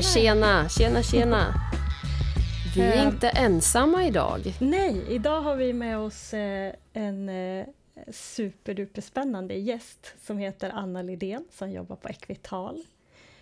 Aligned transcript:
men 0.00 0.04
tjena, 0.04 0.68
tjena, 0.68 1.02
tjena. 1.02 1.54
Vi 2.76 2.80
är 2.82 2.92
Eh. 2.96 3.06
inte 3.06 3.28
ensamma 3.28 4.06
idag. 4.06 4.54
Nej, 4.60 5.02
idag 5.08 5.40
har 5.40 5.56
vi 5.56 5.72
med 5.72 5.98
oss 5.98 6.34
eh, 6.34 6.72
en 6.92 7.28
eh, 7.28 7.66
superduperspännande 8.12 9.54
gäst 9.54 10.14
som 10.26 10.38
heter 10.38 10.70
Anna 10.74 11.02
Lidén 11.02 11.44
som 11.58 11.70
jobbar 11.70 11.96
på 11.96 12.08
Equital. 12.08 12.82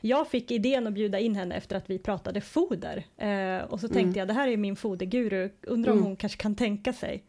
Jag 0.00 0.28
fick 0.28 0.50
idén 0.50 0.86
att 0.86 0.92
bjuda 0.92 1.18
in 1.18 1.34
henne 1.34 1.54
efter 1.54 1.76
att 1.76 1.90
vi 1.90 1.98
pratade 1.98 2.40
foder 2.40 3.04
eh, 3.16 3.64
och 3.64 3.80
så 3.80 3.88
tänkte 3.88 4.18
jag 4.18 4.28
det 4.28 4.34
här 4.34 4.48
är 4.48 4.56
min 4.56 4.76
foderguru, 4.76 5.50
undrar 5.62 5.92
om 5.92 5.98
Mm. 5.98 6.06
hon 6.06 6.16
kanske 6.16 6.38
kan 6.38 6.54
tänka 6.54 6.92
sig. 6.92 7.22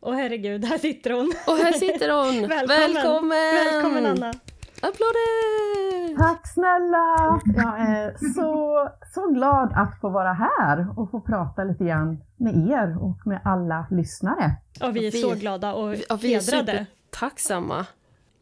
Och 0.00 0.14
herregud, 0.14 0.64
här 0.64 0.78
sitter 0.78 1.10
hon! 1.10 1.32
Och 1.46 1.56
här 1.56 1.72
sitter 1.72 2.08
hon! 2.24 2.40
Välkommen! 2.48 2.94
Välkommen! 2.94 3.54
Välkommen 3.72 4.06
Anna! 4.06 4.34
Applåder! 4.80 5.95
Tack 6.16 6.46
snälla! 6.54 7.40
Jag 7.56 7.80
är 7.80 8.16
så, 8.34 8.88
så 9.14 9.28
glad 9.32 9.72
att 9.74 10.00
få 10.00 10.08
vara 10.08 10.32
här 10.32 10.98
och 11.00 11.10
få 11.10 11.20
prata 11.20 11.64
lite 11.64 11.84
grann 11.84 12.18
med 12.36 12.68
er 12.68 13.02
och 13.02 13.26
med 13.26 13.40
alla 13.44 13.86
lyssnare. 13.90 14.56
Och 14.82 14.96
vi 14.96 15.06
är 15.06 15.10
så 15.10 15.34
glada 15.34 15.74
och 15.74 15.94
Ja, 16.08 16.16
vi 16.16 16.28
hedrade. 16.28 16.72
supertacksamma. 17.10 17.86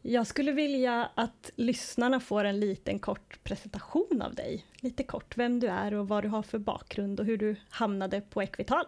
Jag 0.01 0.27
skulle 0.27 0.51
vilja 0.51 1.09
att 1.15 1.51
lyssnarna 1.55 2.19
får 2.19 2.43
en 2.43 2.59
liten 2.59 2.99
kort 2.99 3.39
presentation 3.43 4.21
av 4.25 4.35
dig. 4.35 4.65
Lite 4.79 5.03
kort 5.03 5.37
vem 5.37 5.59
du 5.59 5.67
är 5.67 5.93
och 5.93 6.07
vad 6.07 6.23
du 6.23 6.29
har 6.29 6.41
för 6.41 6.59
bakgrund 6.59 7.19
och 7.19 7.25
hur 7.25 7.37
du 7.37 7.55
hamnade 7.69 8.21
på 8.21 8.41
Equital. 8.41 8.85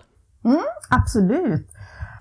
Absolut! 0.89 1.67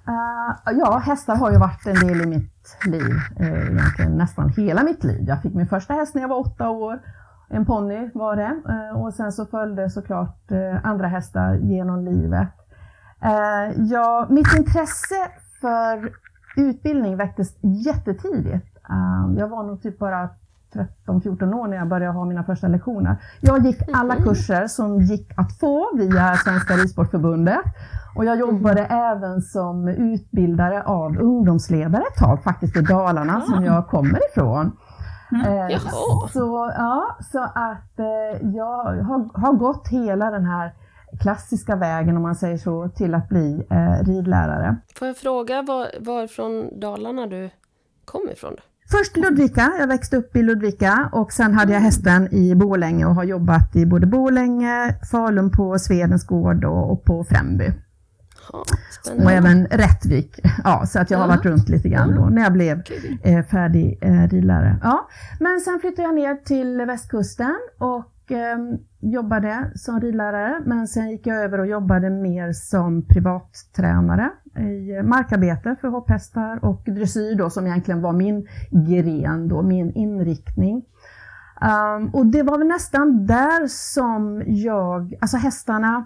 Uh, 0.09 0.79
ja, 0.79 0.99
hästar 0.99 1.37
har 1.37 1.51
ju 1.51 1.59
varit 1.59 1.87
en 1.87 2.09
del 2.09 2.21
i 2.21 2.27
mitt 2.27 2.79
liv, 2.87 3.15
uh, 3.41 3.71
egentligen 3.71 4.13
nästan 4.19 4.49
hela 4.49 4.83
mitt 4.83 5.05
liv. 5.05 5.25
Jag 5.29 5.43
fick 5.43 5.55
min 5.55 5.67
första 5.67 5.95
häst 5.95 6.15
när 6.15 6.23
jag 6.23 6.29
var 6.29 6.39
åtta 6.39 6.69
år. 6.69 7.01
En 7.49 7.67
ponny 7.67 8.11
var 8.15 8.37
det 8.37 8.61
uh, 8.69 9.03
och 9.03 9.15
sen 9.15 9.33
så 9.33 9.47
följde 9.47 9.91
såklart 9.91 10.53
andra 10.83 11.09
hästar 11.09 11.55
genom 11.55 12.05
livet. 12.05 12.49
Ja, 13.77 14.27
mitt 14.31 14.55
intresse 14.59 15.29
för 15.61 16.13
utbildning 16.57 17.17
väcktes 17.17 17.57
jättetidigt. 17.63 18.67
Jag 19.37 19.49
var 19.49 19.63
nog 19.63 19.83
typ 19.83 19.99
bara 19.99 20.29
13-14 21.07 21.55
år 21.55 21.69
när 21.69 21.77
jag 21.77 21.89
började 21.89 22.13
ha 22.13 22.25
mina 22.25 22.45
första 22.45 22.69
lektioner. 22.69 23.17
Jag 23.41 23.67
gick 23.67 23.79
alla 23.93 24.17
kurser 24.17 24.67
som 24.67 25.01
gick 25.01 25.33
att 25.37 25.59
få 25.59 25.97
via 25.97 26.37
Svenska 26.37 26.75
Ridsportförbundet 26.75 27.65
och 28.17 28.25
jag 28.25 28.39
jobbade 28.39 28.85
även 28.85 29.43
som 29.43 29.89
utbildare 29.89 30.83
av 30.83 31.19
ungdomsledare 31.19 32.03
ett 32.03 32.19
tag, 32.19 32.43
faktiskt 32.43 32.77
i 32.77 32.81
Dalarna 32.81 33.41
som 33.41 33.65
jag 33.65 33.87
kommer 33.87 34.21
ifrån. 34.31 34.77
Eh, 35.47 35.55
Jaha. 35.55 36.29
så, 36.33 36.73
ja, 36.77 37.17
så 37.33 37.43
att 37.43 37.99
eh, 37.99 38.49
jag 38.55 39.03
har, 39.03 39.41
har 39.41 39.53
gått 39.53 39.89
hela 39.89 40.31
den 40.31 40.45
här 40.45 40.73
klassiska 41.21 41.77
vägen, 41.77 42.17
om 42.17 42.23
man 42.23 42.35
säger 42.35 42.59
så, 42.59 42.89
till 42.89 43.15
att 43.15 43.29
bli 43.29 43.67
eh, 43.71 44.07
ridlärare. 44.07 44.77
Får 44.99 45.09
jag 45.09 45.17
fråga 45.17 45.63
var, 45.63 45.89
varifrån 46.01 46.81
Dalarna 46.81 47.27
du 47.27 47.51
kom 48.05 48.29
ifrån? 48.33 48.53
då? 48.57 48.63
Först 48.91 49.17
Ludvika, 49.17 49.73
jag 49.79 49.87
växte 49.87 50.17
upp 50.17 50.37
i 50.37 50.43
Ludvika 50.43 51.09
och 51.13 51.33
sen 51.33 51.55
hade 51.55 51.73
jag 51.73 51.81
hästen 51.81 52.35
i 52.35 52.55
Borlänge 52.55 53.07
och 53.07 53.15
har 53.15 53.25
jobbat 53.25 53.77
i 53.77 53.87
både 53.87 54.07
Borlänge, 54.07 54.95
Falun 55.11 55.51
på 55.51 55.79
Svedens 55.79 56.27
gård 56.27 56.65
och, 56.65 57.05
på 57.05 57.25
Främby. 57.25 57.65
Ja, 58.53 58.59
Och 58.59 58.67
spännande. 59.05 59.33
även 59.33 59.67
Rättvik. 59.67 60.41
Ja, 60.65 60.87
så 60.87 60.99
att 61.01 61.11
jag 61.11 61.19
har 61.19 61.29
varit 61.29 61.45
runt 61.45 61.69
lite 61.69 61.89
grann 61.89 62.15
då 62.15 62.25
när 62.25 62.43
jag 62.43 62.53
blev 62.53 62.83
eh, 63.23 63.45
färdig 63.45 63.99
eh, 64.03 64.29
ridlärare. 64.29 64.79
Ja. 64.83 65.09
Men 65.41 65.61
sen 65.61 65.79
flyttade 65.81 66.03
jag 66.03 66.15
ner 66.15 66.35
till 66.35 66.77
västkusten 66.87 67.57
och 67.79 68.05
eh, 68.31 68.57
jobbade 69.01 69.71
som 69.75 70.01
ridlärare. 70.01 70.63
Men 70.65 70.89
sen 70.89 71.11
gick 71.11 71.27
jag 71.27 71.37
över 71.45 71.61
och 71.61 71.67
jobbade 71.67 72.11
mer 72.11 72.53
som 72.53 73.07
privattränare 73.09 74.31
i 74.59 75.03
markarbete 75.03 75.77
för 75.81 75.89
hopphästar 75.89 76.65
och 76.65 76.83
dressyr 76.87 77.35
då 77.35 77.51
som 77.51 77.67
egentligen 77.67 78.03
var 78.03 78.13
min 78.13 78.47
gren 78.71 79.49
då, 79.49 79.63
min 79.63 79.93
inriktning. 79.93 80.85
Um, 81.61 82.09
och 82.09 82.27
det 82.27 82.43
var 82.43 82.59
väl 82.59 82.69
nästan 82.69 83.27
där 83.27 83.67
som 83.67 84.43
jag, 84.47 85.15
alltså 85.21 85.37
hästarna, 85.37 86.05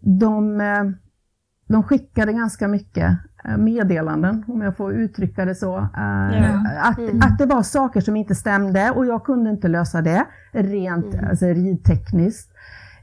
de, 0.00 0.60
ehm, 0.60 0.96
de 1.68 1.82
skickade 1.82 2.32
ganska 2.32 2.68
mycket 2.68 3.18
meddelanden, 3.58 4.44
om 4.48 4.60
jag 4.60 4.76
får 4.76 4.92
uttrycka 4.92 5.44
det 5.44 5.54
så. 5.54 5.76
Eh, 5.78 5.82
Ja. 6.32 6.58
Att, 6.82 6.98
att 7.30 7.38
det 7.38 7.46
var 7.46 7.62
saker 7.62 8.00
som 8.00 8.16
inte 8.16 8.34
stämde 8.34 8.90
och 8.90 9.06
jag 9.06 9.24
kunde 9.24 9.50
inte 9.50 9.68
lösa 9.68 10.02
det 10.02 10.24
rent 10.52 11.14
alltså, 11.30 11.46
ridtekniskt. 11.46 12.52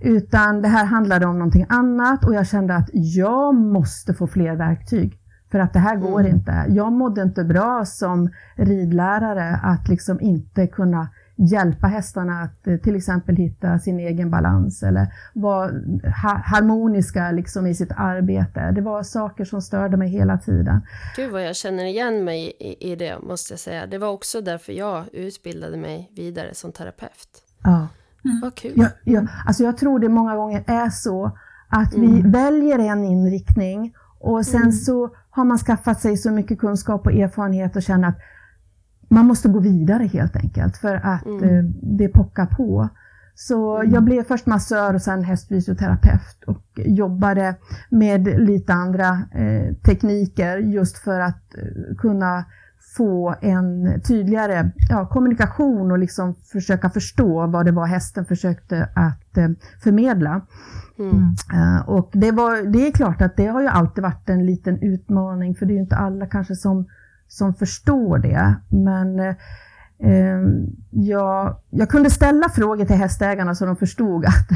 Utan 0.01 0.61
det 0.61 0.67
här 0.67 0.85
handlade 0.85 1.25
om 1.25 1.39
någonting 1.39 1.65
annat 1.69 2.25
och 2.25 2.33
jag 2.35 2.47
kände 2.47 2.75
att 2.75 2.89
jag 2.93 3.55
måste 3.55 4.13
få 4.13 4.27
fler 4.27 4.55
verktyg. 4.55 5.19
För 5.51 5.59
att 5.59 5.73
det 5.73 5.79
här 5.79 5.95
går 5.95 6.25
inte. 6.25 6.65
Jag 6.69 6.91
mådde 6.91 7.21
inte 7.21 7.43
bra 7.43 7.85
som 7.85 8.29
ridlärare 8.55 9.59
att 9.63 9.87
liksom 9.87 10.21
inte 10.21 10.67
kunna 10.67 11.07
hjälpa 11.39 11.87
hästarna 11.87 12.41
att 12.41 12.67
eh, 12.67 12.77
till 12.77 12.95
exempel 12.95 13.35
hitta 13.35 13.79
sin 13.79 13.99
egen 13.99 14.31
balans 14.31 14.83
eller 14.83 15.07
vara 15.33 15.71
ha- 16.23 16.41
harmoniska 16.45 17.31
liksom 17.31 17.67
i 17.67 17.75
sitt 17.75 17.91
arbete. 17.95 18.71
Det 18.71 18.81
var 18.81 19.03
saker 19.03 19.45
som 19.45 19.61
störde 19.61 19.97
mig 19.97 20.09
hela 20.09 20.37
tiden. 20.37 20.81
Gud 21.15 21.31
vad 21.31 21.43
jag 21.45 21.55
känner 21.55 21.85
igen 21.85 22.23
mig 22.23 22.53
i, 22.59 22.91
i 22.91 22.95
det, 22.95 23.19
måste 23.23 23.53
jag 23.53 23.59
säga. 23.59 23.85
Det 23.85 23.97
var 23.97 24.09
också 24.09 24.41
därför 24.41 24.73
jag 24.73 25.03
utbildade 25.13 25.77
mig 25.77 26.11
vidare 26.15 26.53
som 26.53 26.71
terapeut. 26.71 27.43
Ja. 27.63 27.87
Vad 28.41 28.55
kul. 28.55 28.71
Jag, 28.75 28.89
jag, 29.03 29.27
alltså 29.45 29.63
jag 29.63 29.77
tror 29.77 29.99
det 29.99 30.09
många 30.09 30.35
gånger 30.35 30.63
är 30.67 30.89
så 30.89 31.37
att 31.69 31.93
vi 31.93 32.21
väljer 32.21 32.79
en 32.79 33.03
inriktning 33.03 33.93
och 34.19 34.45
sen 34.45 34.73
så 34.73 35.09
har 35.29 35.45
man 35.45 35.57
skaffat 35.57 36.01
sig 36.01 36.17
så 36.17 36.31
mycket 36.31 36.59
kunskap 36.59 37.05
och 37.05 37.13
erfarenhet 37.13 37.75
och 37.75 37.83
känner 37.83 38.07
att 38.07 38.17
man 39.09 39.25
måste 39.25 39.49
gå 39.49 39.59
vidare 39.59 40.03
helt 40.03 40.35
enkelt 40.35 40.77
för 40.77 40.95
att 40.95 41.25
eh, 41.25 41.63
det 41.81 42.07
pockar 42.07 42.45
på. 42.45 42.89
Så 43.35 43.83
jag 43.85 44.03
blev 44.03 44.23
först 44.23 44.45
massör 44.45 44.93
och 44.93 45.01
sen 45.01 45.23
hästfysioterapeut 45.23 46.43
och 46.47 46.63
jobbade 46.75 47.55
med 47.89 48.39
lite 48.39 48.73
andra 48.73 49.07
eh, 49.31 49.75
tekniker 49.75 50.57
just 50.57 50.97
för 50.97 51.19
att 51.19 51.55
eh, 51.57 51.95
kunna 51.97 52.45
få 52.97 53.35
en 53.41 54.01
tydligare 54.01 54.71
ja, 54.89 55.07
kommunikation 55.07 55.91
och 55.91 55.99
liksom 55.99 56.35
försöka 56.51 56.89
förstå 56.89 57.47
vad 57.47 57.65
det 57.65 57.71
var 57.71 57.85
hästen 57.85 58.25
försökte 58.25 58.89
att 58.95 59.37
eh, 59.37 59.49
förmedla. 59.83 60.41
Mm. 60.99 61.35
Eh, 61.53 61.89
och 61.89 62.09
det, 62.13 62.31
var, 62.31 62.71
det 62.71 62.87
är 62.87 62.91
klart 62.91 63.21
att 63.21 63.37
det 63.37 63.47
har 63.47 63.61
ju 63.61 63.67
alltid 63.67 64.03
varit 64.03 64.29
en 64.29 64.45
liten 64.45 64.79
utmaning 64.81 65.55
för 65.55 65.65
det 65.65 65.73
är 65.73 65.75
ju 65.75 65.81
inte 65.81 65.95
alla 65.95 66.25
kanske 66.25 66.55
som, 66.55 66.85
som 67.29 67.53
förstår 67.53 68.17
det. 68.17 68.55
Men 68.69 69.19
eh, 69.19 69.35
jag, 70.89 71.55
jag 71.69 71.89
kunde 71.89 72.09
ställa 72.09 72.49
frågor 72.49 72.85
till 72.85 72.95
hästägarna 72.95 73.55
så 73.55 73.65
de 73.65 73.75
förstod 73.75 74.25
att, 74.25 74.49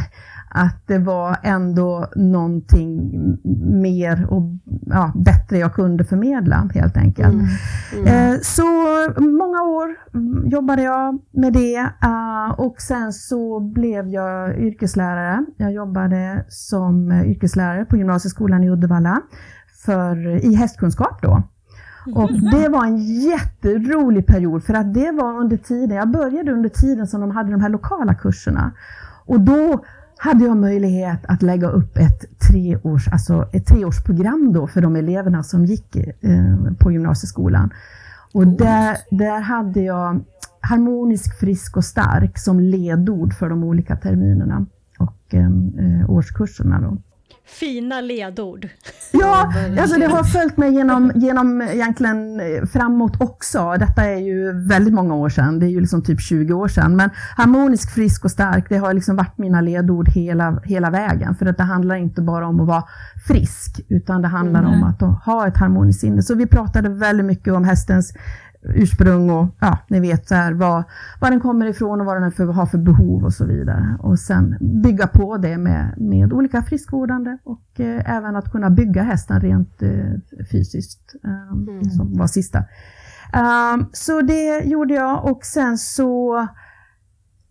att 0.49 0.87
det 0.87 0.97
var 0.97 1.37
ändå 1.43 2.07
någonting 2.15 3.11
mer 3.81 4.25
och 4.33 4.43
ja, 4.85 5.11
bättre 5.15 5.57
jag 5.57 5.73
kunde 5.73 6.03
förmedla 6.03 6.69
helt 6.73 6.97
enkelt. 6.97 7.35
Eh, 8.05 8.39
Så 8.41 8.63
många 9.21 9.61
år 9.63 9.95
mm, 10.13 10.49
jobbade 10.49 10.81
jag 10.81 11.19
med 11.31 11.53
det 11.53 11.75
eh, 12.03 12.51
och 12.57 12.75
sen 12.81 13.13
så 13.13 13.59
blev 13.59 14.07
jag 14.07 14.59
yrkeslärare. 14.59 15.45
Jag 15.57 15.71
jobbade 15.73 16.45
som 16.49 17.11
yrkeslärare 17.11 17.85
på 17.85 17.97
gymnasieskolan 17.97 18.63
i 18.63 18.69
Uddevalla 18.69 19.21
för, 19.85 20.45
i 20.45 20.55
hästkunskap 20.55 21.21
då. 21.21 21.43
Och 22.15 22.33
det 22.33 22.69
var 22.69 22.85
en 22.85 22.97
jätterolig 22.97 24.27
period 24.27 24.63
för 24.63 24.73
att 24.73 24.93
det 24.93 25.11
var 25.11 25.39
under 25.39 25.57
tiden, 25.57 25.97
jag 25.97 26.11
började 26.11 26.51
under 26.51 26.69
tiden 26.69 27.07
som 27.07 27.21
de 27.21 27.31
hade 27.31 27.51
de 27.51 27.61
här 27.61 27.69
lokala 27.69 28.13
kurserna. 28.13 28.71
Och 29.25 29.39
då 29.39 29.85
hade 30.17 30.43
jag 30.43 30.57
möjlighet 30.57 31.19
att 31.27 31.41
lägga 31.41 31.69
upp 31.69 31.97
ett, 31.97 32.39
treårs, 32.39 33.07
alltså 33.07 33.49
ett 33.53 33.67
treårsprogram 33.67 34.53
då 34.53 34.67
för 34.67 34.81
de 34.81 34.95
eleverna 34.95 35.43
som 35.43 35.65
gick 35.65 35.95
eh, 35.95 36.73
på 36.79 36.91
gymnasieskolan. 36.91 37.73
Och 38.33 38.47
där, 38.47 38.97
där 39.11 39.39
hade 39.39 39.81
jag 39.81 40.21
harmonisk, 40.59 41.39
frisk 41.39 41.77
och 41.77 41.85
stark 41.85 42.37
som 42.37 42.59
ledord 42.59 43.33
för 43.33 43.49
de 43.49 43.63
olika 43.63 43.95
terminerna 43.95 44.65
och 44.97 45.33
eh, 45.33 45.45
eh, 45.45 46.09
årskurserna. 46.09 46.81
Då. 46.81 46.97
Fina 47.45 48.01
ledord. 48.01 48.69
Ja, 49.11 49.53
alltså 49.79 49.99
det 49.99 50.05
har 50.05 50.23
följt 50.23 50.57
mig 50.57 50.73
genom, 50.73 51.11
genom 51.15 51.61
egentligen 51.61 52.39
eh, 52.39 52.65
framåt 52.65 53.21
också. 53.21 53.75
Detta 53.79 54.03
är 54.05 54.17
ju 54.17 54.67
väldigt 54.67 54.93
många 54.93 55.15
år 55.15 55.29
sedan, 55.29 55.59
det 55.59 55.65
är 55.65 55.69
ju 55.69 55.79
liksom 55.79 56.03
typ 56.03 56.21
20 56.21 56.53
år 56.53 56.67
sedan. 56.67 56.95
Men 56.95 57.09
harmonisk, 57.37 57.93
frisk 57.93 58.25
och 58.25 58.31
stark, 58.31 58.65
det 58.69 58.77
har 58.77 58.93
liksom 58.93 59.15
varit 59.15 59.37
mina 59.37 59.61
ledord 59.61 60.09
hela, 60.09 60.61
hela 60.63 60.89
vägen. 60.89 61.35
För 61.35 61.45
att 61.45 61.57
det 61.57 61.63
handlar 61.63 61.95
inte 61.95 62.21
bara 62.21 62.47
om 62.47 62.59
att 62.59 62.67
vara 62.67 62.83
frisk, 63.27 63.81
utan 63.89 64.21
det 64.21 64.27
handlar 64.27 64.63
om 64.63 64.83
att 64.83 65.25
ha 65.25 65.47
ett 65.47 65.57
harmoniskt 65.57 66.01
sinne. 66.01 66.21
Så 66.21 66.35
vi 66.35 66.47
pratade 66.47 66.89
väldigt 66.89 67.25
mycket 67.25 67.53
om 67.53 67.63
hästens 67.63 68.13
ursprung 68.63 69.29
och 69.29 69.47
ja, 69.59 69.77
ni 69.87 69.99
vet 69.99 70.27
så 70.27 70.35
här, 70.35 70.53
vad, 70.53 70.83
var 71.21 71.31
den 71.31 71.39
kommer 71.39 71.65
ifrån 71.65 71.99
och 71.99 72.05
vad 72.05 72.21
den 72.21 72.31
för, 72.31 72.45
har 72.45 72.65
för 72.65 72.77
behov 72.77 73.23
och 73.23 73.33
så 73.33 73.45
vidare. 73.45 73.97
Och 73.99 74.19
sen 74.19 74.57
bygga 74.83 75.07
på 75.07 75.37
det 75.37 75.57
med, 75.57 75.93
med 75.97 76.33
olika 76.33 76.61
friskvårdande 76.61 77.37
och 77.43 77.79
eh, 77.79 78.15
även 78.15 78.35
att 78.35 78.51
kunna 78.51 78.69
bygga 78.69 79.03
hästen 79.03 79.41
rent 79.41 79.81
eh, 79.81 80.45
fysiskt, 80.51 81.15
eh, 81.23 81.51
mm. 81.51 81.83
som 81.83 82.17
var 82.17 82.27
sista. 82.27 82.59
Um, 83.33 83.89
så 83.93 84.21
det 84.21 84.63
gjorde 84.65 84.93
jag 84.93 85.31
och 85.31 85.39
sen 85.43 85.77
så 85.77 86.47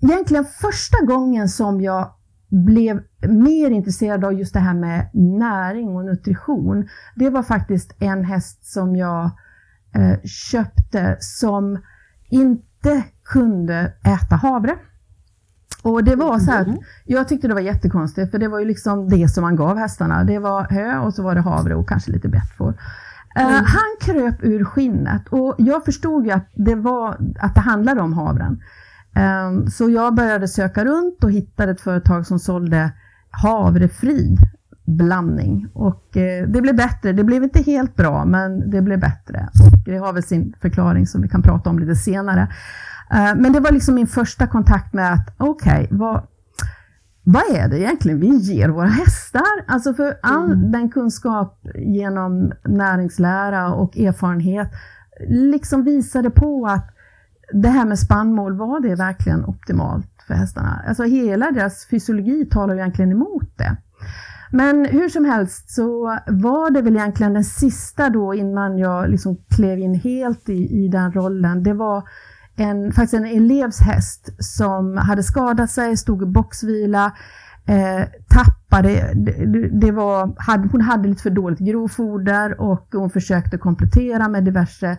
egentligen 0.00 0.44
första 0.44 1.04
gången 1.06 1.48
som 1.48 1.80
jag 1.80 2.14
blev 2.48 3.02
mer 3.28 3.70
intresserad 3.70 4.24
av 4.24 4.32
just 4.32 4.54
det 4.54 4.60
här 4.60 4.74
med 4.74 5.10
näring 5.14 5.88
och 5.88 6.04
nutrition, 6.04 6.88
det 7.14 7.30
var 7.30 7.42
faktiskt 7.42 8.02
en 8.02 8.24
häst 8.24 8.72
som 8.72 8.96
jag 8.96 9.30
köpte 10.24 11.16
som 11.20 11.78
inte 12.28 13.02
kunde 13.24 13.92
äta 14.04 14.36
havre. 14.36 14.76
Och 15.82 16.04
det 16.04 16.16
var 16.16 16.38
så 16.38 16.50
här, 16.50 16.64
mm. 16.64 16.78
jag 17.04 17.28
tyckte 17.28 17.48
det 17.48 17.54
var 17.54 17.60
jättekonstigt 17.60 18.30
för 18.30 18.38
det 18.38 18.48
var 18.48 18.58
ju 18.58 18.64
liksom 18.64 19.08
det 19.08 19.28
som 19.28 19.42
man 19.42 19.56
gav 19.56 19.78
hästarna. 19.78 20.24
Det 20.24 20.38
var 20.38 20.66
hö 20.70 20.98
och 20.98 21.14
så 21.14 21.22
var 21.22 21.34
det 21.34 21.40
havre 21.40 21.74
och 21.74 21.88
kanske 21.88 22.12
lite 22.12 22.28
bettfår. 22.28 22.74
Eh, 23.36 23.42
mm. 23.42 23.54
han 23.54 23.96
kröp 24.00 24.44
ur 24.44 24.64
skinnet 24.64 25.28
och 25.28 25.54
jag 25.58 25.84
förstod 25.84 26.26
ju 26.26 26.32
att 26.32 26.48
det, 26.54 26.74
var, 26.74 27.16
att 27.38 27.54
det 27.54 27.60
handlade 27.60 28.00
om 28.00 28.12
havren. 28.12 28.62
Um, 29.46 29.70
så 29.70 29.90
jag 29.90 30.14
började 30.14 30.48
söka 30.48 30.84
runt 30.84 31.24
och 31.24 31.32
hittade 31.32 31.72
ett 31.72 31.80
företag 31.80 32.26
som 32.26 32.38
sålde 32.38 32.92
havrefri 33.30 34.36
blandning 34.84 35.69
och 35.73 36.17
eh, 36.17 36.49
det 36.49 36.62
blev 36.62 36.76
bättre. 36.76 37.12
Det 37.12 37.25
blev 37.25 37.43
inte 37.43 37.62
helt 37.62 37.96
bra, 37.96 38.25
men 38.25 38.70
det 38.70 38.82
blev 38.82 39.00
bättre. 39.00 39.49
Och 39.64 39.79
det 39.84 39.96
har 39.96 40.12
väl 40.12 40.23
sin 40.23 40.55
förklaring 40.61 41.06
som 41.06 41.23
vi 41.23 41.29
kan 41.29 41.43
prata 41.43 41.70
om 41.70 41.79
lite 41.79 41.94
senare. 41.94 42.49
Eh, 43.11 43.34
men 43.37 43.52
det 43.52 43.61
var 43.61 43.70
liksom 43.73 43.94
min 43.94 44.06
första 44.06 44.46
kontakt 44.46 44.94
med 44.94 45.12
att 45.12 45.34
okej, 45.37 45.84
okay, 45.84 45.99
vad, 45.99 46.26
vad 47.23 47.43
är 47.56 47.69
det 47.69 47.81
egentligen 47.81 48.20
vi 48.20 48.37
ger 48.37 48.69
våra 48.69 48.87
hästar? 48.87 49.64
Alltså 49.67 49.94
för 49.94 50.19
all 50.23 50.52
mm. 50.52 50.73
den 50.73 50.90
kunskap 50.90 51.61
genom 51.75 52.52
näringslära 52.64 53.75
och 53.75 53.99
erfarenhet 53.99 54.69
liksom 55.29 55.84
visade 55.84 56.31
på 56.31 56.67
att 56.67 56.88
det 57.52 57.69
här 57.69 57.84
med 57.84 57.99
spannmål, 57.99 58.56
var 58.56 58.81
det 58.81 58.94
verkligen 58.94 59.44
optimalt 59.44 60.08
för 60.26 60.34
hästarna? 60.34 60.84
Alltså 60.88 61.02
hela 61.02 61.50
deras 61.50 61.87
fysiologi 61.87 62.49
talar 62.50 62.75
ju 62.75 62.81
egentligen 62.81 63.12
emot 63.12 63.58
det. 63.58 63.76
Men 64.54 64.84
hur 64.84 65.08
som 65.08 65.25
helst 65.25 65.70
så 65.70 66.19
var 66.26 66.70
det 66.70 66.82
väl 66.82 66.96
egentligen 66.96 67.34
den 67.34 67.44
sista 67.44 68.10
då 68.10 68.34
innan 68.34 68.78
jag 68.78 69.10
liksom 69.10 69.37
klev 69.56 69.78
in 69.78 69.94
helt 69.94 70.49
i, 70.49 70.84
i 70.84 70.88
den 70.88 71.12
rollen. 71.12 71.62
Det 71.62 71.72
var 71.72 72.02
en, 72.56 72.93
faktiskt 72.93 73.14
en 73.14 73.26
elevs 73.26 73.81
häst 73.81 74.28
som 74.38 74.96
hade 74.96 75.22
skadat 75.22 75.70
sig, 75.70 75.96
stod 75.96 76.22
i 76.22 76.26
boxvila, 76.26 77.12
eh, 77.66 78.06
tappade, 78.28 79.12
det, 79.14 79.69
det 79.81 79.90
var, 79.93 80.34
hade, 80.37 80.69
hon 80.69 80.81
hade 80.81 81.08
lite 81.08 81.22
för 81.22 81.31
dåligt 81.31 81.58
grovfoder 81.58 82.60
och 82.60 82.88
hon 82.93 83.10
försökte 83.10 83.58
komplettera 83.58 84.28
med 84.28 84.44
diverse 84.44 84.98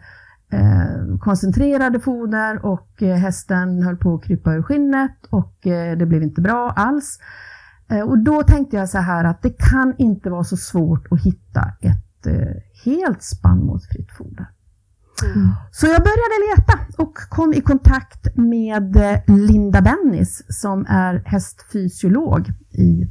eh, 0.51 1.17
koncentrerade 1.19 1.99
foder 1.99 2.65
och 2.65 3.03
eh, 3.03 3.15
hästen 3.15 3.83
höll 3.83 3.97
på 3.97 4.15
att 4.15 4.23
krypa 4.23 4.53
ur 4.53 4.63
skinnet 4.63 5.25
och 5.29 5.67
eh, 5.67 5.97
det 5.97 6.05
blev 6.05 6.23
inte 6.23 6.41
bra 6.41 6.73
alls. 6.75 7.19
Eh, 7.93 8.01
och 8.01 8.17
då 8.17 8.43
tänkte 8.43 8.77
jag 8.77 8.89
så 8.89 8.97
här 8.97 9.23
att 9.23 9.41
det 9.41 9.49
kan 9.49 9.93
inte 9.97 10.29
vara 10.29 10.43
så 10.43 10.57
svårt 10.57 11.07
att 11.11 11.21
hitta 11.21 11.71
ett 11.81 12.27
eh, 12.27 12.83
helt 12.85 13.23
spannmålsfritt 13.23 14.11
foder. 14.17 14.47
Mm. 15.23 15.49
Så 15.71 15.85
jag 15.87 16.01
började 16.01 16.55
leta 16.55 17.03
och 17.03 17.15
kom 17.15 17.53
i 17.53 17.61
kontakt 17.61 18.35
med 18.35 18.95
eh, 18.95 19.35
Linda 19.35 19.81
Bennis 19.81 20.43
som 20.47 20.85
är 20.89 21.23
hästfysiolog 21.25 22.49
i, 22.71 23.07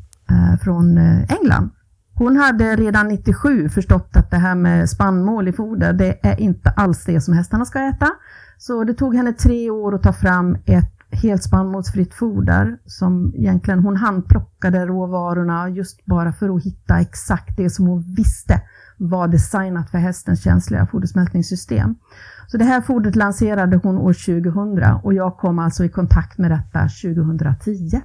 från 0.63 0.99
England. 1.29 1.71
Hon 2.15 2.37
hade 2.37 2.77
redan 2.77 3.09
97 3.09 3.69
förstått 3.69 4.17
att 4.17 4.31
det 4.31 4.37
här 4.37 4.55
med 4.55 4.91
spannmål 4.91 5.49
i 5.49 5.53
foder, 5.53 5.93
det 5.93 6.27
är 6.27 6.41
inte 6.41 6.71
alls 6.71 7.05
det 7.05 7.21
som 7.21 7.35
hästarna 7.35 7.65
ska 7.65 7.79
äta. 7.79 8.11
Så 8.59 8.85
det 8.85 8.95
tog 8.95 9.15
henne 9.15 9.33
tre 9.33 9.71
år 9.71 9.95
att 9.95 10.03
ta 10.03 10.13
fram 10.13 10.57
ett 10.67 11.02
helt 11.13 11.43
spannmålsfritt 11.43 12.15
foder 12.15 12.79
som 12.87 13.33
egentligen 13.35 13.81
hon 13.81 13.97
handplockade 13.97 14.87
råvarorna 14.87 15.69
just 15.69 16.05
bara 16.05 16.33
för 16.33 16.57
att 16.57 16.65
hitta 16.65 17.01
exakt 17.01 17.57
det 17.57 17.71
som 17.71 17.87
hon 17.87 18.15
visste 18.17 18.63
var 18.97 19.29
designat 19.29 19.91
för 19.91 19.99
hästens 19.99 20.43
känsliga 20.45 20.87
fodersmältningssystem. 20.87 21.95
Så 22.47 22.57
det 22.57 22.65
här 22.65 22.81
fodret 22.81 23.17
lanserade 23.17 23.77
hon 23.77 23.99
år 23.99 24.13
2000 24.13 25.01
och 25.03 25.15
jag 25.15 25.37
kom 25.37 25.59
alltså 25.59 25.85
i 25.85 25.89
kontakt 25.89 26.39
med 26.39 26.51
detta 26.51 26.81
2010. 26.81 28.03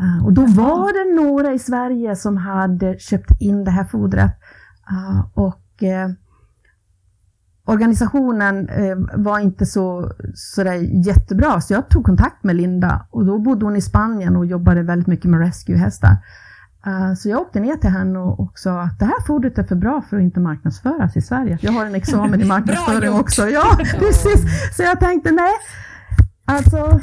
Eh, 0.00 0.26
och 0.26 0.32
då 0.32 0.46
var 0.46 0.92
det 0.92 1.22
några 1.22 1.52
i 1.52 1.58
Sverige 1.58 2.16
som 2.16 2.36
hade 2.36 2.98
köpt 2.98 3.40
in 3.40 3.64
det 3.64 3.70
här 3.70 3.84
fodret 3.84 4.32
eh, 4.90 5.24
och 7.68 7.74
eh, 7.74 7.74
organisationen 7.74 8.68
var 9.14 9.38
inte 9.38 9.66
så, 9.66 10.12
så 10.34 10.64
där 10.64 11.06
jättebra 11.06 11.60
så 11.60 11.72
jag 11.72 11.88
tog 11.88 12.04
kontakt 12.04 12.44
med 12.44 12.56
Linda 12.56 13.06
och 13.10 13.24
då 13.24 13.38
bodde 13.38 13.64
hon 13.64 13.76
i 13.76 13.80
Spanien 13.80 14.36
och 14.36 14.46
jobbade 14.46 14.82
väldigt 14.82 15.06
mycket 15.06 15.30
med 15.30 15.40
rescuehästar. 15.40 16.16
Så 17.16 17.28
jag 17.28 17.40
åkte 17.40 17.60
ner 17.60 17.76
till 17.76 17.90
henne 17.90 18.18
och 18.18 18.58
sa 18.58 18.80
att 18.80 18.98
det 18.98 19.04
här 19.04 19.26
fodret 19.26 19.58
är 19.58 19.62
för 19.62 19.76
bra 19.76 20.02
för 20.10 20.16
att 20.16 20.22
inte 20.22 20.40
marknadsföras 20.40 21.16
i 21.16 21.20
Sverige. 21.20 21.58
Jag 21.60 21.72
har 21.72 21.86
en 21.86 21.94
examen 21.94 22.40
i 22.40 22.44
marknadsföring 22.54 23.12
också. 23.12 23.48
Ja, 23.48 23.64
precis. 23.98 24.76
Så 24.76 24.82
jag 24.82 25.00
tänkte 25.00 25.30
nej, 25.30 25.52
alltså 26.44 27.00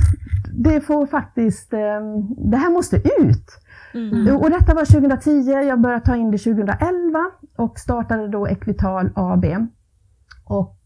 det 0.53 0.81
får 0.81 1.05
faktiskt, 1.05 1.73
ehm, 1.73 2.49
det 2.51 2.57
här 2.57 2.69
måste 2.69 2.97
ut. 2.97 3.61
Mm. 3.93 4.35
Och 4.37 4.49
detta 4.49 4.73
var 4.73 4.85
2010, 4.85 5.51
jag 5.67 5.81
började 5.81 6.05
ta 6.05 6.15
in 6.15 6.31
det 6.31 6.37
2011 6.37 7.19
och 7.55 7.79
startade 7.79 8.27
då 8.27 8.47
Equital 8.47 9.09
AB. 9.15 9.45
Och 10.45 10.77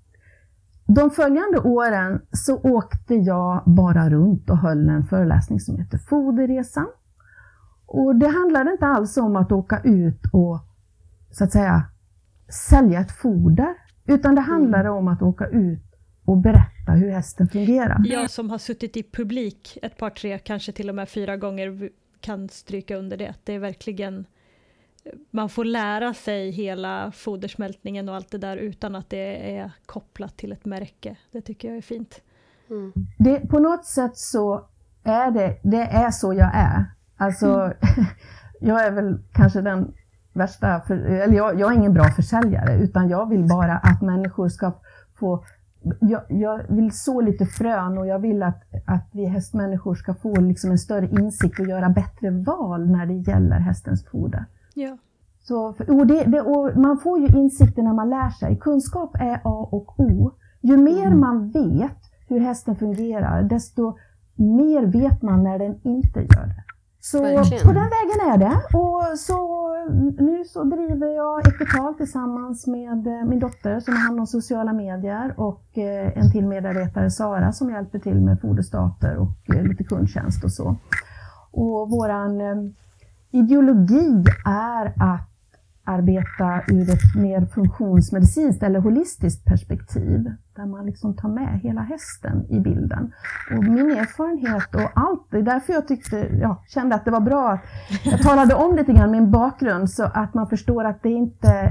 de 0.85 1.11
följande 1.11 1.59
åren 1.59 2.21
så 2.31 2.57
åkte 2.57 3.15
jag 3.15 3.63
bara 3.65 4.09
runt 4.09 4.49
och 4.49 4.57
höll 4.57 4.89
en 4.89 5.03
föreläsning 5.03 5.59
som 5.59 5.77
heter 5.77 5.97
Foderresan. 5.97 6.87
Och 7.85 8.15
det 8.15 8.27
handlade 8.27 8.71
inte 8.71 8.85
alls 8.85 9.17
om 9.17 9.35
att 9.35 9.51
åka 9.51 9.81
ut 9.83 10.21
och 10.33 10.59
så 11.31 11.43
att 11.43 11.51
säga 11.51 11.83
sälja 12.69 12.99
ett 12.99 13.11
foder, 13.11 13.75
utan 14.05 14.35
det 14.35 14.41
handlade 14.41 14.87
mm. 14.87 14.93
om 14.93 15.07
att 15.07 15.21
åka 15.21 15.47
ut 15.47 15.83
och 16.25 16.37
berätta 16.37 16.91
hur 16.91 17.11
hästen 17.11 17.47
fungerar. 17.47 18.01
Jag 18.05 18.29
som 18.29 18.49
har 18.49 18.57
suttit 18.57 18.97
i 18.97 19.03
publik 19.03 19.77
ett 19.81 19.97
par, 19.97 20.09
tre, 20.09 20.39
kanske 20.39 20.71
till 20.71 20.89
och 20.89 20.95
med 20.95 21.09
fyra 21.09 21.37
gånger 21.37 21.89
kan 22.19 22.49
stryka 22.49 22.95
under 22.97 23.17
det. 23.17 23.33
Det 23.43 23.53
är 23.53 23.59
verkligen 23.59 24.25
man 25.31 25.49
får 25.49 25.65
lära 25.65 26.13
sig 26.13 26.51
hela 26.51 27.11
fodersmältningen 27.11 28.09
och 28.09 28.15
allt 28.15 28.31
det 28.31 28.37
där 28.37 28.57
utan 28.57 28.95
att 28.95 29.09
det 29.09 29.57
är 29.57 29.71
kopplat 29.85 30.37
till 30.37 30.51
ett 30.51 30.65
märke. 30.65 31.15
Det 31.31 31.41
tycker 31.41 31.67
jag 31.67 31.77
är 31.77 31.81
fint. 31.81 32.21
Mm. 32.69 32.93
Det, 33.17 33.39
på 33.49 33.59
något 33.59 33.85
sätt 33.85 34.17
så 34.17 34.65
är 35.03 35.31
det, 35.31 35.59
det 35.63 35.81
är 35.81 36.11
så 36.11 36.33
jag 36.33 36.51
är. 36.53 36.85
Alltså, 37.17 37.47
mm. 37.47 37.73
jag 38.59 38.85
är 38.85 38.91
väl 38.91 39.19
kanske 39.33 39.61
den 39.61 39.93
värsta, 40.33 40.81
för, 40.87 40.95
eller 40.95 41.35
jag, 41.35 41.59
jag 41.59 41.71
är 41.71 41.75
ingen 41.75 41.93
bra 41.93 42.03
försäljare 42.03 42.75
utan 42.75 43.09
jag 43.09 43.29
vill 43.29 43.47
bara 43.47 43.77
att 43.77 44.01
människor 44.01 44.49
ska 44.49 44.73
få 45.19 45.43
jag, 45.99 46.21
jag, 46.27 46.61
vill 46.69 46.91
så 46.91 47.21
lite 47.21 47.45
frön 47.45 47.97
och 47.97 48.07
jag 48.07 48.19
vill 48.19 48.43
att, 48.43 48.63
att 48.85 49.09
vi 49.11 49.25
hästmänniskor 49.25 49.95
ska 49.95 50.13
få 50.13 50.39
liksom 50.39 50.71
en 50.71 50.77
större 50.77 51.09
insikt 51.09 51.59
och 51.59 51.67
göra 51.67 51.89
bättre 51.89 52.31
val 52.31 52.89
när 52.89 53.05
det 53.05 53.31
gäller 53.31 53.59
hästens 53.59 54.05
foder. 54.05 54.45
Ja. 54.73 54.97
Så, 55.43 55.67
och 55.67 56.07
det, 56.07 56.23
det, 56.23 56.41
och 56.41 56.77
man 56.77 56.97
får 56.97 57.19
ju 57.19 57.27
insikter 57.27 57.83
när 57.83 57.93
man 57.93 58.09
lär 58.09 58.29
sig. 58.29 58.57
Kunskap 58.57 59.15
är 59.15 59.41
A 59.43 59.69
och 59.71 59.99
O. 59.99 60.31
Ju 60.61 60.77
mer 60.77 61.05
mm. 61.05 61.19
man 61.19 61.49
vet 61.49 61.97
hur 62.27 62.39
hästen 62.39 62.75
fungerar, 62.75 63.43
desto 63.43 63.97
mer 64.35 64.85
vet 64.85 65.21
man 65.21 65.43
när 65.43 65.59
den 65.59 65.79
inte 65.83 66.19
gör 66.19 66.45
det. 66.47 66.63
Så 67.01 67.21
Verkligen. 67.21 67.67
på 67.67 67.73
den 67.73 67.89
vägen 67.97 68.33
är 68.33 68.37
det. 68.37 68.77
Och 68.77 69.19
så, 69.19 69.69
nu 70.23 70.43
så 70.45 70.63
driver 70.63 71.07
jag 71.07 71.47
Equital 71.47 71.95
tillsammans 71.95 72.67
med 72.67 73.07
eh, 73.07 73.25
min 73.25 73.39
dotter 73.39 73.79
som 73.79 73.93
har 73.93 74.01
hand 74.01 74.19
om 74.19 74.27
sociala 74.27 74.73
medier 74.73 75.33
och 75.37 75.77
eh, 75.77 76.17
en 76.17 76.31
till 76.31 76.45
medarbetare, 76.45 77.11
Sara, 77.11 77.51
som 77.51 77.69
hjälper 77.69 77.99
till 77.99 78.21
med 78.21 78.41
foderstater 78.41 79.17
och 79.17 79.55
eh, 79.55 79.63
lite 79.63 79.83
kundtjänst 79.83 80.43
och 80.43 80.51
så. 80.51 80.75
Och 81.51 81.89
våran 81.89 82.41
ideologi 83.31 84.23
är 84.45 84.85
att, 84.85 85.29
arbeta 85.89 86.61
ur 86.67 86.89
ett 86.89 87.15
mer 87.15 87.45
funktionsmedicinskt 87.45 88.63
eller 88.63 88.79
holistiskt 88.79 89.45
perspektiv. 89.45 90.31
Där 90.55 90.65
man 90.65 90.85
liksom 90.85 91.15
tar 91.15 91.29
med 91.29 91.59
hela 91.59 91.81
hästen 91.81 92.45
i 92.49 92.59
bilden. 92.59 93.13
Och 93.51 93.63
min 93.63 93.91
erfarenhet 93.91 94.75
och 94.75 94.91
allt, 94.95 95.27
det 95.31 95.37
är 95.37 95.41
därför 95.41 95.73
jag 95.73 95.87
tyckte, 95.87 96.17
ja, 96.41 96.63
kände 96.67 96.95
att 96.95 97.05
det 97.05 97.11
var 97.11 97.19
bra 97.19 97.49
att 97.49 97.61
jag 98.03 98.21
talade 98.21 98.55
om 98.55 98.75
lite 98.75 98.93
grann 98.93 99.11
min 99.11 99.31
bakgrund 99.31 99.89
så 99.91 100.03
att 100.03 100.33
man 100.33 100.49
förstår 100.49 100.83
att 100.85 101.03
det 101.03 101.09
är 101.09 101.17
inte 101.17 101.69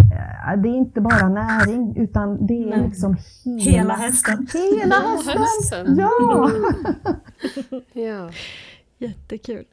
det 0.62 0.68
är 0.68 0.76
inte 0.76 1.00
bara 1.00 1.28
näring 1.28 1.96
utan 1.96 2.46
det 2.46 2.72
är 2.72 2.82
liksom 2.82 3.16
hela, 3.44 3.70
hela 3.70 3.94
hästen. 3.94 4.46
Hela 4.52 4.94
hästen! 4.94 5.96
Ja! 5.98 6.50
ja. 7.92 8.30
Jättekul. 8.98 9.64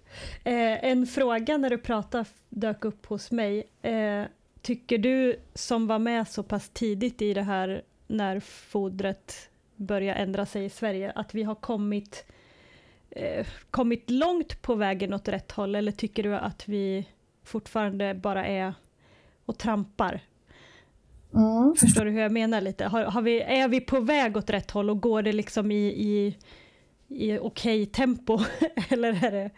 Eh, 0.44 0.86
en 0.86 1.08
fråga 1.08 1.58
när 1.58 1.70
du 1.70 1.78
pratade 1.78 2.26
dök 2.50 2.86
upp 2.86 3.06
hos 3.06 3.32
mig. 3.32 3.64
Eh, 3.82 4.24
tycker 4.62 4.98
du 4.98 5.40
som 5.54 5.88
var 5.88 6.00
med 6.00 6.28
så 6.28 6.44
pass 6.44 6.70
tidigt 6.70 7.22
i 7.22 7.34
det 7.34 7.42
här 7.42 7.82
när 8.08 8.40
fodret 8.40 9.50
börjar 9.76 10.16
ändra 10.16 10.46
sig 10.46 10.66
i 10.66 10.70
Sverige, 10.70 11.12
att 11.12 11.34
vi 11.34 11.44
har 11.44 11.56
kommit, 11.56 12.26
eh, 13.10 13.48
kommit 13.72 14.10
långt 14.10 14.62
på 14.62 14.76
vägen 14.76 15.14
åt 15.14 15.28
rätt 15.28 15.52
håll 15.52 15.76
eller 15.76 15.92
tycker 15.92 16.24
du 16.24 16.36
att 16.36 16.68
vi 16.68 17.08
fortfarande 17.44 18.14
bara 18.14 18.46
är 18.46 18.74
och 19.46 19.58
trampar? 19.58 20.22
Mm. 21.34 21.76
Förstår 21.76 22.06
du 22.06 22.12
hur 22.12 22.22
jag 22.22 22.32
menar 22.32 22.62
lite? 22.62 22.86
Har, 22.86 23.04
har 23.04 23.22
vi, 23.22 23.42
är 23.42 23.68
vi 23.68 23.82
på 23.82 24.00
väg 24.00 24.38
åt 24.38 24.50
rätt 24.50 24.72
håll 24.72 24.90
och 24.90 25.02
går 25.02 25.22
det 25.22 25.34
liksom 25.34 25.72
i, 25.72 25.86
i, 25.86 26.38
i 27.10 27.40
okej 27.40 27.86
tempo? 27.86 28.40
eller 28.90 29.26
är 29.26 29.32
det... 29.32 29.50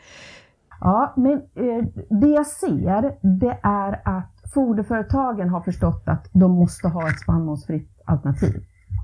Ja, 0.80 1.14
men 1.18 1.34
eh, 1.34 1.86
det 2.10 2.28
jag 2.28 2.48
ser 2.48 3.18
det 3.40 3.60
är 3.64 4.02
att 4.04 4.32
foderföretagen 4.54 5.50
har 5.50 5.62
förstått 5.62 6.04
att 6.06 6.30
de 6.34 6.52
måste 6.52 6.88
ha 6.88 7.10
ett 7.10 7.20
spannmålsfritt 7.20 8.02
alternativ. 8.06 8.64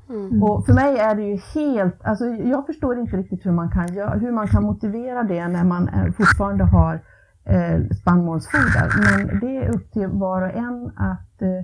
Mm. 0.09 0.43
Och 0.43 0.65
för 0.65 0.73
mig 0.73 0.97
är 0.97 1.15
det 1.15 1.23
ju 1.23 1.37
helt, 1.53 2.05
alltså 2.05 2.25
jag 2.25 2.65
förstår 2.65 2.99
inte 2.99 3.17
riktigt 3.17 3.45
hur 3.45 3.51
man 3.51 3.71
kan, 3.71 3.93
göra, 3.93 4.13
hur 4.13 4.31
man 4.31 4.47
kan 4.47 4.63
motivera 4.63 5.23
det 5.23 5.47
när 5.47 5.63
man 5.63 5.89
fortfarande 6.17 6.63
har 6.63 6.99
eh, 7.45 7.95
spannmålsfoder. 8.01 8.91
Men 9.03 9.39
det 9.39 9.57
är 9.57 9.69
upp 9.69 9.91
till 9.91 10.07
var 10.07 10.41
och 10.41 10.55
en 10.55 10.91
att, 10.95 11.41
eh, 11.41 11.63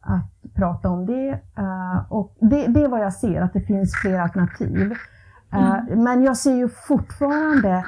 att 0.00 0.54
prata 0.54 0.88
om 0.88 1.06
det. 1.06 1.40
Uh, 1.58 2.12
och 2.12 2.36
det, 2.40 2.66
det 2.66 2.84
är 2.84 2.88
vad 2.88 3.00
jag 3.00 3.12
ser, 3.12 3.40
att 3.40 3.52
det 3.52 3.60
finns 3.60 3.94
fler 4.02 4.18
alternativ. 4.20 4.94
Mm. 5.52 6.04
Men 6.04 6.22
jag 6.22 6.36
ser 6.36 6.54
ju 6.54 6.68
fortfarande 6.68 7.84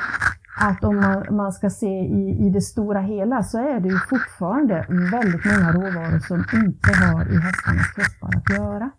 att 0.60 0.84
om 0.84 0.96
man, 0.96 1.36
man 1.36 1.52
ska 1.52 1.70
se 1.70 2.00
i, 2.00 2.46
i 2.46 2.50
det 2.50 2.60
stora 2.60 3.00
hela 3.00 3.42
så 3.42 3.58
är 3.58 3.80
det 3.80 3.88
ju 3.88 3.98
fortfarande 3.98 4.86
väldigt 4.88 5.44
många 5.44 5.72
råvaror 5.72 6.18
som 6.18 6.44
inte 6.54 6.92
har 6.92 7.32
i 7.32 7.38
hästarnas 7.38 7.92
kroppar 7.94 8.38
att 8.38 8.58
göra. 8.58 8.90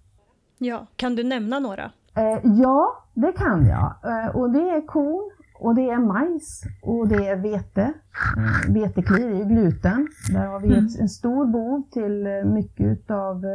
Ja, 0.57 0.87
kan 0.95 1.15
du 1.15 1.23
nämna 1.23 1.59
några? 1.59 1.91
Eh, 2.15 2.39
ja, 2.43 3.05
det 3.13 3.31
kan 3.31 3.67
jag. 3.67 3.95
Eh, 4.03 4.35
och 4.35 4.51
det 4.51 4.69
är 4.69 4.87
korn, 4.87 5.31
och 5.59 5.75
det 5.75 5.89
är 5.89 5.99
majs 5.99 6.63
och 6.81 7.07
det 7.07 7.27
är 7.27 7.35
vete. 7.35 7.93
Eh, 8.37 8.73
veteklir 8.73 9.41
är 9.41 9.45
gluten. 9.45 10.07
Där 10.33 10.45
har 10.45 10.59
vi 10.59 10.67
mm. 10.67 10.85
ett, 10.85 10.99
en 10.99 11.09
stor 11.09 11.45
bov 11.45 11.83
till 11.91 12.27
eh, 12.27 12.43
mycket 12.45 13.11
av 13.11 13.45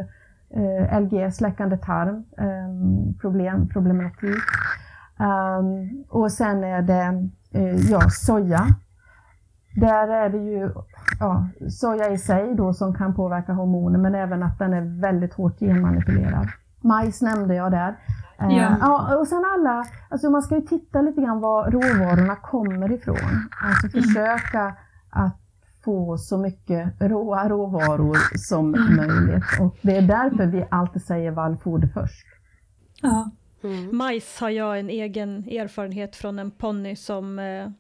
eh, 0.51 1.01
LG, 1.01 1.33
släckande 1.33 1.77
tarm, 1.79 2.25
eh, 2.39 3.19
problem, 3.21 3.69
problematik. 3.69 4.43
Um, 5.19 6.05
och 6.09 6.33
sen 6.33 6.65
är 6.65 6.83
det 6.83 7.29
eh, 7.53 7.77
ja, 7.91 8.01
soja. 8.11 8.67
Där 9.77 10.09
är 10.09 10.29
det 10.29 10.39
ju 10.39 10.71
ja, 11.21 11.49
soja 11.71 12.11
i 12.11 12.19
sig 12.19 12.55
då 12.55 12.73
som 12.73 12.95
kan 12.95 13.15
påverka 13.15 13.53
hormoner 13.53 13.99
men 13.99 14.15
även 14.15 14.43
att 14.43 14.59
den 14.59 14.73
är 14.73 15.01
väldigt 15.01 15.35
hårt 15.35 15.59
genmanipulerad. 15.59 16.49
Majs 16.81 17.23
nämnde 17.23 17.55
jag 17.55 17.71
där. 17.71 17.97
Eh, 18.39 18.57
ja. 18.57 18.77
ja. 18.81 19.17
och 19.17 19.29
sen 19.29 19.45
alla, 19.59 19.85
alltså 20.09 20.31
man 20.31 20.43
ska 20.43 20.55
ju 20.55 20.61
titta 20.61 21.01
lite 21.01 21.21
grann 21.21 21.41
var 21.41 21.71
råvarorna 21.71 22.37
kommer 22.37 22.93
ifrån. 22.93 23.49
Alltså 23.63 23.87
mm. 23.87 24.03
försöka 24.03 24.77
att 25.11 25.37
få 25.85 26.19
så 26.19 26.39
mycket 26.39 27.01
råa 27.01 27.49
råvaror 27.49 28.39
som 28.39 28.75
mm. 28.75 28.97
möjligt. 28.97 29.45
Och 29.61 29.77
det 29.83 29.97
är 29.97 30.03
därför 30.03 30.47
vi 30.47 30.67
alltid 30.71 31.03
säger 31.03 31.31
vallfoder 31.31 31.89
först. 31.89 32.27
Ja. 33.03 33.31
Mm. 33.63 33.97
Majs 33.97 34.39
har 34.39 34.51
jag 34.51 34.79
en 34.79 34.91
egen 34.91 35.49
erfarenhet 35.49 36.17
från 36.17 36.39
en 36.39 36.51
ponny 36.51 36.97
som 36.97 37.39
eh, 37.39 37.71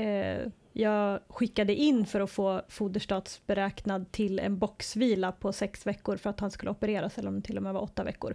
eh, 0.00 0.48
jag 0.72 1.20
skickade 1.28 1.74
in 1.74 2.06
för 2.06 2.20
att 2.20 2.30
få 2.30 2.62
foderstatsberäknad 2.68 4.12
till 4.12 4.38
en 4.38 4.58
boxvila 4.58 5.32
på 5.32 5.52
sex 5.52 5.86
veckor 5.86 6.16
för 6.16 6.30
att 6.30 6.40
han 6.40 6.50
skulle 6.50 6.70
opereras, 6.70 7.18
eller 7.18 7.28
om 7.28 7.34
det 7.34 7.42
till 7.42 7.56
och 7.56 7.62
med 7.62 7.74
var 7.74 7.80
åtta 7.80 8.04
veckor. 8.04 8.34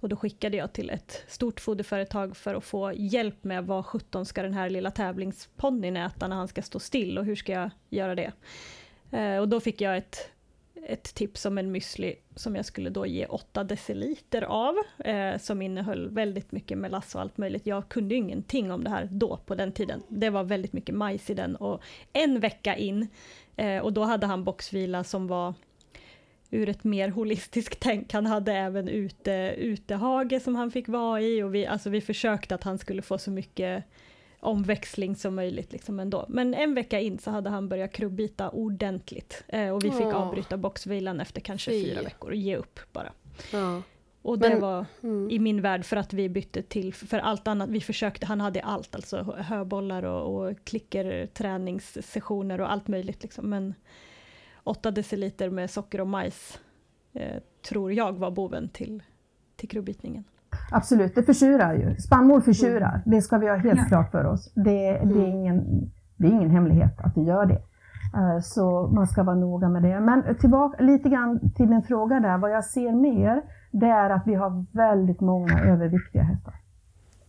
Och 0.00 0.08
då 0.08 0.16
skickade 0.16 0.56
jag 0.56 0.72
till 0.72 0.90
ett 0.90 1.24
stort 1.28 1.60
foderföretag 1.60 2.36
för 2.36 2.54
att 2.54 2.64
få 2.64 2.92
hjälp 2.92 3.44
med 3.44 3.66
vad 3.66 3.86
sjutton 3.86 4.26
ska 4.26 4.42
den 4.42 4.54
här 4.54 4.70
lilla 4.70 4.90
tävlingsponnyn 4.90 5.96
äta 5.96 6.28
när 6.28 6.36
han 6.36 6.48
ska 6.48 6.62
stå 6.62 6.78
still 6.78 7.18
och 7.18 7.24
hur 7.24 7.36
ska 7.36 7.52
jag 7.52 7.70
göra 7.90 8.14
det? 8.14 8.32
Eh, 9.10 9.38
och 9.38 9.48
då 9.48 9.60
fick 9.60 9.80
jag 9.80 9.96
ett 9.96 10.31
ett 10.86 11.14
tips 11.14 11.46
om 11.46 11.58
en 11.58 11.76
müsli 11.76 12.14
som 12.36 12.56
jag 12.56 12.64
skulle 12.64 12.90
då 12.90 13.06
ge 13.06 13.26
8 13.26 13.64
deciliter 13.64 14.42
av, 14.42 14.74
eh, 15.04 15.38
som 15.38 15.62
innehöll 15.62 16.08
väldigt 16.08 16.52
mycket 16.52 16.78
melass 16.78 17.14
och 17.14 17.20
allt 17.20 17.38
möjligt. 17.38 17.66
Jag 17.66 17.88
kunde 17.88 18.14
ingenting 18.14 18.72
om 18.72 18.84
det 18.84 18.90
här 18.90 19.08
då, 19.10 19.36
på 19.36 19.54
den 19.54 19.72
tiden. 19.72 20.02
Det 20.08 20.30
var 20.30 20.44
väldigt 20.44 20.72
mycket 20.72 20.94
majs 20.94 21.30
i 21.30 21.34
den 21.34 21.56
och 21.56 21.82
en 22.12 22.40
vecka 22.40 22.76
in, 22.76 23.08
eh, 23.56 23.78
och 23.78 23.92
då 23.92 24.04
hade 24.04 24.26
han 24.26 24.44
boxvila 24.44 25.04
som 25.04 25.26
var 25.26 25.54
ur 26.50 26.68
ett 26.68 26.84
mer 26.84 27.08
holistiskt 27.08 27.80
tänk. 27.80 28.12
Han 28.12 28.26
hade 28.26 28.52
även 28.52 28.88
ute, 28.88 29.54
utehage 29.58 30.42
som 30.42 30.56
han 30.56 30.70
fick 30.70 30.88
vara 30.88 31.20
i 31.20 31.42
och 31.42 31.54
vi, 31.54 31.66
alltså 31.66 31.90
vi 31.90 32.00
försökte 32.00 32.54
att 32.54 32.64
han 32.64 32.78
skulle 32.78 33.02
få 33.02 33.18
så 33.18 33.30
mycket 33.30 33.84
omväxling 34.42 35.16
som 35.16 35.34
möjligt 35.34 35.72
liksom 35.72 36.00
ändå. 36.00 36.26
Men 36.28 36.54
en 36.54 36.74
vecka 36.74 37.00
in 37.00 37.18
så 37.18 37.30
hade 37.30 37.50
han 37.50 37.68
börjat 37.68 37.92
krubbita 37.92 38.50
ordentligt 38.50 39.44
eh, 39.48 39.68
och 39.68 39.84
vi 39.84 39.90
fick 39.90 40.06
oh. 40.06 40.14
avbryta 40.14 40.56
boxvilan 40.56 41.20
efter 41.20 41.40
kanske 41.40 41.70
Fy. 41.70 41.84
fyra 41.84 42.02
veckor 42.02 42.30
och 42.30 42.36
ge 42.36 42.56
upp 42.56 42.80
bara. 42.92 43.12
Oh. 43.52 43.80
Och 44.22 44.38
det 44.38 44.48
Men, 44.48 44.60
var 44.60 44.86
mm. 45.02 45.30
i 45.30 45.38
min 45.38 45.62
värld 45.62 45.84
för 45.84 45.96
att 45.96 46.12
vi 46.12 46.28
bytte 46.28 46.62
till, 46.62 46.94
för 46.94 47.18
allt 47.18 47.48
annat, 47.48 47.70
vi 47.70 47.80
försökte, 47.80 48.26
han 48.26 48.40
hade 48.40 48.62
allt, 48.62 48.94
alltså 48.94 49.22
höbollar 49.38 50.02
och, 50.02 50.48
och 50.48 50.64
klicker, 50.64 51.26
träningssessioner 51.26 52.60
och 52.60 52.72
allt 52.72 52.88
möjligt 52.88 53.22
liksom. 53.22 53.50
Men 53.50 53.74
8 54.64 54.90
deciliter 54.90 55.50
med 55.50 55.70
socker 55.70 56.00
och 56.00 56.06
majs 56.06 56.60
eh, 57.12 57.42
tror 57.62 57.92
jag 57.92 58.12
var 58.12 58.30
boven 58.30 58.68
till, 58.68 59.02
till 59.56 59.68
krubbitningen. 59.68 60.24
Absolut, 60.70 61.14
det 61.14 61.22
försurar 61.22 61.74
ju. 61.74 61.94
Spannmål 61.94 62.42
försurar, 62.42 62.94
mm. 62.94 63.00
det 63.04 63.22
ska 63.22 63.38
vi 63.38 63.48
ha 63.48 63.56
helt 63.56 63.80
ja. 63.80 63.84
klart 63.88 64.10
för 64.10 64.24
oss. 64.24 64.52
Det, 64.54 64.62
det, 64.62 64.98
är 64.98 65.02
mm. 65.02 65.20
ingen, 65.20 65.90
det 66.16 66.26
är 66.26 66.30
ingen 66.30 66.50
hemlighet 66.50 67.00
att 67.00 67.14
det 67.14 67.20
gör 67.22 67.46
det. 67.46 67.62
Eh, 68.14 68.40
så 68.42 68.90
man 68.94 69.06
ska 69.06 69.22
vara 69.22 69.36
noga 69.36 69.68
med 69.68 69.82
det. 69.82 70.00
Men 70.00 70.34
tillbaka 70.40 70.84
lite 70.84 71.08
grann 71.08 71.50
till 71.50 71.68
din 71.68 71.82
fråga 71.82 72.20
där, 72.20 72.38
vad 72.38 72.50
jag 72.50 72.64
ser 72.64 72.92
mer, 72.92 73.42
det 73.70 73.86
är 73.86 74.10
att 74.10 74.26
vi 74.26 74.34
har 74.34 74.64
väldigt 74.72 75.20
många 75.20 75.60
överviktiga 75.60 76.22
hästar. 76.22 76.54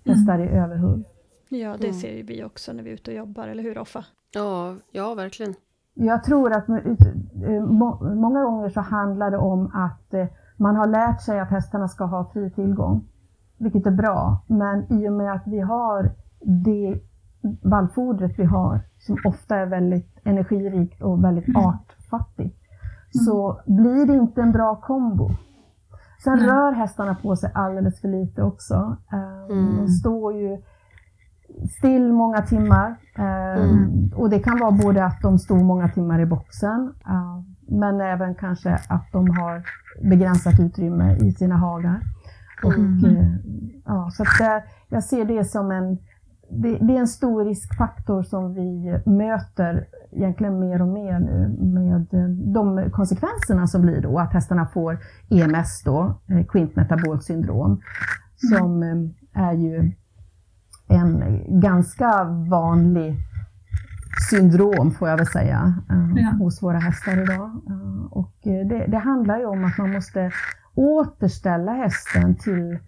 Mm. 0.03 0.17
Hästar 0.17 0.39
i 0.39 0.47
överhull. 0.47 1.03
Ja, 1.49 1.75
det 1.79 1.93
ser 1.93 2.13
ju 2.13 2.23
vi 2.23 2.43
också 2.43 2.73
när 2.73 2.83
vi 2.83 2.89
är 2.89 2.93
ute 2.93 3.11
och 3.11 3.17
jobbar, 3.17 3.47
eller 3.47 3.63
hur 3.63 3.77
Offa? 3.77 4.05
Ja, 4.33 4.75
ja 4.91 5.13
verkligen. 5.13 5.55
Jag 5.93 6.23
tror 6.23 6.53
att 6.53 6.67
många 8.15 8.43
gånger 8.43 8.69
så 8.69 8.81
handlar 8.81 9.31
det 9.31 9.37
om 9.37 9.71
att 9.73 10.13
eh, 10.13 10.25
man 10.57 10.75
har 10.75 10.87
lärt 10.87 11.21
sig 11.21 11.39
att 11.39 11.49
hästarna 11.49 11.87
ska 11.87 12.03
ha 12.03 12.29
fri 12.33 12.51
tillgång 12.51 13.07
vilket 13.63 13.85
är 13.85 13.91
bra. 13.91 14.43
Men 14.47 14.93
i 14.93 15.09
och 15.09 15.13
med 15.13 15.33
att 15.33 15.43
vi 15.45 15.59
har 15.59 16.11
det 16.41 16.99
vallfodret 17.61 18.39
vi 18.39 18.43
har, 18.43 18.81
som 18.99 19.17
ofta 19.25 19.55
är 19.55 19.65
väldigt 19.65 20.19
energirikt 20.23 21.01
och 21.01 21.23
väldigt 21.23 21.47
mm. 21.47 21.61
artfattigt, 21.65 22.59
mm. 23.15 23.25
så 23.25 23.59
blir 23.65 24.05
det 24.05 24.13
inte 24.13 24.41
en 24.41 24.51
bra 24.51 24.75
kombo. 24.75 25.29
Sen 26.23 26.33
mm. 26.33 26.45
rör 26.45 26.71
hästarna 26.71 27.15
på 27.15 27.35
sig 27.35 27.51
alldeles 27.53 28.01
för 28.01 28.07
lite 28.07 28.43
också. 28.43 28.97
Ehm, 29.11 29.57
mm. 29.57 29.77
De 29.77 29.87
står 29.87 30.33
ju 30.33 30.61
still 31.77 32.13
många 32.13 32.41
timmar. 32.41 32.95
Ehm, 33.17 33.69
mm. 33.69 34.11
Och 34.15 34.29
det 34.29 34.39
kan 34.39 34.59
vara 34.59 34.71
både 34.71 35.05
att 35.05 35.21
de 35.21 35.39
står 35.39 35.63
många 35.63 35.89
timmar 35.89 36.19
i 36.19 36.25
boxen, 36.25 36.93
ehm, 37.07 37.55
men 37.79 38.01
även 38.01 38.35
kanske 38.35 38.73
att 38.89 39.11
de 39.11 39.29
har 39.29 39.63
begränsat 40.09 40.59
utrymme 40.59 41.15
i 41.15 41.31
sina 41.31 41.57
hagar. 41.57 41.99
Och, 42.63 42.73
mm. 42.73 43.05
Eh, 43.05 43.33
ja, 43.85 44.09
så 44.13 44.23
att 44.23 44.63
jag 44.89 45.03
ser 45.03 45.25
det 45.25 45.45
som 45.45 45.71
en, 45.71 45.97
det, 46.49 46.77
det, 46.77 46.95
är 46.95 46.99
en 46.99 47.07
stor 47.07 47.45
riskfaktor 47.45 48.23
som 48.23 48.53
vi 48.53 48.99
möter 49.05 49.85
egentligen 50.11 50.59
mer 50.59 50.81
och 50.81 50.87
mer 50.87 51.19
nu 51.19 51.55
med 51.59 52.13
eh, 52.13 52.29
de 52.29 52.91
konsekvenserna 52.91 53.67
som 53.67 53.81
blir 53.81 54.01
då 54.01 54.19
att 54.19 54.33
hästarna 54.33 54.65
får 54.65 54.99
EMS 55.29 55.83
då, 55.83 56.21
eh, 56.27 56.45
Quint 56.45 56.75
metabolt 56.75 57.23
syndrom, 57.23 57.81
som 58.35 58.83
är 59.33 59.53
ju 59.53 59.91
en 60.87 61.41
ganska 61.61 62.23
vanlig 62.49 63.15
syndrom 64.29 64.91
får 64.91 65.09
jag 65.09 65.17
väl 65.17 65.27
säga 65.27 65.73
ja. 66.15 66.29
hos 66.39 66.63
våra 66.63 66.77
hästar 66.77 67.23
idag. 67.23 67.61
Och 68.11 68.33
det, 68.43 68.85
det 68.87 68.97
handlar 68.97 69.39
ju 69.39 69.45
om 69.45 69.65
att 69.65 69.77
man 69.77 69.91
måste 69.91 70.31
återställa 70.75 71.71
hästen 71.71 72.35
till 72.35 72.79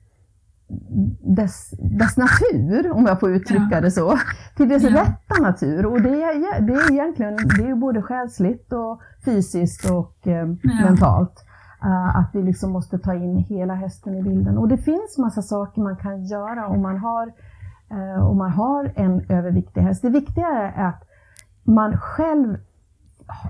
dess, 1.21 1.69
dess 1.77 2.17
natur, 2.17 2.91
om 2.91 3.05
jag 3.05 3.19
får 3.19 3.31
uttrycka 3.31 3.67
ja. 3.71 3.81
det 3.81 3.91
så, 3.91 4.19
till 4.55 4.69
dess 4.69 4.83
ja. 4.83 4.89
rätta 4.89 5.41
natur. 5.41 5.85
Och 5.85 6.01
det 6.01 6.23
är, 6.23 6.61
det 6.61 6.73
är 6.73 6.91
egentligen 6.91 7.35
det 7.35 7.69
är 7.69 7.75
både 7.75 8.01
själsligt 8.01 8.73
och 8.73 9.01
fysiskt 9.25 9.91
och 9.91 10.27
eh, 10.27 10.47
ja. 10.61 10.83
mentalt. 10.83 11.45
Uh, 11.85 12.17
att 12.17 12.29
vi 12.33 12.43
liksom 12.43 12.71
måste 12.71 12.99
ta 12.99 13.13
in 13.13 13.37
hela 13.37 13.73
hästen 13.73 14.15
i 14.15 14.23
bilden. 14.23 14.57
Och 14.57 14.67
det 14.67 14.77
finns 14.77 15.17
massa 15.17 15.41
saker 15.41 15.81
man 15.81 15.97
kan 15.97 16.25
göra 16.25 16.67
om 16.67 16.81
man 16.81 16.97
har, 16.97 17.27
uh, 17.91 18.27
om 18.29 18.37
man 18.37 18.51
har 18.51 18.91
en 18.95 19.25
överviktig 19.29 19.81
häst. 19.81 20.01
Det 20.01 20.09
viktiga 20.09 20.47
är 20.47 20.87
att 20.87 21.03
man 21.63 21.97
själv 21.97 22.57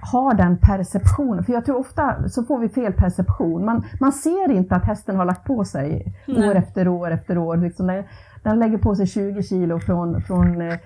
har 0.02 0.34
den 0.34 0.58
perceptionen, 0.58 1.44
för 1.44 1.54
jag 1.54 1.66
tror 1.66 1.80
ofta 1.80 2.30
så 2.30 2.44
får 2.44 2.60
vi 2.60 2.70
fel 2.70 2.94
perception. 2.94 3.66
Man, 3.66 3.84
man 4.00 4.12
ser 4.12 4.52
inte 4.52 4.76
att 4.76 4.86
hästen 4.86 5.16
har 5.16 5.26
lagt 5.26 5.44
på 5.44 5.66
sig 5.66 6.16
Nej. 6.28 6.50
år 6.50 6.56
efter 6.56 6.88
år 6.88 7.12
efter 7.12 7.38
år. 7.38 7.58
Liksom 7.58 7.88
den, 7.88 8.04
den 8.44 8.60
lägger 8.60 8.78
på 8.78 8.96
sig 8.96 9.08
20 9.08 9.44
kilo 9.44 9.80
från, 9.80 10.22
från 10.22 10.62
eh, 10.62 10.78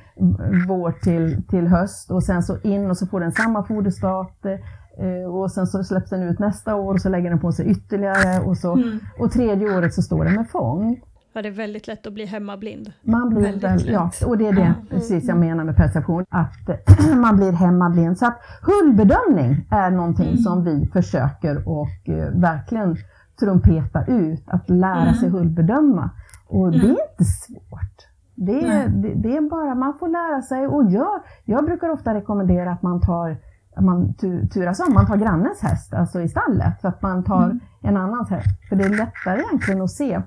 vår 0.67 0.91
till, 0.91 1.43
till 1.47 1.67
höst 1.67 2.11
och 2.11 2.23
sen 2.23 2.43
så 2.43 2.57
in 2.61 2.89
och 2.89 2.97
så 2.97 3.07
får 3.07 3.19
den 3.19 3.31
samma 3.31 3.63
foderstat 3.63 4.45
eh, 4.45 5.33
och 5.33 5.51
sen 5.51 5.67
så 5.67 5.83
släpps 5.83 6.09
den 6.09 6.23
ut 6.23 6.39
nästa 6.39 6.75
år 6.75 6.93
och 6.93 7.01
så 7.01 7.09
lägger 7.09 7.29
den 7.29 7.39
på 7.39 7.51
sig 7.51 7.67
ytterligare 7.67 8.39
och, 8.45 8.57
så, 8.57 8.73
mm. 8.73 8.99
och 9.19 9.31
tredje 9.31 9.77
året 9.77 9.93
så 9.93 10.01
står 10.01 10.25
den 10.25 10.33
med 10.33 10.49
fång. 10.49 11.01
Ja, 11.39 11.43
det 11.43 11.49
väldigt 11.49 11.87
lätt 11.87 12.07
att 12.07 12.13
bli 12.13 12.25
hemmablind. 12.25 12.93
Man 13.01 13.29
blir 13.29 13.41
väldigt 13.41 13.63
väl, 13.63 13.89
ja, 13.89 14.11
och 14.25 14.37
det 14.37 14.47
är 14.47 14.53
det 14.53 14.73
precis 14.89 15.27
jag 15.27 15.37
menar 15.37 15.63
med 15.63 15.75
perception, 15.75 16.25
att 16.29 16.53
man 17.15 17.37
blir 17.37 17.51
hemmablind. 17.51 18.17
Så 18.17 18.25
att 18.25 18.39
hullbedömning 18.61 19.67
är 19.71 19.91
någonting 19.91 20.27
mm. 20.29 20.37
som 20.37 20.63
vi 20.63 20.89
försöker 20.93 21.67
och 21.67 22.09
uh, 22.09 22.39
verkligen 22.41 22.95
trumpeta 23.39 24.05
ut, 24.05 24.43
att 24.47 24.69
lära 24.69 25.01
mm. 25.01 25.13
sig 25.13 25.29
hullbedöma. 25.29 26.09
Och 26.47 26.67
mm. 26.67 26.79
det 26.79 26.85
är 26.85 26.89
inte 26.89 27.23
svårt. 27.23 28.07
Det 28.35 28.65
är, 28.65 28.87
det, 28.87 29.13
det, 29.15 29.37
är 29.37 29.49
bara, 29.49 29.75
man 29.75 29.93
får 29.99 30.07
lära 30.07 30.41
sig 30.41 30.67
och 30.67 30.91
jag, 30.91 31.21
jag 31.45 31.65
brukar 31.65 31.89
ofta 31.89 32.13
rekommendera 32.13 32.71
att 32.71 32.81
man 32.81 33.01
tar 33.01 33.37
man 33.81 34.13
turas 34.53 34.79
om, 34.79 34.93
man 34.93 35.07
tar 35.07 35.17
grannens 35.17 35.61
häst, 35.61 35.93
alltså 35.93 36.21
i 36.21 36.29
stallet, 36.29 36.81
så 36.81 36.87
att 36.87 37.01
man 37.01 37.23
tar 37.23 37.43
mm. 37.43 37.59
en 37.81 37.97
annans 37.97 38.29
häst. 38.29 38.69
För 38.69 38.75
det 38.75 38.83
är 38.83 38.89
lättare 38.89 39.41
egentligen 39.41 39.81
att 39.81 39.91
se 39.91 40.21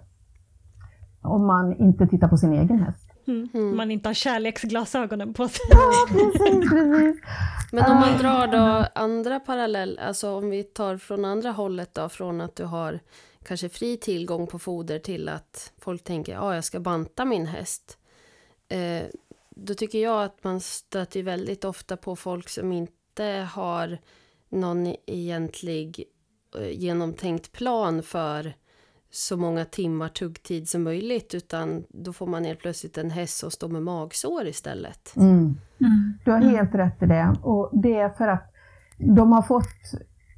om 1.23 1.47
man 1.47 1.77
inte 1.77 2.07
tittar 2.07 2.29
på 2.29 2.37
sin 2.37 2.53
egen 2.53 2.79
häst. 2.79 3.13
Mm. 3.27 3.49
Mm. 3.55 3.77
Man 3.77 3.91
inte 3.91 4.09
har 4.09 4.15
kärleksglasögonen 4.15 5.35
på 5.35 5.49
sig. 5.49 5.67
Ja, 5.71 6.07
precis, 6.09 6.71
precis. 6.71 7.17
Men 7.73 7.91
om 7.91 7.97
man 7.97 8.19
drar 8.19 8.47
då 8.47 8.87
andra 8.95 9.41
parallell, 9.41 9.99
alltså 9.99 10.31
om 10.31 10.51
vi 10.51 10.65
tar 10.65 10.97
från 10.97 11.25
andra 11.25 11.51
hållet 11.51 11.95
då, 11.95 12.09
från 12.09 12.41
att 12.41 12.57
du 12.57 12.65
har 12.65 13.01
kanske 13.45 13.69
fri 13.69 13.97
tillgång 13.97 14.47
på 14.47 14.59
foder 14.59 14.99
till 14.99 15.29
att 15.29 15.73
folk 15.79 16.05
tänker, 16.05 16.33
ja, 16.33 16.55
jag 16.55 16.65
ska 16.65 16.81
banta 16.81 17.25
min 17.25 17.47
häst. 17.47 17.99
Eh, 18.69 19.03
då 19.51 19.75
tycker 19.75 19.99
jag 19.99 20.23
att 20.23 20.45
man 20.45 20.61
stöter 20.61 21.23
väldigt 21.23 21.65
ofta 21.65 21.97
på 21.97 22.17
folk 22.17 22.49
som 22.49 22.73
inte 22.73 23.49
har 23.53 23.99
någon 24.49 24.95
egentlig 25.07 26.05
eh, 26.59 26.71
genomtänkt 26.71 27.53
plan 27.53 28.03
för 28.03 28.55
så 29.15 29.37
många 29.37 29.65
timmar 29.65 30.09
tuggtid 30.09 30.69
som 30.69 30.83
möjligt 30.83 31.35
utan 31.35 31.85
då 31.89 32.13
får 32.13 32.27
man 32.27 32.45
helt 32.45 32.61
plötsligt 32.61 32.99
en 32.99 33.11
häst 33.11 33.39
som 33.39 33.51
står 33.51 33.69
med 33.69 33.83
magsår 33.83 34.47
istället. 34.47 35.17
Mm. 35.17 35.57
Mm. 35.81 36.19
Du 36.25 36.31
har 36.31 36.39
helt 36.39 36.75
rätt 36.75 37.03
i 37.03 37.07
det 37.07 37.37
och 37.43 37.71
det 37.73 37.99
är 37.99 38.09
för 38.09 38.29
att 38.29 38.53
de 38.99 39.33
har 39.33 39.43
fått 39.43 39.67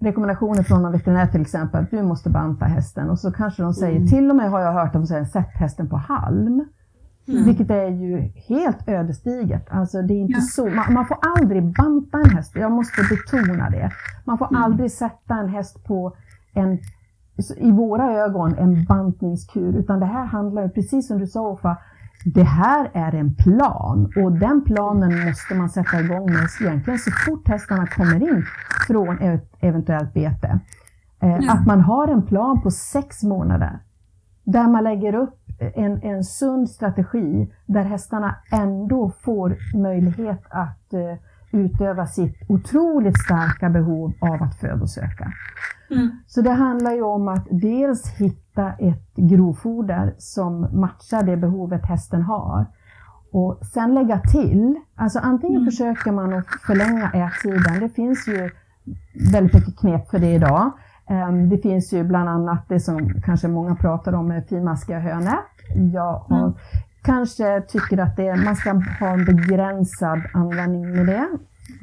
rekommendationer 0.00 0.62
från 0.62 0.85
en 0.85 0.93
veterinär 0.93 1.26
till 1.26 1.40
exempel, 1.40 1.83
att 1.83 1.90
du 1.90 2.02
måste 2.02 2.31
banta 2.31 2.64
hästen 2.64 3.11
och 3.11 3.19
så 3.19 3.33
kanske 3.33 3.62
de 3.62 3.75
säger, 3.75 3.97
mm. 3.97 4.09
till 4.09 4.31
och 4.31 4.37
med 4.37 4.50
har 4.50 4.61
jag 4.61 4.73
hört 4.73 4.93
dem 4.93 5.07
säga, 5.07 5.26
sätt 5.26 5.50
hästen 5.54 5.88
på 5.88 5.97
halm. 5.97 6.69
Mm. 7.28 7.45
Vilket 7.45 7.71
är 7.71 7.88
ju 7.88 8.18
helt 8.49 8.88
ödesdigert. 8.88 9.66
Alltså 9.70 10.03
det 10.03 10.14
är 10.14 10.18
inte 10.18 10.38
ja. 10.38 10.40
så, 10.40 10.66
man, 10.66 10.92
man, 10.92 11.07
får 11.07 11.18
aldrig 11.20 11.62
banta 11.62 12.18
en 12.18 12.31
häst, 12.31 12.53
jag 12.55 12.72
måste 12.72 13.03
betona 13.11 13.70
det. 13.70 13.90
Man 14.25 14.38
får 14.38 14.46
mm. 14.46 14.62
aldrig 14.62 14.92
sätta 14.92 15.35
en 15.35 15.49
häst 15.49 15.85
på 15.85 16.16
en 16.55 16.79
i 17.57 17.70
våra 17.70 18.12
ögon 18.12 18.55
en 18.59 18.85
bantningskur, 18.85 19.77
utan 19.77 20.01
det 20.01 20.07
här 20.07 20.25
handlar 20.25 20.68
precis 20.68 21.09
som 21.09 21.18
du 21.18 21.27
sa 21.27 21.53
Uffa, 21.53 21.77
det 22.35 22.42
här 22.42 22.90
är 22.92 23.14
en 23.14 23.35
plan. 23.35 24.12
Och 24.25 24.33
den 24.33 24.64
planen 24.64 25.27
måste 25.27 25.55
man 25.55 25.68
sätta 25.68 26.01
igång 26.01 26.27
med 26.27 26.49
egentligen 26.61 26.99
så 26.99 27.11
fort 27.27 27.49
hästarna 27.49 27.87
kommer 27.87 28.23
in 28.23 28.44
från 28.87 29.18
ett 29.18 29.53
eventuellt 29.61 30.14
bete. 30.14 30.59
Eh, 31.20 31.55
Att 31.55 31.66
man 31.66 31.81
har 31.81 32.09
en 32.09 32.23
plan 32.23 32.62
på 32.62 32.70
sex 32.70 33.23
månader. 33.23 33.79
Där 34.44 34.68
man 34.68 34.85
lägger 34.85 35.14
upp 35.14 35.38
en, 35.75 36.03
en 36.03 36.25
sund 36.25 36.70
strategi 36.70 37.53
där 37.66 37.85
hästarna 37.85 38.35
ändå 38.53 39.12
får 39.25 39.57
möjlighet 39.79 40.42
att 40.51 40.92
eh, 40.92 41.14
utöva 41.55 42.07
sitt 42.07 42.37
otroligt 42.49 43.19
starka 43.19 43.71
behov 43.71 44.12
av 44.21 44.43
att 44.43 44.57
födosöka. 44.61 45.33
Mm. 45.90 46.11
Så 46.27 46.40
det 46.40 46.51
handlar 46.51 46.93
ju 46.93 47.03
om 47.03 47.29
att 47.29 47.47
dels 47.51 48.09
hitta 48.09 48.73
ett 48.73 49.17
grovfoder 49.17 50.14
som 50.19 50.61
matchar 50.61 51.23
det 51.23 51.37
behovet 51.37 51.87
hästen 51.87 52.23
har. 52.23 52.67
Och 53.33 53.59
sen 53.73 53.95
lägga 53.95 54.19
till, 54.21 54.75
alltså 54.95 55.19
antingen 55.19 55.61
mm. 55.61 55.71
försöker 55.71 56.12
man 56.12 56.33
att 56.33 56.47
förlänga 56.67 57.11
ättiden, 57.11 57.81
det 57.81 57.88
finns 57.88 58.29
ju 58.29 58.51
väldigt 59.33 59.55
mycket 59.55 59.79
knep 59.79 60.11
för 60.11 60.19
det 60.19 60.35
idag. 60.35 60.73
Ehm, 61.09 61.49
det 61.49 61.59
finns 61.59 61.93
ju 61.93 62.05
bland 62.05 62.29
annat 62.29 62.69
det 62.69 62.81
som 62.81 63.23
kanske 63.25 63.49
många 63.49 63.77
pratar 63.77 64.12
om 64.12 64.29
med 64.29 64.47
finmaskiga 64.49 64.99
hönor. 64.99 65.38
Jag 65.93 66.19
har, 66.19 66.38
mm. 66.38 66.55
Kanske 67.05 67.62
tycker 67.69 67.99
att 67.99 68.17
det, 68.17 68.37
man 68.37 68.57
ska 68.57 68.71
ha 69.01 69.09
en 69.09 69.25
begränsad 69.25 70.23
användning 70.35 70.93
med 70.97 71.07
det, 71.07 71.29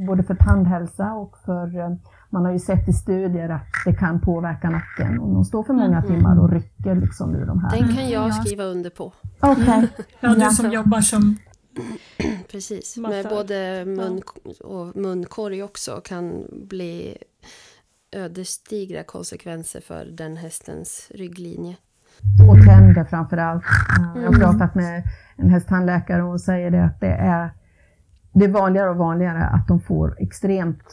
både 0.08 0.24
för 0.24 0.36
tandhälsa 0.36 1.14
och 1.14 1.38
för 1.46 1.80
eh, 1.80 1.96
man 2.30 2.46
har 2.46 2.52
ju 2.52 2.60
sett 2.60 2.90
i 2.90 2.94
studier 2.94 3.50
att 3.50 3.68
det 3.86 3.94
kan 3.94 4.22
påverka 4.22 4.70
nacken 4.70 5.20
och 5.20 5.34
de 5.34 5.46
står 5.46 5.64
för 5.64 5.74
många 5.74 5.98
mm. 5.98 6.04
timmar 6.04 6.40
och 6.40 6.52
rycker 6.52 6.96
liksom 6.96 7.36
ur 7.36 7.46
de 7.46 7.60
här. 7.60 7.80
Den 7.80 7.96
kan 7.96 8.10
jag 8.10 8.36
skriva 8.36 8.64
under 8.64 8.90
på. 8.90 9.14
Okej. 9.40 9.64
Okay. 9.64 9.88
Ja, 10.20 10.36
du 10.36 10.56
som 10.56 10.72
jobbar 10.72 11.02
som 11.02 11.38
Precis, 12.52 12.98
med 12.98 13.30
både 13.30 13.86
mun 13.86 14.22
och 14.60 14.96
munkorg 14.96 15.64
också 15.64 16.02
kan 16.04 16.46
bli 16.52 17.18
ödesdigra 18.12 19.04
konsekvenser 19.04 19.82
för 19.82 20.06
den 20.06 20.38
hästens 20.38 21.12
rygglinje. 21.16 21.78
Och 22.50 22.56
tänder 22.65 23.04
framför 23.04 23.38
allt. 23.38 23.63
Jag 24.15 24.21
har 24.21 24.28
mm. 24.28 24.39
pratat 24.39 24.76
med 24.76 25.04
en 25.38 25.50
hästtandläkare 25.50 26.24
och 26.24 26.30
hon 26.30 26.39
säger 26.39 26.71
det 26.71 26.86
att 26.86 27.00
det 27.00 27.13
är, 27.13 27.52
det 28.34 28.45
är 28.45 28.50
vanligare 28.50 28.89
och 28.89 28.97
vanligare 28.97 29.43
att 29.43 29.67
de 29.67 29.82
får 29.82 30.15
extremt 30.19 30.84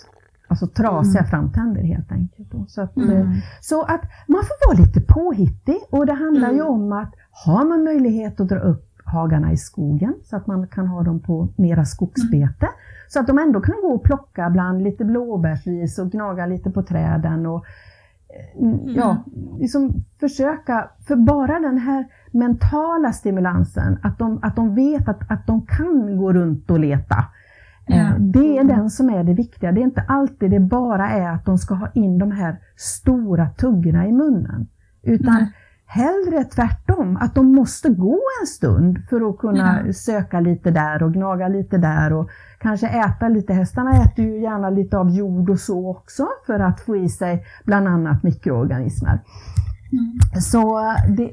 Alltså 0.51 0.67
trasiga 0.67 1.21
mm. 1.21 1.31
framtänder 1.31 1.83
helt 1.83 2.13
enkelt. 2.13 2.71
Så 2.71 2.83
att, 2.83 2.97
mm. 2.97 3.11
Eh, 3.11 3.27
så 3.61 3.83
att 3.83 4.03
man 4.27 4.41
får 4.43 4.69
vara 4.69 4.87
lite 4.87 5.01
påhittig 5.01 5.79
och 5.91 6.07
det 6.07 6.13
handlar 6.13 6.49
mm. 6.49 6.57
ju 6.57 6.63
om 6.63 6.93
att 6.93 7.15
har 7.31 7.65
man 7.65 7.85
möjlighet 7.85 8.41
att 8.41 8.49
dra 8.49 8.59
upp 8.59 8.85
hagarna 9.05 9.53
i 9.53 9.57
skogen 9.57 10.15
så 10.25 10.37
att 10.37 10.47
man 10.47 10.69
kan 10.69 10.87
ha 10.87 11.03
dem 11.03 11.21
på 11.21 11.49
mera 11.57 11.85
skogsbete. 11.85 12.67
Mm. 12.67 12.73
Så 13.09 13.21
att 13.21 13.27
de 13.27 13.39
ändå 13.39 13.61
kan 13.61 13.75
gå 13.83 13.89
och 13.89 14.03
plocka 14.03 14.51
bland 14.51 14.83
lite 14.83 15.05
blåbärsris 15.05 15.99
och 15.99 16.11
gnaga 16.11 16.47
lite 16.47 16.71
på 16.71 16.83
träden. 16.83 17.47
Och, 17.47 17.57
eh, 17.57 17.63
mm. 18.55 18.95
ja, 18.95 19.25
liksom 19.59 20.05
försöka, 20.21 20.91
för 21.09 21.17
bara 21.17 21.59
den 21.59 21.79
här 21.79 22.07
mentala 22.31 23.13
stimulansen, 23.13 23.99
att 24.03 24.19
de, 24.19 24.39
att 24.43 24.57
de 24.57 24.75
vet 24.75 25.09
att, 25.09 25.31
att 25.31 25.47
de 25.47 25.67
kan 25.67 26.17
gå 26.17 26.33
runt 26.33 26.71
och 26.71 26.79
leta. 26.79 27.25
Ja. 27.87 28.15
Det 28.19 28.59
är 28.59 28.65
den 28.65 28.91
som 28.91 29.11
är 29.11 29.25
det 29.25 29.35
viktiga. 29.35 29.73
Det 29.73 29.81
är 29.81 29.85
inte 29.85 30.05
alltid 30.09 30.51
det 30.51 30.61
bara 30.61 31.11
är 31.11 31.29
att 31.29 31.45
de 31.45 31.59
ska 31.59 31.75
ha 31.75 31.89
in 31.95 32.19
de 32.19 32.31
här 32.31 32.57
stora 32.77 33.49
tuggorna 33.49 34.07
i 34.07 34.13
munnen. 34.13 34.67
Utan 35.03 35.35
Nej. 35.35 35.53
Hellre 35.91 36.45
tvärtom, 36.45 37.17
att 37.21 37.35
de 37.35 37.53
måste 37.53 37.89
gå 37.89 38.21
en 38.41 38.47
stund 38.47 38.99
för 39.11 39.31
att 39.31 39.39
kunna 39.39 39.83
ja. 39.87 39.93
söka 39.93 40.41
lite 40.41 40.71
där 40.71 41.03
och 41.03 41.13
gnaga 41.13 41.49
lite 41.49 41.79
där 41.79 42.13
och 42.13 42.31
kanske 42.59 42.89
äta 42.89 43.29
lite. 43.29 43.53
Hästarna 43.53 44.03
äter 44.03 44.25
ju 44.25 44.41
gärna 44.41 44.71
lite 44.71 44.99
av 44.99 45.11
jord 45.11 45.51
och 45.51 45.61
så 45.61 45.91
också 45.91 46.29
för 46.47 46.61
att 46.61 46.81
få 46.81 46.97
i 46.97 47.09
sig 47.09 47.45
bland 47.65 47.89
annat 47.89 48.23
mikroorganismer. 48.23 49.21
Mm. 49.93 50.41
Så 50.41 50.81
det, 51.17 51.31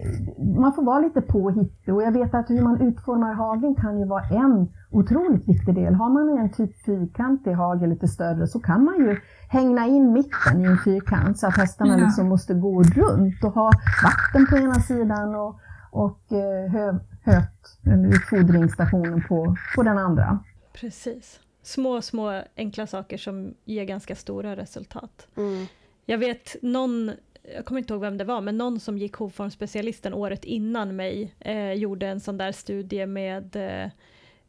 man 0.59 0.73
får 0.73 0.83
vara 0.83 0.99
lite 0.99 1.21
påhittig 1.21 1.93
och 1.93 2.03
jag 2.03 2.11
vet 2.11 2.33
att 2.33 2.49
hur 2.49 2.61
man 2.61 2.81
utformar 2.81 3.33
hagen 3.33 3.75
kan 3.75 3.99
ju 3.99 4.05
vara 4.05 4.23
en 4.23 4.67
otroligt 4.91 5.49
viktig 5.49 5.75
del. 5.75 5.93
Har 5.93 6.09
man 6.09 6.37
en 6.37 6.51
typ 6.51 6.85
fyrkantig 6.85 7.51
hage 7.51 7.87
lite 7.87 8.07
större 8.07 8.47
så 8.47 8.59
kan 8.59 8.83
man 8.83 8.95
ju 8.95 9.19
hängna 9.49 9.87
in 9.87 10.13
mitten 10.13 10.61
i 10.61 10.63
en 10.63 10.77
fyrkant 10.77 11.39
så 11.39 11.47
att 11.47 11.57
hästarna 11.57 11.97
ja. 11.99 12.05
liksom 12.05 12.29
måste 12.29 12.53
gå 12.53 12.83
runt 12.83 13.43
och 13.43 13.53
ha 13.53 13.71
vatten 14.03 14.47
på 14.49 14.57
ena 14.57 14.75
sidan 14.75 15.35
och, 15.35 15.59
och 15.91 16.31
eh, 16.31 16.71
hö, 16.71 16.99
höt, 17.23 17.77
eller 17.85 18.07
utfodringsstationen 18.07 19.23
på, 19.27 19.55
på 19.75 19.83
den 19.83 19.97
andra. 19.97 20.39
Precis. 20.73 21.39
små, 21.63 22.01
små 22.01 22.41
enkla 22.57 22.87
saker 22.87 23.17
som 23.17 23.53
ger 23.65 23.85
ganska 23.85 24.15
stora 24.15 24.55
resultat. 24.55 25.27
Mm. 25.37 25.65
Jag 26.05 26.17
vet 26.17 26.55
någon, 26.61 27.11
jag 27.53 27.65
kommer 27.65 27.79
inte 27.79 27.93
ihåg 27.93 28.01
vem 28.01 28.17
det 28.17 28.23
var, 28.23 28.41
men 28.41 28.58
någon 28.58 28.79
som 28.79 28.97
gick 28.97 29.15
hovformsspecialisten 29.15 30.13
året 30.13 30.45
innan 30.45 30.95
mig 30.95 31.36
eh, 31.39 31.73
gjorde 31.73 32.08
en 32.08 32.19
sån 32.19 32.38
där 32.38 32.51
studie 32.51 33.05
med 33.05 33.55
eh, 33.55 33.91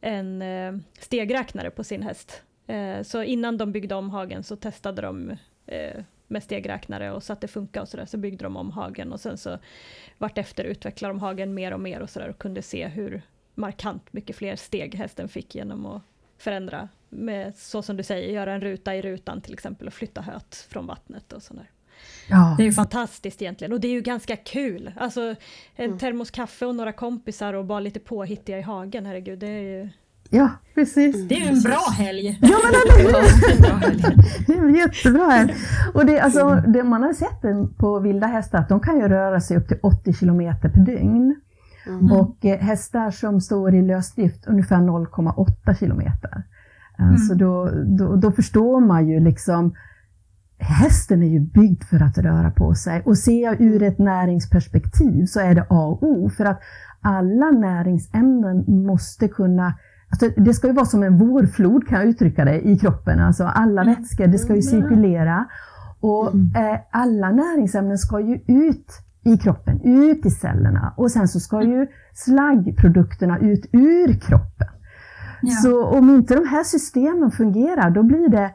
en 0.01 0.41
eh, 0.41 0.75
stegräknare 0.99 1.71
på 1.71 1.83
sin 1.83 2.03
häst. 2.03 2.43
Eh, 2.67 3.01
så 3.01 3.23
innan 3.23 3.57
de 3.57 3.71
byggde 3.71 3.95
om 3.95 4.09
hagen 4.09 4.43
så 4.43 4.55
testade 4.55 5.01
de 5.01 5.37
eh, 5.65 6.03
med 6.27 6.43
stegräknare 6.43 7.11
och 7.11 7.23
så 7.23 7.33
att 7.33 7.41
det 7.41 7.47
funkade. 7.47 7.81
och 7.81 7.89
sådär, 7.89 8.05
så 8.05 8.17
byggde 8.17 8.43
de 8.43 8.57
om 8.57 8.71
hagen 8.71 9.13
och 9.13 9.19
sen 9.19 9.37
så 9.37 9.57
vartefter 10.17 10.63
utvecklade 10.63 11.13
de 11.13 11.19
hagen 11.19 11.53
mer 11.53 11.73
och 11.73 11.79
mer 11.79 11.99
och 11.99 12.09
sådär 12.09 12.29
och 12.29 12.37
kunde 12.37 12.61
se 12.61 12.87
hur 12.87 13.21
markant 13.55 14.13
mycket 14.13 14.35
fler 14.35 14.55
steg 14.55 14.95
hästen 14.95 15.29
fick 15.29 15.55
genom 15.55 15.85
att 15.85 16.01
förändra 16.37 16.89
med, 17.09 17.55
så 17.55 17.81
som 17.81 17.97
du 17.97 18.03
säger, 18.03 18.33
göra 18.33 18.53
en 18.53 18.61
ruta 18.61 18.95
i 18.95 19.01
rutan 19.01 19.41
till 19.41 19.53
exempel 19.53 19.87
och 19.87 19.93
flytta 19.93 20.21
höet 20.21 20.55
från 20.69 20.87
vattnet 20.87 21.33
och 21.33 21.43
sådär. 21.43 21.69
Ja. 22.29 22.53
Det 22.57 22.63
är 22.63 22.65
ju 22.65 22.71
fantastiskt 22.73 23.41
egentligen 23.41 23.73
och 23.73 23.79
det 23.79 23.87
är 23.87 23.91
ju 23.91 24.01
ganska 24.01 24.35
kul. 24.35 24.91
Alltså 24.97 25.21
en 25.75 25.85
Mm. 25.85 25.97
termos 25.97 26.31
kaffe 26.31 26.65
och 26.65 26.75
några 26.75 26.91
kompisar 26.91 27.53
och 27.53 27.65
bara 27.65 27.79
lite 27.79 27.99
påhittiga 27.99 28.59
i 28.59 28.61
hagen, 28.61 29.05
herregud. 29.05 29.39
Det 29.39 29.47
är 29.47 29.61
ju, 29.61 29.89
ja, 30.29 30.49
precis. 30.75 31.27
det 31.27 31.35
är 31.35 31.39
ju 31.39 31.47
en 31.47 31.61
bra 31.61 31.79
helg. 31.97 32.39
Ja, 32.41 32.57
men 32.63 32.71
eller 32.81 33.03
hur? 33.03 33.79
Helg. 33.79 34.03
Det 34.47 34.53
är 34.53 34.77
jättebra. 34.77 35.23
Här. 35.29 35.55
Och 35.93 36.05
det, 36.05 36.19
alltså, 36.19 36.55
det, 36.67 36.83
man 36.83 37.03
har 37.03 37.13
sett 37.13 37.77
på 37.77 37.99
vilda 37.99 38.27
hästar 38.27 38.59
att 38.59 38.69
de 38.69 38.79
kan 38.79 38.99
ju 38.99 39.07
röra 39.07 39.41
sig 39.41 39.57
upp 39.57 39.67
till 39.67 39.79
80 39.83 40.13
kilometer 40.13 40.69
per 40.69 40.79
dygn. 40.85 41.35
Mm. 41.87 42.11
Och 42.11 42.45
eh, 42.45 42.59
hästar 42.59 43.11
som 43.11 43.41
står 43.41 43.75
i 43.75 43.81
lösdrift 43.81 44.47
ungefär 44.47 44.75
0,8 44.77 45.79
kilometer. 45.79 46.43
Eh, 46.99 47.15
Så 47.27 47.33
då, 47.33 47.69
då, 47.99 48.15
då 48.15 48.31
förstår 48.31 48.79
man 48.81 49.07
ju 49.09 49.19
liksom 49.19 49.75
Hästen 50.67 51.23
är 51.23 51.27
ju 51.27 51.39
byggd 51.39 51.83
för 51.83 52.03
att 52.03 52.17
röra 52.17 52.51
på 52.51 52.73
sig. 52.75 53.01
Och 53.05 53.17
ser 53.17 53.43
jag 53.43 53.61
ur 53.61 53.83
ett 53.83 53.99
näringsperspektiv 53.99 55.25
så 55.25 55.39
är 55.39 55.55
det 55.55 55.65
A 55.69 55.85
och 55.87 56.03
O 56.03 56.29
för 56.29 56.45
att 56.45 56.61
alla 57.01 57.51
näringsämnen 57.51 58.65
måste 58.85 59.27
kunna 59.27 59.73
Alltså 60.09 60.41
det 60.41 60.53
ska 60.53 60.67
ju 60.67 60.73
vara 60.73 60.85
som 60.85 61.03
en 61.03 61.17
vårflod 61.17 61.87
kan 61.87 61.99
jag 61.99 62.07
uttrycka 62.07 62.45
det 62.45 62.67
i 62.67 62.79
kroppen, 62.79 63.19
alltså 63.19 63.43
alla 63.43 63.83
vätskor, 63.83 64.27
det 64.27 64.37
ska 64.37 64.55
ju 64.55 64.61
cirkulera. 64.61 65.45
Och 65.99 66.27
eh, 66.35 66.79
alla 66.91 67.31
näringsämnen 67.31 67.97
ska 67.97 68.19
ju 68.19 68.35
ut 68.47 68.91
i 69.23 69.37
kroppen, 69.37 69.81
ut 69.81 70.25
i 70.25 70.29
cellerna. 70.29 70.93
Och 70.97 71.11
sen 71.11 71.27
så 71.27 71.39
ska 71.39 71.63
ju 71.63 71.87
slaggprodukterna 72.13 73.39
ut 73.39 73.65
ur 73.71 74.13
kroppen. 74.13 74.67
Ja. 75.41 75.55
Så 75.55 75.85
om 75.85 76.09
inte 76.09 76.35
de 76.35 76.47
här 76.47 76.63
systemen 76.63 77.31
fungerar, 77.31 77.89
då 77.89 78.03
blir 78.03 78.29
det 78.29 78.51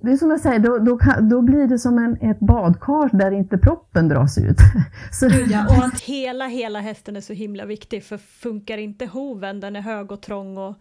det 0.00 0.10
är 0.12 0.16
som 0.16 0.30
jag 0.30 0.40
säger, 0.40 0.58
då, 0.58 0.78
då, 0.78 0.96
kan, 0.98 1.28
då 1.28 1.42
blir 1.42 1.66
det 1.66 1.78
som 1.78 1.98
en, 1.98 2.30
ett 2.30 2.40
badkar 2.40 3.16
där 3.18 3.30
inte 3.30 3.58
proppen 3.58 4.08
dras 4.08 4.38
ut. 4.38 4.56
Så, 5.12 5.28
Ja, 5.50 5.66
och 5.78 5.84
att 5.84 6.00
hela, 6.00 6.46
hela 6.46 6.80
hästen 6.80 7.16
är 7.16 7.20
så 7.20 7.32
himla 7.32 7.64
viktig, 7.64 8.04
för 8.04 8.18
funkar 8.18 8.78
inte 8.78 9.06
hoven, 9.06 9.60
den 9.60 9.76
är 9.76 9.80
hög 9.80 10.12
och 10.12 10.20
trång, 10.20 10.58
och 10.58 10.74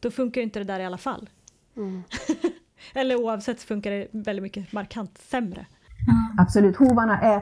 då 0.00 0.10
funkar 0.10 0.40
inte 0.40 0.58
det 0.58 0.64
där 0.64 0.80
i 0.80 0.84
alla 0.84 0.98
fall. 0.98 1.28
Mm. 1.76 2.02
Eller 2.94 3.16
oavsett 3.24 3.60
så 3.60 3.66
funkar 3.66 3.90
det 3.90 4.06
väldigt 4.12 4.42
mycket 4.42 4.72
markant 4.72 5.18
sämre. 5.18 5.66
Absolut, 6.38 6.76
hovarna 6.76 7.20
är 7.20 7.40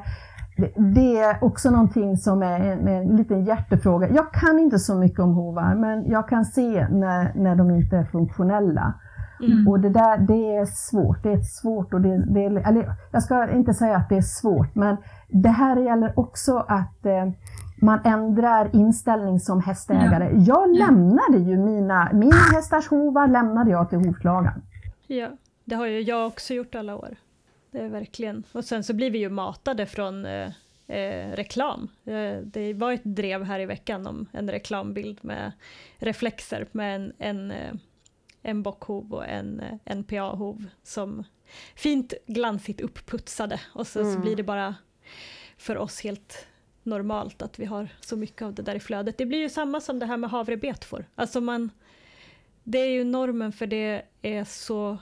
det- 0.56 0.72
det 0.94 1.18
är 1.18 1.44
också 1.44 1.70
någonting 1.70 2.16
som 2.16 2.42
är 2.42 2.60
en, 2.60 2.88
en 2.88 3.16
liten 3.16 3.44
hjärtefråga. 3.44 4.08
Jag 4.08 4.32
kan 4.32 4.58
inte 4.58 4.78
så 4.78 4.94
mycket 4.94 5.18
om 5.18 5.34
hovar, 5.34 5.74
men 5.74 6.10
jag 6.10 6.28
kan 6.28 6.44
se 6.44 6.88
när, 6.88 7.32
när 7.34 7.56
de 7.56 7.70
inte 7.70 7.96
är 7.96 8.04
funktionella. 8.04 8.94
Mm. 9.40 9.68
Och 9.68 9.80
det 9.80 9.88
där, 9.88 10.18
det 10.18 10.56
är 10.56 10.66
svårt. 10.66 11.22
Det 11.22 11.32
är 11.32 11.42
svårt 11.42 11.94
och 11.94 12.00
det, 12.00 12.24
det 12.34 12.44
är, 12.44 12.68
eller 12.68 12.92
jag 13.12 13.22
ska 13.22 13.50
inte 13.50 13.74
säga 13.74 13.96
att 13.96 14.08
det 14.08 14.16
är 14.16 14.22
svårt, 14.22 14.74
men 14.74 14.96
det 15.28 15.48
här 15.48 15.76
gäller 15.76 16.18
också 16.18 16.56
att 16.68 17.06
eh, 17.06 17.30
man 17.82 18.00
ändrar 18.04 18.70
inställning 18.72 19.40
som 19.40 19.62
hästägare. 19.62 20.30
Jag 20.34 20.76
lämnade 20.76 21.38
ju 21.38 21.56
mina, 21.56 22.10
mina 22.12 22.36
hästars 22.54 22.88
hovar 22.88 23.28
lämnade 23.28 23.70
jag 23.70 23.88
till 23.88 23.98
hovslagaren. 23.98 24.62
Ja, 25.06 25.28
det 25.64 25.74
har 25.74 25.86
ju 25.86 26.00
jag 26.00 26.26
också 26.26 26.54
gjort 26.54 26.74
alla 26.74 26.96
år. 26.96 27.16
Det 27.70 27.78
är 27.78 27.88
verkligen. 27.88 28.44
Och 28.52 28.64
sen 28.64 28.84
så 28.84 28.94
blir 28.94 29.10
vi 29.10 29.18
ju 29.18 29.30
matade 29.30 29.86
från 29.86 30.26
eh, 30.26 30.48
eh, 30.88 31.32
reklam. 31.32 31.88
Eh, 32.04 32.36
det 32.44 32.74
var 32.74 32.92
ett 32.92 33.04
drev 33.04 33.44
här 33.44 33.60
i 33.60 33.66
veckan 33.66 34.06
om 34.06 34.26
en 34.32 34.50
reklambild 34.50 35.18
med 35.22 35.52
reflexer 35.98 36.66
med 36.72 36.96
en, 36.96 37.12
en, 37.18 37.50
eh, 37.50 37.74
en 38.48 38.62
bockhov 38.62 39.12
och 39.14 39.26
en 39.28 39.60
eh, 39.60 39.96
NPA-hov 39.96 40.64
som 40.82 41.24
fint 41.74 42.14
glansigt 42.26 42.80
uppputsade 42.80 43.60
och 43.74 43.86
så, 43.86 44.02
så 44.02 44.08
Mm. 44.10 44.20
blir 44.20 44.36
det 44.36 44.42
bara 44.42 44.74
för 45.56 45.76
oss 45.76 46.00
helt 46.00 46.46
normalt 46.82 47.42
att 47.42 47.58
vi 47.58 47.64
har 47.64 47.88
så 48.00 48.16
mycket 48.16 48.42
av 48.42 48.54
det 48.54 48.62
där 48.62 48.74
i 48.74 48.80
flödet. 48.80 49.18
Det 49.18 49.26
blir 49.26 49.38
ju 49.38 49.48
samma 49.48 49.80
som 49.80 49.98
det 49.98 50.06
här 50.06 50.16
med 50.16 50.30
havrebetfor. 50.30 51.04
Alltså 51.14 51.40
man, 51.40 51.70
det 52.64 52.78
är 52.78 52.90
ju 52.90 53.04
normen 53.04 53.52
för 53.52 53.66
det 53.66 54.02
är 54.22 54.44
så 54.44 54.98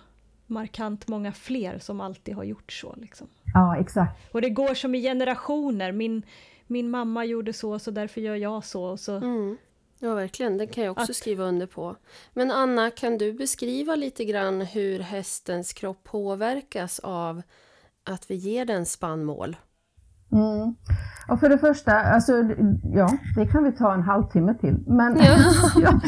markant 0.46 1.08
många 1.08 1.32
fler 1.32 1.78
som 1.78 2.00
alltid 2.00 2.34
har 2.34 2.44
gjort 2.44 2.72
så. 2.72 2.94
Liksom. 2.96 3.28
Ja, 3.54 3.76
exakt. 3.76 4.34
Och 4.34 4.40
det 4.40 4.50
går 4.50 4.74
som 4.74 4.94
i 4.94 5.02
generationer. 5.02 5.92
Min, 5.92 6.22
min 6.66 6.90
mamma 6.90 7.24
gjorde 7.24 7.52
så, 7.52 7.78
så 7.78 7.90
därför 7.90 8.20
gör 8.20 8.34
jag 8.36 8.64
så. 8.64 8.84
Och 8.84 9.00
så. 9.00 9.16
Mm. 9.16 9.56
Ja, 9.98 10.14
verkligen. 10.14 10.58
Den 10.58 10.66
kan 10.68 10.84
jag 10.84 10.90
också 10.92 11.12
Att- 11.12 11.16
skriva 11.16 11.44
under 11.44 11.66
på. 11.66 11.96
Men 12.34 12.50
Anna, 12.50 12.90
kan 12.90 13.18
du 13.18 13.32
beskriva 13.32 13.94
lite 13.94 14.24
grann 14.24 14.60
hur 14.60 15.00
hästens 15.00 15.72
kropp 15.72 16.04
påverkas 16.04 16.98
av 16.98 17.42
att 18.10 18.30
vi 18.30 18.34
ger 18.34 18.64
den 18.64 18.86
spannmål? 18.86 19.56
Mm. 20.32 20.74
Och 21.28 21.40
för 21.40 21.48
det 21.48 21.58
första, 21.58 21.92
alltså, 22.00 22.32
ja, 22.94 23.18
det 23.36 23.46
kan 23.46 23.64
vi 23.64 23.72
ta 23.72 23.94
en 23.94 24.02
halvtimme 24.02 24.54
till. 24.54 24.76
Men, 24.86 25.16
ja. 25.16 25.36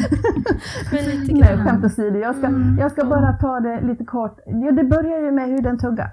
Men 0.91 1.05
lite 1.05 1.33
Nej, 1.33 1.41
grann. 1.41 1.65
skämt 1.67 1.85
åsido. 1.85 2.19
Jag 2.19 2.35
ska, 2.35 2.49
jag 2.79 2.91
ska 2.91 3.05
bara 3.05 3.33
ta 3.37 3.59
det 3.59 3.81
lite 3.87 4.03
kort. 4.05 4.39
Ja, 4.45 4.71
det 4.71 4.83
börjar 4.83 5.19
ju 5.19 5.31
med 5.31 5.49
hur 5.49 5.61
den 5.61 5.79
tuggar. 5.79 6.09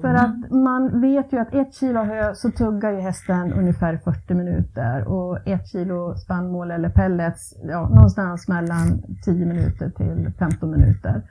För 0.00 0.14
att 0.14 0.50
man 0.50 1.00
vet 1.00 1.32
ju 1.32 1.38
att 1.38 1.54
ett 1.54 1.74
kilo 1.74 2.00
hö 2.00 2.34
så 2.34 2.50
tuggar 2.50 2.90
ju 2.90 3.00
hästen 3.00 3.52
ungefär 3.52 3.96
40 3.96 4.34
minuter 4.34 5.08
och 5.08 5.48
ett 5.48 5.68
kilo 5.68 6.14
spannmål 6.14 6.70
eller 6.70 6.88
pellets 6.88 7.54
ja, 7.62 7.88
någonstans 7.88 8.48
mellan 8.48 9.02
10 9.24 9.46
minuter 9.46 9.90
till 9.90 10.32
15 10.38 10.70
minuter. 10.70 11.22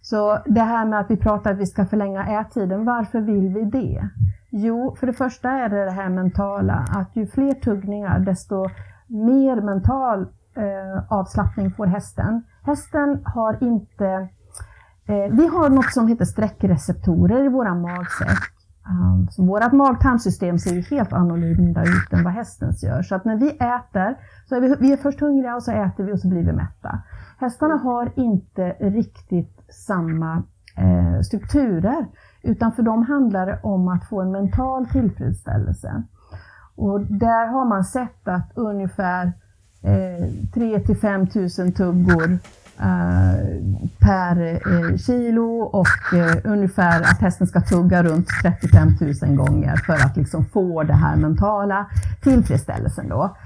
Så 0.00 0.38
det 0.46 0.60
här 0.60 0.86
med 0.86 1.00
att 1.00 1.10
vi 1.10 1.16
pratar 1.16 1.52
att 1.52 1.58
vi 1.58 1.66
ska 1.66 1.86
förlänga 1.86 2.40
ättiden, 2.40 2.84
varför 2.84 3.20
vill 3.20 3.48
vi 3.48 3.64
det? 3.64 4.08
Jo, 4.50 4.96
för 5.00 5.06
det 5.06 5.12
första 5.12 5.50
är 5.50 5.68
det 5.68 5.84
det 5.84 5.90
här 5.90 6.08
mentala, 6.08 6.86
att 6.90 7.16
ju 7.16 7.26
fler 7.26 7.54
tuggningar 7.54 8.18
desto 8.18 8.68
mer 9.06 9.60
mental 9.60 10.22
eh, 10.54 11.12
avslappning 11.12 11.70
får 11.70 11.86
hästen. 11.86 12.42
Hästen 12.62 13.22
har 13.24 13.58
inte 13.60 14.28
Eh, 15.06 15.36
vi 15.36 15.46
har 15.46 15.70
något 15.70 15.92
som 15.92 16.08
heter 16.08 16.24
sträckreceptorer 16.24 17.44
i 17.44 17.48
våra 17.48 17.74
magsäck. 17.74 18.38
Um, 18.88 19.28
så 19.30 19.44
vårt 19.44 19.72
mag-tarmsystem 19.72 20.58
ser 20.58 20.74
ju 20.74 20.80
helt 20.80 21.12
annorlunda 21.12 21.82
ut 21.82 22.12
än 22.12 22.24
vad 22.24 22.32
hästens 22.32 22.82
gör. 22.82 23.02
Så 23.02 23.14
att 23.14 23.24
när 23.24 23.36
vi 23.36 23.50
äter, 23.50 24.16
så 24.48 24.54
är 24.54 24.60
vi, 24.60 24.76
vi 24.80 24.92
är 24.92 24.96
först 24.96 25.20
hungriga 25.20 25.56
och 25.56 25.62
så 25.62 25.72
äter 25.72 26.04
vi 26.04 26.12
och 26.12 26.20
så 26.20 26.28
blir 26.28 26.42
vi 26.42 26.52
mätta. 26.52 27.02
Hästarna 27.38 27.74
har 27.74 28.12
inte 28.16 28.76
riktigt 28.80 29.70
samma 29.86 30.42
eh, 30.76 31.20
strukturer, 31.20 32.06
utan 32.42 32.72
för 32.72 32.82
dem 32.82 33.02
handlar 33.02 33.46
det 33.46 33.60
om 33.62 33.88
att 33.88 34.08
få 34.08 34.20
en 34.20 34.32
mental 34.32 34.86
tillfredsställelse. 34.86 36.02
Och 36.76 37.00
där 37.00 37.46
har 37.46 37.64
man 37.64 37.84
sett 37.84 38.28
att 38.28 38.52
ungefär 38.54 39.32
eh, 39.82 40.28
3 40.54 40.80
till 40.80 40.96
5 40.96 41.26
000 41.34 41.72
tuggor 41.72 42.38
eh, 42.80 43.61
per 44.02 44.42
eh, 44.42 44.96
kilo 44.96 45.60
och 45.62 46.18
eh, 46.18 46.36
ungefär 46.44 47.00
att 47.00 47.20
hästen 47.20 47.46
ska 47.46 47.60
tugga 47.60 48.02
runt 48.02 48.28
35 48.42 48.88
000 49.22 49.36
gånger 49.36 49.76
för 49.76 49.92
att 49.92 50.16
liksom 50.16 50.44
få 50.44 50.82
det 50.82 50.92
här 50.92 51.16
mentala 51.16 51.86
tillfredsställelsen 52.22 53.08
då. 53.08 53.36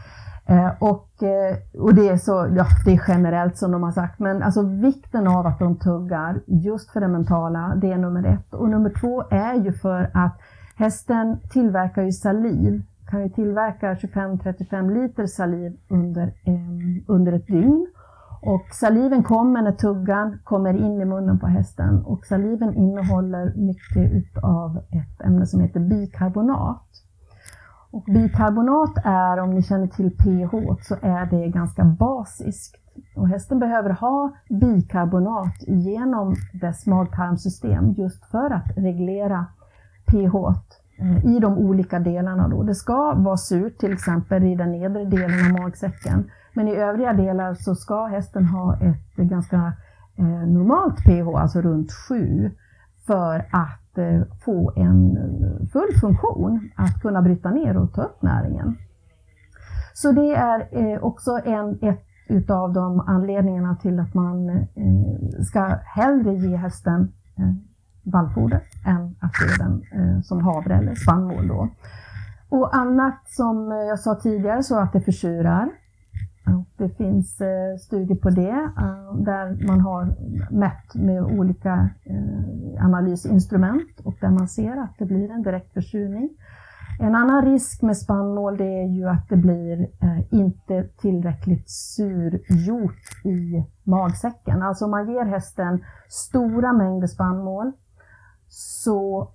Eh, 0.49 0.71
och, 0.79 1.23
eh, 1.23 1.57
och 1.81 1.95
det 1.95 2.09
är 2.09 2.17
så, 2.17 2.49
ja, 2.57 2.67
det 2.85 2.93
är 2.93 3.03
generellt 3.09 3.59
som 3.59 3.73
de 3.73 3.83
har 3.83 3.93
sagt, 3.93 4.19
men 4.19 4.43
alltså 4.43 4.63
vikten 4.63 5.27
av 5.27 5.47
att 5.47 5.59
de 5.59 5.77
tuggar 5.77 6.41
just 6.47 6.91
för 6.91 7.01
det 7.01 7.09
mentala, 7.09 7.75
det 7.77 7.93
är 7.93 7.97
nummer 7.97 8.27
ett. 8.27 8.55
Och 8.55 8.69
nummer 8.69 8.93
två 9.01 9.25
är 9.31 9.55
ju 9.55 9.73
för 9.73 10.11
att 10.15 10.41
hästen 10.77 11.39
tillverkar 11.51 12.03
ju 12.03 12.13
saliv, 12.13 12.83
kan 13.11 13.23
ju 13.23 13.29
tillverka 13.29 13.95
25-35 13.95 14.95
liter 14.95 15.27
saliv 15.27 15.77
under, 15.89 16.27
eh, 16.27 17.03
under 17.07 17.33
ett 17.33 17.47
dygn. 17.47 17.87
Och 18.41 18.67
saliven 18.73 19.23
kommer 19.23 19.63
när 19.63 19.73
tuggan 19.73 20.39
kommer 20.45 20.75
in 20.75 21.01
i 21.01 21.05
munnen 21.05 21.39
på 21.39 21.47
hästen 21.47 22.03
och 22.05 22.27
saliven 22.27 22.75
innehåller 22.75 23.55
mycket 23.57 24.13
utav 24.13 24.77
ett 24.77 25.27
ämne 25.27 25.47
som 25.47 25.61
heter 25.61 25.81
bikarbonat. 25.81 26.83
Och 27.91 28.05
bikarbonat 28.05 28.93
är, 29.05 29.39
om 29.39 29.51
ni 29.51 29.63
känner 29.63 29.87
till 29.87 30.11
pH, 30.11 30.83
så 30.83 30.95
är 31.03 31.27
det 31.27 31.49
ganska 31.49 31.85
basiskt. 31.85 32.77
Och 33.17 33.29
hästen 33.29 33.59
behöver 33.59 33.91
ha 33.91 34.33
bikarbonat 34.49 35.55
genom 35.67 36.35
dess 36.53 36.87
magtarmsystem 36.87 37.93
just 37.93 38.27
för 38.27 38.51
att 38.51 38.77
reglera 38.77 39.47
pH 40.07 40.35
i 41.25 41.39
de 41.39 41.59
olika 41.59 41.99
delarna. 41.99 42.49
Då. 42.49 42.63
Det 42.63 42.75
ska 42.75 43.15
vara 43.15 43.37
surt 43.37 43.79
till 43.79 43.93
exempel 43.93 44.45
i 44.45 44.55
den 44.55 44.73
nedre 44.73 45.05
delen 45.05 45.45
av 45.47 45.63
magsäcken. 45.63 46.31
Men 46.57 46.69
i 46.69 46.77
övriga 46.77 47.13
delar 47.13 47.55
så 47.55 47.75
ska 47.75 48.07
hästen 48.07 48.45
ha 48.45 48.77
ett 48.81 49.17
ganska 49.17 49.73
eh, 50.19 50.25
normalt 50.25 50.97
pH, 51.05 51.37
alltså 51.37 51.61
runt 51.61 51.93
7, 52.09 52.51
för 53.07 53.39
att 53.39 53.99
eh, 53.99 54.23
få 54.45 54.73
en 54.77 55.19
full 55.73 56.01
funktion, 56.01 56.71
att 56.77 57.03
kunna 57.03 57.23
bryta 57.23 57.51
ner 57.51 57.77
och 57.77 57.93
ta 57.93 58.03
upp 58.03 58.23
näringen. 58.23 58.77
Så 59.95 60.13
det 60.13 60.35
är 60.35 60.69
eh, 60.71 61.05
också 61.05 61.41
en, 61.45 61.79
ett 61.83 62.03
utav 62.29 62.73
de 62.73 63.01
anledningarna 63.01 63.77
till 63.77 64.01
att 64.01 64.15
man 64.15 64.49
eh, 64.51 65.41
ska 65.43 65.79
hellre 65.85 66.35
ge 66.35 66.57
hästen 66.57 67.13
eh, 67.39 67.55
vallfoder 68.03 68.63
än 68.87 69.17
att 69.21 69.33
ge 69.41 69.65
den 69.65 69.83
eh, 69.93 70.23
som 70.23 70.41
havre 70.45 70.75
eller 70.75 70.95
spannmål. 70.95 71.49
Då. 71.49 71.69
Och 72.49 72.77
annat 72.77 73.29
som 73.29 73.71
jag 73.71 73.99
sa 73.99 74.15
tidigare 74.15 74.63
så 74.63 74.79
att 74.79 74.93
det 74.93 75.01
försurar. 75.01 75.69
Det 76.79 76.89
finns 76.89 77.41
eh, 77.41 77.77
studier 77.79 78.17
på 78.17 78.31
det 78.31 78.71
eh, 78.79 79.15
där 79.15 79.67
man 79.67 79.81
har 79.81 80.15
mätt 80.51 80.95
med 80.95 81.23
olika 81.23 81.91
eh, 82.05 82.85
analysinstrument 82.85 84.01
och 84.05 84.15
där 84.21 84.31
man 84.31 84.49
ser 84.49 84.83
att 84.83 84.99
det 84.99 85.05
blir 85.05 85.31
en 85.31 85.43
direkt 85.43 85.75
försurning. 85.75 86.31
En 87.01 87.15
annan 87.15 87.45
risk 87.45 87.83
med 87.83 87.97
spannmål 87.97 88.57
det 88.57 88.83
är 88.83 88.87
ju 88.87 89.09
att 89.09 89.29
det 89.29 89.37
blir 89.37 89.81
eh, 89.81 90.35
inte 90.35 90.89
tillräckligt 91.01 91.71
surgjort 91.71 93.25
i 93.25 93.65
magsäcken. 93.83 94.63
Alltså 94.63 94.85
om 94.85 94.91
man 94.91 95.11
ger 95.11 95.25
hästen 95.25 95.85
stora 96.09 96.73
mängder 96.73 97.07
spannmål 97.07 97.73
så 98.49 99.31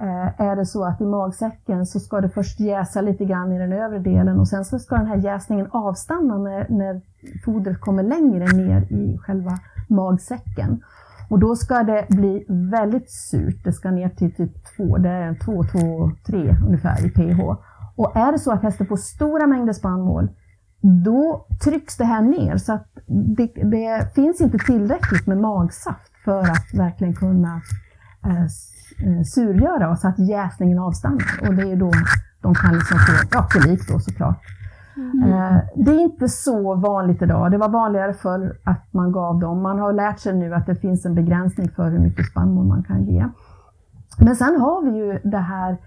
Eh, 0.00 0.40
är 0.40 0.56
det 0.56 0.66
så 0.66 0.84
att 0.84 1.00
i 1.00 1.04
magsäcken 1.04 1.86
så 1.86 2.00
ska 2.00 2.20
det 2.20 2.28
först 2.28 2.60
jäsa 2.60 3.00
lite 3.00 3.24
grann 3.24 3.52
i 3.52 3.58
den 3.58 3.72
övre 3.72 3.98
delen 3.98 4.40
och 4.40 4.48
sen 4.48 4.64
så 4.64 4.78
ska 4.78 4.96
den 4.96 5.06
här 5.06 5.16
jäsningen 5.16 5.66
avstanna 5.70 6.38
när, 6.38 6.66
när 6.68 7.00
fodret 7.44 7.80
kommer 7.80 8.02
längre 8.02 8.46
ner 8.46 8.92
i 8.92 9.18
själva 9.18 9.58
magsäcken. 9.88 10.82
Och 11.30 11.38
då 11.38 11.56
ska 11.56 11.82
det 11.82 12.06
bli 12.08 12.44
väldigt 12.48 13.10
surt. 13.10 13.64
Det 13.64 13.72
ska 13.72 13.90
ner 13.90 14.08
till 14.08 14.34
typ 14.34 14.76
2, 14.76 14.98
det 14.98 15.08
är 15.08 15.34
2, 15.34 15.64
2, 15.64 16.10
3 16.26 16.56
ungefär 16.66 17.06
i 17.06 17.10
pH. 17.10 17.40
Och 17.96 18.16
är 18.16 18.32
det 18.32 18.38
så 18.38 18.52
att 18.52 18.62
hästen 18.62 18.86
får 18.86 18.96
stora 18.96 19.46
mängder 19.46 19.72
spannmål, 19.72 20.28
då 21.04 21.46
trycks 21.64 21.96
det 21.96 22.04
här 22.04 22.22
ner 22.22 22.56
så 22.56 22.72
att 22.72 22.88
det, 23.06 23.46
det 23.46 24.14
finns 24.14 24.40
inte 24.40 24.58
tillräckligt 24.58 25.26
med 25.26 25.38
magsaft 25.38 26.12
för 26.24 26.40
att 26.40 26.74
verkligen 26.74 27.14
kunna 27.14 27.60
eh, 28.24 28.46
eh 29.02 29.22
surgöra 29.22 29.96
så 29.96 30.08
att 30.08 30.18
jäsningen 30.18 30.78
avstannar. 30.78 31.48
Och 31.48 31.54
det 31.54 31.72
är 31.72 31.76
då 31.76 31.90
de 32.42 32.54
kan 32.54 32.74
liksom 32.74 32.98
få 32.98 33.12
ja, 33.30 33.48
kolik 33.50 33.88
då 33.88 33.98
såklart. 33.98 34.40
Mm. 34.96 35.32
Eh, 35.32 35.60
det 35.74 35.90
är 35.90 36.00
inte 36.00 36.28
så 36.28 36.74
vanligt 36.74 37.22
idag. 37.22 37.50
Det 37.50 37.58
var 37.58 37.68
vanligare 37.68 38.12
förr 38.12 38.56
att 38.64 38.92
man 38.92 39.12
gav 39.12 39.40
dem. 39.40 39.62
Man 39.62 39.78
har 39.78 39.92
lärt 39.92 40.18
sig 40.18 40.34
nu 40.34 40.54
att 40.54 40.66
det 40.66 40.76
finns 40.76 41.06
en 41.06 41.14
begränsning 41.14 41.70
för 41.70 41.90
hur 41.90 41.98
mycket 41.98 42.26
spannmål 42.26 42.66
man 42.66 42.82
kan 42.82 43.04
ge. 43.04 43.28
Men 44.18 44.36
sen 44.36 44.60
har 44.60 44.82
vi 44.82 44.98
ju 44.98 45.18
det 45.30 45.38
här 45.38 45.78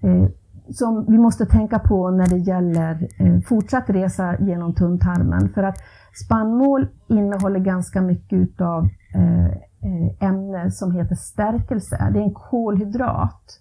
eh, 0.00 0.28
som 0.70 1.04
vi 1.08 1.18
måste 1.18 1.46
tänka 1.46 1.78
på 1.78 2.10
när 2.10 2.26
det 2.26 2.38
gäller 2.38 3.08
eh, 3.18 3.40
fortsatt 3.48 3.90
resa 3.90 4.36
genom 4.40 4.74
tunntarmen. 4.74 5.48
För 5.48 5.62
att 5.62 5.76
spannmål 6.24 6.88
innehåller 7.08 7.60
ganska 7.60 8.00
mycket 8.00 8.38
utav 8.38 8.88
eh 9.14 9.71
Eh, 9.84 10.28
ämne 10.28 10.70
som 10.70 10.92
heter 10.92 11.14
stärkelse. 11.14 12.08
Det 12.12 12.18
är 12.18 12.22
en 12.22 12.34
kolhydrat 12.34 13.60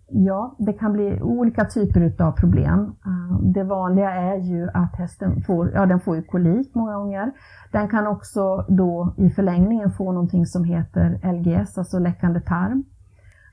Ja, 0.10 0.56
det 0.60 0.74
kan 0.74 0.94
bli 0.94 1.22
olika 1.22 1.66
typer 1.66 2.24
av 2.24 2.32
problem. 2.32 2.96
Eh, 3.06 3.40
det 3.42 3.64
vanliga 3.64 4.12
är 4.12 4.38
ju 4.38 4.70
att 4.74 4.96
hästen 4.96 5.42
får, 5.42 5.72
ja, 5.74 5.86
den 5.86 6.00
får 6.00 6.16
ju 6.16 6.24
kolik 6.24 6.76
många 6.76 6.96
gånger. 6.96 7.32
Den 7.72 7.88
kan 7.88 8.08
också 8.08 8.66
då 8.70 9.14
i 9.18 9.30
förlängningen 9.30 9.92
få 9.92 10.12
någonting 10.12 10.46
som 10.46 10.64
heter 10.64 11.20
LGS, 11.34 11.78
alltså 11.78 12.00
läckande 12.00 12.42
tarm. 12.42 12.84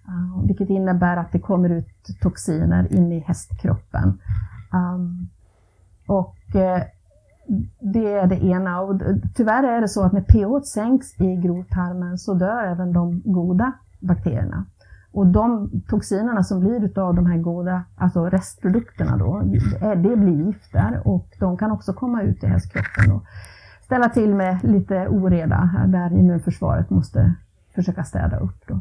Eh, 0.09 0.47
vilket 0.47 0.71
innebär 0.71 1.17
att 1.17 1.33
det 1.33 1.39
kommer 1.39 1.71
ut 1.71 2.21
toxiner 2.21 2.93
in 2.93 3.13
i 3.13 3.19
hästkroppen. 3.21 4.19
Ehm, 4.73 5.29
och 6.09 6.57
eh, 6.57 6.83
det 7.81 8.13
är 8.13 8.27
det 8.27 8.45
ena. 8.45 8.81
Och 8.81 9.01
tyvärr 9.35 9.63
är 9.63 9.81
det 9.81 9.89
så 9.89 10.03
att 10.03 10.13
när 10.13 10.21
pH 10.21 10.65
sänks 10.65 11.21
i 11.21 11.37
grovtarmen 11.37 12.19
så 12.19 12.35
dör 12.35 12.65
även 12.65 12.93
de 12.93 13.23
goda 13.25 13.73
bakterierna. 14.01 14.67
Och 15.13 15.27
de 15.27 15.71
toxinerna 15.89 16.43
som 16.43 16.61
blir 16.61 16.85
utav 16.85 17.15
de 17.15 17.27
här 17.27 17.39
goda, 17.39 17.83
alltså 17.97 18.25
restprodukterna 18.25 19.17
då, 19.17 19.43
det 19.81 20.17
blir 20.17 20.47
gifter 20.47 21.01
och 21.05 21.29
de 21.41 21.57
kan 21.57 21.71
också 21.71 21.93
komma 21.93 22.23
ut 22.23 22.45
i 22.45 22.47
hästkroppen 22.47 23.13
och 23.13 23.23
ställa 23.85 24.09
till 24.09 24.35
med 24.35 24.59
lite 24.63 25.09
oreda 25.09 25.71
där 25.87 26.13
immunförsvaret 26.13 26.91
måste 26.91 27.35
försöka 27.75 28.05
städa 28.05 28.39
upp. 28.39 28.67
Då. 28.67 28.81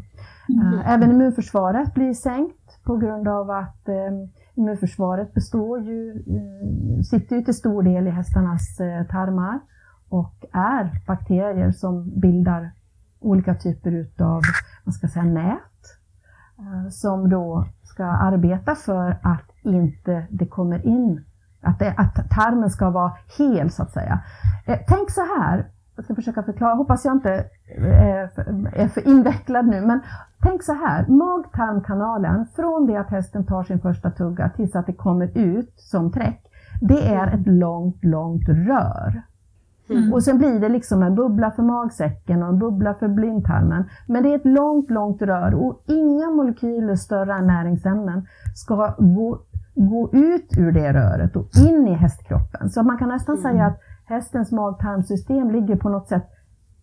Mm. 0.50 0.80
Även 0.86 1.12
immunförsvaret 1.12 1.94
blir 1.94 2.14
sänkt 2.14 2.84
på 2.84 2.98
grund 2.98 3.28
av 3.28 3.52
att 3.52 3.90
eh, 3.90 4.12
Immunförsvaret 4.56 5.34
består 5.34 5.80
ju, 5.80 6.10
eh, 6.12 7.02
sitter 7.02 7.36
ju 7.36 7.42
till 7.42 7.54
stor 7.54 7.84
del 7.84 8.08
i 8.08 8.10
hästarnas 8.10 8.80
eh, 8.80 9.06
tarmar 9.08 9.60
och 10.10 10.46
är 10.52 11.02
bakterier 11.08 11.72
som 11.72 12.20
bildar 12.20 12.72
olika 13.20 13.56
typer 13.56 13.92
utav, 13.92 14.42
man 14.84 14.94
ska 14.94 15.08
säga, 15.08 15.26
nät 15.26 15.84
eh, 16.60 16.90
som 16.90 17.30
då 17.30 17.66
ska 17.84 18.06
arbeta 18.06 18.76
för 18.76 19.20
att 19.22 19.50
inte 19.64 20.28
det 20.30 20.48
kommer 20.48 20.88
in, 20.88 21.26
att, 21.62 21.80
det, 21.80 21.94
att 21.98 22.30
tarmen 22.30 22.70
ska 22.70 22.90
vara 22.90 23.14
hel 23.38 23.72
så 23.72 23.84
att 23.84 23.92
säga. 23.92 24.24
Tänk 24.66 25.12
så 25.12 25.22
här, 25.22 25.66
jag 25.96 26.06
ska 26.06 26.16
försöka 26.16 26.44
förklara, 26.44 26.74
hoppas 26.74 27.06
jag 27.06 27.16
inte 27.16 27.46
är 27.78 28.28
för, 28.28 28.42
är 28.74 28.88
för 28.88 29.08
invecklad 29.08 29.68
nu, 29.68 29.82
men 29.82 30.00
tänk 30.42 30.64
så 30.64 30.74
här, 30.74 31.08
mag-tarmkanalen 31.08 32.46
från 32.56 32.88
det 32.88 32.96
att 32.96 33.10
hästen 33.10 33.46
tar 33.46 33.64
sin 33.64 33.80
första 33.80 34.12
tugga 34.12 34.50
tills 34.50 34.76
att 34.76 34.86
det 34.86 34.94
kommer 34.94 35.38
ut 35.38 35.74
som 35.76 36.12
träck, 36.12 36.42
det 36.82 37.14
är 37.14 37.28
ett 37.28 37.48
långt, 37.48 38.04
långt 38.04 38.50
rör. 38.50 39.24
Mm. 39.90 40.14
Och 40.14 40.24
sen 40.24 40.38
blir 40.38 40.60
det 40.60 40.70
liksom 40.70 41.04
en 41.04 41.16
bubbla 41.16 41.52
för 41.52 41.64
magsäcken 41.64 42.44
och 42.44 42.50
en 42.50 42.60
bubbla 42.60 42.94
för 42.94 43.08
blindtarmen. 43.08 43.84
Men 44.08 44.24
det 44.24 44.30
är 44.30 44.36
ett 44.36 44.46
långt, 44.46 44.90
långt 44.90 45.22
rör 45.22 45.54
och 45.54 45.84
inga 45.88 46.30
molekyler 46.30 46.96
större 46.96 47.34
än 47.34 47.48
näringsämnen 47.48 48.28
ska 48.56 48.96
gå, 48.98 49.40
gå 49.76 50.10
ut 50.14 50.58
ur 50.58 50.72
det 50.72 50.94
röret 50.94 51.36
och 51.36 51.48
in 51.58 51.88
i 51.88 51.94
hästkroppen. 51.94 52.70
Så 52.70 52.84
man 52.84 52.98
kan 52.98 53.10
nästan 53.10 53.38
mm. 53.38 53.52
säga 53.52 53.66
att 53.66 53.80
hästens 54.06 54.52
mag-tarmsystem 54.52 55.52
ligger 55.52 55.76
på 55.76 55.90
något 55.90 56.08
sätt 56.08 56.30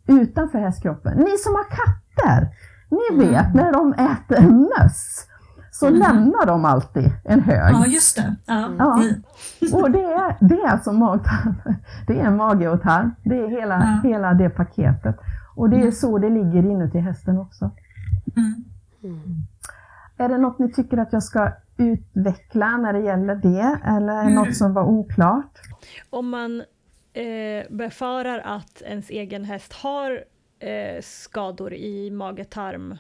utanför 0.07 0.59
hästkroppen. 0.59 1.19
Ni 1.19 1.39
som 1.39 1.55
har 1.55 1.65
katter, 1.65 2.49
ni 2.91 3.15
mm. 3.15 3.29
vet 3.29 3.47
mm. 3.47 3.57
när 3.57 3.73
de 3.73 3.93
äter 3.93 4.49
möss 4.49 5.27
så 5.71 5.87
mm. 5.87 5.99
lämnar 5.99 6.47
de 6.47 6.65
alltid 6.65 7.11
en 7.25 7.41
hög. 7.41 7.75
Ja, 7.75 7.87
just 7.87 8.17
det. 8.17 8.37
Ja. 8.47 8.71
ja. 8.79 9.03
Och 9.73 9.91
det 9.91 10.05
är, 10.05 10.37
det 10.41 10.55
är 10.55 10.69
alltså 10.69 10.93
magtarm. 10.93 11.55
Det 12.07 12.21
är 12.21 12.31
mage 12.31 12.69
och 12.69 12.83
tarm. 12.83 13.15
Det 13.25 13.39
är 13.39 13.49
hela, 13.49 14.01
ja. 14.05 14.09
hela 14.09 14.35
det 14.35 14.51
paketet. 14.51 15.17
Och 15.57 15.71
det 15.71 15.77
är 15.77 15.81
mm. 15.81 15.93
så 15.93 16.19
det 16.19 16.29
ligger 16.29 16.71
inuti 16.71 16.99
hästen 16.99 17.39
också. 17.39 17.71
Mm. 18.37 18.65
Är 20.17 20.29
det 20.29 20.39
något 20.39 20.59
ni 20.59 20.73
tycker 20.73 20.99
att 20.99 21.13
jag 21.13 21.23
ska 21.23 21.53
utveckla 21.77 22.77
när 22.77 22.93
det 22.93 23.01
gäller 23.01 23.35
det? 23.35 23.79
Eller 23.85 24.13
är 24.13 24.25
det 24.25 24.35
något 24.35 24.57
som 24.57 24.75
var 24.75 24.85
oklart? 24.85 25.61
Om 26.11 26.31
man 26.31 26.63
eh, 27.13 27.65
befarar 27.71 28.39
att 28.39 28.83
ens 28.83 29.11
egen 29.11 29.45
häst 29.45 29.73
har 29.73 30.25
eh, 30.59 31.01
skador 31.01 31.75
i 31.75 32.11
mage-tarm 32.11 32.99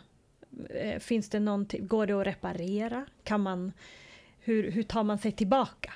Eh, 0.70 0.98
finns 0.98 1.30
det 1.30 1.40
någonting, 1.40 1.86
går 1.86 2.06
det 2.06 2.20
att 2.20 2.26
reparera? 2.26 3.04
Kan 3.24 3.40
man, 3.40 3.72
hur, 4.40 4.70
hur 4.70 4.82
tar 4.82 5.02
man 5.02 5.18
sig 5.18 5.32
tillbaka? 5.32 5.90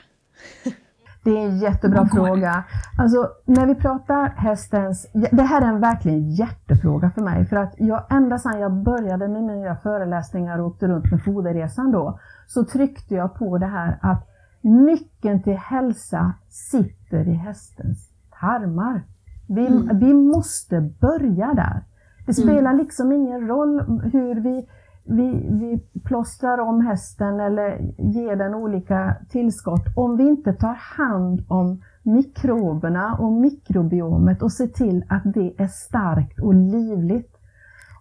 Det 1.25 1.31
är 1.31 1.47
en 1.47 1.59
jättebra 1.59 2.09
fråga. 2.09 2.65
Alltså, 2.99 3.29
när 3.45 3.67
vi 3.67 3.75
pratar 3.75 4.29
hästens... 4.29 5.11
Det 5.13 5.43
här 5.43 5.63
är 5.63 5.67
en 5.67 5.81
verkligen 5.81 6.31
hjärtefråga 6.31 7.11
för 7.11 7.21
mig. 7.23 7.47
För 7.47 7.57
att 7.57 7.75
jag, 7.79 8.07
ända 8.11 8.39
sedan 8.39 8.61
jag 8.61 8.73
började 8.73 9.29
med 9.29 9.43
mina 9.43 9.77
föreläsningar 9.77 10.59
och 10.59 10.67
åkte 10.67 10.87
runt 10.87 11.11
med 11.11 11.25
foderresan 11.25 11.93
då, 11.93 12.19
så 12.47 12.65
tryckte 12.65 13.15
jag 13.15 13.35
på 13.35 13.59
det 13.59 13.67
här 13.67 13.99
att 14.03 14.29
nyckeln 14.61 15.43
till 15.43 15.57
hälsa 15.57 16.35
sitter 16.49 17.04
i 17.19 17.33
hästens 17.33 18.09
tarmar. 18.41 19.03
Vi, 19.49 19.67
mm. 19.67 19.99
vi 19.99 20.15
måste 20.15 20.81
börja 21.01 21.55
där. 21.55 21.83
Det 22.27 22.39
mm. 22.39 22.49
spelar 22.49 22.75
liksom 22.75 23.13
ingen 23.13 23.47
roll 23.49 24.01
hur 24.13 24.41
vi, 24.41 24.67
vi, 25.05 25.49
vi 25.51 26.01
plåstrar 26.05 26.59
om 26.59 26.81
hästen 26.81 27.41
eller 27.41 27.95
ger 27.99 28.37
den 28.37 28.55
olika 28.55 29.17
tillskott 29.31 29.85
om 29.97 30.17
vi 30.17 30.29
inte 30.29 30.53
tar 30.53 30.75
hand 30.97 31.45
om 31.49 31.83
mikroberna 32.03 33.15
och 33.15 33.33
mikrobiomet 33.33 34.43
och 34.43 34.53
ser 34.53 34.67
till 34.67 35.05
att 35.09 35.35
det 35.35 35.55
är 35.59 35.67
starkt 35.67 36.41
och 36.41 36.55
livligt 36.55 37.37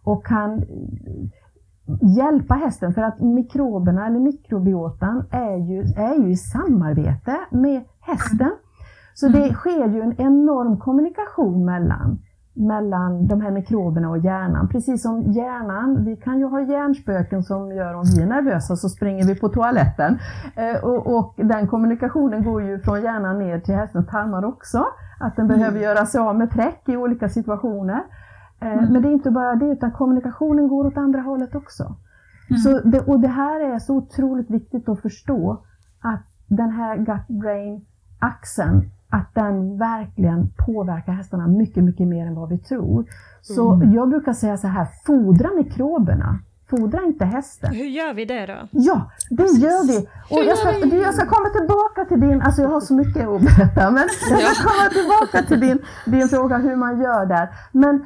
och 0.04 0.26
kan 0.26 0.64
hjälpa 2.02 2.54
hästen 2.54 2.94
för 2.94 3.02
att 3.02 3.20
mikroberna 3.20 4.08
eller 4.08 4.20
mikrobiotan 4.20 5.26
är 5.32 5.58
ju, 5.58 5.82
är 5.82 6.24
ju 6.24 6.32
i 6.32 6.38
samarbete 6.38 7.38
med 7.52 7.84
hästen. 8.00 8.52
Så 9.14 9.28
det 9.28 9.44
mm. 9.44 9.54
sker 9.54 9.88
ju 9.88 10.02
en 10.02 10.22
enorm 10.22 10.80
kommunikation 10.80 11.66
mellan 11.66 12.20
mellan 12.56 13.28
de 13.28 13.42
här 13.42 13.52
mikroberna 13.52 14.10
och 14.10 14.18
hjärnan. 14.18 14.68
Precis 14.68 15.02
som 15.02 15.22
hjärnan, 15.22 16.06
vi 16.06 16.16
kan 16.16 16.40
ju 16.40 16.46
ha 16.46 16.62
hjärnspöken 16.62 17.44
som 17.44 17.72
gör 17.72 17.94
om 17.94 18.04
vi 18.16 18.22
är 18.22 18.26
nervösa 18.26 18.76
så 18.76 18.90
springer 18.90 19.26
vi 19.26 19.36
på 19.36 19.50
toaletten. 19.50 20.20
Eh, 20.56 20.84
och, 20.84 21.18
och, 21.18 21.34
den 21.38 21.68
kommunikationen 21.68 22.44
går 22.44 22.64
ju 22.64 22.80
från 22.80 23.02
hjärnan 23.02 23.40
ner 23.40 23.60
till 23.60 23.76
hästens 23.76 24.08
tarmar 24.08 24.46
också. 24.46 24.86
Att 25.20 25.36
den 25.36 25.46
mm. 25.46 25.58
behöver 25.58 25.80
göra 25.80 26.06
sig 26.06 26.22
av 26.22 26.36
med 26.38 26.52
träck 26.52 26.90
i 26.90 26.98
olika 26.98 27.30
situationer. 27.30 28.04
Eh, 28.62 28.74
mm. 28.74 28.94
Men 28.94 29.02
det 29.02 29.08
är 29.08 29.14
inte 29.14 29.32
bara 29.32 29.56
det, 29.56 29.66
utan 29.66 29.92
kommunikationen 29.92 30.68
går 30.68 30.86
åt 30.86 30.98
andra 30.98 31.22
hållet 31.22 31.56
också. 31.56 31.96
Mm. 32.50 32.60
Så 32.60 32.80
det, 32.90 33.00
och 33.00 33.20
det 33.20 33.28
här 33.28 33.74
är 33.74 33.80
så 33.80 33.96
otroligt 33.96 34.50
viktigt 34.50 34.90
att 34.90 35.02
förstå 35.02 35.66
att 36.02 36.24
den 36.48 36.70
här 36.70 36.98
gut-brain-axeln 36.98 38.92
att 39.14 39.36
den 39.36 39.78
verkligen 39.78 40.50
påverkar 40.66 41.12
hästarna 41.14 41.48
mycket, 41.48 41.84
mycket 41.84 42.08
mer 42.08 42.28
än 42.28 42.36
vad 42.36 42.50
vi 42.50 42.58
tror. 42.58 43.06
Så 43.42 43.74
mm. 43.74 43.94
jag 43.94 44.10
brukar 44.10 44.34
säga 44.34 44.58
så 44.58 44.68
här, 44.68 44.88
fodra 45.06 45.50
mikroberna. 45.58 46.40
Fodra 46.70 47.02
inte 47.04 47.26
hästen. 47.26 47.74
Hur 47.74 47.86
gör 47.86 48.14
vi 48.14 48.26
det 48.26 48.46
då? 48.46 48.68
Ja, 48.72 49.12
det 49.30 49.44
gör 49.44 49.88
vi. 49.88 49.98
Och 50.36 50.44
jag 50.44 50.58
ska, 50.58 50.96
jag 50.96 51.14
ska 51.14 51.26
komma 51.26 51.50
tillbaka 51.50 52.06
till 52.06 52.20
din, 52.20 52.42
alltså 52.42 52.62
jag 52.62 52.70
har 52.70 52.82
så 52.82 52.94
mycket 52.94 53.28
att 53.28 53.42
berätta, 53.42 53.92
men 53.92 54.04
jag 54.30 54.56
ska 54.56 54.70
komma 54.70 54.90
tillbaka 54.90 55.48
till 55.48 55.60
din, 55.60 55.80
din 56.06 56.28
fråga 56.30 56.58
hur 56.58 56.76
man 56.76 57.02
gör 57.02 57.26
där. 57.26 57.50
Men 57.72 58.06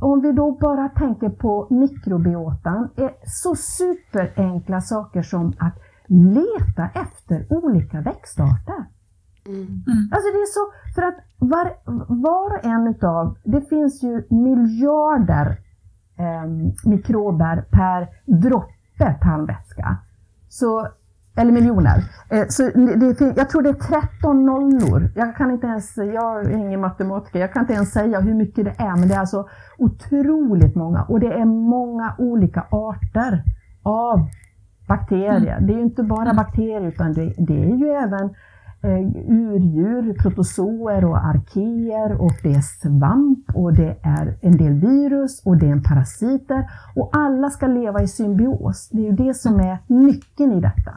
om 0.00 0.20
vi 0.20 0.32
då 0.32 0.50
bara 0.52 0.88
tänker 0.88 1.28
på 1.28 1.66
mikrobiotan, 1.70 2.88
är 2.96 3.10
så 3.24 3.54
superenkla 3.56 4.80
saker 4.80 5.22
som 5.22 5.52
att 5.58 5.74
leta 6.06 6.88
efter 6.94 7.46
olika 7.50 8.00
växtarter. 8.00 8.97
Mm. 9.48 9.60
mm. 9.60 10.08
Alltså 10.12 10.28
det 10.34 10.42
är 10.46 10.52
så, 10.58 10.72
för 10.94 11.02
att 11.02 11.18
var, 11.38 11.72
var 12.22 12.58
och 12.58 12.64
en 12.64 12.88
utav, 12.88 13.36
det 13.44 13.60
finns 13.68 14.02
ju 14.02 14.22
miljarder 14.30 15.58
eh, 16.18 16.44
mikrober 16.84 17.64
per 17.70 18.08
droppe 18.24 19.14
tarmvätska. 19.22 19.96
Så, 20.48 20.88
eller 21.36 21.52
miljoner. 21.52 22.04
Eh, 22.30 22.44
så 22.48 22.62
det, 22.62 23.36
jag 23.36 23.50
tror 23.50 23.62
det 23.62 23.68
är 23.68 24.08
13 24.18 24.46
nollor. 24.46 25.10
Jag 25.14 25.36
kan 25.36 25.50
inte 25.50 25.66
ens, 25.66 25.96
jag 25.96 26.44
är 26.44 26.50
ingen 26.50 26.80
matematiker, 26.80 27.38
jag 27.38 27.52
kan 27.52 27.62
inte 27.62 27.72
ens 27.72 27.92
säga 27.92 28.20
hur 28.20 28.34
mycket 28.34 28.64
det 28.64 28.74
är, 28.78 28.96
men 28.96 29.08
det 29.08 29.14
är 29.14 29.18
alltså 29.18 29.48
otroligt 29.78 30.74
många. 30.74 31.02
Och 31.02 31.20
det 31.20 31.32
är 31.32 31.44
många 31.44 32.14
olika 32.18 32.66
arter 32.70 33.42
av 33.82 34.28
bakterier. 34.88 35.56
Mm. 35.56 35.66
Det 35.66 35.72
är 35.72 35.76
ju 35.76 35.82
inte 35.82 36.02
bara 36.02 36.30
mm. 36.30 36.36
bakterier, 36.36 36.88
utan 36.88 37.12
det, 37.12 37.34
det 37.38 37.64
är 37.64 37.76
ju 37.76 37.88
även 37.88 38.24
eh, 38.24 38.30
Eh, 38.82 39.00
urdjur, 39.28 40.14
protozoer 40.14 41.04
och 41.04 41.18
arkeer 41.24 42.20
och 42.20 42.32
det 42.42 42.54
är 42.54 42.60
svamp 42.60 43.50
och 43.54 43.74
det 43.74 43.96
är 44.02 44.38
en 44.40 44.56
del 44.56 44.72
virus 44.72 45.42
och 45.44 45.56
det 45.56 45.66
är 45.66 45.72
en 45.72 45.82
parasiter 45.82 46.70
och 46.96 47.10
alla 47.12 47.50
ska 47.50 47.66
leva 47.66 48.02
i 48.02 48.08
symbios. 48.08 48.88
Det 48.92 48.98
är 48.98 49.10
ju 49.10 49.16
det 49.16 49.34
som 49.34 49.60
är 49.60 49.78
nyckeln 49.86 50.52
i 50.52 50.60
detta. 50.60 50.92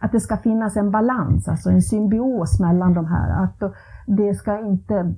Att 0.00 0.12
det 0.12 0.20
ska 0.20 0.36
finnas 0.36 0.76
en 0.76 0.90
balans, 0.90 1.48
alltså 1.48 1.70
en 1.70 1.82
symbios 1.82 2.60
mellan 2.60 2.94
de 2.94 3.06
här. 3.06 3.44
Att 3.44 3.72
det 4.06 4.34
ska 4.34 4.60
inte 4.60 5.14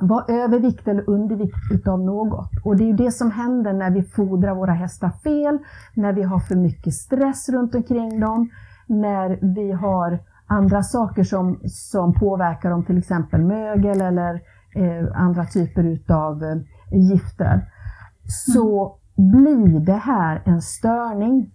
vara 0.00 0.24
övervikt 0.28 0.88
eller 0.88 1.10
undervikt 1.10 1.72
utav 1.72 2.00
något. 2.00 2.50
Och 2.64 2.76
det 2.76 2.84
är 2.84 2.88
ju 2.88 2.96
det 2.96 3.12
som 3.12 3.30
händer 3.30 3.72
när 3.72 3.90
vi 3.90 4.02
fodrar 4.02 4.54
våra 4.54 4.72
hästar 4.72 5.10
fel, 5.10 5.58
när 5.94 6.12
vi 6.12 6.22
har 6.22 6.38
för 6.38 6.56
mycket 6.56 6.94
stress 6.94 7.48
runt 7.48 7.74
omkring 7.74 8.20
dem, 8.20 8.50
när 8.86 9.38
vi 9.54 9.72
har 9.72 10.18
andra 10.46 10.82
saker 10.82 11.24
som, 11.24 11.60
som 11.64 12.14
påverkar 12.14 12.70
dem, 12.70 12.84
till 12.84 12.98
exempel 12.98 13.44
mögel 13.44 14.00
eller 14.00 14.34
eh, 14.74 15.06
andra 15.14 15.44
typer 15.44 15.84
utav 15.84 16.44
eh, 16.44 16.56
gifter, 16.92 17.70
så 18.26 18.96
mm. 19.18 19.32
blir 19.32 19.80
det 19.80 19.92
här 19.92 20.42
en 20.44 20.62
störning. 20.62 21.50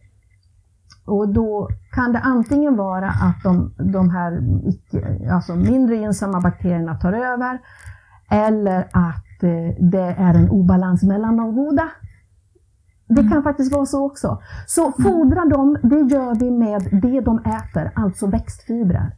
Och 1.06 1.34
då 1.34 1.69
kan 1.91 2.12
det 2.13 2.19
antingen 2.19 2.75
vara 2.75 3.08
att 3.08 3.43
de, 3.43 3.73
de 3.93 4.10
här 4.10 4.41
icke, 4.69 5.32
alltså 5.32 5.56
mindre 5.56 5.95
gynnsamma 5.95 6.41
bakterierna 6.41 6.95
tar 6.95 7.13
över, 7.13 7.59
eller 8.32 8.80
att 8.82 9.43
eh, 9.43 9.89
det 9.91 10.16
är 10.18 10.34
en 10.34 10.49
obalans 10.49 11.03
mellan 11.03 11.38
de 11.38 11.55
goda 11.55 11.89
det 13.10 13.30
kan 13.30 13.43
faktiskt 13.43 13.74
vara 13.74 13.86
så 13.86 14.05
också. 14.05 14.41
Så 14.68 14.91
fodra 14.91 15.45
dem, 15.45 15.78
det 15.84 15.99
gör 15.99 16.36
vi 16.36 16.51
med 16.51 17.01
det 17.01 17.22
de 17.22 17.39
äter, 17.39 17.91
alltså 17.95 18.28
växtfibrer. 18.28 19.12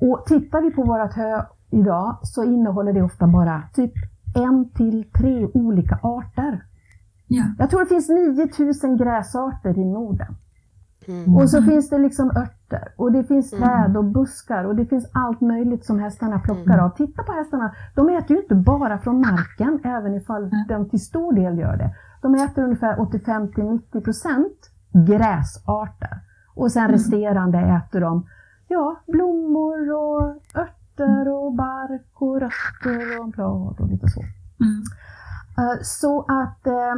Och 0.00 0.24
tittar 0.26 0.62
vi 0.62 0.70
på 0.70 0.82
vårt 0.82 1.12
hö 1.12 1.42
idag 1.70 2.18
så 2.22 2.44
innehåller 2.44 2.92
det 2.92 3.02
ofta 3.02 3.26
bara 3.26 3.62
typ 3.74 3.92
en 4.34 4.70
till 4.70 5.10
tre 5.18 5.46
olika 5.54 5.98
arter. 6.02 6.64
Ja. 7.26 7.44
Jag 7.58 7.70
tror 7.70 7.80
det 7.80 7.86
finns 7.86 8.08
9000 8.08 8.96
gräsarter 8.96 9.78
i 9.78 9.84
Norden. 9.84 10.36
Mm. 11.08 11.36
Och 11.36 11.50
så 11.50 11.62
finns 11.62 11.90
det 11.90 11.98
liksom 11.98 12.30
örter 12.30 12.88
och 12.96 13.12
det 13.12 13.24
finns 13.24 13.52
mm. 13.52 13.64
träd 13.64 13.96
och 13.96 14.04
buskar 14.04 14.64
och 14.64 14.76
det 14.76 14.86
finn 14.86 15.04
allt 15.12 15.40
möjligt 15.40 15.84
som 15.84 15.98
hästarna 15.98 16.38
plockar 16.38 16.74
mm. 16.74 16.84
av. 16.84 16.90
Titta 16.90 17.22
på 17.22 17.32
hästarna, 17.32 17.74
de 17.94 18.08
äter 18.08 18.36
ju 18.36 18.42
inte 18.42 18.54
bara 18.54 18.98
från 18.98 19.20
marken, 19.20 19.80
även 19.84 20.14
ifall 20.14 20.50
de 20.68 20.88
till 20.88 21.00
stor 21.00 21.32
del 21.32 21.58
gör 21.58 21.76
det. 21.76 21.94
De 22.26 22.34
äter 22.34 22.62
ungefär 22.64 22.96
85-90% 22.96 24.44
gräsarter. 25.06 26.20
Och 26.54 26.72
sen 26.72 26.82
Mm. 26.84 26.92
resterande 26.92 27.58
äter 27.58 28.00
de 28.00 28.26
ja, 28.68 28.96
blommor 29.06 29.92
och 29.92 30.22
örter 30.54 31.28
och 31.28 31.52
bark 31.54 32.06
och 32.14 32.40
rötter 32.40 33.20
och 33.20 33.28
blad 33.28 33.80
och 33.80 33.88
lite 33.88 34.08
så. 34.08 34.20
Mm. 34.20 34.82
Eh, 35.58 35.78
Så 35.82 36.20
att 36.20 36.66
eh, 36.66 36.94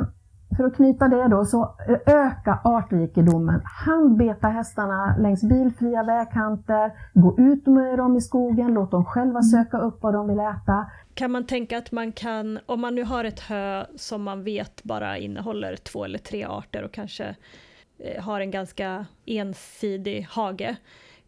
för 0.58 0.64
att 0.64 0.76
knyta 0.76 1.08
det 1.08 1.28
då, 1.28 1.44
så 1.44 1.74
öka 2.06 2.60
artrikedomen. 2.64 3.60
Handbeta 3.64 4.48
hästarna 4.48 5.16
längs 5.18 5.42
bilfria 5.42 6.02
vägkanter, 6.02 6.92
gå 7.14 7.38
ut 7.38 7.66
med 7.66 7.98
dem 7.98 8.16
i 8.16 8.20
skogen, 8.20 8.74
låt 8.74 8.90
dem 8.90 9.04
själva 9.04 9.42
söka 9.42 9.78
upp 9.78 10.02
vad 10.02 10.14
de 10.14 10.28
vill 10.28 10.38
äta. 10.38 10.90
Kan 11.14 11.30
man 11.30 11.46
tänka 11.46 11.78
att 11.78 11.92
man 11.92 12.12
kan, 12.12 12.58
om 12.66 12.80
man 12.80 12.94
nu 12.94 13.04
har 13.04 13.24
ett 13.24 13.40
hö 13.40 13.86
som 13.96 14.22
man 14.22 14.44
vet 14.44 14.82
bara 14.84 15.18
innehåller 15.18 15.76
två 15.76 16.04
eller 16.04 16.18
tre 16.18 16.44
arter 16.44 16.82
och 16.82 16.92
kanske 16.92 17.36
eh, 17.98 18.22
har 18.22 18.40
en 18.40 18.50
ganska 18.50 19.06
ensidig 19.26 20.22
hage, 20.30 20.76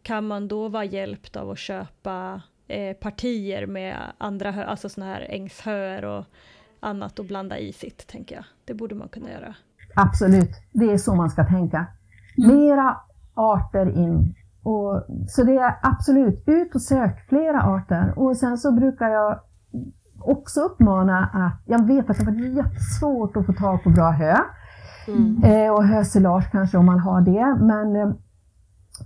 kan 0.01 0.27
man 0.27 0.47
då 0.47 0.67
vara 0.67 0.85
hjälpt 0.85 1.35
av 1.35 1.49
att 1.49 1.59
köpa 1.59 2.41
eh, 2.67 2.93
partier 2.93 3.65
med 3.65 3.97
andra 4.17 4.51
hö, 4.51 4.63
alltså 4.63 4.89
sådana 4.89 5.13
här 5.13 5.27
ängshöer 5.29 6.05
och 6.05 6.25
annat 6.81 7.19
och 7.19 7.25
blanda 7.25 7.57
i 7.57 7.73
sitt, 7.73 8.07
tänker 8.07 8.35
jag. 8.35 8.45
Det 8.65 8.73
borde 8.73 8.95
man 8.95 9.07
kunna 9.07 9.31
göra. 9.31 9.55
Absolut, 9.95 10.51
det 10.73 10.91
är 10.91 10.97
så 10.97 11.15
man 11.15 11.29
ska 11.29 11.45
tänka. 11.45 11.85
Mera 12.37 12.97
arter 13.33 13.89
in. 13.97 14.35
Och, 14.63 15.03
så 15.27 15.43
det 15.43 15.57
är 15.57 15.75
absolut, 15.81 16.43
ut 16.45 16.75
och 16.75 16.81
sök 16.81 17.27
flera 17.29 17.61
arter. 17.61 18.13
Och 18.15 18.37
sen 18.37 18.57
så 18.57 18.71
brukar 18.71 19.07
jag 19.07 19.39
också 20.19 20.59
uppmana 20.61 21.29
att, 21.33 21.61
jag 21.65 21.87
vet 21.87 22.09
att 22.09 22.17
det 22.17 22.25
har 22.25 22.31
varit 22.31 22.55
jättesvårt 22.55 23.37
att 23.37 23.45
få 23.45 23.53
tag 23.53 23.83
på 23.83 23.89
bra 23.89 24.11
hö. 24.11 24.37
Mm. 25.07 25.43
Eh, 25.43 25.73
och 25.73 25.83
hösilage 25.83 26.51
kanske 26.51 26.77
om 26.77 26.85
man 26.85 26.99
har 26.99 27.21
det. 27.21 27.65
Men 27.65 27.95
eh, 27.95 28.13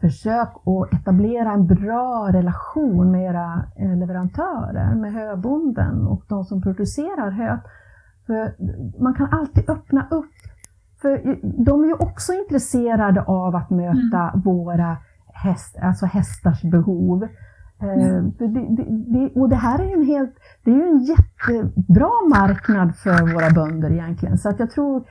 försök 0.02 0.50
att 0.66 0.94
etablera 0.94 1.52
en 1.52 1.68
bra 1.68 2.30
relation 2.34 3.12
med 3.12 3.30
era 3.30 3.64
eh, 3.76 3.98
leverantörer, 3.98 4.96
med 4.96 5.14
höbonden 5.14 6.08
och 6.08 6.24
de 6.28 6.44
som 6.44 6.62
producerar 6.62 7.32
hö. 7.32 7.58
För 8.26 8.56
man 9.04 9.14
kan 9.14 9.28
alltid 9.32 9.70
öppna 9.70 10.08
upp. 10.12 10.36
För 11.02 11.40
de 11.66 11.84
är 11.84 11.88
ju 11.88 11.94
också 11.94 12.34
intresserade 12.34 13.22
av 13.22 13.56
att 13.56 13.70
möta 13.70 14.32
våra 14.46 14.98
häst, 15.34 15.78
alltså 15.82 16.06
hästars 16.06 16.62
behov. 16.62 17.24
Eh, 17.82 18.32
för 18.38 18.48
det, 18.48 18.76
det, 18.76 18.86
det, 19.14 19.40
och 19.40 19.50
det 19.50 19.56
här 19.56 19.80
är 19.80 19.86
ju 19.86 19.94
en 19.94 20.06
helt, 20.06 20.36
det 20.64 20.72
är 20.72 20.76
ju 20.76 20.88
en 20.88 21.04
jättebra 21.04 22.12
marknad 22.30 22.96
för 22.96 23.34
våra 23.34 23.50
bönder 23.50 23.92
egentligen. 23.92 24.38
Så 24.38 24.50
att 24.50 24.60
jag 24.60 24.72
tror, 24.72 25.04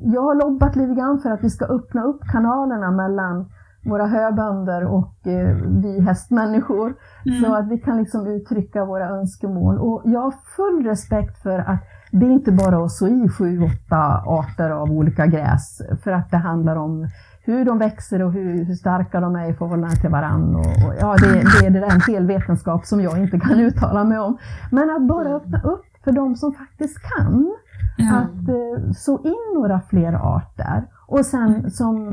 jag 0.00 0.22
har 0.22 0.34
lobbat 0.34 0.76
lite 0.76 0.94
grann 0.94 1.18
för 1.18 1.30
att 1.30 1.44
vi 1.44 1.50
ska 1.50 1.64
öppna 1.64 2.02
upp 2.02 2.20
kanalerna 2.32 2.90
mellan 2.90 3.50
våra 3.86 4.06
höbönder 4.06 4.84
och 4.84 5.26
eh, 5.26 5.56
vi 5.82 6.00
hästmänniskor. 6.00 6.94
Så 7.42 7.54
att 7.54 7.68
vi 7.68 7.78
kan 7.78 7.98
liksom 7.98 8.26
uttrycka 8.26 8.84
våra 8.84 9.08
önskemål. 9.08 9.78
Och 9.78 10.02
jag 10.04 10.20
har 10.20 10.34
full 10.56 10.86
respekt 10.86 11.42
för 11.42 11.58
att 11.58 11.80
det 12.10 12.26
är 12.26 12.30
inte 12.30 12.52
bara 12.52 12.84
att 12.84 12.92
så 12.92 13.08
i 13.08 13.28
sju, 13.28 13.60
åtta 13.62 14.22
arter 14.26 14.70
av 14.70 14.90
olika 14.90 15.26
gräs. 15.26 15.82
För 16.04 16.12
att 16.12 16.30
det 16.30 16.36
handlar 16.36 16.76
om 16.76 17.08
hur 17.46 17.64
de 17.64 17.78
växer 17.78 18.22
och 18.22 18.32
hur, 18.32 18.64
hur 18.64 18.74
starka 18.74 19.20
de 19.20 19.36
är 19.36 19.50
i 19.50 19.54
förhållande 19.54 19.96
till 19.96 20.10
varann. 20.10 20.56
Och, 20.56 20.88
och, 20.88 20.94
ja, 21.00 21.16
det, 21.20 21.32
det, 21.32 21.70
det 21.70 21.86
är 21.86 21.94
en 21.94 22.14
hel 22.14 22.26
vetenskap 22.26 22.86
som 22.86 23.00
jag 23.00 23.18
inte 23.18 23.38
kan 23.38 23.60
uttala 23.68 24.04
mig 24.04 24.18
om. 24.18 24.38
Men 24.70 24.90
att 24.90 25.08
bara 25.08 25.28
öppna 25.28 25.60
upp 25.62 25.84
för 26.04 26.12
de 26.12 26.36
som 26.36 26.52
faktiskt 26.52 26.98
kan. 27.02 27.56
Ja. 27.96 28.16
Att 28.16 28.48
eh, 28.48 28.92
så 28.96 29.18
in 29.24 29.54
några 29.54 29.80
fler 29.80 30.12
arter. 30.12 30.84
Och 31.06 31.26
sen 31.26 31.70
som, 31.70 32.12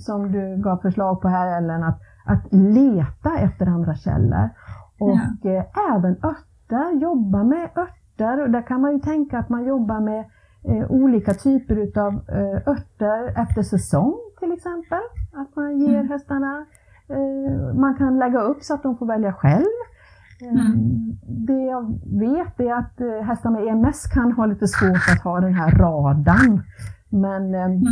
som 0.00 0.32
du 0.32 0.56
gav 0.62 0.76
förslag 0.76 1.20
på 1.20 1.28
här 1.28 1.58
Ellen, 1.58 1.82
att, 1.82 2.00
att 2.26 2.52
leta 2.52 3.38
efter 3.38 3.66
andra 3.66 3.94
källor. 3.94 4.48
Och 5.00 5.46
eh, 5.46 5.64
även 5.94 6.12
örter, 6.12 7.00
jobba 7.00 7.44
med 7.44 7.68
örter. 7.76 8.42
Och 8.42 8.50
där 8.50 8.62
kan 8.66 8.80
man 8.80 8.92
ju 8.92 8.98
tänka 8.98 9.38
att 9.38 9.48
man 9.48 9.64
jobbar 9.64 10.00
med 10.00 10.24
eh, 10.64 10.90
olika 10.90 11.34
typer 11.34 11.76
utav 11.76 12.12
eh, 12.14 12.68
örter 12.72 13.42
efter 13.42 13.62
säsong 13.62 14.14
till 14.38 14.52
exempel. 14.52 15.00
Att 15.32 15.56
man 15.56 15.78
ger 15.78 15.94
Mm. 15.98 16.08
hästarna, 16.08 16.64
eh, 17.08 17.74
man 17.74 17.94
kan 17.96 18.18
lägga 18.18 18.40
upp 18.40 18.62
så 18.62 18.74
att 18.74 18.82
de 18.82 18.96
får 18.96 19.06
välja 19.06 19.32
själv. 19.32 19.64
Eh, 20.42 20.66
Mm. 20.66 21.16
Det 21.46 21.62
jag 21.64 21.98
vet 22.18 22.60
är 22.60 22.72
att 22.74 23.00
eh, 23.00 23.26
hästar 23.26 23.50
med 23.50 23.66
EMS 23.68 24.06
kan 24.06 24.32
ha 24.32 24.46
lite 24.46 24.66
svårt 24.68 25.08
att 25.16 25.24
ha 25.24 25.40
den 25.40 25.54
här 25.54 25.70
radan. 25.70 26.62
Men 27.10 27.54
eh, 27.54 27.64
Mm. 27.64 27.82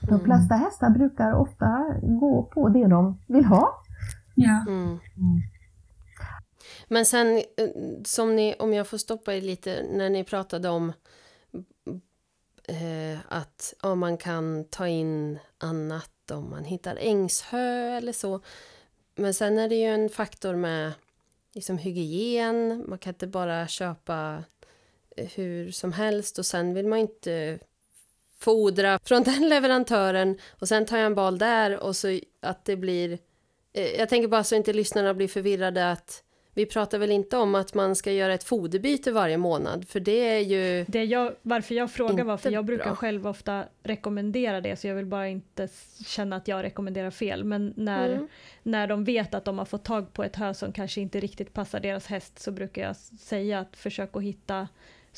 De 0.00 0.20
flesta 0.20 0.54
hästar 0.54 0.90
brukar 0.90 1.32
ofta 1.32 1.84
gå 2.02 2.42
på 2.42 2.68
det 2.68 2.86
de 2.86 3.18
vill 3.26 3.44
ha. 3.44 3.84
Ja. 4.34 4.64
Mm. 4.68 4.98
Men 6.88 7.06
sen, 7.06 7.36
eh, 7.36 7.68
som 8.04 8.36
ni, 8.36 8.54
om 8.58 8.74
jag 8.74 8.86
får 8.86 8.98
stoppa 8.98 9.34
er 9.34 9.40
lite, 9.40 9.86
när 9.92 10.10
ni 10.10 10.24
pratade 10.24 10.68
om 10.68 10.92
eh, 12.68 13.18
att 13.28 13.74
ja, 13.82 13.94
man 13.94 14.16
kan 14.16 14.64
ta 14.70 14.88
in 14.88 15.38
annat 15.58 16.30
om 16.30 16.50
man 16.50 16.64
hittar 16.64 16.96
ängshö 17.00 17.96
eller 17.96 18.12
så. 18.12 18.40
Men 19.14 19.34
sen 19.34 19.58
är 19.58 19.68
det 19.68 19.74
ju 19.74 19.86
en 19.86 20.08
faktor 20.08 20.54
med 20.54 20.92
liksom 21.54 21.78
hygien, 21.78 22.84
man 22.88 22.98
kan 22.98 23.14
inte 23.14 23.26
bara 23.26 23.68
köpa 23.68 24.44
eh, 25.16 25.28
hur 25.34 25.70
som 25.70 25.92
helst 25.92 26.38
och 26.38 26.46
sen 26.46 26.74
vill 26.74 26.86
man 26.86 26.98
inte 26.98 27.58
fodra 28.40 28.98
från 29.04 29.22
den 29.24 29.48
leverantören 29.48 30.38
och 30.50 30.68
sen 30.68 30.86
tar 30.86 30.96
jag 30.96 31.06
en 31.06 31.14
bal 31.14 31.38
där 31.38 31.82
och 31.82 31.96
så 31.96 32.18
att 32.42 32.64
det 32.64 32.76
blir 32.76 33.18
Eh, 33.72 33.86
Jag 33.98 34.08
tänker 34.08 34.28
bara 34.28 34.44
så 34.44 34.54
inte 34.54 34.72
lyssnarna 34.72 35.14
blir 35.14 35.28
förvirrade 35.28 35.90
att 35.90 36.22
vi 36.54 36.66
pratar 36.66 36.98
väl 36.98 37.10
inte 37.10 37.36
om 37.36 37.54
att 37.54 37.74
man 37.74 37.96
ska 37.96 38.12
göra 38.12 38.34
ett 38.34 38.44
foderbyte 38.44 39.12
varje 39.12 39.36
månad, 39.36 39.88
för 39.88 40.00
det 40.00 40.28
är 40.28 40.38
ju... 40.38 40.84
Det 40.88 41.04
jag, 41.04 41.34
varför 41.42 41.74
jag 41.74 41.90
frågar 41.90 42.24
var 42.24 42.36
för 42.36 42.50
jag 42.50 42.64
brukar 42.64 42.84
bra. 42.84 42.94
själv 42.94 43.26
ofta 43.26 43.64
rekommendera 43.82 44.60
det, 44.60 44.76
så 44.76 44.86
jag 44.86 44.94
vill 44.94 45.06
bara 45.06 45.28
inte 45.28 45.68
känna 46.06 46.36
att 46.36 46.48
jag 46.48 46.62
rekommenderar 46.62 47.10
fel. 47.10 47.44
Men 47.44 47.72
när, 47.76 48.08
Mm. 48.08 48.28
när 48.62 48.86
de 48.86 49.04
vet 49.04 49.34
att 49.34 49.44
de 49.44 49.58
har 49.58 49.64
fått 49.64 49.84
tag 49.84 50.12
på 50.12 50.24
ett 50.24 50.36
hö 50.36 50.54
som 50.54 50.72
kanske 50.72 51.00
inte 51.00 51.20
riktigt 51.20 51.52
passar 51.52 51.80
deras 51.80 52.06
häst 52.06 52.38
så 52.38 52.50
brukar 52.50 52.82
jag 52.82 52.96
säga 52.96 53.58
att 53.60 53.76
försök 53.76 54.16
att 54.16 54.22
hitta 54.22 54.68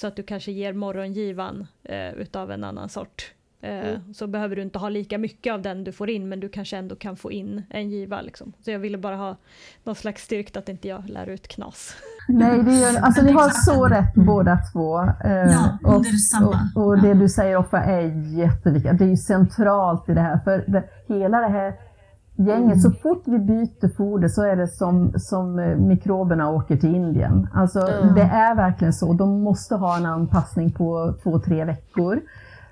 så 0.00 0.06
att 0.06 0.16
du 0.16 0.22
kanske 0.22 0.52
ger 0.52 0.72
morgongivan 0.72 1.66
eh, 1.84 2.10
utav 2.12 2.50
en 2.50 2.64
annan 2.64 2.88
sort. 2.88 3.32
Eh, 3.62 3.70
Mm. 3.70 4.14
Så 4.14 4.26
behöver 4.26 4.56
du 4.56 4.62
inte 4.62 4.78
ha 4.78 4.88
lika 4.88 5.18
mycket 5.18 5.52
av 5.52 5.62
den 5.62 5.84
du 5.84 5.92
får 5.92 6.10
in 6.10 6.28
men 6.28 6.40
du 6.40 6.48
kanske 6.48 6.76
ändå 6.76 6.96
kan 6.96 7.16
få 7.16 7.32
in 7.32 7.62
en 7.70 7.90
giva. 7.90 8.20
Liksom. 8.20 8.52
Så 8.64 8.70
jag 8.70 8.78
ville 8.78 8.98
bara 8.98 9.16
ha 9.16 9.36
någon 9.84 9.94
slags 9.94 10.22
styrkt 10.24 10.56
att 10.56 10.68
inte 10.68 10.88
jag 10.88 11.08
lär 11.08 11.28
ut 11.28 11.48
knas. 11.48 11.94
Nej, 12.28 12.62
det 12.62 12.84
är, 12.84 13.00
alltså 13.00 13.22
ni 13.22 13.32
har 13.32 13.48
så 13.48 13.86
rätt 13.86 14.14
båda 14.14 14.58
två. 14.72 15.00
Eh, 15.00 15.30
Ja, 15.30 15.78
och, 15.84 16.06
samma. 16.06 16.70
och, 16.76 16.86
och 16.86 16.98
det 17.02 17.14
du 17.14 17.28
säger 17.28 17.56
ofta 17.56 17.78
är 17.78 18.36
jätteviktigt. 18.38 18.98
Det 18.98 19.04
är 19.04 19.08
ju 19.08 19.16
centralt 19.16 20.08
i 20.08 20.14
det 20.14 20.20
här. 20.20 20.38
För 20.38 20.64
det, 20.66 20.84
hela 21.14 21.40
det 21.40 21.48
här 21.48 21.74
gänget, 22.46 22.82
så 22.82 22.90
fort 22.90 23.22
vi 23.24 23.38
byter 23.38 23.96
foder 23.96 24.28
så 24.28 24.42
är 24.42 24.56
det 24.56 24.68
som, 24.68 25.12
som 25.16 25.58
eh, 25.58 25.76
mikroberna 25.76 26.50
åker 26.50 26.76
till 26.76 26.94
Indien. 26.94 27.48
Alltså 27.54 27.78
Ja. 27.78 28.12
det 28.14 28.22
är 28.22 28.54
verkligen 28.54 28.92
så. 28.92 29.12
De 29.12 29.42
måste 29.42 29.74
ha 29.76 29.96
en 29.96 30.06
anpassning 30.06 30.72
på 30.72 31.14
två, 31.22 31.38
tre 31.38 31.64
veckor. 31.64 32.20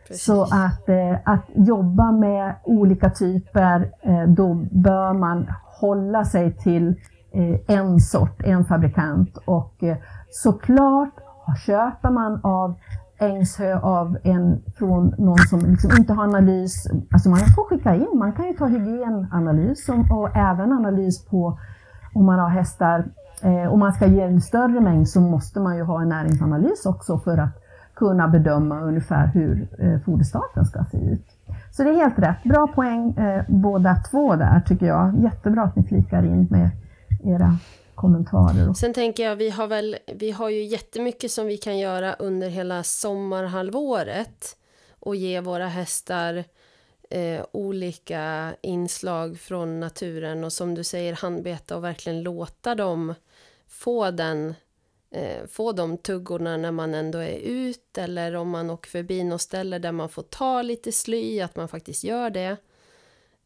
Precis. 0.08 0.24
Så 0.24 0.42
att, 0.42 0.88
eh, 0.88 1.16
att 1.24 1.44
jobba 1.54 2.12
med 2.12 2.54
olika 2.64 3.10
typer, 3.10 3.90
eh, 4.02 4.22
då 4.28 4.54
bör 4.70 5.12
man 5.12 5.46
hålla 5.80 6.24
sig 6.24 6.52
till 6.52 6.88
eh, 7.32 7.76
en 7.78 8.00
sort, 8.00 8.42
en 8.44 8.64
fabrikant. 8.64 9.36
Och 9.44 9.82
eh, 9.82 9.96
såklart, 10.30 11.10
köper 11.66 12.10
man 12.10 12.40
av 12.42 12.74
ängshö 13.18 13.78
av 13.78 14.18
en 14.22 14.62
från 14.78 15.14
någon 15.18 15.38
som 15.38 15.60
liksom 15.60 15.90
inte 15.98 16.12
har 16.12 16.24
analys, 16.24 16.86
alltså 17.12 17.28
man 17.28 17.38
får 17.38 17.64
skicka 17.64 17.94
in, 17.94 18.08
man 18.14 18.32
kan 18.32 18.46
ju 18.46 18.52
ta 18.52 18.66
hygienanalys 18.66 19.88
och, 19.88 20.18
och 20.18 20.36
även 20.36 20.72
analys 20.72 21.24
på 21.24 21.58
om 22.14 22.26
man 22.26 22.38
har 22.38 22.48
hästar, 22.48 23.04
eh, 23.42 23.72
om 23.72 23.78
man 23.78 23.92
ska 23.92 24.06
ge 24.06 24.20
en 24.20 24.40
större 24.40 24.80
mängd 24.80 25.08
så 25.08 25.20
måste 25.20 25.60
man 25.60 25.76
ju 25.76 25.82
ha 25.82 26.02
en 26.02 26.08
näringsanalys 26.08 26.86
också 26.86 27.18
för 27.18 27.38
att 27.38 27.64
kunna 27.94 28.28
bedöma 28.28 28.80
ungefär 28.80 29.26
hur 29.26 29.68
eh, 29.78 30.00
foderstaten 30.00 30.64
ska 30.64 30.84
se 30.84 30.98
ut. 30.98 31.26
Så 31.70 31.82
det 31.82 31.90
är 31.90 31.94
helt 31.94 32.18
rätt. 32.18 32.42
Bra 32.44 32.66
poäng 32.74 33.10
eh, 33.10 33.44
båda 33.48 33.96
två 34.10 34.36
där 34.36 34.60
tycker 34.60 34.86
jag. 34.86 35.18
Jättebra 35.18 35.62
att 35.62 35.76
ni 35.76 35.82
flikar 35.82 36.22
in 36.22 36.46
med 36.50 36.70
era 37.24 37.56
kommentarer. 37.98 38.72
Sen 38.72 38.94
tänker 38.94 39.24
jag, 39.24 39.36
vi 39.36 39.50
har 39.50 39.66
väl, 39.66 39.96
vi 40.06 40.30
har 40.30 40.48
ju 40.48 40.64
jättemycket 40.64 41.30
som 41.30 41.46
vi 41.46 41.56
kan 41.56 41.78
göra 41.78 42.14
under 42.14 42.48
hela 42.48 42.82
sommarhalvåret 42.82 44.56
och 45.00 45.16
ge 45.16 45.40
våra 45.40 45.66
hästar 45.68 46.44
eh, 47.10 47.44
olika 47.52 48.54
inslag 48.62 49.38
från 49.38 49.80
naturen 49.80 50.44
och 50.44 50.52
som 50.52 50.74
du 50.74 50.84
säger 50.84 51.12
handbeta 51.12 51.76
och 51.76 51.84
verkligen 51.84 52.22
låta 52.22 52.74
dem 52.74 53.14
få 53.68 54.10
den 54.10 54.54
eh, 55.10 55.46
få 55.46 55.72
de 55.72 55.98
tuggorna 55.98 56.56
när 56.56 56.70
man 56.70 56.94
ändå 56.94 57.18
är 57.18 57.38
ut 57.38 57.98
eller 57.98 58.34
om 58.36 58.50
man 58.50 58.70
åker 58.70 58.90
förbi 58.90 59.24
något 59.24 59.40
ställe 59.40 59.78
där 59.78 59.92
man 59.92 60.08
får 60.08 60.22
ta 60.22 60.62
lite 60.62 60.92
sly, 60.92 61.40
att 61.40 61.56
man 61.56 61.68
faktiskt 61.68 62.04
gör 62.04 62.30
det. 62.30 62.56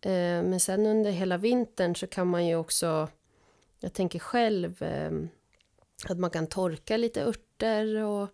Eh, 0.00 0.42
men 0.42 0.60
sen 0.60 0.86
under 0.86 1.10
hela 1.10 1.36
vintern 1.36 1.94
så 1.94 2.06
kan 2.06 2.26
man 2.26 2.46
ju 2.46 2.56
också, 2.56 3.08
jag 3.82 3.92
tänker 3.92 4.18
själv, 4.18 4.82
eh, 4.82 5.10
att 6.08 6.18
man 6.18 6.30
kan 6.30 6.46
torka 6.46 6.96
lite 6.96 7.22
örter 7.22 8.04
och 8.04 8.28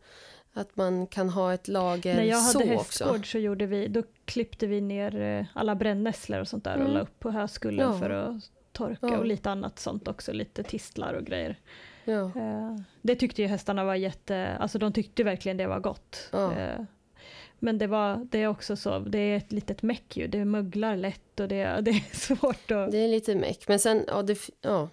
att 0.53 0.76
man 0.76 1.07
kan 1.07 1.28
ha 1.28 1.55
ett 1.55 1.68
lager 1.68 2.14
När 2.14 2.22
jag 2.22 2.40
hade 2.40 2.64
hästgård 2.64 3.11
också. 3.11 3.22
så 3.24 3.38
gjorde 3.38 3.66
vi, 3.66 3.88
då 3.88 4.03
klippte 4.24 4.66
vi 4.66 4.80
ner 4.80 5.20
eh, 5.20 5.46
alla 5.55 5.74
brännässlor 5.74 6.40
och 6.40 6.49
sånt 6.49 6.64
där 6.64 6.74
mm. 6.74 6.86
och 6.86 6.92
la 6.92 7.01
upp 7.01 7.20
på 7.20 7.30
höskullen 7.30 7.92
ja. 7.92 7.99
för 7.99 8.11
att 8.11 8.51
torka 8.72 9.07
ja. 9.07 9.18
och 9.18 9.26
lite 9.26 9.51
annat 9.51 9.78
sånt 9.78 10.09
också, 10.09 10.32
lite 10.32 10.62
tistlar 10.62 11.14
och 11.14 11.24
grejer. 11.24 11.59
Ja. 12.05 12.24
Eh, 12.24 12.76
det 13.03 13.14
tyckte 13.14 13.42
ju 13.42 13.49
hästarna 13.49 13.84
var 13.84 13.94
jätte, 13.94 14.57
alltså 14.61 14.78
de 14.78 14.92
tyckte 14.92 15.24
verkligen 15.24 15.57
det 15.57 15.66
var 15.66 15.80
gott. 15.80 16.30
Eh, 16.32 16.84
men 17.59 17.78
det, 17.78 17.86
var, 17.86 18.26
det 18.30 18.42
är 18.42 18.46
också 18.46 18.76
så, 18.76 18.99
det 18.99 19.18
är 19.18 19.36
ett 19.36 19.53
litet 19.53 19.82
meck 19.82 20.16
ju, 20.16 20.26
det 20.26 20.44
möglar 20.44 20.96
lätt 20.96 21.40
och 21.40 21.49
det, 21.49 21.80
det 21.82 21.90
är 21.90 22.16
svårt 22.16 22.70
att... 22.70 22.90
Det 22.90 22.99
är 22.99 23.09
lite 23.09 23.34
meck, 23.34 23.68
men 23.68 23.78
sen, 23.78 24.05
ja, 24.09 24.22
det, 24.22 24.38
ja. 24.61 24.88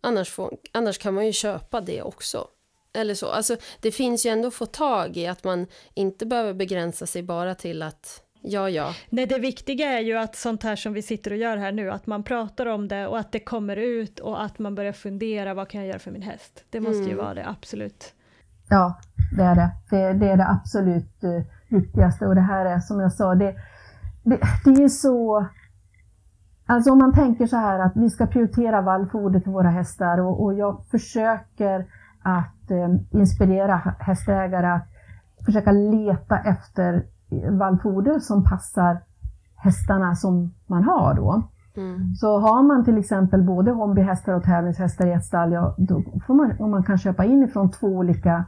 Annars, 0.00 0.30
får, 0.30 0.56
annars 0.72 0.98
kan 0.98 1.14
man 1.14 1.26
ju 1.26 1.32
köpa 1.32 1.80
det 1.80 2.02
också. 2.02 2.48
Eller 2.94 3.14
så, 3.14 3.26
alltså 3.26 3.56
det 3.80 3.92
finns 3.92 4.26
ju 4.26 4.30
ändå 4.30 4.48
att 4.48 4.54
få 4.54 4.66
tag 4.66 5.16
i 5.16 5.26
att 5.26 5.44
man 5.44 5.66
inte 5.94 6.26
behöver 6.26 6.54
begränsa 6.54 7.06
sig 7.06 7.22
bara 7.22 7.54
till 7.54 7.82
att 7.82 8.22
Ja, 8.48 8.70
ja. 8.70 8.94
Nej, 9.10 9.26
det 9.26 9.38
viktiga 9.38 9.86
är 9.86 10.00
ju 10.00 10.18
att 10.18 10.36
sånt 10.36 10.62
här 10.62 10.76
som 10.76 10.92
vi 10.92 11.02
sitter 11.02 11.30
och 11.30 11.36
gör 11.36 11.56
här 11.56 11.72
nu, 11.72 11.90
att 11.90 12.06
man 12.06 12.22
pratar 12.22 12.66
om 12.66 12.88
det 12.88 13.06
och 13.06 13.18
att 13.18 13.32
det 13.32 13.40
kommer 13.40 13.76
ut 13.76 14.18
och 14.18 14.44
att 14.44 14.58
man 14.58 14.74
börjar 14.74 14.92
fundera, 14.92 15.54
vad 15.54 15.68
kan 15.68 15.80
jag 15.80 15.88
göra 15.88 15.98
för 15.98 16.10
min 16.10 16.22
häst? 16.22 16.64
Det 16.70 16.80
måste 16.80 16.98
mm. 16.98 17.10
ju 17.10 17.14
vara 17.14 17.34
det 17.34 17.48
absolut. 17.48 18.14
Ja, 18.68 18.98
det 19.36 19.42
är 19.42 19.54
det. 19.54 19.70
Det, 19.90 20.12
det 20.12 20.32
är 20.32 20.36
det 20.36 20.48
absolut 20.48 21.24
uh, 21.24 21.42
viktigaste 21.68 22.26
och 22.26 22.34
det 22.34 22.40
här 22.40 22.66
är 22.66 22.80
som 22.80 23.00
jag 23.00 23.12
sa, 23.12 23.34
det, 23.34 23.54
det, 24.22 24.40
det 24.64 24.82
är 24.82 24.88
så 24.88 25.46
Alltså 26.66 26.90
om 26.92 26.98
man 26.98 27.12
tänker 27.12 27.46
så 27.46 27.56
här 27.56 27.78
att 27.78 27.92
vi 27.96 28.10
ska 28.10 28.26
prioritera 28.26 28.80
vallfoder 28.80 29.40
till 29.40 29.52
våra 29.52 29.70
hästar 29.70 30.20
och, 30.20 30.44
och 30.44 30.54
jag 30.54 30.84
försöker 30.90 31.86
att 32.22 32.70
eh, 32.70 33.20
inspirera 33.20 33.76
hästägare 33.98 34.66
att 34.66 34.88
försöka 35.44 35.72
leta 35.72 36.38
efter 36.38 37.04
vallfoder 37.50 38.18
som 38.18 38.44
passar 38.44 38.98
hästarna 39.56 40.14
som 40.14 40.54
man 40.66 40.84
har 40.84 41.14
då. 41.14 41.42
Mm. 41.76 42.14
Så 42.14 42.38
har 42.38 42.62
man 42.62 42.84
till 42.84 42.98
exempel 42.98 43.42
både 43.42 43.70
hobbyhästar 43.70 44.32
och 44.32 44.42
tävlingshästar 44.42 45.06
i 45.06 45.12
ett 45.12 45.24
stall, 45.24 45.52
ja, 45.52 45.74
då 45.78 46.02
får 46.26 46.34
man, 46.34 46.56
om 46.58 46.70
man 46.70 46.84
kan 46.84 46.98
köpa 46.98 47.24
in 47.24 47.42
ifrån 47.42 47.70
två 47.70 47.86
olika 47.86 48.44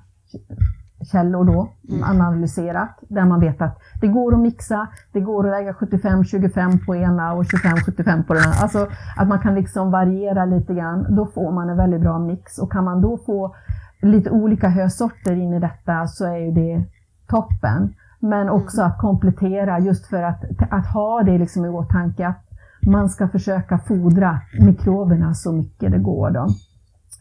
källor 1.04 1.44
då, 1.44 1.68
mm. 1.88 2.04
analyserat, 2.04 2.98
där 3.08 3.24
man 3.24 3.40
vet 3.40 3.62
att 3.62 3.78
det 4.00 4.08
går 4.08 4.34
att 4.34 4.40
mixa, 4.40 4.88
det 5.12 5.20
går 5.20 5.46
att 5.46 5.50
lägga 5.50 5.72
75-25 5.72 6.86
på 6.86 6.96
ena 6.96 7.32
och 7.32 7.44
25-75 7.44 8.22
på 8.22 8.34
den 8.34 8.42
andra. 8.42 8.58
Alltså 8.62 8.88
att 9.16 9.28
man 9.28 9.38
kan 9.38 9.54
liksom 9.54 9.90
variera 9.90 10.44
lite 10.44 10.74
grann, 10.74 11.06
då 11.16 11.26
får 11.26 11.52
man 11.52 11.70
en 11.70 11.76
väldigt 11.76 12.00
bra 12.00 12.18
mix. 12.18 12.58
Och 12.58 12.72
kan 12.72 12.84
man 12.84 13.00
då 13.00 13.18
få 13.26 13.54
lite 14.02 14.30
olika 14.30 14.68
hösorter 14.68 15.32
in 15.32 15.54
i 15.54 15.60
detta 15.60 16.06
så 16.06 16.24
är 16.24 16.36
ju 16.36 16.52
det 16.52 16.84
toppen. 17.28 17.94
Men 18.20 18.42
mm. 18.42 18.54
också 18.54 18.82
att 18.82 18.98
komplettera 18.98 19.78
just 19.78 20.06
för 20.06 20.22
att, 20.22 20.44
att 20.70 20.86
ha 20.86 21.22
det 21.22 21.38
liksom 21.38 21.64
i 21.64 21.68
åtanke 21.68 22.26
att 22.26 22.44
man 22.86 23.08
ska 23.08 23.28
försöka 23.28 23.78
fodra 23.78 24.40
mikroberna 24.60 25.34
så 25.34 25.52
mycket 25.52 25.92
det 25.92 25.98
går. 25.98 26.30
Då. 26.30 26.48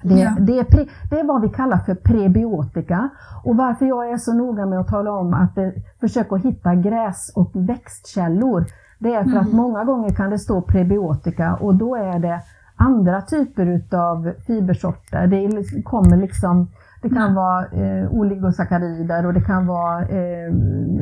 Det, 0.02 0.20
ja. 0.20 0.36
det, 0.40 0.60
är 0.60 0.64
pre, 0.64 0.86
det, 1.10 1.20
är 1.20 1.24
vad 1.24 1.42
vi 1.42 1.50
kallar 1.50 1.78
för 1.78 1.96
prebiotika. 1.96 3.10
Och 3.44 3.56
varför 3.58 3.86
jag 3.86 4.10
är 4.10 4.18
så 4.18 4.34
noga 4.34 4.66
med 4.66 4.80
att 4.80 4.88
tala 4.88 5.12
om 5.12 5.34
att 5.34 5.56
det, 5.56 5.74
försöka 6.00 6.36
hitta 6.36 6.76
gräs 6.76 7.32
och 7.36 7.52
växtkällor, 7.54 8.66
det 9.00 9.14
är 9.14 9.24
för 9.24 9.32
mm. 9.32 9.44
att 9.44 9.54
många 9.54 9.84
gånger 9.84 10.10
kan 10.10 10.30
det 10.30 10.40
stå 10.40 10.62
prebiotika 10.62 11.56
och 11.56 11.76
då 11.76 11.96
är 11.96 12.20
det 12.20 12.42
andra 12.76 13.22
typer 13.22 13.66
utav 13.66 14.34
fibersorter. 14.48 15.28
Det 15.28 15.84
kommer 15.84 16.18
liksom 16.18 16.68
det 17.02 17.10
kan 17.10 17.22
mm. 17.22 17.36
vara 17.36 17.66
eh, 17.66 18.12
oligosackarider 18.12 19.26
och 19.26 19.34
det 19.34 19.42
kan 19.42 19.68
vara 19.68 20.02
eh, 20.02 20.54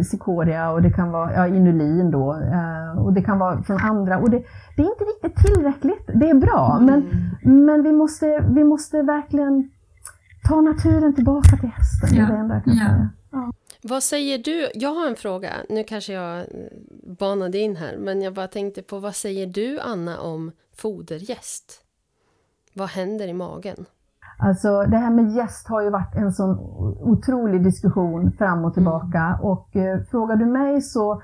cikoria 0.03 0.71
och 0.71 0.81
det 0.81 0.89
kan 0.89 1.11
vara 1.11 1.33
ja, 1.33 1.47
inulin 1.47 2.11
då. 2.11 2.33
Eh, 2.33 3.05
och 3.05 3.13
det 3.13 3.21
kan 3.21 3.39
vara 3.39 3.63
från 3.63 3.77
andra. 3.77 4.17
Och 4.17 4.29
det, 4.29 4.43
det, 4.75 4.81
är 4.81 4.89
inte 4.89 5.03
riktigt 5.03 5.45
tillräckligt. 5.45 6.09
Det 6.13 6.29
är 6.29 6.33
bra, 6.33 6.77
mm. 6.81 6.85
men, 6.85 7.65
men 7.65 7.83
vi, 7.83 7.91
måste, 7.91 8.45
vi 8.55 8.63
måste 8.63 9.01
verkligen 9.01 9.69
ta 10.47 10.61
naturen 10.61 11.15
tillbaka 11.15 11.57
till 11.57 11.69
hästen. 11.69 12.09
Ja. 12.19 12.25
Det 12.25 12.33
är 12.33 12.35
det 12.35 12.41
enda 12.41 12.55
jag 12.55 12.63
kan 12.63 12.73
ja. 12.73 12.79
säga. 12.79 13.09
Ja. 13.31 13.51
Vad 13.83 14.03
säger 14.03 14.37
du? 14.37 14.69
Jag 14.73 14.93
har 14.93 15.07
en 15.07 15.15
fråga. 15.15 15.51
Nu 15.69 15.83
kanske 15.83 16.13
jag 16.13 16.39
eh, 16.39 16.45
banade 17.19 17.57
in 17.57 17.75
här, 17.75 17.97
men 17.97 18.21
jag 18.21 18.33
bara 18.33 18.47
tänkte 18.47 18.81
på 18.81 18.99
vad 18.99 19.15
säger 19.15 19.47
du 19.47 19.79
Anna 19.79 20.19
om 20.19 20.51
fodergäst? 20.75 21.81
Vad 22.73 22.89
händer 22.89 23.27
i 23.27 23.33
magen? 23.33 23.85
Alltså 24.37 24.81
det 24.81 24.97
här 24.97 25.09
med 25.09 25.31
gäst 25.31 25.67
har 25.67 25.81
ju 25.81 25.89
varit 25.89 26.15
en 26.15 26.31
sån 26.31 26.57
otrolig 27.01 27.63
diskussion 27.63 28.31
fram 28.31 28.65
och 28.65 28.73
tillbaka 28.73 29.19
mm. 29.19 29.41
och 29.41 29.75
eh, 29.75 29.99
frågar 30.11 30.35
du 30.35 30.45
mig 30.45 30.81
så... 30.81 31.21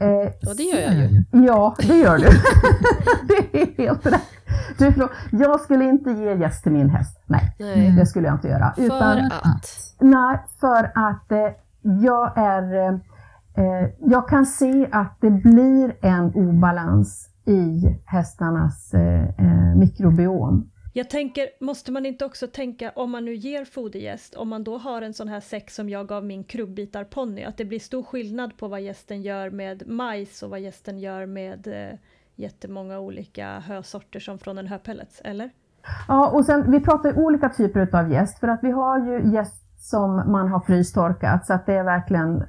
Eh, 0.00 0.08
ja, 0.40 0.54
det 0.56 0.62
gör 0.62 0.80
jag 0.80 0.94
ju. 0.94 1.24
Ja, 1.30 1.74
det 1.78 1.98
gör 1.98 2.18
du. 2.18 2.24
det 3.28 3.62
är 3.62 3.86
helt 3.86 4.06
rätt. 4.06 4.22
Du, 4.78 5.08
jag 5.30 5.60
skulle 5.60 5.84
inte 5.84 6.10
ge 6.10 6.34
gäst 6.34 6.62
till 6.62 6.72
min 6.72 6.90
häst. 6.90 7.22
Nej, 7.26 7.54
nej. 7.58 7.92
det 7.98 8.06
skulle 8.06 8.26
jag 8.26 8.36
inte 8.36 8.48
göra. 8.48 8.72
För 8.76 8.82
Utan, 8.82 9.18
att? 9.18 9.66
Nej, 10.00 10.38
för 10.60 10.84
att 10.94 11.32
eh, 11.32 11.38
jag 11.82 12.38
är... 12.38 12.92
Eh, 13.58 13.88
jag 13.98 14.28
kan 14.28 14.46
se 14.46 14.88
att 14.92 15.16
det 15.20 15.30
blir 15.30 15.96
en 16.02 16.34
obalans 16.34 17.30
i 17.46 17.96
hästarnas 18.04 18.94
eh, 18.94 19.24
eh, 19.24 19.76
mikrobiom. 19.76 20.70
Jag 20.96 21.10
tänker, 21.10 21.48
måste 21.60 21.92
man 21.92 22.06
inte 22.06 22.24
också 22.24 22.46
tänka 22.46 22.92
om 22.94 23.10
man 23.10 23.24
nu 23.24 23.34
ger 23.34 23.64
fodergäst, 23.64 24.34
om 24.34 24.48
man 24.48 24.64
då 24.64 24.78
har 24.78 25.02
en 25.02 25.14
sån 25.14 25.28
här 25.28 25.40
säck 25.40 25.70
som 25.70 25.88
jag 25.88 26.08
gav 26.08 26.24
min 26.24 26.44
krubbitarponny, 26.44 27.44
att 27.44 27.56
det 27.56 27.64
blir 27.64 27.78
stor 27.78 28.02
skillnad 28.02 28.56
på 28.56 28.68
vad 28.68 28.80
gästen 28.80 29.22
gör 29.22 29.50
med 29.50 29.88
majs 29.88 30.42
och 30.42 30.50
vad 30.50 30.60
gästen 30.60 30.98
gör 30.98 31.26
med 31.26 31.66
eh, 31.66 31.98
jättemånga 32.34 32.98
olika 32.98 33.58
hösorter 33.58 34.20
som 34.20 34.38
från 34.38 34.58
en 34.58 34.66
höpellets, 34.66 35.20
eller? 35.24 35.50
Ja, 36.08 36.30
och 36.30 36.44
sen 36.44 36.70
vi 36.72 36.80
pratar 36.80 37.18
olika 37.18 37.48
typer 37.48 37.96
av 37.98 38.12
gäst, 38.12 38.38
för 38.38 38.48
att 38.48 38.60
vi 38.62 38.70
har 38.70 38.98
ju 38.98 39.32
gäst 39.34 39.65
som 39.90 40.32
man 40.32 40.48
har 40.48 40.60
frystorkat 40.60 41.46
så 41.46 41.52
att 41.52 41.66
det 41.66 41.74
är 41.74 41.84
verkligen 41.84 42.42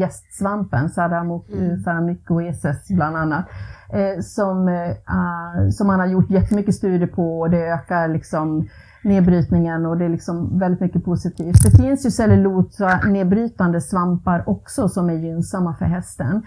gästsvampen, 0.00 0.90
Saramycoeses 0.90 2.90
mm. 2.90 2.96
bland 2.96 3.16
annat, 3.16 3.44
eh, 3.92 4.20
som, 4.20 4.68
eh, 4.68 5.70
som 5.70 5.86
man 5.86 6.00
har 6.00 6.06
gjort 6.06 6.30
jättemycket 6.30 6.74
studier 6.74 7.08
på 7.08 7.40
och 7.40 7.50
det 7.50 7.68
ökar 7.68 8.08
liksom 8.08 8.68
nedbrytningen 9.04 9.86
och 9.86 9.98
det 9.98 10.04
är 10.04 10.08
liksom 10.08 10.58
väldigt 10.58 10.80
mycket 10.80 11.04
positivt. 11.04 11.56
Det 11.64 11.82
finns 11.82 12.06
ju 12.06 12.10
cellulosa-nedbrytande 12.10 13.80
svampar 13.80 14.48
också 14.48 14.88
som 14.88 15.10
är 15.10 15.14
gynnsamma 15.14 15.74
för 15.74 15.84
hästen. 15.84 16.42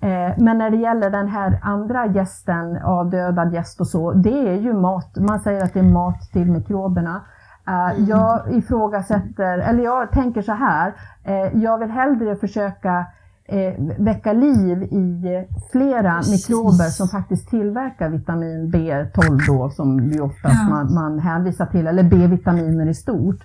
Eh, 0.00 0.32
men 0.38 0.58
när 0.58 0.70
det 0.70 0.76
gäller 0.76 1.10
den 1.10 1.28
här 1.28 1.58
andra 1.62 2.06
gästen, 2.06 2.78
avdödad 2.84 3.54
gäst 3.54 3.80
och 3.80 3.86
så, 3.86 4.12
det 4.12 4.48
är 4.48 4.54
ju 4.54 4.72
mat, 4.72 5.16
man 5.16 5.40
säger 5.40 5.64
att 5.64 5.74
det 5.74 5.80
är 5.80 5.92
mat 5.92 6.20
till 6.32 6.50
mikroberna. 6.50 7.20
Eh, 7.68 7.90
mm. 7.90 8.06
Jag 8.06 8.54
ifrågasätter, 8.54 9.58
eller 9.58 9.84
jag 9.84 10.10
tänker 10.10 10.42
så 10.42 10.52
här, 10.52 10.94
eh, 11.24 11.62
jag 11.62 11.78
vill 11.78 11.90
hellre 11.90 12.36
försöka 12.36 13.06
eh, 13.44 13.74
väcka 13.98 14.32
liv 14.32 14.82
i 14.82 15.46
flera 15.72 16.16
Precis. 16.16 16.48
mikrober 16.48 16.84
som 16.84 17.08
faktiskt 17.08 17.48
tillverkar 17.48 18.08
vitamin 18.08 18.72
B12 18.72 19.46
då, 19.46 19.70
som 19.70 20.04
ju 20.04 20.20
oftast 20.20 20.54
ja. 20.62 20.68
man, 20.68 20.94
man 20.94 21.18
hänvisar 21.18 21.66
till, 21.66 21.86
eller 21.86 22.02
B-vitaminer 22.02 22.88
i 22.88 22.94
stort. 22.94 23.40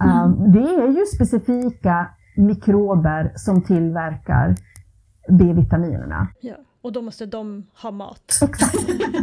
Mm. 0.00 0.52
Det 0.52 0.74
är 0.74 0.88
ju 0.88 1.06
specifika 1.14 2.06
mikrober 2.36 3.32
som 3.34 3.62
tillverkar 3.62 4.56
B-vitaminerna. 5.28 6.28
Ja. 6.40 6.54
Och 6.82 6.92
då 6.92 7.02
måste 7.02 7.26
de 7.26 7.66
ha 7.82 7.90
mat. 7.90 8.38
Exakt. 8.42 8.74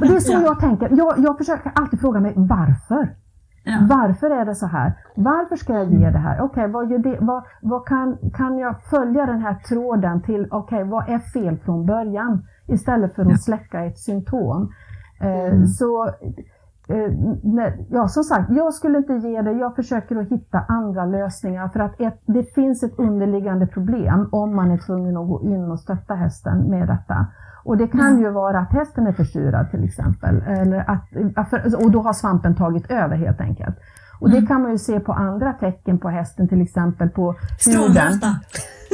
Och 0.02 0.08
det 0.08 0.16
är 0.16 0.20
så 0.20 0.32
ja. 0.34 0.42
jag 0.42 0.60
tänker. 0.60 0.90
Jag, 0.98 1.20
jag 1.20 1.38
försöker 1.38 1.72
alltid 1.76 2.00
fråga 2.00 2.20
mig 2.20 2.34
varför. 2.36 3.16
Ja. 3.64 3.88
Varför 3.90 4.30
är 4.30 4.46
det 4.46 4.56
så 4.56 4.68
här? 4.68 4.94
Varför 5.16 5.56
ska 5.56 5.74
jag 5.74 5.94
ge 5.94 6.10
det 6.10 6.18
här? 6.18 6.42
Okej, 6.42 6.66
okay, 6.66 6.98
vad, 6.98 7.26
vad, 7.28 7.44
vad 7.62 7.86
kan, 7.86 8.18
kan 8.34 8.58
jag 8.58 8.84
följa 8.84 9.26
den 9.26 9.42
här 9.42 9.56
tråden 9.56 10.22
till, 10.22 10.48
okej, 10.52 10.78
okay, 10.78 10.90
vad 10.90 11.10
är 11.10 11.20
fel 11.20 11.58
från 11.58 11.86
början? 11.86 12.46
Istället 12.68 13.16
för 13.16 13.32
att 13.32 13.42
släcka 13.42 13.86
ett 13.86 13.98
symptom. 13.98 14.72
Eh, 15.22 15.54
mm. 15.54 15.68
så, 15.68 16.08
eh, 16.88 17.12
ja, 17.90 18.08
som 18.08 18.24
sagt, 18.24 18.50
jag 18.50 18.74
skulle 18.74 18.98
inte 18.98 19.14
ge 19.14 19.42
det. 19.42 19.52
Jag 19.52 19.76
försöker 19.76 20.16
att 20.16 20.30
hitta 20.30 20.60
andra 20.68 21.06
lösningar 21.06 21.68
för 21.68 21.80
att 21.80 22.02
ett, 22.02 22.22
det 22.26 22.44
finns 22.44 22.84
ett 22.84 23.00
underliggande 23.00 23.68
problem 23.68 24.30
om 24.32 24.56
man 24.56 24.72
är 24.72 24.78
tvungen 24.78 25.18
att 25.18 25.28
gå 25.28 25.42
in 25.44 25.72
och 25.72 25.80
stötta 25.80 26.14
hästen 26.14 26.70
med 26.70 26.88
detta. 26.88 27.28
Och 27.64 27.78
det 27.78 27.88
kan 27.88 28.00
mm. 28.00 28.22
ju 28.22 28.30
vara 28.30 28.60
att 28.60 28.72
hästen 28.72 29.08
är 29.08 29.12
försurad 29.12 29.72
till 29.72 29.84
exempel, 29.84 30.42
eller 30.48 30.90
att, 30.90 31.74
och 31.76 31.92
då 31.92 32.02
har 32.02 32.14
svampen 32.14 32.56
tagit 32.56 32.92
över 32.92 33.16
helt 33.16 33.42
enkelt. 33.42 33.76
Och 34.20 34.30
det 34.30 34.38
mm. 34.38 34.48
kan 34.48 34.62
man 34.62 34.72
ju 34.72 34.78
se 34.78 35.00
på 35.00 35.14
andra 35.14 35.54
tecken 35.54 36.00
på 36.00 36.10
hästen, 36.10 36.48
till 36.48 36.62
exempel 36.62 37.10
på 37.10 37.36
Strålröta. 37.60 38.36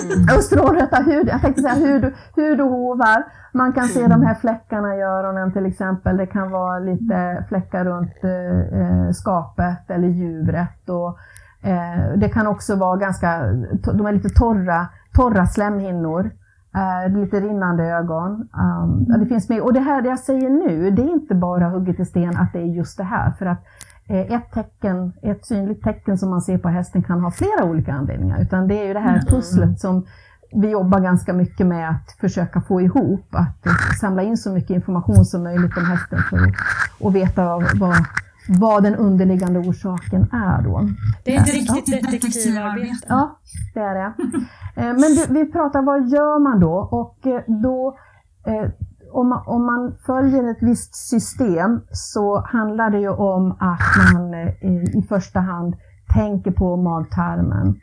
Mm. 0.04 0.42
Strålröta 0.42 0.98
hud, 0.98 1.28
jag 1.28 1.42
tänkte 1.42 1.62
säga 1.62 1.74
hud, 1.74 2.14
hud 2.36 2.62
och 2.62 2.70
hovar. 2.70 3.24
Man 3.54 3.74
kan 3.74 3.88
se 3.88 4.08
de 4.08 4.22
här 4.22 4.36
fläckarna 4.36 4.96
i 4.96 5.02
öronen 5.02 5.54
till 5.54 5.66
exempel. 5.66 6.18
Det 6.18 6.28
kan 6.28 6.52
vara 6.52 6.80
lite 6.80 7.46
fläckar 7.50 7.86
runt 7.86 8.14
eh, 8.24 8.80
eh 8.80 9.12
skapet 9.12 9.90
eller 9.92 10.08
djuret. 10.08 10.90
Och, 10.90 11.18
eh, 11.70 12.18
det 12.18 12.30
kan 12.30 12.48
också 12.48 12.76
vara 12.76 12.98
ganska, 12.98 13.42
de 13.94 14.06
är 14.06 14.12
lite 14.12 14.30
torra, 14.30 14.88
torra 15.14 15.46
slemhinnor. 15.46 16.32
Eh, 16.76 17.18
lite 17.18 17.40
rinnande 17.40 17.84
ögon. 17.84 18.48
Um, 18.54 19.20
det 19.20 19.26
finns 19.26 19.50
med. 19.50 19.62
Och 19.62 19.74
det 19.74 19.80
här 19.80 20.02
det 20.02 20.10
jag 20.10 20.20
säger 20.20 20.50
nu, 20.50 20.92
det 20.92 21.02
är 21.02 21.10
inte 21.10 21.36
bara 21.36 21.70
hugget 21.70 22.00
i 22.00 22.06
sten 22.06 22.38
att 22.38 22.54
det 22.54 22.60
är 22.60 22.66
just 22.66 22.98
det 22.98 23.04
här. 23.04 23.32
För 23.32 23.46
att 23.46 23.66
eh, 24.08 24.32
ett 24.32 24.52
tecken, 24.52 25.14
ett 25.22 25.46
synligt 25.46 25.84
tecken 25.84 26.18
som 26.18 26.30
man 26.30 26.42
ser 26.42 26.58
på 26.58 26.70
hästen 26.70 27.04
kan 27.04 27.22
ha 27.22 27.32
flera 27.32 27.64
olika 27.64 27.94
anledningar. 27.94 28.42
Utan 28.42 28.68
det 28.68 28.82
är 28.82 28.88
ju 28.88 28.94
det 28.94 29.00
här 29.00 29.16
mm. 29.16 29.26
pusslet 29.26 29.80
som 29.80 30.06
vi 30.52 30.70
jobbar 30.70 31.00
ganska 31.00 31.34
mycket 31.34 31.68
med 31.68 31.90
att 31.90 32.12
försöka 32.20 32.62
få 32.62 32.82
ihop, 32.82 33.26
att 33.32 33.66
samla 34.00 34.24
in 34.24 34.38
så 34.38 34.52
mycket 34.52 34.70
information 34.70 35.26
som 35.26 35.44
möjligt 35.44 35.78
om 35.78 35.86
hästen 35.86 36.20
för 36.30 36.54
att 37.08 37.14
veta 37.14 37.44
vad, 37.80 37.96
vad 38.50 38.84
den 38.84 38.96
underliggande 38.96 39.60
orsaken 39.60 40.22
är 40.32 40.62
då. 40.62 40.90
Det 41.24 41.36
är 41.36 41.42
ett 41.42 41.54
riktigt 41.54 42.12
detektivarbete. 42.12 43.06
Ja, 43.08 43.40
det 43.74 43.80
är 43.80 43.96
det. 43.96 44.14
Eh, 44.76 44.94
men 44.94 45.16
du, 45.16 45.26
vi 45.30 45.52
pratar, 45.52 45.82
vad 45.82 46.08
gör 46.08 46.40
man 46.40 46.60
då? 46.60 46.74
Och 46.74 47.28
eh, 47.28 47.42
då 47.48 47.98
eh, 48.46 48.70
om 49.12 49.30
man, 49.30 49.44
om 49.46 49.66
man 49.66 49.94
följer 50.06 50.52
ett 50.52 50.58
visst 50.62 50.96
system 50.96 51.82
så 51.92 52.42
handlar 52.46 52.90
det 52.90 53.00
ju 53.00 53.10
om 53.10 53.52
att 53.52 54.14
man 54.14 54.34
i 54.94 55.06
första 55.10 55.40
hand 55.40 55.76
tänker 56.14 56.52
på 56.52 56.76
magtarmen. 56.76 57.80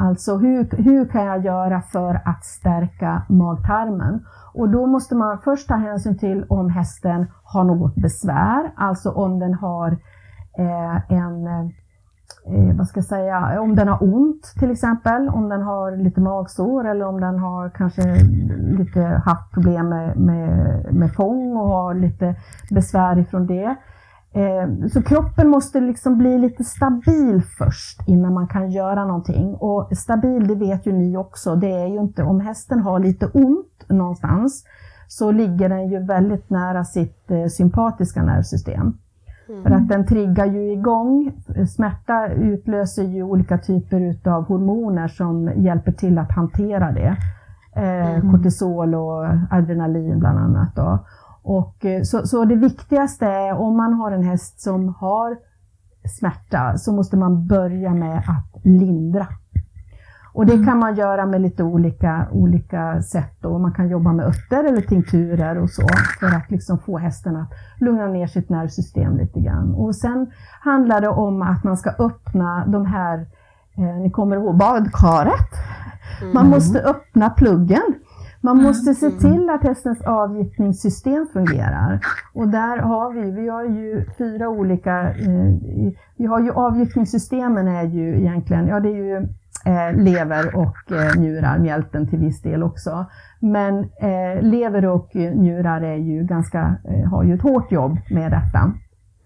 Alltså 0.00 0.36
hur, 0.36 0.76
hur 0.76 1.08
kan 1.08 1.24
jag 1.24 1.44
göra 1.44 1.80
för 1.80 2.20
att 2.24 2.44
stärka 2.44 3.22
magtarmen? 3.28 4.24
Och 4.54 4.68
då 4.68 4.86
måste 4.86 5.14
man 5.14 5.38
först 5.38 5.68
ta 5.68 5.74
hänsyn 5.74 6.18
till 6.18 6.44
om 6.48 6.70
hästen 6.70 7.26
har 7.44 7.64
något 7.64 7.94
besvär, 7.94 8.72
alltså 8.76 9.10
om 9.10 9.38
den 9.38 9.54
har 9.54 9.90
eh, 10.58 11.12
en 11.12 11.46
eh, 11.46 11.64
eh, 12.46 12.76
vad 12.76 12.88
ska 12.88 12.98
jag 12.98 13.04
säga, 13.04 13.60
om 13.60 13.76
den 13.76 13.88
har 13.88 14.02
ont 14.02 14.42
till 14.58 14.70
exempel, 14.70 15.28
om 15.28 15.48
den 15.48 15.62
har 15.62 15.96
lite 15.96 16.20
magsår 16.20 16.88
eller 16.88 17.06
om 17.06 17.20
den 17.20 17.38
har 17.38 17.70
kanske 17.70 18.02
lite 18.78 19.22
haft 19.24 19.52
problem 19.52 19.88
med, 19.88 20.16
med, 20.16 20.94
med 20.94 21.14
fång 21.14 21.56
och 21.56 21.68
har 21.68 21.94
lite 21.94 22.34
besvär 22.70 23.18
ifrån 23.18 23.46
det. 23.46 23.76
Eh, 24.32 24.88
så 24.92 25.02
kroppen 25.02 25.48
måste 25.48 25.80
liksom 25.80 26.18
bli 26.18 26.38
lite 26.38 26.64
stabil 26.64 27.42
först 27.58 28.08
innan 28.08 28.34
man 28.34 28.48
kan 28.48 28.70
göra 28.70 29.04
någonting. 29.04 29.54
Och 29.54 29.96
stabil, 29.96 30.48
det 30.48 30.54
vet 30.54 30.86
ju 30.86 30.92
ni 30.92 31.16
också, 31.16 31.56
det 31.56 31.70
är 31.70 31.86
ju 31.86 32.00
inte, 32.00 32.22
om 32.22 32.40
hästen 32.40 32.80
har 32.80 32.98
lite 32.98 33.26
ont 33.26 33.88
någonstans 33.88 34.64
så 35.08 35.30
ligger 35.30 35.68
den 35.68 35.88
ju 35.88 35.98
väldigt 35.98 36.50
nära 36.50 36.84
sitt 36.84 37.30
eh, 37.30 37.46
sympatiska 37.46 38.22
nervsystem. 38.22 38.98
Mm. 39.48 39.62
För 39.62 39.70
att 39.70 39.88
den 39.88 40.06
triggar 40.06 40.46
ju 40.46 40.72
igång, 40.72 41.32
smärta 41.68 42.28
utlöser 42.28 43.04
ju 43.04 43.22
olika 43.22 43.58
typer 43.58 44.00
utav 44.00 44.44
hormoner 44.44 45.08
som 45.08 45.52
hjälper 45.56 45.92
till 45.92 46.18
att 46.18 46.32
hantera 46.32 46.92
det. 46.92 47.16
Eh, 47.76 48.14
mm. 48.14 48.30
Kortisol 48.30 48.94
och 48.94 49.26
adrenalin 49.50 50.18
bland 50.18 50.38
annat. 50.38 50.76
Då. 50.76 50.98
Och, 51.42 51.84
eh, 51.84 52.02
så, 52.02 52.26
så 52.26 52.44
det 52.44 52.56
viktigaste 52.56 53.26
är 53.26 53.52
om 53.52 53.76
man 53.76 53.94
har 53.94 54.12
en 54.12 54.24
häst 54.24 54.60
som 54.60 54.94
har 54.94 55.36
smärta 56.18 56.78
så 56.78 56.92
måste 56.92 57.16
man 57.16 57.46
börja 57.46 57.94
med 57.94 58.18
att 58.18 58.64
lindra. 58.64 59.26
Och 60.32 60.46
det 60.46 60.54
mm. 60.54 60.66
kan 60.66 60.78
man 60.78 60.94
göra 60.94 61.26
med 61.26 61.40
lite 61.40 61.62
olika, 61.62 62.26
olika 62.32 63.02
sätt. 63.02 63.36
Då. 63.40 63.58
Man 63.58 63.72
kan 63.72 63.88
jobba 63.88 64.12
med 64.12 64.26
örter 64.26 64.64
eller 64.64 64.80
tinkturer 64.80 65.58
och 65.58 65.70
så 65.70 65.82
för 66.20 66.26
att 66.26 66.50
liksom 66.50 66.78
få 66.78 66.98
hästen 66.98 67.36
att 67.36 67.50
lugna 67.80 68.06
ner 68.06 68.26
sitt 68.26 68.48
nervsystem 68.48 69.16
lite 69.16 69.40
grann. 69.40 69.74
Och 69.74 69.96
sen 69.96 70.30
handlar 70.60 71.00
det 71.00 71.08
om 71.08 71.42
att 71.42 71.64
man 71.64 71.76
ska 71.76 71.90
öppna 71.90 72.66
de 72.66 72.86
här, 72.86 73.26
eh, 73.76 73.96
ni 74.02 74.10
kommer 74.10 74.36
ihåg 74.36 74.56
badkaret? 74.56 75.50
Mm. 76.20 76.34
Man 76.34 76.48
måste 76.48 76.80
öppna 76.80 77.30
pluggen 77.30 77.94
man 78.40 78.54
mm, 78.54 78.66
måste 78.66 78.94
se 78.94 79.06
mm. 79.06 79.18
till 79.18 79.50
att 79.50 79.62
hästens 79.62 80.02
avgiftningssystem 80.02 81.26
fungerar. 81.32 82.00
Och 82.34 82.48
där 82.48 82.78
har 82.78 83.12
vi, 83.12 83.30
vi 83.30 83.48
har 83.48 83.64
ju 83.64 84.06
fyra 84.18 84.48
olika, 84.48 85.08
eh, 85.10 85.92
vi 86.16 86.26
har 86.26 86.40
ju 86.40 86.50
avgiftningssystemen 86.50 87.68
är 87.68 87.84
ju 87.84 88.20
egentligen, 88.20 88.66
ja 88.66 88.80
det 88.80 88.88
är 88.88 89.04
ju 89.04 89.28
eh, 89.64 90.02
lever 90.02 90.56
och 90.56 90.92
eh, 90.92 91.20
njurar, 91.20 91.58
mjälten 91.58 92.08
till 92.08 92.18
viss 92.18 92.42
del 92.42 92.62
också. 92.62 93.06
Men 93.40 93.78
eh, 93.78 94.42
lever 94.42 94.86
och 94.86 95.14
njurar 95.14 95.80
är 95.80 95.96
ju 95.96 96.24
ganska, 96.24 96.76
har 97.10 97.24
ju 97.24 97.34
ett 97.34 97.42
hårt 97.42 97.72
jobb 97.72 97.98
med 98.10 98.30
detta. 98.32 98.72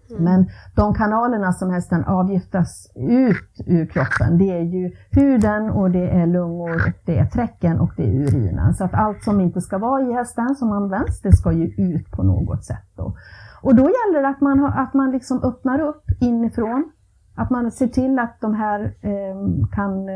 Mm. 0.09 0.23
Men 0.23 0.45
de 0.75 0.93
kanalerna 0.93 1.53
som 1.53 1.69
hästen 1.69 2.05
avgiftas 2.05 2.91
ut 2.95 3.67
ur 3.67 3.85
kroppen, 3.85 4.37
det 4.37 4.51
är 4.51 4.63
ju 4.63 4.91
huden 5.11 5.69
och 5.69 5.91
det 5.91 6.09
är 6.09 6.27
lungor 6.27 6.75
och 6.75 6.93
det 7.05 7.19
är 7.19 7.25
träcken 7.25 7.79
och 7.79 7.91
det 7.97 8.03
är 8.03 8.13
urinen. 8.13 8.73
Så 8.73 8.83
att 8.83 8.93
allt 8.93 9.23
som 9.23 9.41
inte 9.41 9.61
ska 9.61 9.77
vara 9.77 10.01
i 10.01 10.13
hästen 10.13 10.55
som 10.55 10.71
används, 10.71 11.21
det 11.21 11.31
ska 11.31 11.51
ju 11.51 11.65
ut 11.65 12.11
på 12.11 12.23
något 12.23 12.65
sätt. 12.65 12.87
Då. 12.95 13.15
Och 13.61 13.75
då 13.75 13.83
gäller 13.83 14.21
det 14.21 14.27
att 14.27 14.41
man, 14.41 14.59
har, 14.59 14.83
att 14.83 14.93
man 14.93 15.11
liksom 15.11 15.43
öppnar 15.43 15.79
upp 15.79 16.03
inifrån. 16.21 16.91
Att 17.35 17.49
man 17.49 17.71
ser 17.71 17.87
till 17.87 18.19
att 18.19 18.41
de 18.41 18.53
här 18.53 18.93
ehm, 19.01 19.61
eh, 19.61 19.67
kan 19.71 20.09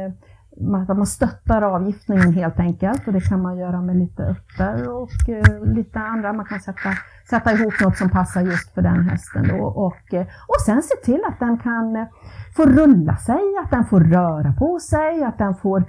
att 0.60 0.98
man 0.98 1.06
stöttar 1.06 1.62
avgiftningen 1.62 2.34
helt 2.34 2.60
enkelt 2.60 3.08
och 3.08 3.14
det 3.14 3.22
kan 3.22 3.42
man 3.42 3.58
göra 3.58 3.82
med 3.82 3.96
lite 3.96 4.24
örter 4.24 4.90
och 4.90 5.30
eh, 5.30 5.64
lite 5.64 6.00
andra. 6.00 6.34
Man 6.34 6.46
kan 6.46 6.60
sätta, 6.60 6.90
sätta 7.30 7.54
ihop 7.54 7.74
något 7.82 7.98
som 7.98 8.10
passar 8.10 8.42
just 8.42 8.74
för 8.74 8.82
den 8.82 9.10
hästen 9.10 9.48
då 9.48 9.64
och, 9.66 10.14
eh, 10.14 10.28
och 10.48 10.62
sen 10.66 10.82
se 10.82 10.96
till 11.06 11.22
att 11.28 11.40
den 11.40 11.58
kan 11.58 11.96
eh, 11.96 12.08
få 12.56 12.66
rulla 12.66 13.16
sig, 13.16 13.42
att 13.64 13.72
den 13.72 13.86
får 13.86 14.00
röra 14.00 14.54
på 14.54 14.80
sig, 14.80 15.24
att 15.24 15.38
den 15.38 15.56
får 15.56 15.84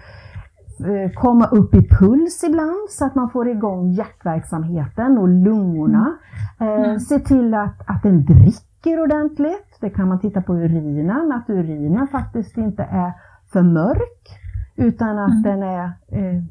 komma 1.14 1.46
upp 1.46 1.74
i 1.74 1.88
puls 1.88 2.44
ibland 2.44 2.90
så 2.90 3.04
att 3.04 3.14
man 3.14 3.30
får 3.30 3.48
igång 3.48 3.90
hjärtverksamheten 3.90 5.18
och 5.18 5.28
lungorna. 5.28 6.16
Mm. 6.60 6.98
Se 6.98 7.18
till 7.18 7.54
att, 7.54 7.80
att 7.86 8.02
den 8.02 8.24
dricker 8.24 9.02
ordentligt. 9.02 9.76
Det 9.80 9.90
kan 9.90 10.08
man 10.08 10.20
titta 10.20 10.42
på 10.42 10.54
urinen, 10.54 11.32
att 11.32 11.50
urinen 11.50 12.08
faktiskt 12.08 12.56
inte 12.56 12.82
är 12.82 13.12
för 13.52 13.62
mörk. 13.62 14.39
Utan 14.80 15.18
att 15.18 15.30
mm. 15.30 15.42
den 15.42 15.62
är 15.62 15.84
eh, 16.08 16.42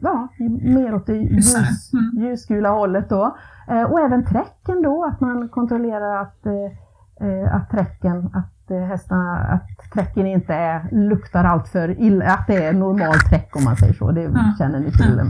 ja, 0.00 0.28
mer 0.62 0.94
åt 0.94 1.06
det 1.06 1.16
ljus, 1.16 1.54
mm. 1.92 2.26
ljusgula 2.26 2.70
hållet 2.70 3.08
då. 3.08 3.36
Eh, 3.68 3.82
och 3.82 4.00
även 4.00 4.24
träcken 4.24 4.82
då, 4.82 5.04
att 5.04 5.20
man 5.20 5.48
kontrollerar 5.48 6.22
att, 6.22 6.46
eh, 6.46 7.28
eh 7.28 7.54
att 7.56 7.70
träcken, 7.70 8.30
att 8.34 8.70
eh, 8.70 8.78
hästarna, 8.78 9.36
att 9.38 9.92
träcken 9.94 10.26
inte 10.26 10.54
är, 10.54 10.88
luktar 10.92 11.44
allt 11.44 11.68
för 11.68 12.00
illa, 12.00 12.24
att 12.24 12.46
det 12.46 12.64
är 12.64 12.72
normal 12.72 13.14
träck 13.30 13.56
om 13.56 13.64
man 13.64 13.76
säger 13.76 13.94
så, 13.94 14.10
det 14.10 14.24
mm. 14.24 14.36
känner 14.58 14.80
ni 14.80 14.92
till. 14.92 15.20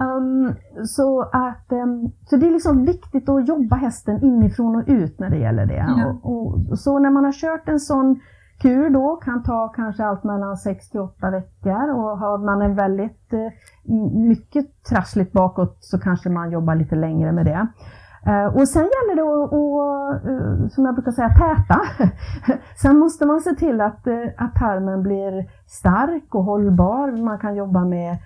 Um, 0.00 0.54
så, 0.86 1.22
att, 1.22 1.72
um, 1.72 2.12
så 2.30 2.36
det 2.36 2.46
är 2.46 2.50
liksom 2.50 2.84
viktigt 2.84 3.28
att 3.28 3.48
jobba 3.48 3.76
hästen 3.76 4.24
inifrån 4.24 4.76
och 4.76 4.84
ut 4.86 5.18
när 5.18 5.30
det 5.30 5.36
gäller 5.36 5.66
det. 5.66 6.04
Och, 6.06 6.32
och, 6.70 6.78
så 6.78 6.98
när 6.98 7.10
man 7.10 7.24
har 7.24 7.32
kört 7.32 7.68
en 7.68 7.80
sån 7.80 8.20
kur 8.58 8.90
då 8.90 9.16
kan 9.16 9.42
ta 9.42 9.68
kanske 9.68 10.04
allt 10.04 10.24
mellan 10.24 10.56
6 10.56 10.90
till 10.90 11.00
8 11.00 11.30
veckor 11.30 11.90
och 11.90 12.18
har 12.18 12.38
man 12.38 12.62
en 12.62 12.74
väldigt 12.74 13.32
eh, 13.32 13.92
mycket 14.28 14.66
trassligt 14.88 15.32
bakåt 15.32 15.76
så 15.80 15.98
kanske 15.98 16.28
man 16.28 16.50
jobbar 16.50 16.74
lite 16.74 16.94
längre 16.94 17.32
med 17.32 17.44
det. 17.44 17.66
Eh, 18.26 18.46
och 18.56 18.68
sen 18.68 18.82
gäller 18.82 19.16
det 19.16 19.22
att, 19.22 19.52
att, 19.52 20.24
eh, 20.24 20.68
som 20.68 20.84
jag 20.84 20.94
brukar 20.94 21.12
säga, 21.12 21.28
täta. 21.28 21.80
sen 22.82 22.98
måste 22.98 23.26
man 23.26 23.40
se 23.40 23.54
till 23.54 23.80
att, 23.80 24.06
att 24.36 24.54
tarmen 24.54 25.02
blir 25.02 25.46
stark 25.66 26.34
och 26.34 26.44
hållbar. 26.44 27.24
Man 27.24 27.38
kan 27.38 27.56
jobba 27.56 27.84
med 27.84 28.18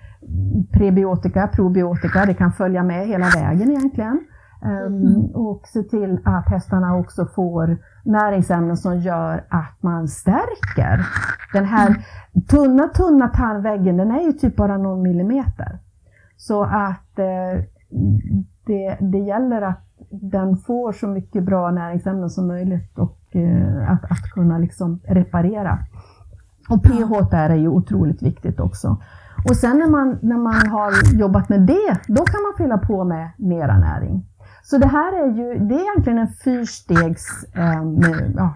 prebiotika, 0.73 1.47
probiotika, 1.47 2.25
det 2.25 2.33
kan 2.33 2.51
följa 2.51 2.83
med 2.83 3.07
hela 3.07 3.25
vägen 3.35 3.71
egentligen. 3.71 4.19
Mm. 4.63 5.25
Och 5.25 5.67
se 5.67 5.83
till 5.83 6.19
att 6.25 6.49
hästarna 6.49 6.95
också 6.97 7.25
får 7.25 7.77
näringsämnen 8.03 8.77
som 8.77 9.01
gör 9.01 9.43
att 9.49 9.83
man 9.83 10.07
stärker. 10.07 11.05
Den 11.53 11.65
här 11.65 12.05
tunna, 12.47 12.87
tunna 12.87 13.27
tarmväggen, 13.27 13.97
den 13.97 14.11
är 14.11 14.21
ju 14.21 14.33
typ 14.33 14.55
bara 14.55 14.77
någon 14.77 15.01
millimeter. 15.01 15.79
Så 16.37 16.63
att 16.63 17.19
eh, 17.19 17.63
det, 18.65 18.97
det 18.99 19.17
gäller 19.17 19.61
att 19.61 19.83
den 20.09 20.57
får 20.57 20.91
så 20.91 21.07
mycket 21.07 21.43
bra 21.43 21.71
näringsämnen 21.71 22.29
som 22.29 22.47
möjligt 22.47 22.99
och 22.99 23.35
eh, 23.35 23.91
att, 23.91 24.03
att 24.03 24.31
kunna 24.33 24.57
liksom 24.57 24.99
reparera. 25.03 25.77
Och 26.69 26.83
pH 26.83 27.29
där 27.31 27.49
är 27.49 27.55
ju 27.55 27.67
otroligt 27.67 28.23
viktigt 28.23 28.59
också. 28.59 28.97
Och 29.49 29.57
sen 29.57 29.79
när 29.79 29.87
man, 29.87 30.19
när 30.21 30.37
man 30.37 30.67
har 30.67 31.19
jobbat 31.19 31.49
med 31.49 31.61
det, 31.61 31.99
då 32.07 32.25
kan 32.25 32.41
man 32.41 32.53
fylla 32.57 32.77
på 32.77 33.03
med 33.03 33.29
mera 33.37 33.77
näring. 33.77 34.25
Så 34.63 34.77
det 34.77 34.87
här 34.87 35.13
är 35.13 35.27
ju, 35.27 35.59
det 35.59 35.75
är 35.75 35.81
egentligen 35.81 36.19
en 36.19 36.33
fyrstegs 36.43 37.45
eh, 37.55 37.83
med, 37.83 38.33
ja, 38.35 38.55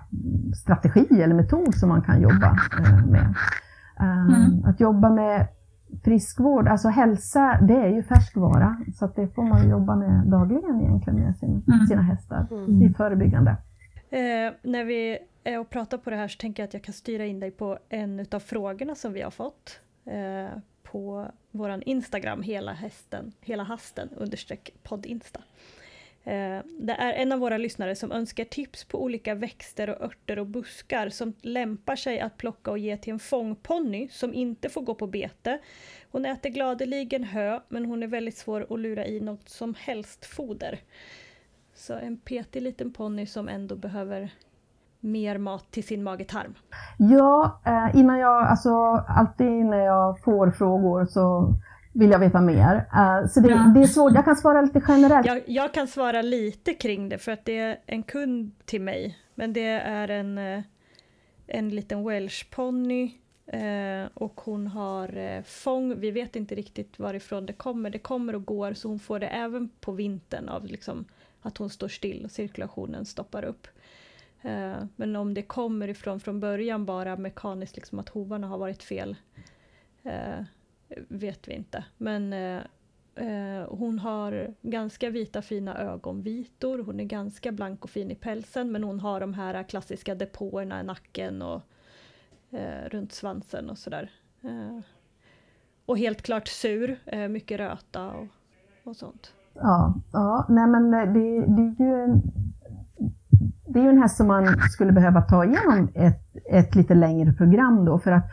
strategi 0.64 1.22
eller 1.22 1.36
metod 1.36 1.76
som 1.76 1.90
man 1.90 2.02
kan 2.02 2.22
jobba 2.22 2.58
eh, 2.80 3.06
med. 3.06 3.36
Um, 4.00 4.36
mm. 4.36 4.66
Att 4.66 4.80
jobba 4.80 5.10
med 5.10 5.48
friskvård, 6.04 6.68
alltså 6.68 6.88
hälsa, 6.88 7.60
det 7.62 7.76
är 7.76 7.88
ju 7.88 8.04
färskvara. 8.04 8.78
Så 8.96 9.06
att 9.06 9.16
det 9.16 9.28
får 9.28 9.44
man 9.44 9.70
jobba 9.70 9.96
med 9.96 10.28
dagligen 10.28 10.82
egentligen 10.82 11.20
med 11.20 11.36
sin, 11.38 11.64
mm. 11.68 11.88
sina 11.88 12.02
hästar 12.02 12.48
mm. 12.52 12.82
i 12.82 12.94
förebyggande. 12.94 13.52
Eh, 14.10 14.54
när 14.64 14.84
vi 14.84 15.18
är 15.44 15.60
och 15.60 15.70
pratar 15.70 15.98
på 15.98 16.10
det 16.10 16.16
här 16.16 16.28
så 16.28 16.38
tänker 16.38 16.64
jag 16.64 16.68
att 16.68 16.74
jag 16.74 16.84
kan 16.84 16.94
styra 16.94 17.26
in 17.26 17.40
dig 17.40 17.52
på 17.52 17.78
en 17.90 18.26
av 18.32 18.40
frågorna 18.40 18.96
som 18.96 19.14
vi 19.14 19.22
har 19.22 19.32
fått 19.32 19.80
eh, 20.06 20.58
på 20.84 21.28
våran 21.52 21.82
Instagram, 21.82 22.42
hela 22.42 22.74
hästen, 22.74 23.32
hela 23.42 23.64
hasten 23.64 24.10
understreck 24.18 24.70
poddinsta. 24.84 25.40
Eh, 26.26 26.60
det 26.80 26.94
är 26.94 27.14
en 27.14 27.32
av 27.32 27.40
våra 27.40 27.58
lyssnare 27.58 27.96
som 27.96 28.12
önskar 28.12 28.44
tips 28.44 28.84
på 28.84 29.04
olika 29.04 29.36
växter 29.36 29.90
och 29.90 30.02
örter 30.02 30.40
och 30.40 30.46
buskar 30.46 31.10
som 31.10 31.34
lämpar 31.42 31.96
sig 31.96 32.20
att 32.20 32.38
plocka 32.38 32.72
och 32.72 32.78
ge 32.78 32.98
till 32.98 33.14
en 33.14 33.20
fångponny 33.20 34.08
som 34.12 34.34
inte 34.34 34.70
får 34.70 34.82
gå 34.82 34.96
på 34.96 35.08
bete. 35.08 35.60
Hon 36.12 36.26
äter 36.26 36.50
gladeligen 36.50 37.24
hö 37.24 37.60
men 37.70 37.86
hon 37.86 38.04
är 38.04 38.08
väldigt 38.08 38.38
svår 38.38 38.68
att 38.70 38.80
lura 38.80 39.06
i 39.06 39.20
något 39.20 39.50
som 39.50 39.76
helst 39.80 40.26
foder. 40.26 40.80
Så 41.76 41.94
en 41.94 42.18
petig 42.18 42.62
liten 42.62 42.94
ponny 42.94 43.26
som 43.26 43.50
ändå 43.50 43.76
behöver 43.76 44.32
mer 45.00 45.38
mat 45.38 45.72
till 45.72 45.84
sin 45.84 46.04
magetarm? 46.04 46.54
Ja, 46.98 47.62
eh, 47.66 48.00
innan 48.00 48.20
jag, 48.20 48.48
alltså 48.48 48.70
alltid 49.08 49.66
när 49.66 49.86
jag 49.86 50.24
får 50.24 50.52
frågor 50.52 51.06
så 51.06 51.54
vill 51.96 52.10
jag 52.10 52.20
veta 52.20 52.42
mer. 52.42 52.76
Uh, 52.76 53.28
så 53.28 53.40
det, 53.40 53.50
ja. 53.50 53.72
det, 53.76 53.80
är 53.80 53.88
svårt, 53.88 54.14
jag 54.14 54.26
kan 54.26 54.36
svara 54.36 54.62
lite 54.62 54.82
generellt. 54.88 55.28
Jag, 55.28 55.42
jag, 55.46 55.74
kan 55.74 55.88
svara 55.88 56.22
lite 56.22 56.74
kring 56.74 57.10
det 57.10 57.18
för 57.18 57.32
att 57.32 57.46
det 57.46 57.58
är 57.58 57.78
en 57.86 58.04
kund 58.04 58.52
till 58.66 58.82
mig. 58.82 59.18
Men 59.36 59.54
det 59.54 59.68
är 59.70 60.08
en, 60.08 60.38
eh, 60.38 60.62
en 61.48 61.70
liten 61.70 62.08
welshponny 62.08 63.12
uh, 63.54 64.08
och 64.14 64.42
hon 64.42 64.68
har 64.68 65.18
uh, 65.18 65.44
fång. 65.44 66.00
Vi 66.00 66.12
vet 66.12 66.36
inte 66.36 66.56
riktigt 66.56 67.00
varifrån 67.00 67.46
det 67.46 67.54
kommer. 67.54 67.90
Det 67.90 68.00
kommer 68.00 68.36
och 68.36 68.46
går 68.46 68.74
så 68.74 68.88
hon 68.88 69.00
får 69.00 69.20
det 69.20 69.28
även 69.28 69.70
på 69.80 69.92
vintern 69.92 70.50
av 70.50 70.66
liksom 70.66 71.06
att 71.42 71.58
hon 71.58 71.70
står 71.70 71.88
still 71.88 72.26
och 72.26 72.32
cirkulationen 72.32 73.06
stoppar 73.06 73.44
upp. 73.44 73.68
Men 74.96 75.16
om 75.16 75.34
det 75.34 75.42
kommer 75.42 75.88
ifrån 75.88 76.20
från 76.20 76.40
början 76.40 76.86
bara 76.86 77.16
mekaniskt, 77.16 77.76
liksom 77.76 78.00
att 78.00 78.10
hovarna 78.10 78.48
har 78.48 78.58
varit 78.58 78.84
fel 78.84 79.16
vet 81.08 81.48
vi 81.48 81.54
inte. 81.54 81.86
Men 81.98 82.34
eh, 82.34 82.62
eh, 83.16 83.68
hon 83.70 84.00
har 84.00 84.54
ganska 84.62 85.10
vita 85.10 85.42
fina 85.42 85.78
ögonvitor, 85.78 86.80
hon 86.80 87.00
är 87.00 87.04
ganska 87.04 87.52
blank 87.52 87.84
och 87.84 87.90
fin 87.90 88.12
i 88.12 88.16
pälsen 88.16 88.72
men 88.72 88.84
hon 88.84 89.00
har 89.00 89.20
de 89.20 89.34
här 89.34 89.64
klassiska 89.64 90.16
depåerna 90.16 90.82
i 90.82 90.84
nacken 90.84 91.42
och 91.42 91.62
eh, 92.52 92.90
runt 92.90 93.12
svansen 93.12 93.70
och 93.70 93.78
sådär. 93.78 94.12
Eh, 94.42 94.80
och 95.86 95.98
helt 95.98 96.22
klart 96.22 96.48
sur, 96.48 97.00
eh, 97.06 97.28
mycket 97.28 97.60
röta 97.60 98.12
och, 98.12 98.28
och 98.84 98.96
sånt. 98.96 99.34
Ja, 99.54 99.94
ja 100.12 100.46
nej 100.50 100.68
men 100.68 100.94
eh, 100.94 101.14
det, 101.14 101.46
det 101.46 101.62
är 101.62 101.88
ju 101.88 102.04
en 102.04 102.22
det 103.68 103.80
är 103.80 103.84
ju 103.84 103.90
en 103.90 104.02
häst 104.02 104.18
som 104.18 104.28
man 104.28 104.60
skulle 104.60 104.92
behöva 104.92 105.22
ta 105.22 105.46
igenom 105.46 105.90
ett, 105.94 106.22
ett 106.52 106.76
lite 106.76 106.94
längre 106.94 107.34
program 107.34 107.86
då 107.86 108.00
för 108.00 108.12
att 108.12 108.24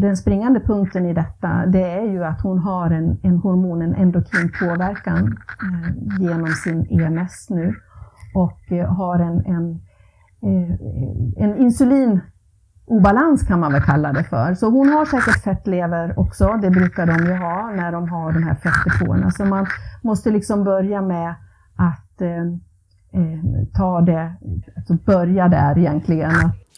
den 0.00 0.16
springande 0.16 0.60
punkten 0.60 1.06
i 1.06 1.14
detta 1.14 1.66
det 1.66 1.82
är 1.82 2.04
ju 2.04 2.24
att 2.24 2.40
hon 2.42 2.58
har 2.58 2.90
en, 2.90 3.18
en 3.22 3.36
hormon, 3.36 3.82
en 3.82 3.94
endokrin 3.94 4.52
påverkan 4.60 5.36
eh, 5.62 6.20
genom 6.20 6.46
sin 6.46 6.86
EMS 6.90 7.50
nu 7.50 7.74
och 8.34 8.72
eh, 8.72 8.94
har 8.94 9.18
en, 9.18 9.46
en, 9.46 9.70
eh, 10.42 11.44
en 11.44 11.56
insulinobalans 11.56 13.42
kan 13.42 13.60
man 13.60 13.72
väl 13.72 13.82
kalla 13.82 14.12
det 14.12 14.24
för. 14.24 14.54
Så 14.54 14.70
hon 14.70 14.88
har 14.88 15.04
säkert 15.04 15.42
fettlever 15.44 16.18
också, 16.18 16.58
det 16.62 16.70
brukar 16.70 17.06
de 17.06 17.26
ju 17.26 17.34
ha 17.34 17.70
när 17.70 17.92
de 17.92 18.08
har 18.08 18.32
de 18.32 18.42
här 18.42 18.54
fettdepåerna. 18.54 19.30
Så 19.30 19.44
man 19.44 19.66
måste 20.02 20.30
liksom 20.30 20.64
börja 20.64 21.02
med 21.02 21.34
att 21.76 22.20
eh, 22.20 22.42
eh, 23.12 23.40
ta 23.74 24.00
det, 24.00 24.32
alltså 24.76 24.94
börja 24.94 25.48
där 25.48 25.78
egentligen. 25.78 26.32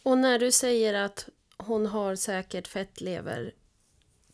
Och 0.04 0.18
när 0.18 0.38
du 0.38 0.50
säger 0.50 1.04
att 1.04 1.28
hon 1.66 1.86
har 1.86 2.14
säkert 2.14 2.68
fettlever, 2.68 3.50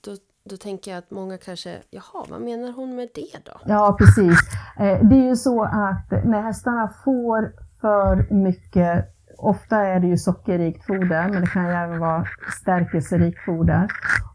då, 0.01 0.17
då 0.45 0.57
tänker 0.57 0.91
jag 0.91 0.99
att 0.99 1.11
många 1.11 1.39
kanske, 1.39 1.79
jaha, 1.91 2.27
vad 2.29 2.41
menar 2.41 2.73
hon 2.73 2.97
med 2.97 3.09
det 3.15 3.45
då? 3.45 3.61
Ja, 3.65 3.97
precis. 3.99 4.39
Eh, 4.79 5.09
det 5.09 5.17
är 5.17 5.29
ju 5.29 5.37
så 5.37 5.63
att 5.63 6.25
när 6.25 6.43
hästarna 6.43 6.95
får 7.05 7.53
för 7.81 8.35
mycket 8.35 9.13
Ofta 9.39 9.77
är 9.77 10.01
det 10.01 10.07
ju 10.07 10.17
sockerrikt 10.17 10.87
foder, 10.87 11.29
men 11.29 11.41
det 11.41 11.47
kan 11.47 11.65
ju 11.67 11.73
även 11.73 12.01
vara 12.01 12.25
stärkelserikt 12.61 13.45
foder. 13.45 13.87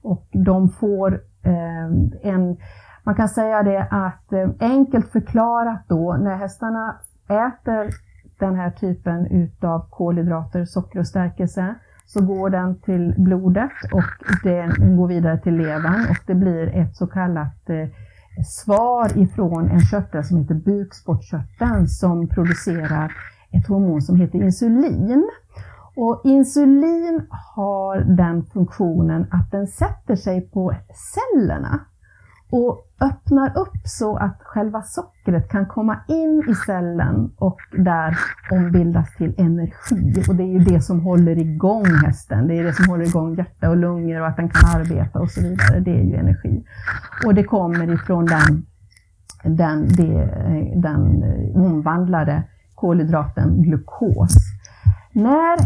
Och 0.02 0.28
de 0.32 0.70
får 0.70 1.14
eh, 1.44 1.86
en, 2.34 2.58
man 3.04 3.16
kan 3.16 3.30
säga 3.30 3.64
det 3.64 3.88
att 3.92 4.34
eh, 4.34 4.50
enkelt 4.60 5.12
förklarat 5.12 5.86
då, 5.88 6.14
när 6.14 6.36
hästarna 6.36 7.00
äter 7.28 7.90
den 8.40 8.56
här 8.56 8.72
typen 8.72 9.26
utav 9.26 9.90
kolhydrater, 9.90 10.66
socker 10.66 11.00
och 11.00 11.08
stärkelse, 11.08 11.76
så 12.14 12.22
går 12.22 12.50
den 12.50 12.80
till 12.80 13.14
blodet 13.18 13.72
och 13.94 14.04
den 14.44 14.98
går 14.98 15.08
vidare 15.08 15.38
till 15.38 15.58
levern 15.58 16.06
och 16.10 16.18
det 16.28 16.36
blir 16.36 16.68
ett 16.68 16.96
så 16.96 17.08
kallat 17.08 17.70
eh, 17.70 17.88
svar 18.46 19.18
ifrån 19.18 19.70
en 19.70 19.82
körtel 19.82 20.24
som 20.24 20.38
heter 20.38 20.56
bukspottkörteln 20.56 21.88
som 21.88 22.28
producerar 22.28 23.12
ett 23.52 23.68
hormon 23.68 24.02
som 24.02 24.16
heter 24.16 24.40
insulin. 24.40 25.30
Och 25.96 26.22
insulin 26.24 27.28
har 27.56 27.98
den 27.98 28.46
funktionen 28.46 29.28
att 29.32 29.52
den 29.52 29.68
sätter 29.68 30.16
sig 30.16 30.42
på 30.42 30.76
cellerna 31.14 31.80
och 32.52 32.91
öppnar 33.02 33.58
upp 33.58 33.78
så 33.84 34.18
att 34.18 34.38
själva 34.42 34.82
sockret 34.82 35.50
kan 35.50 35.66
komma 35.66 36.00
in 36.08 36.44
i 36.50 36.56
cellen 36.56 37.32
och 37.38 37.60
där 37.72 38.18
ombildas 38.52 39.16
till 39.16 39.36
energi. 39.38 40.24
Och 40.30 40.36
det 40.36 40.44
är 40.44 40.60
ju 40.60 40.60
det 40.60 40.82
som 40.82 41.00
håller 41.00 41.38
igång 41.38 41.86
hästen. 41.86 42.48
Det 42.48 42.60
är 42.60 42.64
det 42.64 42.74
som 42.74 42.90
håller 42.90 43.06
igång 43.06 43.36
hjärta 43.36 43.70
och 43.70 43.78
lungor 43.78 44.22
och 44.22 44.28
att 44.28 44.38
den 44.38 44.50
kan 44.50 44.80
arbeta 44.80 45.20
och 45.20 45.32
så 45.32 45.42
vidare. 45.42 45.80
Det 45.80 45.92
är 45.92 46.04
ju 46.04 46.16
energi. 46.16 46.64
Och 47.26 47.36
det 47.36 47.44
kommer 47.44 47.94
ifrån 47.94 48.26
den, 48.26 48.66
den, 49.44 49.88
det, 49.88 50.26
den 50.76 51.24
omvandlade 51.56 52.44
kolhydraten 52.76 53.64
glukos. 53.64 54.36
När 55.12 55.58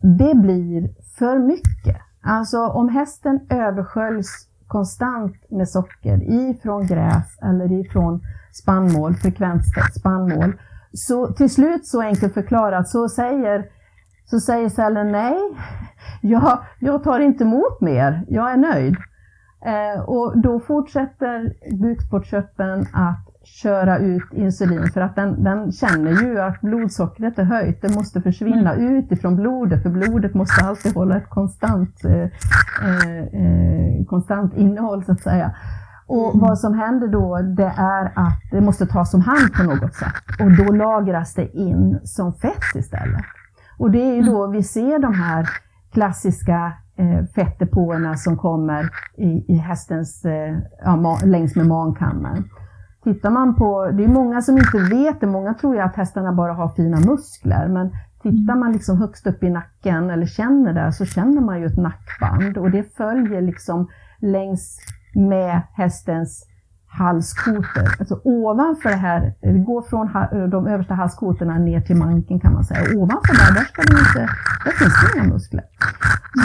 det 0.00 0.34
blir 0.34 0.88
för 1.18 1.38
mycket, 1.38 1.96
alltså 2.22 2.66
om 2.66 2.88
hästen 2.88 3.40
översköljs 3.50 4.47
konstant 4.68 5.50
med 5.50 5.68
socker 5.68 6.22
ifrån 6.22 6.86
gräs 6.86 7.38
eller 7.42 7.72
ifrån 7.72 8.20
spannmål, 8.52 9.14
frekvenstätt 9.14 9.94
spannmål. 10.00 10.52
Så 10.92 11.32
till 11.32 11.50
slut, 11.50 11.86
så 11.86 12.02
enkelt 12.02 12.34
förklarat, 12.34 12.88
så 12.88 13.08
säger, 13.08 13.64
så 14.24 14.40
säger 14.40 14.68
cellen 14.68 15.12
nej, 15.12 15.38
jag, 16.20 16.58
jag 16.80 17.04
tar 17.04 17.20
inte 17.20 17.44
emot 17.44 17.80
mer, 17.80 18.24
jag 18.28 18.52
är 18.52 18.56
nöjd. 18.56 18.96
Eh, 19.64 20.00
och 20.00 20.38
då 20.38 20.60
fortsätter 20.60 21.54
bukspottkörteln 21.72 22.86
att 22.92 23.27
köra 23.54 23.98
ut 23.98 24.32
insulin 24.32 24.90
för 24.94 25.00
att 25.00 25.16
den, 25.16 25.44
den 25.44 25.72
känner 25.72 26.22
ju 26.22 26.40
att 26.40 26.60
blodsockret 26.60 27.38
är 27.38 27.44
höjt. 27.44 27.82
Det 27.82 27.94
måste 27.94 28.20
försvinna 28.20 28.74
mm. 28.74 28.96
ut 28.96 29.12
ifrån 29.12 29.36
blodet 29.36 29.82
för 29.82 29.90
blodet 29.90 30.34
måste 30.34 30.64
alltid 30.64 30.94
hålla 30.94 31.16
ett 31.16 31.28
konstant, 31.28 32.04
eh, 32.04 32.22
eh, 32.88 33.18
eh, 33.18 34.04
konstant 34.06 34.56
innehåll 34.56 35.04
så 35.04 35.12
att 35.12 35.20
säga. 35.20 35.54
Och 36.06 36.34
mm. 36.34 36.40
vad 36.40 36.58
som 36.58 36.74
händer 36.74 37.08
då 37.08 37.38
det 37.42 37.72
är 37.76 38.04
att 38.14 38.40
det 38.50 38.60
måste 38.60 38.86
tas 38.86 39.14
om 39.14 39.20
hand 39.20 39.52
på 39.56 39.62
något 39.62 39.94
sätt 39.94 40.40
och 40.40 40.56
då 40.56 40.72
lagras 40.72 41.34
det 41.34 41.56
in 41.56 42.00
som 42.04 42.34
fett 42.34 42.74
istället. 42.74 43.24
Och 43.78 43.90
det 43.90 44.02
är 44.02 44.14
ju 44.14 44.22
då 44.22 44.44
mm. 44.44 44.56
vi 44.56 44.62
ser 44.62 44.98
de 44.98 45.14
här 45.14 45.48
klassiska 45.92 46.72
eh, 46.96 47.24
fettdepåerna 47.34 48.16
som 48.16 48.36
kommer 48.36 48.90
i, 49.16 49.44
i 49.48 49.56
hästens, 49.56 50.24
eh, 50.24 50.58
ja, 50.84 51.18
längs 51.24 51.56
med 51.56 51.66
mankammen. 51.66 52.44
Tittar 53.08 53.30
man 53.30 53.54
på, 53.54 53.90
det 53.90 54.04
är 54.04 54.08
många 54.08 54.42
som 54.42 54.58
inte 54.58 54.78
vet 54.78 55.20
det, 55.20 55.26
många 55.26 55.54
tror 55.54 55.74
ju 55.74 55.80
att 55.80 55.96
hästarna 55.96 56.32
bara 56.32 56.52
har 56.52 56.68
fina 56.68 57.00
muskler, 57.00 57.68
men 57.68 57.90
tittar 58.22 58.56
man 58.56 58.72
liksom 58.72 58.98
högst 58.98 59.26
upp 59.26 59.42
i 59.42 59.50
nacken 59.50 60.10
eller 60.10 60.26
känner 60.26 60.72
där 60.72 60.90
så 60.90 61.04
känner 61.04 61.40
man 61.40 61.60
ju 61.60 61.66
ett 61.66 61.76
nackband 61.76 62.58
och 62.58 62.70
det 62.70 62.96
följer 62.96 63.40
liksom 63.40 63.88
längs 64.20 64.78
med 65.14 65.62
hästens 65.72 66.46
halskotor. 66.86 67.96
Alltså 67.98 68.20
ovanför 68.24 68.88
det 68.88 68.96
här, 68.96 69.34
det 69.40 69.58
går 69.58 69.82
från 69.82 70.10
de 70.50 70.66
översta 70.66 70.94
halskotorna 70.94 71.58
ner 71.58 71.80
till 71.80 71.96
manken 71.96 72.40
kan 72.40 72.52
man 72.52 72.64
säga. 72.64 72.98
Ovanför 72.98 73.34
där, 73.34 73.54
där, 73.54 73.64
ska 73.64 73.82
det 73.82 73.98
inte, 73.98 74.32
där 74.64 74.72
finns 74.72 74.94
det 75.02 75.18
inga 75.18 75.28
muskler. 75.34 75.64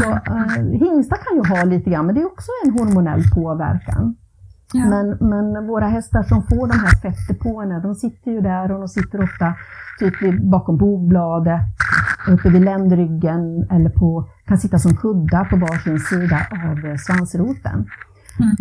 Så, 0.02 0.10
äh, 0.12 0.80
hingstar 0.80 1.18
kan 1.18 1.36
ju 1.36 1.58
ha 1.58 1.64
lite 1.64 1.90
grann, 1.90 2.06
men 2.06 2.16
det 2.16 2.22
är 2.22 2.26
också 2.26 2.52
en 2.66 2.72
hormonell 2.72 3.24
påverkan. 3.36 4.16
Ja. 4.74 4.86
Men, 4.90 5.18
men 5.20 5.68
våra 5.68 5.88
hästar 5.88 6.24
som 6.24 6.44
får 6.44 6.68
de 6.68 6.80
här 6.80 6.96
fettdepåerna, 7.02 7.80
de 7.80 7.96
sitter 7.96 8.32
ju 8.32 8.42
där 8.42 8.72
och 8.72 8.80
de 8.80 8.88
sitter 8.88 9.24
ofta 9.24 9.54
typ 10.00 10.42
bakom 10.44 10.78
bobladet, 10.78 11.62
uppe 12.28 12.50
vid 12.50 12.62
ländryggen 12.62 13.68
eller 13.72 13.90
på, 13.90 14.26
kan 14.46 14.58
sitta 14.58 14.80
som 14.80 14.96
kuddar 14.96 15.46
på 15.46 15.56
varsin 15.56 16.00
sida 16.00 16.48
av 16.52 16.98
svansroten. 16.98 17.86
Mm. 18.40 18.56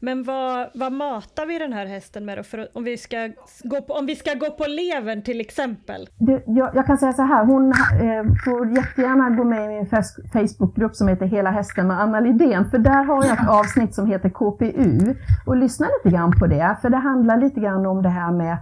Men 0.00 0.22
vad, 0.22 0.66
vad 0.74 0.92
matar 0.92 1.46
vi 1.46 1.58
den 1.58 1.72
här 1.72 1.86
hästen 1.86 2.24
med 2.24 2.38
då? 2.38 2.42
För 2.42 2.68
om, 2.74 2.84
vi 2.84 2.96
ska 2.96 3.16
gå 3.64 3.82
på, 3.82 3.94
om 3.94 4.06
vi 4.06 4.16
ska 4.16 4.34
gå 4.34 4.50
på 4.50 4.64
levern 4.64 5.22
till 5.22 5.40
exempel? 5.40 6.08
Du, 6.18 6.42
jag, 6.46 6.70
jag, 6.74 6.86
kan 6.86 6.98
säga 6.98 7.12
så 7.12 7.22
här, 7.22 7.44
hon 7.44 7.72
eh, 7.72 8.34
får 8.44 8.76
jättegärna 8.76 9.30
gå 9.30 9.44
med 9.44 9.64
i 9.64 9.68
min 9.68 9.86
Facebookgrupp 10.32 10.96
som 10.96 11.08
heter 11.08 11.26
Hela 11.26 11.50
hästen 11.50 11.86
med 11.86 12.00
Anna 12.00 12.20
Lidén, 12.20 12.70
för 12.70 12.78
där 12.78 13.04
har 13.04 13.24
jag 13.24 13.32
ett 13.32 13.48
avsnitt 13.48 13.94
som 13.94 14.06
heter 14.06 14.28
KPU 14.28 15.14
och 15.46 15.56
lyssna 15.56 15.86
lite 15.86 16.16
grann 16.16 16.32
på 16.40 16.46
det, 16.46 16.76
för 16.82 16.90
det 16.90 16.96
handlar 16.96 17.36
lite 17.36 17.60
grann 17.60 17.86
om 17.86 18.02
det 18.02 18.08
här 18.08 18.32
med 18.32 18.58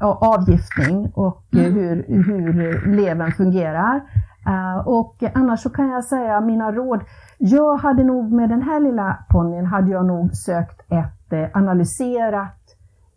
avgiftning 0.00 1.12
och 1.14 1.44
mm. 1.52 1.74
hur, 1.74 2.04
hur 2.22 2.86
levern 2.96 3.32
fungerar. 3.32 4.00
Uh, 4.48 4.88
och 4.88 5.22
annars 5.34 5.60
så 5.60 5.70
kan 5.70 5.88
jag 5.88 6.04
säga 6.04 6.40
mina 6.40 6.72
råd. 6.72 7.00
Jag 7.38 7.76
hade 7.76 8.04
nog 8.04 8.32
med 8.32 8.48
den 8.48 8.62
här 8.62 8.80
lilla 8.80 9.18
ponnyn 9.30 9.66
hade 9.66 9.90
jag 9.90 10.06
nog 10.06 10.34
sökt 10.34 10.80
ett 10.80 11.32
eh, 11.32 11.48
analyserat 11.52 12.76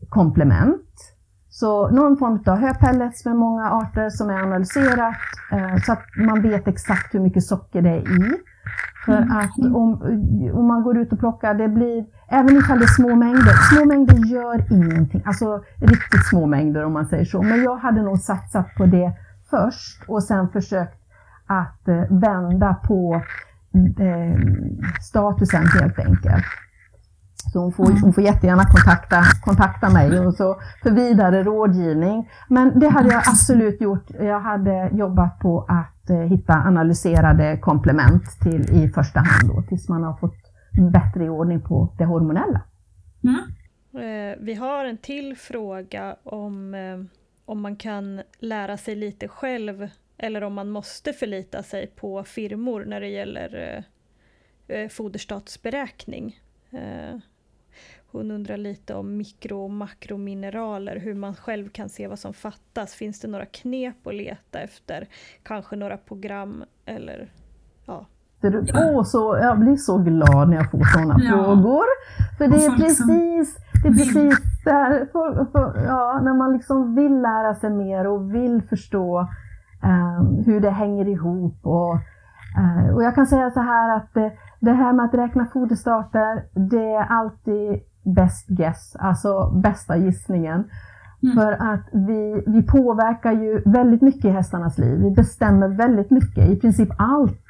komplement. 0.09 1.15
Så 1.49 1.89
någon 1.89 2.17
form 2.17 2.43
av 2.45 2.57
höpellets 2.57 3.25
med 3.25 3.35
många 3.35 3.71
arter 3.71 4.09
som 4.09 4.29
är 4.29 4.41
analyserat 4.43 5.15
eh, 5.51 5.75
så 5.85 5.91
att 5.91 6.03
man 6.17 6.41
vet 6.41 6.67
exakt 6.67 7.15
hur 7.15 7.19
mycket 7.19 7.43
socker 7.43 7.81
det 7.81 7.89
är 7.89 7.99
i. 7.99 8.33
För 9.05 9.17
mm. 9.17 9.37
att 9.37 9.75
om, 9.75 10.01
om 10.53 10.67
man 10.67 10.83
går 10.83 10.97
ut 10.97 11.13
och 11.13 11.19
plockar, 11.19 11.53
det 11.53 11.67
blir, 11.67 12.05
även 12.27 12.57
ifall 12.57 12.79
det 12.79 12.85
är 12.85 12.95
små 13.01 13.15
mängder, 13.15 13.53
små 13.73 13.85
mängder 13.85 14.15
gör 14.15 14.73
ingenting. 14.73 15.21
Alltså 15.25 15.63
riktigt 15.81 16.25
små 16.29 16.45
mängder 16.45 16.85
om 16.85 16.93
man 16.93 17.05
säger 17.05 17.25
så. 17.25 17.41
Men 17.41 17.63
jag 17.63 17.77
hade 17.77 18.01
nog 18.01 18.19
satsat 18.19 18.75
på 18.77 18.85
det 18.85 19.13
först 19.49 20.03
och 20.07 20.23
sen 20.23 20.49
försökt 20.49 20.98
att 21.49 21.87
eh, 21.87 22.03
vända 22.09 22.73
på 22.73 23.21
eh, 23.99 24.39
statusen 25.01 25.67
helt 25.67 25.99
enkelt. 25.99 26.45
Så 27.53 27.59
hon 27.59 27.73
får, 27.73 28.01
hon 28.01 28.13
får 28.13 28.23
jättegärna 28.23 28.63
kontakta, 28.65 29.23
kontakta 29.45 29.89
mig 29.89 30.19
och 30.19 30.33
så 30.33 30.59
för 30.83 30.91
vidare 30.91 31.43
rådgivning. 31.43 32.29
Men 32.49 32.79
det 32.79 32.89
hade 32.89 33.09
jag 33.09 33.23
absolut 33.27 33.81
gjort. 33.81 34.05
Jag 34.19 34.39
hade 34.39 34.89
jobbat 34.93 35.39
på 35.39 35.65
att 35.67 36.09
eh, 36.09 36.17
hitta 36.17 36.53
analyserade 36.53 37.57
komplement 37.57 38.23
till 38.41 38.61
i 38.61 38.89
första 38.89 39.19
hand 39.19 39.55
då, 39.55 39.61
tills 39.61 39.89
man 39.89 40.03
har 40.03 40.13
fått 40.13 40.35
bättre 40.91 41.29
ordning 41.29 41.61
på 41.61 41.93
det 41.97 42.05
hormonella. 42.05 42.61
Mm. 43.23 43.39
Vi 44.39 44.53
har 44.53 44.85
en 44.85 44.97
till 44.97 45.37
fråga 45.37 46.15
om, 46.23 46.75
om 47.45 47.61
man 47.61 47.75
kan 47.75 48.21
lära 48.39 48.77
sig 48.77 48.95
lite 48.95 49.27
själv 49.27 49.89
eller 50.19 50.43
om 50.43 50.53
man 50.53 50.69
måste 50.69 51.13
förlita 51.13 51.63
sig 51.63 51.87
på 51.87 52.23
firmor 52.23 52.85
när 52.85 53.01
det 53.01 53.07
gäller 53.07 53.83
eh, 54.67 54.89
foderstatsberäkning. 54.89 56.39
Eh, 56.71 57.19
hon 58.11 58.31
undrar 58.31 58.57
lite 58.57 58.95
om 58.95 59.17
mikro 59.17 59.63
och 59.63 59.69
makromineraler, 59.69 60.95
hur 60.95 61.13
man 61.13 61.35
själv 61.35 61.69
kan 61.69 61.89
se 61.89 62.07
vad 62.07 62.19
som 62.19 62.33
fattas. 62.33 62.93
Finns 62.93 63.19
det 63.19 63.27
några 63.27 63.45
knep 63.45 64.07
att 64.07 64.15
leta 64.15 64.59
efter? 64.59 65.07
Kanske 65.43 65.75
några 65.75 65.97
program 65.97 66.63
eller 66.85 67.31
ja. 67.85 68.05
Oh, 68.73 69.03
så, 69.03 69.37
jag 69.41 69.59
blir 69.59 69.75
så 69.75 69.97
glad 69.97 70.49
när 70.49 70.57
jag 70.57 70.71
får 70.71 70.83
sådana 70.93 71.15
ja. 71.19 71.29
frågor. 71.31 71.85
För 72.37 72.47
det 72.47 72.65
är 72.65 72.77
precis 72.77 73.57
det 73.83 73.87
är 73.87 73.93
precis 73.93 74.63
där, 74.65 75.05
för, 75.11 75.45
för, 75.51 75.85
ja, 75.85 76.19
när 76.23 76.33
man 76.33 76.53
liksom 76.53 76.95
vill 76.95 77.21
lära 77.21 77.55
sig 77.55 77.69
mer 77.69 78.07
och 78.07 78.35
vill 78.35 78.61
förstå 78.69 79.27
um, 79.83 80.43
hur 80.45 80.59
det 80.59 80.69
hänger 80.69 81.07
ihop. 81.07 81.57
Och, 81.61 81.93
uh, 82.57 82.95
och 82.95 83.03
jag 83.03 83.15
kan 83.15 83.27
säga 83.27 83.51
så 83.51 83.59
här 83.59 83.95
att 83.95 84.13
det, 84.13 84.31
det 84.59 84.71
här 84.71 84.93
med 84.93 85.05
att 85.05 85.13
räkna 85.13 85.45
foderstarter, 85.45 86.43
det 86.53 86.93
är 86.93 87.05
alltid 87.09 87.79
best 88.15 88.47
guess, 88.47 88.95
alltså 88.99 89.51
bästa 89.63 89.97
gissningen. 89.97 90.63
Mm. 91.23 91.35
För 91.35 91.51
att 91.51 91.81
vi, 91.91 92.43
vi 92.47 92.63
påverkar 92.63 93.31
ju 93.31 93.61
väldigt 93.65 94.01
mycket 94.01 94.25
i 94.25 94.29
hästarnas 94.29 94.77
liv. 94.77 94.99
Vi 94.99 95.11
bestämmer 95.11 95.67
väldigt 95.67 96.11
mycket, 96.11 96.49
i 96.49 96.59
princip 96.59 96.89
allt 96.97 97.41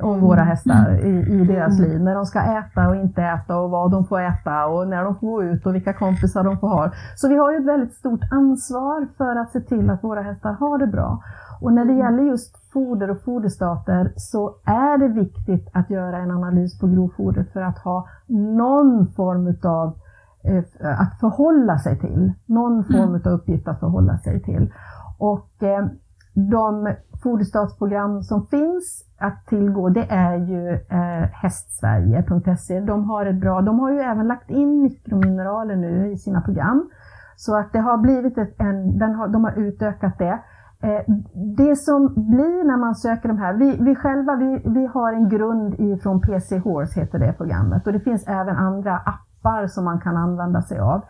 om 0.00 0.20
våra 0.20 0.42
hästar 0.42 0.88
mm. 0.88 1.06
i, 1.06 1.42
i 1.42 1.44
deras 1.44 1.78
mm. 1.78 1.90
liv. 1.90 2.00
När 2.00 2.14
de 2.14 2.26
ska 2.26 2.40
äta 2.40 2.88
och 2.88 2.96
inte 2.96 3.22
äta 3.22 3.56
och 3.56 3.70
vad 3.70 3.90
de 3.90 4.06
får 4.06 4.20
äta 4.20 4.66
och 4.66 4.88
när 4.88 5.04
de 5.04 5.14
får 5.14 5.26
gå 5.26 5.44
ut 5.44 5.66
och 5.66 5.74
vilka 5.74 5.92
kompisar 5.92 6.44
de 6.44 6.58
får 6.58 6.68
ha. 6.68 6.92
Så 7.16 7.28
vi 7.28 7.36
har 7.36 7.52
ju 7.52 7.58
ett 7.58 7.64
väldigt 7.64 7.94
stort 7.94 8.20
ansvar 8.30 9.06
för 9.16 9.36
att 9.36 9.52
se 9.52 9.60
till 9.60 9.90
att 9.90 10.04
våra 10.04 10.22
hästar 10.22 10.52
har 10.52 10.78
det 10.78 10.86
bra. 10.86 11.22
Och 11.62 11.72
när 11.72 11.84
det 11.84 11.92
mm. 11.92 12.04
gäller 12.04 12.22
just 12.22 12.56
foder 12.72 13.10
och 13.10 13.22
foderstater 13.24 14.12
så 14.16 14.54
är 14.64 14.98
det 14.98 15.08
viktigt 15.08 15.68
att 15.72 15.90
göra 15.90 16.18
en 16.18 16.30
analys 16.30 16.78
på 16.78 16.86
grovfodret 16.86 17.52
för 17.52 17.62
att 17.62 17.78
ha 17.78 18.08
någon 18.26 19.06
form 19.06 19.46
utav 19.46 19.98
eh, 20.44 21.00
att 21.00 21.20
förhålla 21.20 21.78
sig 21.78 21.98
till. 21.98 22.32
Någon 22.46 22.72
mm. 22.72 22.84
form 22.84 23.14
av 23.14 23.32
uppgift 23.32 23.68
att 23.68 23.80
förhålla 23.80 24.18
sig 24.18 24.42
till. 24.42 24.72
Och 25.18 25.62
eh, 25.62 25.86
de 26.34 26.94
foderstatsprogram 27.22 28.22
som 28.22 28.46
finns 28.46 29.04
att 29.18 29.46
tillgå 29.46 29.88
det 29.88 30.06
är 30.10 30.36
ju 30.36 30.68
eh, 30.70 31.28
hästsverige.se. 31.32 32.80
De 32.80 33.10
har 33.10 33.26
ett 33.26 33.40
bra, 33.40 33.60
de 33.60 33.80
har 33.80 33.90
ju 33.90 34.00
även 34.00 34.28
lagt 34.28 34.50
in 34.50 34.82
mikromineraler 34.82 35.76
nu 35.76 36.12
i 36.12 36.16
sina 36.16 36.40
program. 36.40 36.90
Så 37.36 37.56
att 37.56 37.72
det 37.72 37.78
har 37.78 37.98
blivit 37.98 38.38
ett, 38.38 38.54
en, 38.58 39.02
har, 39.02 39.28
de 39.28 39.44
har 39.44 39.52
utökat 39.52 40.18
det. 40.18 40.38
Eh, 40.82 41.14
det 41.56 41.76
som 41.76 42.14
blir 42.14 42.64
när 42.64 42.76
man 42.76 42.94
söker 42.94 43.28
de 43.28 43.38
här, 43.38 43.54
vi, 43.54 43.76
vi 43.80 43.94
själva 43.94 44.36
vi, 44.36 44.62
vi 44.64 44.86
har 44.86 45.12
en 45.12 45.28
grund 45.28 45.74
ifrån 45.78 46.20
PC 46.20 46.58
Horse 46.58 47.00
heter 47.00 47.18
det 47.18 47.32
programmet 47.32 47.86
och 47.86 47.92
det 47.92 48.00
finns 48.00 48.28
även 48.28 48.56
andra 48.56 48.96
appar 48.96 49.66
som 49.66 49.84
man 49.84 50.00
kan 50.00 50.16
använda 50.16 50.62
sig 50.62 50.78
av. 50.78 51.00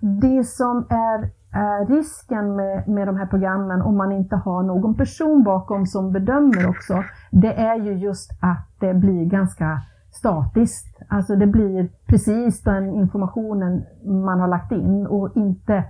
Det 0.00 0.44
som 0.44 0.86
är, 0.90 1.30
är 1.52 1.86
risken 1.86 2.56
med, 2.56 2.88
med 2.88 3.08
de 3.08 3.16
här 3.16 3.26
programmen 3.26 3.82
om 3.82 3.96
man 3.96 4.12
inte 4.12 4.36
har 4.36 4.62
någon 4.62 4.94
person 4.94 5.42
bakom 5.42 5.86
som 5.86 6.12
bedömer 6.12 6.68
också, 6.68 7.04
det 7.30 7.54
är 7.54 7.76
ju 7.76 7.92
just 7.92 8.30
att 8.40 8.66
det 8.80 8.94
blir 8.94 9.24
ganska 9.24 9.82
statiskt. 10.12 11.02
Alltså 11.08 11.36
det 11.36 11.46
blir 11.46 11.88
precis 12.06 12.62
den 12.62 12.94
informationen 12.94 13.84
man 14.04 14.40
har 14.40 14.48
lagt 14.48 14.72
in 14.72 15.06
och 15.06 15.36
inte 15.36 15.84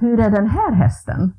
hur 0.00 0.20
är 0.20 0.30
den 0.30 0.46
här 0.46 0.72
hästen? 0.72 1.32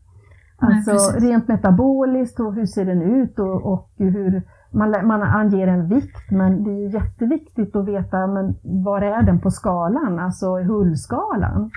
Alltså 0.60 0.92
Nej, 0.92 1.30
rent 1.30 1.48
metaboliskt 1.48 2.40
och 2.40 2.54
hur 2.54 2.66
ser 2.66 2.86
den 2.86 3.02
ut 3.02 3.40
och, 3.40 3.74
och 3.74 3.90
hur 3.98 4.44
man, 4.72 5.08
man 5.08 5.22
anger 5.22 5.68
en 5.68 5.88
vikt 5.88 6.32
men 6.32 6.64
det 6.64 6.72
är 6.72 6.94
jätteviktigt 6.94 7.76
att 7.76 7.88
veta 7.88 8.28
men 8.28 8.56
var 8.64 9.02
är 9.02 9.22
den 9.22 9.40
på 9.40 9.52
skalan, 9.52 10.20
alltså 10.20 10.64
hullskalan. 10.64 11.72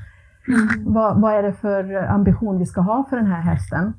Mm. 0.48 0.92
Vad, 0.94 1.20
vad, 1.20 1.34
är 1.34 1.42
det 1.42 1.52
för 1.52 1.94
ambition 1.94 2.58
vi 2.58 2.66
ska 2.66 2.80
ha 2.80 3.06
för 3.10 3.16
den 3.16 3.26
här 3.26 3.40
hästen? 3.40 3.80
Mm. 3.80 3.94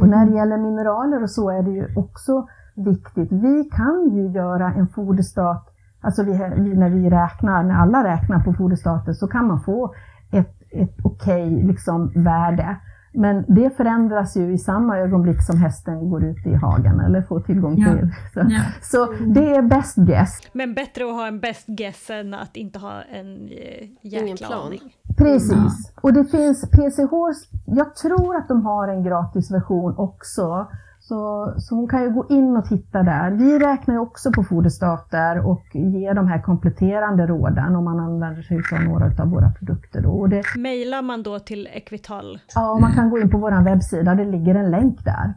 Och 0.00 0.08
när 0.08 0.26
det 0.26 0.36
gäller 0.36 0.58
mineraler 0.58 1.22
och 1.22 1.30
så 1.30 1.50
är 1.50 1.62
det 1.62 1.70
ju 1.70 1.86
också 1.96 2.46
viktigt. 2.76 3.32
Vi 3.32 3.70
kan 3.72 4.10
ju 4.14 4.28
göra 4.28 4.72
en 4.72 4.88
foderstat, 4.88 5.68
alltså 6.00 6.22
vi, 6.22 6.38
när 6.76 6.90
vi 6.90 7.10
räknar, 7.10 7.62
när 7.62 7.74
alla 7.74 8.04
räknar 8.04 8.40
på 8.40 8.52
foderstater 8.52 9.12
så 9.12 9.28
kan 9.28 9.46
man 9.46 9.60
få 9.60 9.94
ett, 10.32 10.62
ett 10.72 10.96
okej 11.04 11.46
okay, 11.46 11.66
liksom, 11.66 12.12
värde. 12.14 12.76
Men 13.16 13.44
det 13.48 13.76
förändras 13.76 14.36
ju 14.36 14.52
i 14.52 14.58
samma 14.58 14.98
ögonblick 14.98 15.42
som 15.42 15.58
hästen 15.58 16.10
går 16.10 16.24
ut 16.24 16.46
i 16.46 16.54
hagen 16.54 17.00
eller 17.00 17.22
får 17.22 17.40
tillgång 17.40 17.74
till. 17.74 17.84
Ja. 17.84 18.08
Så, 18.32 18.40
ja. 18.50 18.60
så, 18.82 19.12
det 19.26 19.54
är 19.54 19.62
best 19.62 19.96
guess. 19.96 20.40
Men 20.52 20.74
bättre 20.74 21.04
att 21.04 21.12
ha 21.12 21.26
en 21.26 21.40
best 21.40 21.66
guess 21.66 22.10
än 22.10 22.34
att 22.34 22.56
inte 22.56 22.78
ha 22.78 23.02
en 23.02 23.48
eh, 23.48 23.88
jäkla 24.02 24.56
aning. 24.56 24.80
Precis. 25.16 25.92
Och 26.00 26.12
det 26.12 26.24
finns 26.24 26.70
PC 26.70 27.02
Horse, 27.02 27.46
jag 27.66 27.96
tror 27.96 28.36
att 28.36 28.48
de 28.48 28.66
har 28.66 28.88
en 28.88 29.04
gratis 29.04 29.50
version 29.50 29.94
också 29.96 30.66
så, 31.08 31.54
så 31.58 31.74
hon 31.74 31.88
kan 31.88 32.02
ju 32.02 32.10
gå 32.10 32.26
in 32.28 32.56
och 32.56 32.64
titta 32.64 33.02
där. 33.02 33.30
Vi 33.30 33.58
räknar 33.58 33.94
ju 33.94 34.00
också 34.00 34.32
på 34.32 34.44
foderstater 34.44 35.46
och 35.46 35.64
ger 35.72 36.14
de 36.14 36.28
här 36.28 36.42
kompletterande 36.42 37.26
råden 37.26 37.76
om 37.76 37.84
man 37.84 38.00
använder 38.00 38.42
sig 38.42 38.62
av 38.72 38.84
några 38.84 39.22
av 39.22 39.30
våra 39.30 39.50
produkter. 39.50 40.00
Då. 40.00 40.26
det, 40.26 40.42
Mailar 40.56 41.02
man 41.02 41.22
då 41.22 41.38
till 41.38 41.68
Equital? 41.72 42.38
Ja, 42.54 42.78
man 42.78 42.92
kan 42.92 43.10
gå 43.10 43.18
in 43.18 43.30
på 43.30 43.38
vår 43.38 43.64
webbsida, 43.64 44.14
det 44.14 44.24
ligger 44.24 44.54
en 44.54 44.70
länk 44.70 45.04
där. 45.04 45.34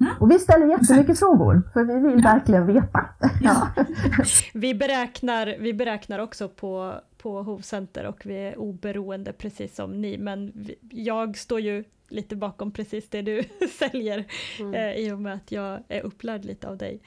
Mm. 0.00 0.12
Och 0.20 0.30
vi 0.30 0.38
ställer 0.38 0.66
jättemycket 0.66 1.18
frågor, 1.18 1.62
för 1.72 1.84
vi 1.84 2.08
vill 2.08 2.22
verkligen 2.22 2.66
veta. 2.66 3.10
Ja. 3.42 3.68
vi, 4.54 4.74
beräknar, 4.74 5.56
vi 5.60 5.74
beräknar 5.74 6.18
också 6.18 6.48
på, 6.48 6.94
på 7.22 7.42
Hovcenter 7.42 8.06
och 8.06 8.26
vi 8.26 8.34
är 8.34 8.58
oberoende 8.58 9.32
precis 9.32 9.74
som 9.74 10.00
ni, 10.00 10.18
men 10.18 10.52
vi, 10.54 10.74
jag 10.90 11.36
står 11.36 11.60
ju 11.60 11.84
lite 12.08 12.36
bakom 12.36 12.72
precis 12.72 13.08
det 13.08 13.22
du 13.22 13.42
säljer 13.78 14.24
mm. 14.60 14.74
eh, 14.74 14.92
i 14.92 15.12
och 15.12 15.20
med 15.20 15.34
att 15.34 15.52
jag 15.52 15.82
är 15.88 16.00
upplärd 16.00 16.44
lite 16.44 16.68
av 16.68 16.76
dig. 16.76 17.00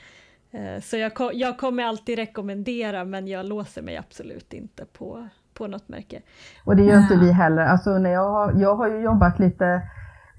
Eh, 0.52 0.82
så 0.82 0.98
jag, 0.98 1.12
jag 1.34 1.58
kommer 1.58 1.84
alltid 1.84 2.16
rekommendera 2.16 3.06
men 3.06 3.28
jag 3.28 3.46
låser 3.46 3.82
mig 3.82 3.98
absolut 3.98 4.54
inte 4.54 4.86
på, 4.86 5.28
på 5.54 5.68
något 5.68 5.90
märke. 5.90 6.22
Och 6.66 6.76
det 6.76 6.84
gör 6.84 6.98
inte 6.98 7.16
vi 7.16 7.32
heller. 7.32 7.62
Alltså 7.62 7.98
när 7.98 8.10
jag, 8.10 8.30
har, 8.30 8.54
jag 8.62 8.76
har 8.76 8.90
ju 8.90 9.02
jobbat 9.02 9.40
lite 9.40 9.82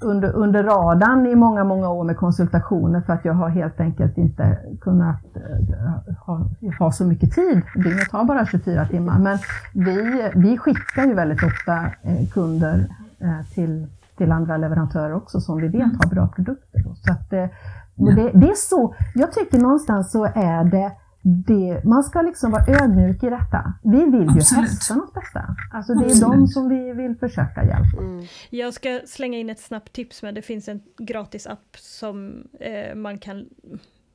under, 0.05 0.33
under 0.33 0.65
radarn 0.65 1.27
i 1.27 1.35
många, 1.35 1.65
många 1.65 1.89
år 1.89 2.05
med 2.05 2.17
konsultationer 2.17 3.01
för 3.01 3.13
att 3.13 3.25
jag 3.25 3.35
har 3.35 3.49
helt 3.49 3.81
enkelt 3.81 4.19
inte 4.19 4.59
kunnat 4.81 5.21
uh, 5.37 6.15
ha, 6.27 6.41
ha, 6.79 6.93
så 6.93 7.05
mycket 7.05 7.33
tid. 7.33 7.63
Dygnet 7.75 8.13
har 8.13 8.25
bara 8.25 8.47
24 8.47 8.87
timmar. 8.87 9.19
Men 9.19 9.39
vi, 9.73 10.31
vi 10.35 10.59
skickar 10.59 11.07
ju 11.07 11.15
väldigt 11.15 11.43
ofta 11.43 11.85
eh, 12.03 12.29
kunder 12.33 12.87
eh, 13.19 13.47
till, 13.55 13.87
till 14.17 14.33
andra 14.33 14.57
leverantörer 14.57 15.15
också 15.15 15.41
som 15.41 15.57
vi 15.57 15.69
vet 15.69 15.97
har 15.99 16.11
bra 16.11 16.29
produkter. 16.29 16.83
Då. 16.85 16.95
Så 16.95 17.13
att, 17.13 17.33
eh, 17.33 17.47
det, 17.95 18.31
det, 18.35 18.51
är 18.51 18.57
så, 18.57 18.95
jag 19.15 19.33
tycker 19.33 19.59
någonstans 19.59 20.13
så 20.13 20.25
är 20.25 20.65
det 20.65 20.93
det, 21.25 21.85
man 21.85 22.03
ska 22.03 22.23
liksom 22.23 22.51
vara 22.51 22.65
ödmjuk 22.67 23.23
i 23.23 23.31
detta. 23.31 23.75
Vi 23.83 24.05
vill 24.05 24.15
ju 24.15 24.39
Absolut. 24.39 24.71
hästarnas 24.71 25.13
bästa. 25.13 25.57
Alltså 25.73 25.95
det 25.95 26.05
är 26.05 26.11
Absolut. 26.11 26.33
de 26.33 26.47
som 26.47 26.69
vi 26.69 26.93
vill 26.93 27.17
försöka 27.17 27.65
hjälpa. 27.65 27.99
Mm. 27.99 28.27
Jag 28.51 28.75
ska 28.75 29.01
slänga 29.07 29.39
in 29.39 29.51
ett 29.51 29.61
snabbt 29.61 29.93
tips 29.93 30.23
med 30.23 30.35
det 30.35 30.43
finns 30.43 30.69
en 30.69 30.83
gratis 30.99 31.47
app 31.47 31.77
som 31.79 32.49
eh, 32.61 32.95
man 32.95 33.19
kan 33.19 33.47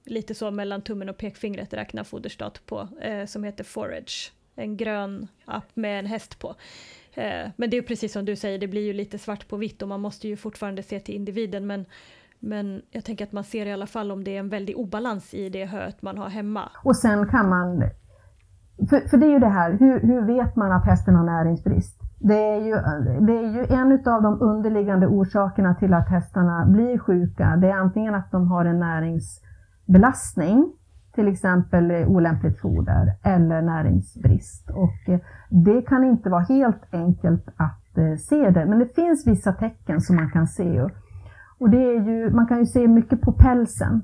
lite 0.06 0.36
så 0.36 0.52
mellan 0.52 0.82
tummen 0.82 1.10
och 1.10 1.18
pekfingret 1.18 1.74
räkna 1.74 2.04
foderstat 2.04 2.66
på 2.66 2.88
eh, 3.02 3.26
som 3.26 3.44
heter 3.44 3.64
Forage. 3.64 4.34
En 4.56 4.78
grön 4.78 5.28
app 5.46 5.76
med 5.76 6.00
en 6.00 6.06
häst 6.06 6.40
på. 6.40 6.56
Eh, 7.14 7.50
men 7.56 7.70
det 7.70 7.78
är 7.78 7.82
precis 7.82 8.14
som 8.14 8.26
du 8.26 8.36
säger, 8.36 8.60
det 8.60 8.68
blir 8.68 8.86
ju 8.86 8.94
lite 8.94 9.18
svart 9.18 9.48
på 9.48 9.58
vitt 9.58 9.82
och 9.82 9.88
man 9.88 10.02
måste 10.02 10.28
ju 10.28 10.36
fortfarande 10.36 10.84
se 10.84 11.00
till 11.00 11.16
individen 11.16 11.68
men 11.68 11.86
men 12.40 12.82
jag 12.92 13.04
tänker 13.06 13.26
att 13.26 13.32
man 13.32 13.44
ser 13.44 13.66
i 13.66 13.74
alla 13.74 13.88
fall 13.88 14.12
om 14.12 14.24
det 14.24 14.36
är 14.36 14.40
en 14.40 14.50
väldig 14.50 14.78
obalans 14.78 15.34
i 15.34 15.50
det 15.50 15.66
höet 15.66 16.02
man 16.02 16.18
har 16.18 16.30
hemma. 16.30 16.70
Och 16.84 16.96
sen 16.96 17.28
kan 17.28 17.50
man, 17.50 17.84
för, 18.90 19.10
för 19.10 19.18
det 19.18 19.26
är 19.26 19.32
ju 19.32 19.40
det 19.40 19.50
här, 19.50 19.72
hur, 19.72 20.00
hur 20.02 20.22
vet 20.22 20.56
man 20.56 20.72
att 20.72 20.86
hästen 20.86 21.16
har 21.16 21.24
näringsbrist? 21.26 22.00
Det 22.20 22.34
är, 22.34 22.62
ju, 22.62 22.72
det 23.26 23.34
är 23.34 23.54
ju 23.54 23.66
en 23.70 23.92
av 24.14 24.22
de 24.22 24.42
underliggande 24.42 25.08
orsakerna 25.08 25.76
till 25.76 25.94
att 25.94 26.10
hästarna 26.10 26.66
blir 26.66 26.98
sjuka. 26.98 27.56
Det 27.56 27.68
är 27.68 27.74
antingen 27.74 28.16
att 28.16 28.32
de 28.32 28.48
har 28.48 28.66
en 28.66 28.80
näringsbelastning, 28.80 30.74
till 31.16 31.28
exempel 31.28 31.92
olämpligt 31.92 32.62
foder, 32.62 33.14
eller 33.24 33.62
näringsbrist. 33.62 34.70
Och 34.70 35.14
eh, 35.14 35.20
det 35.50 35.82
kan 35.82 36.04
inte 36.04 36.30
vara 36.30 36.44
helt 36.44 36.84
enkelt 36.92 37.48
att 37.56 37.98
eh, 37.98 38.16
se 38.16 38.50
det, 38.50 38.66
men 38.66 38.80
det 38.80 38.96
finns 38.96 39.28
vissa 39.28 39.54
tecken 39.54 40.02
som 40.02 40.16
man 40.16 40.32
kan 40.32 40.48
se. 40.48 40.90
Och 41.60 41.70
det 41.70 41.78
är 41.78 42.02
ju, 42.02 42.30
man 42.30 42.48
kan 42.48 42.60
ju 42.60 42.66
se 42.66 42.88
mycket 42.88 43.22
på 43.22 43.32
pälsen. 43.32 44.02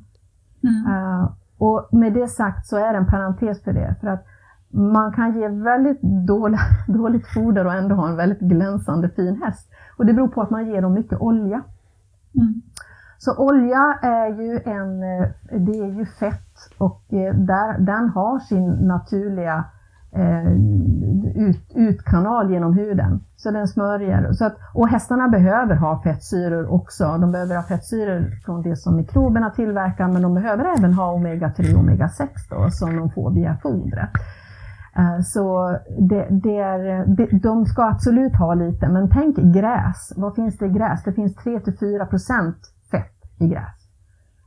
Mm. 0.64 0.94
Uh, 0.94 1.30
och 1.58 1.90
med 1.92 2.14
det 2.14 2.28
sagt 2.28 2.68
så 2.68 2.78
är 2.78 2.94
det 2.94 2.98
en 2.98 3.08
parentes 3.08 3.64
för 3.64 3.74
det. 3.74 3.96
För 4.02 4.08
att 4.08 4.26
man 4.70 5.14
kan 5.14 5.40
ge 5.40 5.48
väldigt 5.48 6.02
dålig, 6.28 6.60
dåligt 6.88 7.28
foder 7.28 7.66
och 7.66 7.74
ändå 7.74 7.96
ha 7.96 8.10
en 8.10 8.16
väldigt 8.16 8.40
glänsande 8.40 9.10
fin 9.10 9.42
häst. 9.44 9.70
Och 9.98 10.06
det 10.06 10.14
beror 10.14 10.28
på 10.28 10.42
att 10.42 10.50
man 10.50 10.68
ger 10.68 10.82
dem 10.82 10.94
mycket 10.94 11.22
olja. 11.22 11.62
Mm. 12.36 12.62
Så 13.18 13.38
olja 13.38 14.00
är 14.02 14.28
ju 14.28 14.60
en, 14.66 15.04
eh, 15.04 15.28
det 15.60 15.80
är 15.80 15.98
ju 15.98 16.06
fett 16.06 16.58
och 16.78 17.14
eh, 17.14 17.36
där, 17.36 17.80
den 17.80 18.10
har 18.10 18.40
sin 18.40 18.70
naturliga 18.72 19.64
ut, 21.36 21.72
utkanal 21.76 22.52
genom 22.52 22.74
huden. 22.74 23.24
Så 23.36 23.52
den 23.52 23.68
smörjer. 23.68 24.34
Så 24.34 24.46
att, 24.46 24.58
och 24.74 24.88
hästarna 24.88 25.28
behöver 25.28 25.76
ha 25.76 26.02
fettsyror 26.04 26.74
också. 26.74 27.18
De 27.18 27.32
behöver 27.32 27.56
ha 27.56 27.64
fettsyror 27.64 28.46
från 28.46 28.62
det 28.62 28.76
som 28.76 28.96
mikroberna 28.96 29.50
tillverkar 29.50 30.08
men 30.08 30.22
de 30.22 30.34
behöver 30.34 30.66
även 30.78 30.94
ha 30.94 31.14
omega-3 31.14 31.76
och 31.76 31.84
omega-6 31.84 32.28
då, 32.50 32.70
som 32.72 32.96
de 32.96 33.10
får 33.10 33.32
via 33.32 33.58
fodret. 33.64 34.10
Eh, 34.98 35.22
så 35.22 35.78
det, 36.10 36.28
det 36.30 36.58
är, 36.58 37.06
det, 37.16 37.40
de 37.44 37.66
ska 37.66 37.84
absolut 37.84 38.36
ha 38.36 38.54
lite, 38.54 38.88
men 38.90 39.10
tänk 39.10 39.38
gräs. 39.38 40.14
Vad 40.16 40.36
finns 40.36 40.58
det 40.58 40.66
i 40.66 40.70
gräs? 40.70 41.04
Det 41.04 41.14
finns 41.14 41.38
3-4 41.38 42.06
procent 42.06 42.58
fett 42.92 43.40
i 43.40 43.48
gräs. 43.48 43.86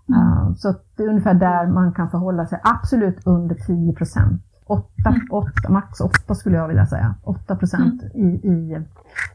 Mm. 0.08 0.20
Uh, 0.20 0.54
så 0.54 0.74
det 0.96 1.02
är 1.02 1.08
ungefär 1.08 1.34
där 1.34 1.66
man 1.66 1.92
kan 1.92 2.10
förhålla 2.10 2.46
sig, 2.46 2.60
absolut 2.64 3.26
under 3.26 3.54
10 3.54 3.92
procent. 3.92 4.42
8, 4.68 4.84
8, 5.30 5.50
mm. 5.64 5.72
max 5.72 6.00
8 6.00 6.34
skulle 6.34 6.56
jag 6.56 6.68
vilja 6.68 6.86
säga. 6.86 7.14
8 7.24 7.56
procent 7.56 8.02
mm. 8.02 8.14
i, 8.14 8.48
i, 8.48 8.84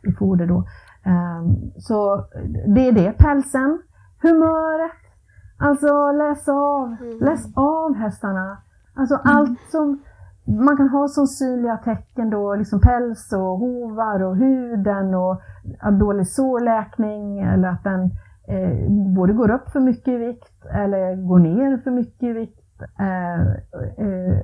i 0.04 0.12
foder 0.12 0.48
då. 0.48 0.64
Um, 1.06 1.72
så 1.78 2.26
det 2.76 2.88
är 2.88 2.92
det. 2.92 3.12
Pälsen, 3.12 3.82
humöret, 4.22 5.02
alltså 5.58 6.12
läs 6.12 6.50
av, 6.50 6.96
mm. 7.02 7.20
läs 7.20 7.48
av 7.56 7.96
hästarna. 7.96 8.58
Alltså 8.94 9.16
allt 9.24 9.60
som 9.72 10.02
man 10.46 10.78
kan 10.78 10.90
ha 10.90 11.08
som 11.08 11.28
synliga 11.28 11.78
tecken 11.78 12.30
då, 12.30 12.56
liksom 12.56 12.80
päls 12.82 13.34
och 13.34 13.58
hovar 13.58 14.24
och 14.24 14.38
huden 14.38 15.16
och 15.16 15.42
dålig 16.00 16.28
sårläkning 16.28 17.40
eller 17.40 17.68
att 17.68 17.84
den 17.84 18.02
eh, 18.48 18.90
både 19.16 19.34
går 19.34 19.52
upp 19.52 19.70
för 19.70 19.80
mycket 19.80 20.08
i 20.08 20.18
vikt 20.18 20.66
eller 20.74 21.16
går 21.28 21.40
ner 21.40 21.78
för 21.78 21.92
mycket 21.92 22.24
i 22.24 22.34
vikt 22.34 22.63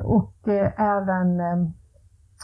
och 0.04 0.48
eh, 0.48 0.82
även 0.82 1.42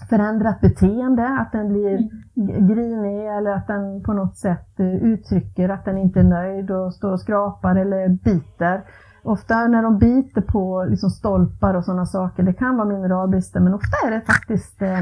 förändrat 0.09 0.61
beteende, 0.61 1.27
att 1.27 1.51
den 1.51 1.67
blir 1.67 1.97
mm. 1.97 2.67
grinig 2.67 3.27
eller 3.37 3.51
att 3.51 3.67
den 3.67 4.03
på 4.03 4.13
något 4.13 4.37
sätt 4.37 4.79
uttrycker 5.01 5.69
att 5.69 5.85
den 5.85 5.97
inte 5.97 6.19
är 6.19 6.23
nöjd 6.23 6.71
och 6.71 6.93
står 6.93 7.11
och 7.11 7.19
skrapar 7.19 7.75
eller 7.75 8.09
biter. 8.09 8.83
Ofta 9.23 9.67
när 9.67 9.83
de 9.83 9.97
biter 9.97 10.41
på 10.41 10.85
liksom 10.89 11.09
stolpar 11.09 11.73
och 11.73 11.85
sådana 11.85 12.05
saker, 12.05 12.43
det 12.43 12.53
kan 12.53 12.77
vara 12.77 12.87
mineralbrister, 12.87 13.59
men 13.59 13.73
ofta 13.73 14.07
är 14.07 14.11
det 14.11 14.21
faktiskt 14.21 14.81
eh, 14.81 15.01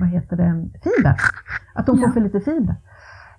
vad 0.00 0.08
heter 0.08 0.36
det, 0.36 0.68
fiber. 0.84 1.16
Att 1.74 1.86
de 1.86 1.98
får 1.98 2.08
ja. 2.08 2.12
för 2.12 2.20
lite 2.20 2.40
fiber. 2.40 2.76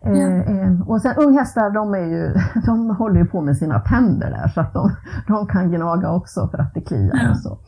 Eh, 0.05 0.39
eh, 0.39 0.81
och 0.89 1.01
sen 1.01 1.15
unghästar, 1.17 1.69
de, 1.69 1.93
är 1.93 2.05
ju, 2.05 2.33
de 2.65 2.95
håller 2.95 3.19
ju 3.19 3.25
på 3.25 3.41
med 3.41 3.57
sina 3.57 3.79
tänder 3.79 4.31
där 4.31 4.47
så 4.47 4.61
att 4.61 4.73
de, 4.73 4.91
de 5.27 5.47
kan 5.47 5.71
gnaga 5.71 6.11
också 6.11 6.47
för 6.47 6.57
att 6.57 6.73
det 6.73 6.81
kliar 6.81 7.31
och 7.31 7.37
så. 7.37 7.59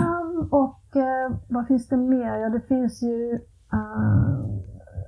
Um, 0.00 0.48
och 0.50 0.80
uh, 0.96 1.36
vad 1.48 1.66
finns 1.66 1.88
det 1.88 1.96
mer? 1.96 2.36
Ja, 2.36 2.48
det 2.48 2.60
finns 2.60 3.02
ju, 3.02 3.32
uh, 3.74 4.46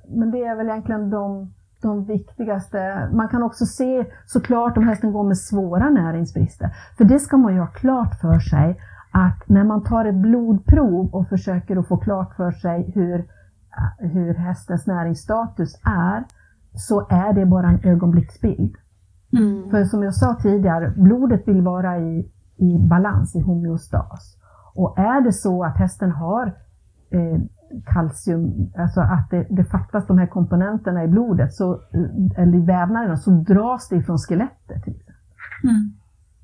men 0.07 0.31
det 0.31 0.45
är 0.45 0.55
väl 0.55 0.69
egentligen 0.69 1.09
de, 1.09 1.53
de 1.81 2.05
viktigaste. 2.05 3.09
Man 3.13 3.27
kan 3.27 3.43
också 3.43 3.65
se 3.65 4.05
såklart 4.25 4.77
om 4.77 4.87
hästen 4.87 5.11
går 5.11 5.23
med 5.23 5.37
svåra 5.37 5.89
näringsbrister. 5.89 6.75
För 6.97 7.03
det 7.03 7.19
ska 7.19 7.37
man 7.37 7.53
ju 7.53 7.59
ha 7.59 7.67
klart 7.67 8.19
för 8.21 8.39
sig 8.39 8.79
att 9.11 9.49
när 9.49 9.63
man 9.63 9.83
tar 9.83 10.05
ett 10.05 10.15
blodprov 10.15 11.09
och 11.13 11.29
försöker 11.29 11.77
att 11.77 11.87
få 11.87 11.97
klart 11.97 12.35
för 12.35 12.51
sig 12.51 12.91
hur, 12.95 13.25
hur 13.97 14.33
hästens 14.33 14.87
näringsstatus 14.87 15.79
är, 15.85 16.23
så 16.73 17.07
är 17.09 17.33
det 17.33 17.45
bara 17.45 17.67
en 17.69 17.79
ögonblicksbild. 17.83 18.75
Mm. 19.33 19.69
För 19.69 19.85
som 19.85 20.03
jag 20.03 20.15
sa 20.15 20.35
tidigare, 20.41 20.93
blodet 20.95 21.47
vill 21.47 21.61
vara 21.61 21.99
i, 21.99 22.31
i 22.57 22.77
balans, 22.77 23.35
i 23.35 23.41
homeostas. 23.41 24.37
Och 24.73 24.99
är 24.99 25.21
det 25.21 25.33
så 25.33 25.63
att 25.63 25.77
hästen 25.77 26.11
har 26.11 26.45
eh, 27.09 27.41
kalcium, 27.85 28.71
alltså 28.77 29.01
att 29.01 29.29
det, 29.29 29.47
det, 29.49 29.63
fattas 29.63 30.07
de 30.07 30.17
här 30.17 30.27
komponenterna 30.27 31.03
i 31.03 31.07
blodet, 31.07 31.53
så, 31.53 31.81
eller 32.37 32.57
i 32.57 32.61
vävnaderna, 32.65 33.17
så 33.17 33.31
dras 33.31 33.89
det 33.89 33.95
ifrån 33.95 34.17
skelettet. 34.17 34.83
Till 34.83 34.95
exempel. 34.95 35.15
Mm. 35.63 35.91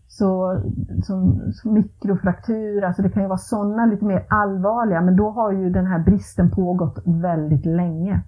Så 0.07 0.61
som, 1.03 1.51
som 1.53 1.73
mikrofraktur, 1.73 2.84
alltså 2.84 3.01
det 3.01 3.09
kan 3.09 3.23
ju 3.23 3.28
vara 3.28 3.38
sådana 3.38 3.86
lite 3.86 4.05
mer 4.05 4.25
allvarliga, 4.30 5.01
men 5.01 5.15
då 5.15 5.30
har 5.30 5.51
ju 5.51 5.69
den 5.69 5.86
här 5.86 5.99
bristen 5.99 6.51
pågått 6.51 6.99
väldigt 7.05 7.65
länge. 7.65 8.21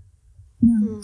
Mm. 0.61 1.01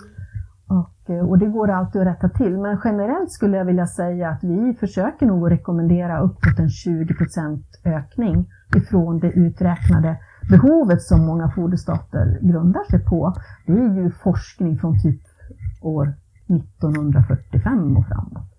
Och, 0.67 1.09
eh, 1.09 1.29
och 1.29 1.39
det 1.39 1.45
går 1.45 1.69
alltid 1.69 2.01
att 2.01 2.07
rätta 2.07 2.29
till. 2.29 2.57
Men 2.57 2.79
generellt 2.83 3.31
skulle 3.31 3.57
jag 3.57 3.65
vilja 3.65 3.87
säga 3.87 4.29
att 4.29 4.43
vi 4.43 4.73
försöker 4.79 5.25
nog 5.25 5.51
rekommendera 5.51 6.19
uppåt 6.19 6.59
en 6.59 6.69
20% 6.69 7.63
ökning 7.85 8.45
ifrån 8.75 9.19
det 9.19 9.31
uträknade 9.31 10.17
behovet 10.49 11.01
som 11.01 11.25
många 11.25 11.49
foderstater 11.49 12.39
grundar 12.41 12.83
sig 12.89 12.99
på. 12.99 13.33
Det 13.65 13.73
är 13.73 13.95
ju 13.95 14.11
forskning 14.11 14.77
från 14.77 15.01
typ 15.03 15.21
år 15.81 16.13
1945 16.47 17.97
och 17.97 18.07
framåt. 18.07 18.51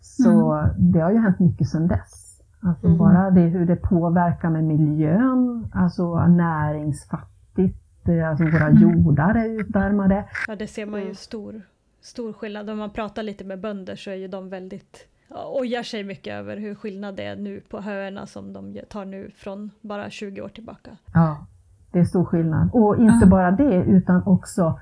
Så 0.00 0.52
mm. 0.52 0.92
det 0.92 1.00
har 1.00 1.10
ju 1.10 1.18
hänt 1.18 1.38
mycket 1.38 1.68
sedan 1.68 1.88
dess. 1.88 2.40
Alltså 2.62 2.86
mm. 2.86 2.98
bara 2.98 3.30
det 3.30 3.40
hur 3.40 3.66
det 3.66 3.76
påverkar 3.76 4.50
med 4.50 4.64
miljön, 4.64 5.70
alltså 5.72 6.26
näringsfattigt 6.26 7.33
alltså 8.08 8.44
våra 8.44 8.66
mm. 8.66 8.82
jordar 8.82 9.34
är 9.34 9.60
utarmade. 9.60 10.24
Ja, 10.46 10.56
det 10.56 10.66
ser 10.66 10.86
man 10.86 11.00
ju 11.00 11.14
stor, 11.14 11.62
stor 12.00 12.32
skillnad. 12.32 12.70
Om 12.70 12.78
man 12.78 12.90
pratar 12.90 13.22
lite 13.22 13.44
med 13.44 13.60
bönder 13.60 13.96
så 13.96 14.10
är 14.10 14.14
ju 14.14 14.28
de 14.28 14.48
väldigt 14.48 15.06
ojar 15.28 15.82
sig 15.82 16.04
mycket 16.04 16.34
över 16.34 16.56
hur 16.56 16.74
skillnad 16.74 17.16
det 17.16 17.24
är 17.24 17.36
nu 17.36 17.60
på 17.60 17.80
höerna 17.80 18.26
som 18.26 18.52
de 18.52 18.80
tar 18.88 19.04
nu 19.04 19.30
från 19.36 19.70
bara 19.80 20.10
20 20.10 20.40
år 20.40 20.48
tillbaka. 20.48 20.90
Ja, 21.14 21.46
det 21.92 21.98
är 21.98 22.04
stor 22.04 22.24
skillnad. 22.24 22.68
Och 22.72 22.96
inte 22.96 23.26
bara 23.26 23.50
det 23.50 23.74
utan 23.74 24.22
också 24.26 24.78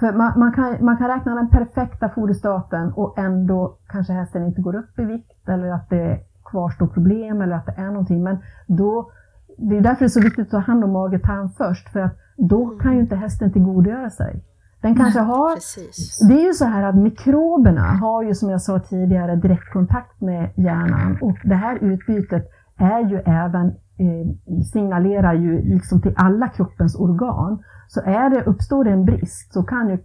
för 0.00 0.12
man, 0.12 0.38
man, 0.38 0.52
kan, 0.52 0.84
man 0.84 0.96
kan 0.96 1.08
räkna 1.08 1.34
den 1.34 1.48
perfekta 1.48 2.08
foderstaten 2.08 2.92
och 2.92 3.18
ändå 3.18 3.76
kanske 3.88 4.12
hästen 4.12 4.46
inte 4.46 4.60
går 4.60 4.76
upp 4.76 4.98
i 4.98 5.04
vikt 5.04 5.48
eller 5.48 5.68
att 5.68 5.90
det 5.90 6.20
kvarstår 6.44 6.86
problem 6.86 7.42
eller 7.42 7.56
att 7.56 7.66
det 7.66 7.74
är 7.76 7.86
någonting. 7.86 8.22
Men 8.22 8.38
då 8.66 9.12
det 9.58 9.76
är 9.76 9.80
därför 9.80 9.98
det 9.98 10.06
är 10.06 10.08
så 10.08 10.20
viktigt 10.20 10.44
att 10.44 10.50
ta 10.50 10.58
hand 10.58 10.84
om 10.84 10.92
mage-tarm 10.92 11.48
först, 11.58 11.88
för 11.88 12.00
att 12.00 12.16
då 12.36 12.64
Mm. 12.64 12.78
kan 12.78 12.94
ju 12.94 13.00
inte 13.00 13.16
hästen 13.16 13.52
tillgodogöra 13.52 14.10
sig. 14.10 14.44
Den 14.82 14.96
kanske 14.96 15.20
har 15.20 15.54
Precis. 15.54 16.18
det 16.28 16.34
är 16.34 16.46
ju 16.46 16.52
så 16.52 16.64
här 16.64 16.82
att 16.82 16.94
mikroberna 16.96 17.82
har 17.82 18.22
ju 18.22 18.34
som 18.34 18.50
jag 18.50 18.62
sa 18.62 18.78
tidigare 18.78 19.36
direktkontakt 19.36 20.20
med 20.20 20.50
hjärnan 20.56 21.18
och 21.20 21.36
det 21.44 21.54
här 21.54 21.78
utbytet 21.84 22.48
är 22.78 23.00
ju 23.10 23.16
även, 23.18 23.66
eh, 23.98 24.62
signalerar 24.72 25.34
ju 25.34 25.62
liksom 25.62 26.00
till 26.02 26.14
alla 26.16 26.48
kroppens 26.48 26.96
organ. 27.00 27.62
Så 27.88 28.00
är 28.04 28.30
det, 28.30 28.42
uppstår 28.44 28.84
det 28.84 28.90
en 28.90 29.04
brist 29.04 29.52
så 29.52 29.62
kan 29.62 29.88
ju 29.88 29.98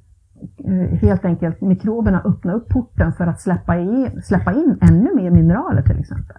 eh, 0.65 0.99
helt 0.99 1.25
enkelt 1.25 1.61
mikroberna 1.61 2.21
öppna 2.25 2.53
upp 2.53 2.69
porten 2.69 3.13
för 3.13 3.27
att 3.27 3.41
släppa 3.41 3.77
in, 3.77 4.21
släppa 4.23 4.51
in 4.53 4.77
ännu 4.81 5.15
mer 5.15 5.31
mineraler 5.31 5.81
till 5.81 5.99
exempel. 5.99 6.37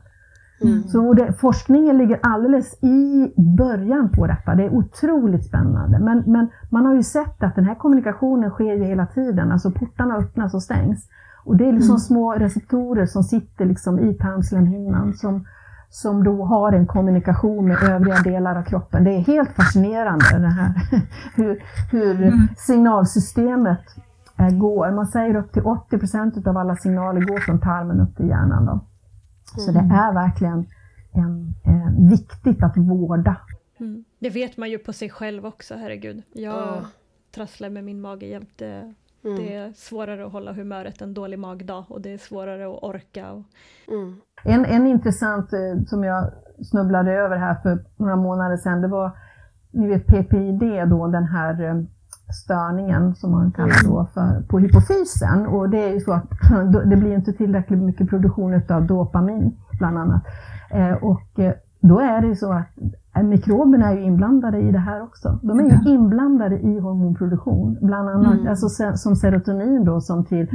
Mm. 0.60 0.88
Så 0.88 1.12
det, 1.12 1.32
forskningen 1.32 1.98
ligger 1.98 2.20
alldeles 2.22 2.82
i 2.82 3.32
början 3.58 4.10
på 4.10 4.26
detta. 4.26 4.54
Det 4.54 4.64
är 4.64 4.74
otroligt 4.74 5.46
spännande. 5.46 5.98
Men, 5.98 6.22
men 6.26 6.48
man 6.70 6.86
har 6.86 6.94
ju 6.94 7.02
sett 7.02 7.42
att 7.42 7.54
den 7.54 7.64
här 7.64 7.74
kommunikationen 7.74 8.50
sker 8.50 8.74
ju 8.74 8.84
hela 8.84 9.06
tiden. 9.06 9.52
Alltså 9.52 9.70
portarna 9.70 10.16
öppnas 10.16 10.54
och 10.54 10.62
stängs. 10.62 11.08
Och 11.44 11.56
det 11.56 11.68
är 11.68 11.72
liksom 11.72 11.98
små 11.98 12.32
receptorer 12.32 13.06
som 13.06 13.22
sitter 13.22 13.64
liksom 13.64 13.98
i 13.98 14.14
tarmslemhinnan 14.14 15.14
som, 15.14 15.46
som 15.90 16.24
då 16.24 16.44
har 16.44 16.72
en 16.72 16.86
kommunikation 16.86 17.68
med 17.68 17.82
övriga 17.82 18.16
delar 18.16 18.56
av 18.56 18.62
kroppen. 18.62 19.04
Det 19.04 19.10
är 19.10 19.20
helt 19.20 19.52
fascinerande 19.52 20.38
det 20.38 20.48
här 20.48 20.74
hur, 21.36 21.62
hur 21.90 22.32
signalsystemet 22.56 23.80
eh, 24.38 24.50
går. 24.50 24.90
Man 24.90 25.06
säger 25.06 25.36
upp 25.36 25.52
till 25.52 25.66
80 25.66 25.98
procent 25.98 26.46
av 26.46 26.56
alla 26.56 26.76
signaler 26.76 27.20
går 27.20 27.38
från 27.38 27.60
tarmen 27.60 28.00
upp 28.00 28.16
till 28.16 28.28
hjärnan. 28.28 28.66
Då. 28.66 28.80
Så 29.56 29.72
det 29.72 29.78
är 29.78 30.14
verkligen 30.14 30.66
en, 31.12 31.54
eh, 31.64 32.10
viktigt 32.10 32.62
att 32.62 32.76
vårda. 32.76 33.36
Mm. 33.80 34.04
Det 34.18 34.30
vet 34.30 34.56
man 34.56 34.70
ju 34.70 34.78
på 34.78 34.92
sig 34.92 35.10
själv 35.10 35.46
också, 35.46 35.74
herregud. 35.74 36.22
Jag 36.32 36.54
Ja. 36.54 36.80
trasslar 37.34 37.70
med 37.70 37.84
min 37.84 38.00
mage 38.00 38.26
jämt. 38.26 38.50
Det, 38.56 38.94
Mm. 39.24 39.36
det 39.36 39.54
är 39.54 39.72
svårare 39.72 40.26
att 40.26 40.32
hålla 40.32 40.52
humöret 40.52 41.02
en 41.02 41.14
dålig 41.14 41.38
magdag 41.38 41.84
och 41.88 42.00
det 42.00 42.10
är 42.10 42.18
svårare 42.18 42.64
att 42.68 42.82
orka. 42.82 43.32
Och, 43.32 43.42
Mm. 43.88 44.20
En, 44.44 44.64
en 44.64 44.86
intressant 44.86 45.52
eh, 45.52 45.84
som 45.86 46.04
jag 46.04 46.30
snubblade 46.62 47.12
över 47.12 47.36
här 47.36 47.54
för 47.54 47.78
några 47.96 48.16
månader 48.16 48.56
sedan, 48.56 48.82
det 48.82 48.88
var 48.88 49.10
ni 49.70 49.86
vet 49.88 50.06
PPID 50.06 50.88
då, 50.90 51.06
den 51.06 51.24
här 51.24 51.62
eh, 51.64 51.82
störningen 52.44 53.14
som 53.14 53.30
man 53.30 53.52
kallar 53.52 53.84
då 53.84 54.08
för, 54.14 54.42
på 54.48 54.58
hypofysen. 54.58 55.46
Och 55.46 55.70
det 55.70 55.82
är 55.82 55.92
ju 55.94 56.00
så 56.00 56.12
att 56.12 56.30
det 56.90 56.96
blir 56.96 57.14
inte 57.14 57.32
tillräckligt 57.32 57.82
mycket 57.82 58.08
produktion 58.10 58.62
av 58.70 58.86
dopamin 58.86 59.56
bland 59.78 59.98
annat. 59.98 60.22
Eh, 60.70 60.92
och 60.92 61.38
eh, 61.38 61.52
då 61.80 62.00
är 62.00 62.20
det 62.20 62.26
ju 62.26 62.36
så 62.36 62.52
att 62.52 62.68
eh, 63.16 63.22
mikroberna 63.22 63.88
är 63.90 63.96
ju 63.96 64.02
inblandade 64.02 64.58
i 64.58 64.72
det 64.72 64.78
här 64.78 65.02
också. 65.02 65.38
De 65.42 65.60
är 65.60 65.64
ju 65.64 65.90
inblandade 65.90 66.58
i 66.58 66.78
hormonproduktion, 66.78 67.78
bland 67.80 68.08
annat 68.08 68.48
alltså 68.48 68.68
se- 68.68 68.96
som 68.96 69.16
serotonin 69.16 69.84
då 69.84 70.00
som 70.00 70.24
till 70.24 70.46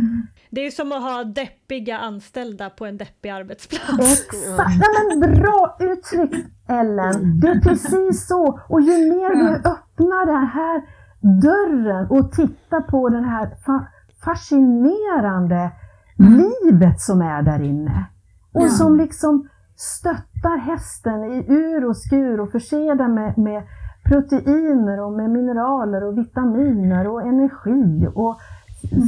det 0.50 0.66
är 0.66 0.72
som 0.72 0.92
att 0.92 1.02
ha 1.04 1.24
deppiga 1.24 1.98
anställda 1.98 2.70
på 2.70 2.86
en 2.86 2.98
deppig 2.98 3.30
arbetsplats. 3.30 4.00
Exakt! 4.00 4.74
Ja, 4.82 5.16
men 5.16 5.32
bra 5.42 5.78
uttryckt 5.80 6.48
Ellen! 6.68 7.40
Det 7.40 7.48
är 7.48 7.60
precis 7.60 8.28
så! 8.28 8.60
Och 8.70 8.82
ju 8.82 8.92
mer 9.10 9.36
vi 9.36 9.56
öppnar 9.56 10.26
den 10.26 10.48
här 10.48 10.82
dörren 11.24 12.08
och 12.10 12.32
tittar 12.32 12.82
på 12.82 13.10
den 13.10 13.24
här 13.24 13.46
fa- 13.66 13.86
fascinerande 14.26 15.72
livet 16.18 17.02
som 17.02 17.22
är 17.22 17.42
där 17.42 17.62
inne. 17.62 18.06
Och 18.52 18.70
som 18.70 18.98
liksom 18.98 19.48
stöttar 19.76 20.58
hästen 20.58 21.24
i 21.24 21.46
ur 21.48 21.86
och 21.86 21.98
skur 21.98 22.40
och 22.40 22.52
förser 22.52 22.96
den 22.96 23.14
med, 23.14 23.38
med 23.38 23.64
proteiner 24.06 25.00
och 25.00 25.14
med 25.14 25.30
mineraler 25.30 26.04
och 26.04 26.18
vitaminer 26.18 27.08
och 27.08 27.22
energi 27.22 28.08
och 28.16 28.40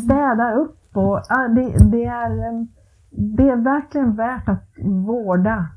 städar 0.03 0.57
upp. 0.57 0.79
Och, 0.93 1.21
ja, 1.29 1.47
det, 1.47 1.91
det, 1.91 2.05
är, 2.05 2.31
eh, 2.31 2.65
det 3.11 3.49
är 3.49 3.63
verkligen 3.63 4.15
värt 4.15 4.49
att 4.49 4.63
vårda 5.07 5.67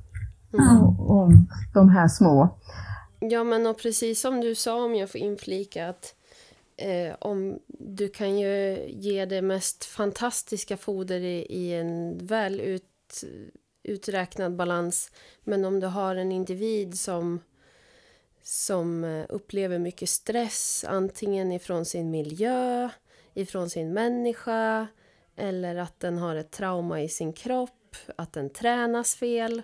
om, 0.53 1.01
om 1.11 1.47
de 1.75 1.89
här 1.89 2.09
små. 2.09 2.49
Ja, 3.21 3.45
men 3.45 3.67
och 3.67 3.79
precis 3.83 4.21
som 4.21 4.41
du 4.41 4.55
sa, 4.55 4.85
om 4.85 4.95
jag 4.95 5.11
får 5.11 5.21
inflika, 5.21 5.89
att 5.89 6.15
eh, 6.79 7.17
om 7.21 7.59
du 7.69 8.09
kan 8.09 8.39
ju 8.39 8.87
ge 8.89 9.25
det 9.25 9.43
mest 9.43 9.85
fantastiska 9.85 10.77
foder 10.77 11.21
i, 11.21 11.47
i 11.51 11.75
en 11.75 12.19
väl 12.27 12.61
ut, 12.61 13.25
uträknad 13.83 14.57
balans, 14.57 15.11
men 15.45 15.65
om 15.65 15.81
du 15.81 15.87
har 15.87 16.17
en 16.17 16.33
individ 16.33 16.99
som 16.99 17.41
som 18.43 19.05
eh, 19.05 19.27
upplever 19.29 19.79
mycket 19.79 20.09
stress, 20.09 20.85
antingen 20.89 21.53
ifrån 21.53 21.85
sin 21.85 22.11
miljö, 22.11 22.89
ifrån 23.35 23.71
sin 23.71 23.93
människa 23.93 24.87
eller 25.37 25.77
att 25.77 26.01
den 26.01 26.19
har 26.19 26.37
ett 26.37 26.51
trauma 26.51 27.03
i 27.03 27.09
sin 27.09 27.33
kropp, 27.33 27.97
att 28.17 28.33
den 28.33 28.51
tränas 28.51 29.15
fel, 29.15 29.63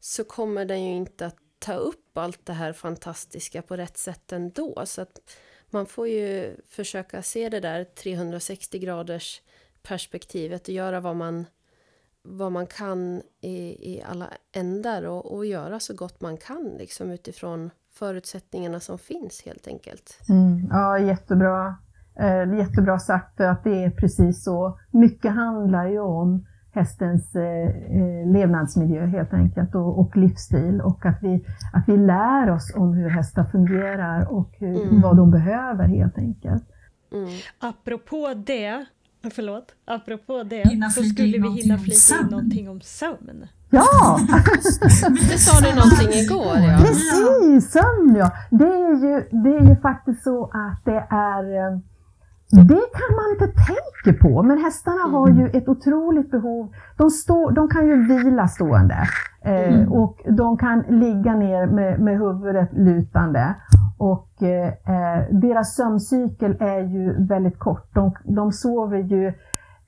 så 0.00 0.24
kommer 0.24 0.64
den 0.64 0.84
ju 0.84 0.96
inte 0.96 1.26
att 1.26 1.36
ta 1.58 1.74
upp 1.74 2.18
allt 2.18 2.46
det 2.46 2.52
här 2.52 2.72
fantastiska 2.72 3.62
på 3.62 3.76
rätt 3.76 3.96
sätt 3.96 4.32
ändå. 4.32 4.82
Så 4.86 5.02
att 5.02 5.20
man 5.70 5.86
får 5.86 6.08
ju 6.08 6.56
försöka 6.68 7.22
se 7.22 7.48
det 7.48 7.60
där 7.60 7.84
360 7.84 8.78
graders 8.78 9.40
perspektivet 9.82 10.68
och 10.68 10.74
göra 10.74 11.00
vad 11.00 11.16
man, 11.16 11.46
vad 12.22 12.52
man 12.52 12.66
kan 12.66 13.22
i, 13.40 13.92
i 13.94 14.02
alla 14.02 14.28
ändar 14.52 15.02
och, 15.02 15.34
och 15.34 15.46
göra 15.46 15.80
så 15.80 15.94
gott 15.94 16.20
man 16.20 16.36
kan 16.36 16.74
liksom 16.78 17.10
utifrån 17.10 17.70
förutsättningarna 17.94 18.80
som 18.80 18.98
finns 18.98 19.42
helt 19.44 19.66
enkelt. 19.66 20.18
Mm, 20.28 20.68
ja, 20.70 20.98
jättebra. 20.98 21.76
Eh, 22.20 22.58
jättebra 22.58 22.98
sagt 22.98 23.40
att 23.40 23.64
det 23.64 23.84
är 23.84 23.90
precis 23.90 24.44
så. 24.44 24.78
Mycket 24.90 25.32
handlar 25.32 25.88
ju 25.88 26.00
om 26.00 26.46
hästens 26.74 27.34
eh, 27.36 27.42
eh, 28.00 28.32
levnadsmiljö 28.32 29.06
helt 29.06 29.32
enkelt 29.32 29.74
och, 29.74 29.98
och 30.00 30.16
livsstil 30.16 30.80
och 30.80 31.06
att 31.06 31.18
vi, 31.22 31.44
att 31.72 31.88
vi 31.88 31.96
lär 31.96 32.50
oss 32.50 32.72
om 32.76 32.94
hur 32.94 33.08
hästar 33.08 33.44
fungerar 33.44 34.32
och 34.32 34.50
hur, 34.58 34.82
Mm. 34.82 35.00
vad 35.00 35.16
de 35.16 35.30
behöver 35.30 35.84
helt 35.88 36.18
enkelt. 36.18 36.64
Mm. 37.12 37.28
Apropå 37.58 38.34
det, 38.46 38.84
förlåt, 39.34 39.64
apropå 39.84 40.42
det 40.42 40.68
Hinna 40.68 40.90
så 40.90 41.02
skulle 41.02 41.38
vi 41.38 41.48
hinna 41.62 41.74
om 41.74 41.80
flika 41.80 42.20
in 42.24 42.26
någonting 42.30 42.68
om 42.70 42.80
sömn. 42.80 43.46
Ja! 43.70 44.18
Det 45.30 45.38
sa 45.38 45.60
du 45.60 45.74
någonting 45.74 46.12
igår, 46.24 46.56
ja. 46.56 46.78
Precis, 46.80 47.72
sömn 47.72 48.16
ja. 48.18 48.30
Det 48.50 48.64
är, 48.64 48.94
ju, 49.04 49.42
det 49.42 49.56
är 49.56 49.68
ju 49.68 49.76
faktiskt 49.76 50.22
så 50.24 50.44
att 50.44 50.84
det 50.84 51.06
är 51.10 51.56
eh, 51.72 51.78
det 52.62 52.84
kan 52.98 53.10
man 53.16 53.26
inte 53.32 53.60
tänka 53.60 54.22
på, 54.22 54.42
men 54.42 54.58
hästarna 54.58 55.02
har 55.02 55.28
ju 55.28 55.48
ett 55.48 55.68
otroligt 55.68 56.30
behov. 56.30 56.72
De, 56.96 57.10
står, 57.10 57.50
de 57.52 57.68
kan 57.68 57.86
ju 57.86 58.06
vila 58.06 58.48
stående 58.48 59.08
eh, 59.44 59.92
och 59.92 60.18
de 60.36 60.56
kan 60.58 60.84
ligga 60.88 61.34
ner 61.34 61.66
med, 61.66 62.00
med 62.00 62.18
huvudet 62.18 62.68
lutande. 62.72 63.54
Och 63.98 64.42
eh, 64.42 64.72
deras 65.30 65.74
sömncykel 65.74 66.56
är 66.60 66.80
ju 66.80 67.26
väldigt 67.26 67.58
kort. 67.58 67.88
De, 67.94 68.12
de 68.24 68.52
sover 68.52 68.98
ju 68.98 69.26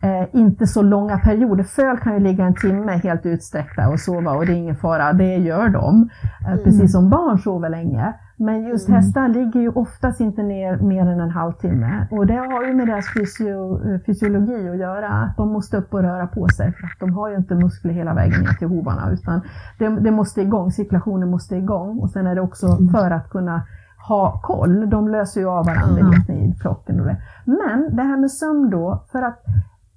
eh, 0.03 0.24
inte 0.32 0.66
så 0.66 0.82
långa 0.82 1.19
perioder. 1.19 1.65
Föl 1.65 1.99
kan 1.99 2.15
ju 2.15 2.20
ligga 2.20 2.45
en 2.45 2.55
timme 2.55 2.93
helt 2.93 3.27
utsträckta 3.27 3.89
och 3.89 4.01
sova 4.01 4.32
och 4.32 4.47
det 4.47 4.53
är 4.53 4.57
ingen 4.57 4.77
fara, 4.77 5.12
det 5.12 5.36
gör 5.36 5.69
de. 5.69 6.09
Eh, 6.49 6.57
Precis 6.65 6.93
som 6.93 7.11
barn 7.11 7.39
sover 7.39 7.69
länge. 7.69 8.15
Men 8.37 8.63
just 8.63 8.89
hästar 8.89 9.29
ligger 9.29 9.61
ju 9.61 9.69
oftast 9.69 10.21
inte 10.21 10.43
ner 10.43 10.77
mer 10.77 11.07
än 11.07 11.21
en 11.21 11.31
halvtimme. 11.31 12.07
Och 12.11 12.27
det 12.27 12.37
har 12.37 12.65
ju 12.65 12.75
med 12.75 12.89
deras 12.89 13.07
fysio, 13.19 13.81
eh, 13.93 14.01
fysiologi 14.07 14.69
att 14.69 14.77
göra. 14.77 15.09
Att 15.09 15.37
de 15.37 15.53
måste 15.53 15.77
upp 15.77 15.95
och 15.95 16.03
röra 16.03 16.27
på 16.27 16.49
sig 16.49 16.73
för 16.73 16.85
att 16.85 17.01
de 17.01 17.13
har 17.15 17.29
ju 17.31 17.37
inte 17.37 17.55
muskler 17.55 17.93
hela 17.93 18.15
vägen 18.15 18.41
ner 18.41 18.53
till 18.53 18.69
hovarna. 18.69 19.11
Utan 19.11 19.41
det, 19.79 19.89
det 19.89 20.11
måste 20.11 20.43
igång, 20.43 20.73
cirkulationen 20.73 21.31
måste 21.31 21.57
igång. 21.57 21.99
Och 21.99 22.11
sen 22.11 22.27
är 22.27 22.35
det 22.35 22.41
också 22.41 22.79
för 22.93 23.11
att 23.11 23.31
kunna 23.31 23.63
ha 24.09 24.41
koll. 24.43 24.91
De 24.91 25.09
löser 25.09 25.41
ju 25.41 25.47
av 25.47 25.65
varandra, 25.67 26.03
det 26.03 26.19
vet 26.19 26.29
ni, 26.29 26.51
i 26.51 26.55
flocken 26.55 27.01
och 27.01 27.07
det. 27.07 27.17
Men 27.45 27.97
det 27.97 28.03
här 28.03 28.17
med 28.17 28.31
sömn 28.31 28.71
då, 28.71 29.05
för 29.13 29.23
att 29.23 29.45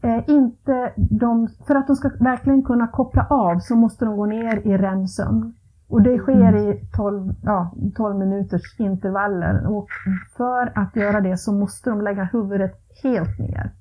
eh, 0.01 0.29
inte 0.29 0.91
de, 0.95 1.47
för 1.67 1.75
att 1.75 1.87
de 1.87 1.95
ska 1.95 2.09
verkligen 2.19 2.63
kunna 2.63 2.87
koppla 2.87 3.27
av 3.29 3.59
så 3.59 3.75
måste 3.75 4.05
de 4.05 4.17
gå 4.17 4.25
ner 4.25 4.67
i 4.67 4.77
REM-sömn. 4.77 5.53
Och 5.89 6.01
det 6.01 6.17
sker 6.17 6.55
i 6.55 6.89
12, 6.95 7.33
ja, 7.43 7.73
12 7.95 8.19
minuters 8.19 8.79
intervaller. 8.79 9.67
Och 9.67 9.87
för 10.37 10.71
att 10.75 10.95
göra 10.95 11.21
det 11.21 11.37
så 11.37 11.53
måste 11.53 11.89
de 11.89 12.01
lägga 12.01 12.23
huvudet 12.23 12.73
helt 13.03 13.39
ner. 13.39 13.71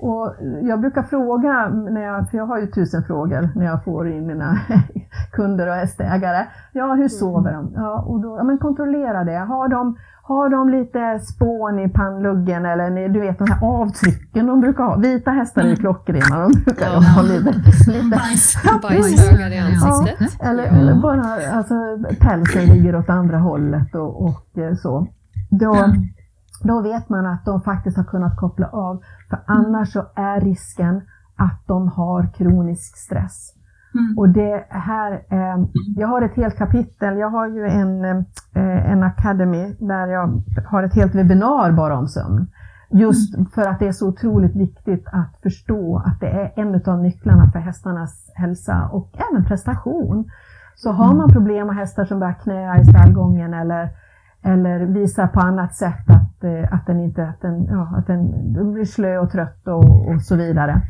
Och 0.00 0.34
jag 0.62 0.80
brukar 0.80 1.02
fråga, 1.02 1.68
när 1.68 2.00
jag, 2.00 2.30
för 2.30 2.38
jag 2.38 2.46
har 2.46 2.58
ju 2.58 2.66
tusen 2.66 3.02
frågor 3.04 3.48
när 3.54 3.66
jag 3.66 3.84
får 3.84 4.08
in 4.08 4.26
mina 4.26 4.58
kunder 5.32 5.68
och 5.68 5.74
hästägare. 5.74 6.46
Ja, 6.72 6.94
hur 6.94 7.08
sover 7.08 7.52
de? 7.52 7.72
Ja, 7.74 8.02
och 8.02 8.20
då, 8.20 8.36
ja, 8.36 8.42
men 8.44 8.58
kontrollera 8.58 9.24
det. 9.24 9.38
Har 9.38 9.68
de, 9.68 9.96
har 10.22 10.48
de 10.48 10.68
lite 10.68 11.18
spån 11.18 11.78
i 11.78 11.88
pannluggen 11.88 12.66
eller 12.66 13.08
du 13.08 13.20
vet 13.20 13.38
de 13.38 13.50
här 13.50 13.64
avtrycken 13.64 14.46
de 14.46 14.60
brukar 14.60 14.84
ha. 14.84 14.96
Vita 14.96 15.30
hästar 15.30 15.62
är 15.62 15.68
ju 15.68 15.76
klockrena, 15.76 16.40
de 16.40 16.52
brukar 16.64 16.86
ja. 16.86 17.00
ha 17.00 17.22
lite, 17.22 17.50
lite 17.90 18.18
bajshögar 18.82 19.50
i 19.50 19.58
ansiktet. 19.58 20.36
Ja, 20.40 20.48
eller, 20.48 20.64
ja. 20.64 20.70
eller 20.70 20.94
bara 20.94 21.24
alltså, 21.52 21.74
pälsen 22.20 22.64
ligger 22.64 22.96
åt 22.96 23.08
andra 23.08 23.38
hållet 23.38 23.94
och, 23.94 24.24
och 24.24 24.58
eh, 24.58 24.74
så. 24.74 25.06
Då, 25.50 25.74
då 26.62 26.80
vet 26.80 27.08
man 27.08 27.26
att 27.26 27.44
de 27.44 27.62
faktiskt 27.62 27.96
har 27.96 28.04
kunnat 28.04 28.36
koppla 28.36 28.66
av. 28.66 29.02
För 29.28 29.38
annars 29.46 29.92
så 29.92 30.06
är 30.14 30.40
risken 30.40 31.02
att 31.36 31.66
de 31.66 31.88
har 31.88 32.26
kronisk 32.26 32.96
stress. 32.96 33.54
Mm. 33.94 34.18
Och 34.18 34.28
det 34.28 34.64
här, 34.68 35.12
eh, 35.12 35.64
jag 35.96 36.08
har 36.08 36.22
ett 36.22 36.36
helt 36.36 36.56
kapitel, 36.56 37.18
jag 37.18 37.30
har 37.30 37.48
ju 37.48 37.66
en, 37.66 38.04
eh, 38.04 38.92
en 38.92 39.02
academy 39.02 39.76
där 39.78 40.06
jag 40.06 40.42
har 40.66 40.82
ett 40.82 40.94
helt 40.94 41.14
webbinar 41.14 41.72
bara 41.72 41.98
om 41.98 42.08
sömn. 42.08 42.46
Just 42.90 43.34
mm. 43.34 43.46
för 43.46 43.62
att 43.62 43.78
det 43.78 43.88
är 43.88 43.92
så 43.92 44.08
otroligt 44.08 44.56
viktigt 44.56 45.06
att 45.12 45.40
förstå 45.42 46.02
att 46.06 46.20
det 46.20 46.28
är 46.28 46.52
en 46.56 46.82
av 46.86 46.98
nycklarna 46.98 47.50
för 47.52 47.58
hästarnas 47.58 48.30
hälsa 48.34 48.88
och 48.92 49.10
även 49.30 49.44
prestation. 49.44 50.30
Så 50.76 50.92
har 50.92 51.14
man 51.14 51.32
problem 51.32 51.66
med 51.66 51.76
hästar 51.76 52.04
som 52.04 52.20
börjar 52.20 52.34
knäa 52.34 52.80
i 52.80 52.84
stallgången 52.84 53.54
eller, 53.54 53.88
eller 54.42 54.80
visar 54.80 55.26
på 55.26 55.40
annat 55.40 55.74
sätt 55.74 56.10
att, 56.10 56.29
eh, 56.44 56.74
att 56.74 56.86
den 56.86 57.00
inte 57.00 57.28
att 57.28 57.40
den, 57.40 57.64
ja, 57.64 57.94
att 57.96 58.06
den 58.06 58.72
blir 58.72 58.84
slö 58.84 59.18
och 59.18 59.30
trött 59.30 59.68
och, 59.68 60.08
och 60.08 60.22
så 60.22 60.36
vidare 60.36 60.82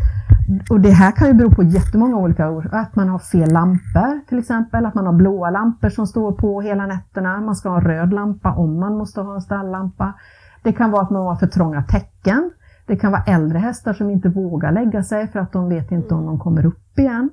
och 0.70 0.81
det 0.81 0.90
här 0.90 1.12
kan 1.12 1.28
ju 1.28 1.35
bero 1.35 1.51
på 1.51 1.62
jättemånga 1.62 2.16
olika 2.16 2.51
orsaker. 2.51 2.77
Att 2.77 2.97
man 2.97 3.09
har 3.09 3.18
fel 3.18 3.52
lampor 3.52 4.28
till 4.28 4.39
exempel, 4.39 4.86
att 4.86 4.94
man 4.94 5.06
har 5.06 5.12
blåa 5.12 5.51
lampor 5.51 5.89
som 5.89 6.06
står 6.06 6.32
på 6.32 6.60
hela 6.60 6.86
nätterna. 6.86 7.40
Man 7.40 7.56
ska 7.56 7.68
ha 7.68 7.77
en 7.77 7.85
röd 7.85 8.12
lampa 8.12 8.52
om 8.52 8.81
man 8.81 8.98
måste 8.98 9.20
ha 9.20 9.35
en 9.35 9.40
stalllampa. 9.40 10.12
Det 10.62 10.72
kan 10.72 10.90
vara 10.90 11.02
att 11.02 11.10
man 11.10 11.22
har 11.22 11.36
för 11.36 11.47
trånga 11.47 11.82
täcken. 11.82 12.51
Det 12.86 12.97
kan 12.97 13.12
vara 13.12 13.22
äldre 13.22 13.59
hästar 13.59 13.93
som 13.93 14.10
inte 14.10 14.28
vågar 14.28 14.72
lägga 14.72 15.02
sig 15.02 15.28
för 15.28 15.39
att 15.39 15.52
de 15.52 15.68
vet 15.68 15.93
inte 15.93 16.14
om 16.14 16.27
de 16.27 16.39
kommer 16.39 16.66
upp 16.66 16.98
igen. 16.98 17.31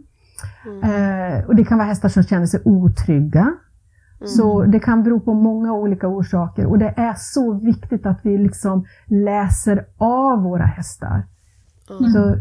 Mm. 0.65 0.84
Eh, 0.84 1.45
och 1.45 1.56
Det 1.56 1.64
kan 1.64 1.77
vara 1.77 1.88
hästar 1.88 2.10
som 2.10 2.23
känner 2.23 2.45
sig 2.45 2.61
otrygga. 2.65 3.53
Mm. 4.19 4.27
Så 4.27 4.64
det 4.64 4.80
kan 4.80 5.03
bero 5.03 5.19
på 5.19 5.34
många 5.34 5.73
olika 5.73 6.07
orsaker 6.07 6.65
och 6.65 6.80
det 6.80 6.94
är 6.98 7.14
så 7.18 7.53
viktigt 7.53 8.06
att 8.06 8.19
vi 8.23 8.38
liksom 8.38 8.85
läser 9.06 9.85
av 9.98 10.44
våra 10.44 10.65
hästar. 10.65 11.23
Mm. 11.89 12.11
Så 12.11 12.35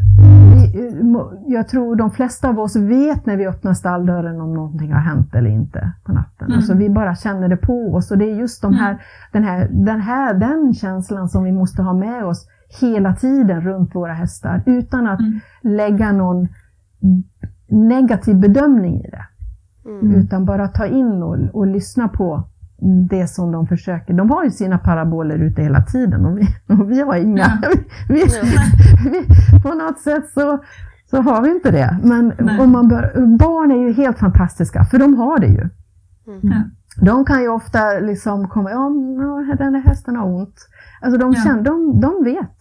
vi, 0.53 1.53
jag 1.53 1.67
tror 1.67 1.95
de 1.95 2.11
flesta 2.11 2.49
av 2.49 2.59
oss 2.59 2.75
vet 2.75 3.25
när 3.25 3.37
vi 3.37 3.47
öppnar 3.47 3.73
stalldörren 3.73 4.41
om 4.41 4.53
någonting 4.53 4.93
har 4.93 4.99
hänt 4.99 5.35
eller 5.35 5.49
inte 5.49 5.91
på 6.03 6.11
natten. 6.11 6.47
Mm. 6.47 6.57
Alltså 6.57 6.73
vi 6.73 6.89
bara 6.89 7.15
känner 7.15 7.49
det 7.49 7.57
på 7.57 7.93
oss 7.93 8.11
och 8.11 8.17
det 8.17 8.25
är 8.25 8.35
just 8.35 8.61
de 8.61 8.73
här, 8.73 8.89
mm. 8.89 9.01
den, 9.31 9.43
här, 9.43 9.67
den 9.71 10.01
här 10.01 10.33
den 10.33 10.73
känslan 10.73 11.29
som 11.29 11.43
vi 11.43 11.51
måste 11.51 11.81
ha 11.81 11.93
med 11.93 12.25
oss 12.25 12.47
hela 12.81 13.15
tiden 13.15 13.61
runt 13.61 13.95
våra 13.95 14.13
hästar 14.13 14.63
utan 14.65 15.07
att 15.07 15.19
mm. 15.19 15.39
lägga 15.61 16.11
någon 16.11 16.47
negativ 17.67 18.35
bedömning 18.35 19.01
i 19.01 19.09
det. 19.09 19.25
Mm. 19.87 20.15
Utan 20.15 20.45
bara 20.45 20.67
ta 20.67 20.85
in 20.85 21.23
och, 21.23 21.37
och 21.53 21.67
lyssna 21.67 22.07
på 22.07 22.43
det 23.09 23.27
som 23.27 23.51
de 23.51 23.67
försöker. 23.67 24.13
De 24.13 24.29
har 24.29 24.43
ju 24.43 24.51
sina 24.51 24.77
paraboler 24.77 25.37
ute 25.37 25.61
hela 25.61 25.81
tiden 25.81 26.25
och 26.25 26.37
vi, 26.37 26.47
och 26.67 26.91
vi 26.91 27.01
har 27.01 27.15
inga. 27.15 27.59
Ja. 27.61 27.69
Vi, 28.09 28.23
vi, 29.11 29.25
på 29.59 29.73
något 29.73 29.99
sätt 29.99 30.29
så, 30.29 30.63
så 31.09 31.21
har 31.21 31.41
vi 31.41 31.49
inte 31.49 31.71
det. 31.71 31.99
Men 32.03 32.33
om 32.59 32.71
man 32.71 32.87
bör, 32.87 33.37
barn 33.37 33.71
är 33.71 33.87
ju 33.87 33.93
helt 33.93 34.19
fantastiska, 34.19 34.83
för 34.83 34.99
de 34.99 35.13
har 35.13 35.39
det 35.39 35.47
ju. 35.47 35.69
Mm. 36.27 36.63
De 37.01 37.25
kan 37.25 37.41
ju 37.41 37.49
ofta 37.49 37.99
liksom 37.99 38.47
komma, 38.47 38.71
ja, 38.71 38.89
den 39.57 39.73
där 39.73 39.79
hästen 39.79 40.15
har 40.15 40.25
ont. 40.27 40.55
Alltså 41.01 41.19
de, 41.19 41.33
ja. 41.33 41.41
känner, 41.43 41.63
de, 41.63 42.01
de 42.01 42.23
vet. 42.23 42.57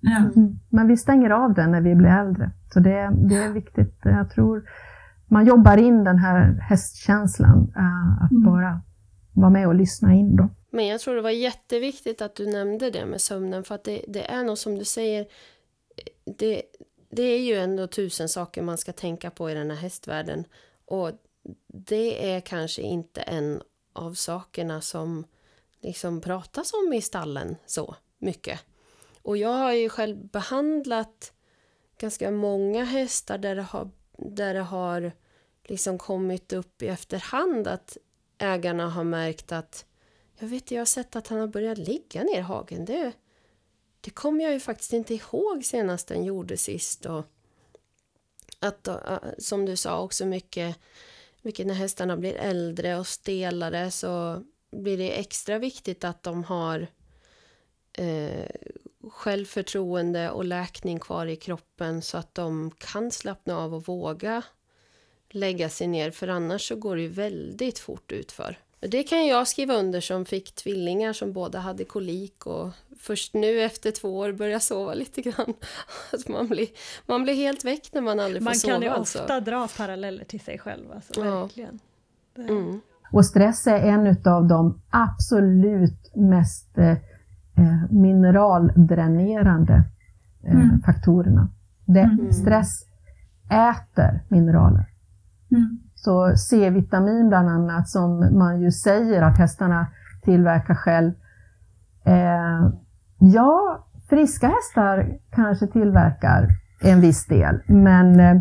Ja. 0.00 0.16
Mm. 0.16 0.58
Men 0.68 0.88
vi 0.88 0.96
stänger 0.96 1.30
av 1.30 1.54
den 1.54 1.70
när 1.70 1.80
vi 1.80 1.94
blir 1.94 2.08
äldre. 2.08 2.50
Så 2.72 2.80
det, 2.80 3.10
det 3.14 3.36
är 3.36 3.52
viktigt. 3.52 4.00
Jag 4.02 4.30
tror 4.30 4.62
man 5.32 5.46
jobbar 5.46 5.76
in 5.76 6.04
den 6.04 6.18
här 6.18 6.58
hästkänslan, 6.60 7.72
uh, 7.76 8.24
att 8.24 8.30
mm. 8.30 8.44
bara 8.44 8.80
vara 9.32 9.50
med 9.50 9.68
och 9.68 9.74
lyssna 9.74 10.14
in 10.14 10.36
då. 10.36 10.48
Men 10.70 10.86
jag 10.86 11.00
tror 11.00 11.14
det 11.14 11.22
var 11.22 11.30
jätteviktigt 11.30 12.22
att 12.22 12.34
du 12.34 12.46
nämnde 12.46 12.90
det 12.90 13.06
med 13.06 13.20
sömnen 13.20 13.64
för 13.64 13.74
att 13.74 13.84
det, 13.84 14.04
det 14.08 14.30
är 14.30 14.44
nog 14.44 14.58
som 14.58 14.78
du 14.78 14.84
säger 14.84 15.26
det, 16.24 16.62
det 17.10 17.22
är 17.22 17.40
ju 17.40 17.54
ändå 17.54 17.86
tusen 17.86 18.28
saker 18.28 18.62
man 18.62 18.78
ska 18.78 18.92
tänka 18.92 19.30
på 19.30 19.50
i 19.50 19.54
den 19.54 19.70
här 19.70 19.76
hästvärlden 19.76 20.44
och 20.86 21.10
det 21.66 22.32
är 22.32 22.40
kanske 22.40 22.82
inte 22.82 23.20
en 23.20 23.62
av 23.92 24.14
sakerna 24.14 24.80
som 24.80 25.24
liksom 25.80 26.20
pratas 26.20 26.72
om 26.72 26.92
i 26.92 27.00
stallen 27.00 27.56
så 27.66 27.96
mycket. 28.18 28.60
Och 29.22 29.36
jag 29.36 29.52
har 29.52 29.72
ju 29.72 29.88
själv 29.88 30.26
behandlat 30.26 31.32
ganska 31.98 32.30
många 32.30 32.84
hästar 32.84 33.38
där 33.38 33.56
det 33.56 33.62
har, 33.62 33.90
där 34.18 34.54
det 34.54 34.60
har 34.60 35.12
liksom 35.64 35.98
kommit 35.98 36.52
upp 36.52 36.82
i 36.82 36.88
efterhand 36.88 37.68
att 37.68 37.96
ägarna 38.38 38.88
har 38.88 39.04
märkt 39.04 39.52
att 39.52 39.86
jag 40.38 40.48
vet, 40.48 40.70
jag 40.70 40.80
har 40.80 40.86
sett 40.86 41.16
att 41.16 41.28
han 41.28 41.38
har 41.38 41.46
börjat 41.46 41.78
ligga 41.78 42.22
ner 42.22 42.38
i 42.38 42.40
hagen. 42.40 42.84
Det, 42.84 43.12
det 44.00 44.10
kommer 44.10 44.44
jag 44.44 44.52
ju 44.52 44.60
faktiskt 44.60 44.92
inte 44.92 45.14
ihåg 45.14 45.64
senast 45.64 46.08
den 46.08 46.24
gjorde 46.24 46.56
sist. 46.56 47.06
Och 47.06 47.24
att, 48.58 48.88
som 49.38 49.66
du 49.66 49.76
sa, 49.76 50.00
också 50.00 50.26
mycket, 50.26 50.76
mycket 51.42 51.66
när 51.66 51.74
hästarna 51.74 52.16
blir 52.16 52.34
äldre 52.34 52.98
och 52.98 53.06
stelare 53.06 53.90
så 53.90 54.44
blir 54.70 54.98
det 54.98 55.18
extra 55.20 55.58
viktigt 55.58 56.04
att 56.04 56.22
de 56.22 56.44
har 56.44 56.86
eh, 57.92 58.46
självförtroende 59.10 60.30
och 60.30 60.44
läkning 60.44 60.98
kvar 60.98 61.26
i 61.26 61.36
kroppen 61.36 62.02
så 62.02 62.18
att 62.18 62.34
de 62.34 62.70
kan 62.70 63.10
slappna 63.10 63.58
av 63.58 63.74
och 63.74 63.86
våga 63.86 64.42
lägga 65.34 65.68
sig 65.68 65.86
ner 65.86 66.10
för 66.10 66.28
annars 66.28 66.68
så 66.68 66.76
går 66.76 66.96
det 66.96 67.02
ju 67.02 67.08
väldigt 67.08 67.78
fort 67.78 68.12
utför. 68.12 68.58
Det 68.80 69.02
kan 69.02 69.26
jag 69.26 69.48
skriva 69.48 69.74
under 69.74 70.00
som 70.00 70.24
fick 70.24 70.54
tvillingar 70.54 71.12
som 71.12 71.32
båda 71.32 71.58
hade 71.58 71.84
kolik 71.84 72.46
och 72.46 72.68
först 72.98 73.34
nu 73.34 73.62
efter 73.62 73.90
två 73.90 74.18
år 74.18 74.32
börjar 74.32 74.58
sova 74.58 74.94
lite 74.94 75.22
grann. 75.22 75.54
Att 76.12 76.28
man, 76.28 76.48
blir, 76.48 76.66
man 77.06 77.22
blir 77.22 77.34
helt 77.34 77.64
väck 77.64 77.88
när 77.92 78.00
man 78.00 78.20
aldrig 78.20 78.42
man 78.42 78.52
får 78.52 78.60
sova. 78.60 78.72
Man 78.72 78.80
kan 78.80 78.90
ju 78.90 78.96
alltså. 78.96 79.18
ofta 79.18 79.40
dra 79.40 79.68
paralleller 79.76 80.24
till 80.24 80.40
sig 80.40 80.58
själv, 80.58 80.92
alltså, 80.92 81.24
ja. 81.24 81.40
verkligen. 81.40 81.78
Mm. 82.38 82.80
Och 83.12 83.26
stress 83.26 83.66
är 83.66 83.78
en 83.78 84.06
av 84.24 84.48
de 84.48 84.80
absolut 84.90 86.14
mest 86.14 86.78
eh, 86.78 86.96
mineraldränerande 87.90 89.84
eh, 90.44 90.52
mm. 90.52 90.82
faktorerna. 90.82 91.48
Det, 91.84 92.00
mm. 92.00 92.32
Stress 92.32 92.86
äter 93.50 94.20
mineraler. 94.28 94.91
Mm. 95.52 95.78
Så 95.94 96.36
C-vitamin 96.36 97.28
bland 97.28 97.48
annat, 97.48 97.88
som 97.88 98.38
man 98.38 98.60
ju 98.60 98.70
säger 98.70 99.22
att 99.22 99.38
hästarna 99.38 99.86
tillverkar 100.22 100.74
själv. 100.74 101.12
Eh, 102.04 102.70
ja, 103.18 103.86
friska 104.08 104.46
hästar 104.46 105.18
kanske 105.30 105.66
tillverkar 105.66 106.48
en 106.82 107.00
viss 107.00 107.26
del, 107.26 107.60
men 107.66 108.20
eh, 108.20 108.40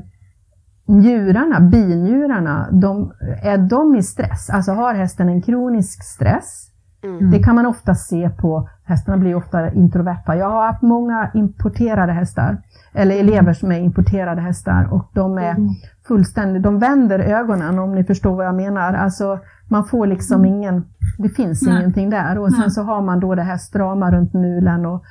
njurarna, 0.88 1.60
binjurarna, 1.60 2.70
de, 2.72 3.14
är 3.42 3.58
de 3.58 3.96
i 3.96 4.04
stress? 4.04 4.50
Alltså 4.50 4.72
har 4.72 4.94
hästen 4.94 5.30
en 5.30 5.42
kronisk 5.42 6.04
stress? 6.04 6.71
Mm. 7.04 7.32
Det 7.32 7.40
kan 7.40 7.56
man 7.56 7.66
ofta 7.66 7.96
se 7.96 8.30
på, 8.30 8.70
hästarna 8.84 9.18
blir 9.18 9.36
ofta 9.36 9.72
introverta. 9.72 10.36
Jag 10.36 10.50
har 10.50 10.66
haft 10.66 10.82
många 10.82 11.32
importerade 11.34 12.14
hästar, 12.14 12.58
eller 12.94 13.20
elever 13.20 13.54
som 13.54 13.72
är 13.72 13.80
importerade 13.80 14.42
hästar 14.42 14.88
och 14.92 15.10
de 15.14 15.38
är 15.38 15.52
mm 15.52 15.70
fullständigt, 16.12 16.64
de 16.64 16.80
vänder 16.80 17.20
ögonen 17.20 17.80
om 17.80 17.96
ni 17.96 18.04
förstår 18.04 18.36
vad 18.36 18.46
jag 18.46 18.56
menar. 18.56 18.94
Alltså 18.94 19.40
man 19.68 19.86
får 19.86 20.08
liksom 20.08 20.42
mm. 20.42 20.54
ingen, 20.54 20.84
det 21.18 21.30
finns 21.30 21.62
Nej. 21.62 21.78
ingenting 21.78 22.10
där 22.10 22.38
och 22.38 22.54
sen 22.54 22.72
så 22.72 22.82
har 22.82 23.02
man 23.02 23.20
då 23.20 23.36
det 23.36 23.44
här 23.44 23.58
strama 23.58 24.12
runt 24.12 24.34
mulen 24.34 24.86
och 24.86 25.04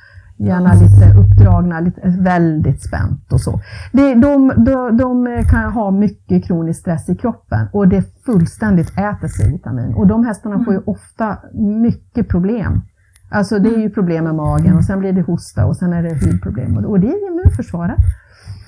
gärna 0.45 0.73
lite 0.73 1.13
uppdragna, 1.19 1.79
lite, 1.79 2.01
väldigt 2.19 2.83
spänt 2.83 3.33
och 3.33 3.41
så. 3.41 3.61
Det, 3.91 4.15
de, 4.15 4.53
de, 4.65 4.97
de 4.97 5.43
kan 5.51 5.71
ha 5.71 5.91
mycket 5.91 6.45
kronisk 6.45 6.79
stress 6.79 7.09
i 7.09 7.15
kroppen 7.15 7.67
och 7.73 7.87
det 7.87 8.23
fullständigt 8.25 8.91
äter 8.91 9.27
C-vitamin. 9.27 9.93
Och 9.93 10.07
de 10.07 10.25
hästarna 10.25 10.55
mm. 10.55 10.65
får 10.65 10.73
ju 10.73 10.77
mm. 10.77 10.89
ofta 10.89 11.37
mycket 11.81 12.29
problem. 12.29 12.81
Alltså 13.29 13.59
det 13.59 13.69
är 13.69 13.79
ju 13.79 13.89
problem 13.89 14.23
med 14.23 14.35
magen 14.35 14.77
och 14.77 14.83
sen 14.83 14.99
blir 14.99 15.13
det 15.13 15.21
hosta 15.21 15.65
och 15.65 15.77
sen 15.77 15.93
är 15.93 16.03
det 16.03 16.25
hudproblem 16.25 16.77
och 16.77 16.99
det 16.99 17.07
är 17.07 17.27
immunförsvaret. 17.27 17.99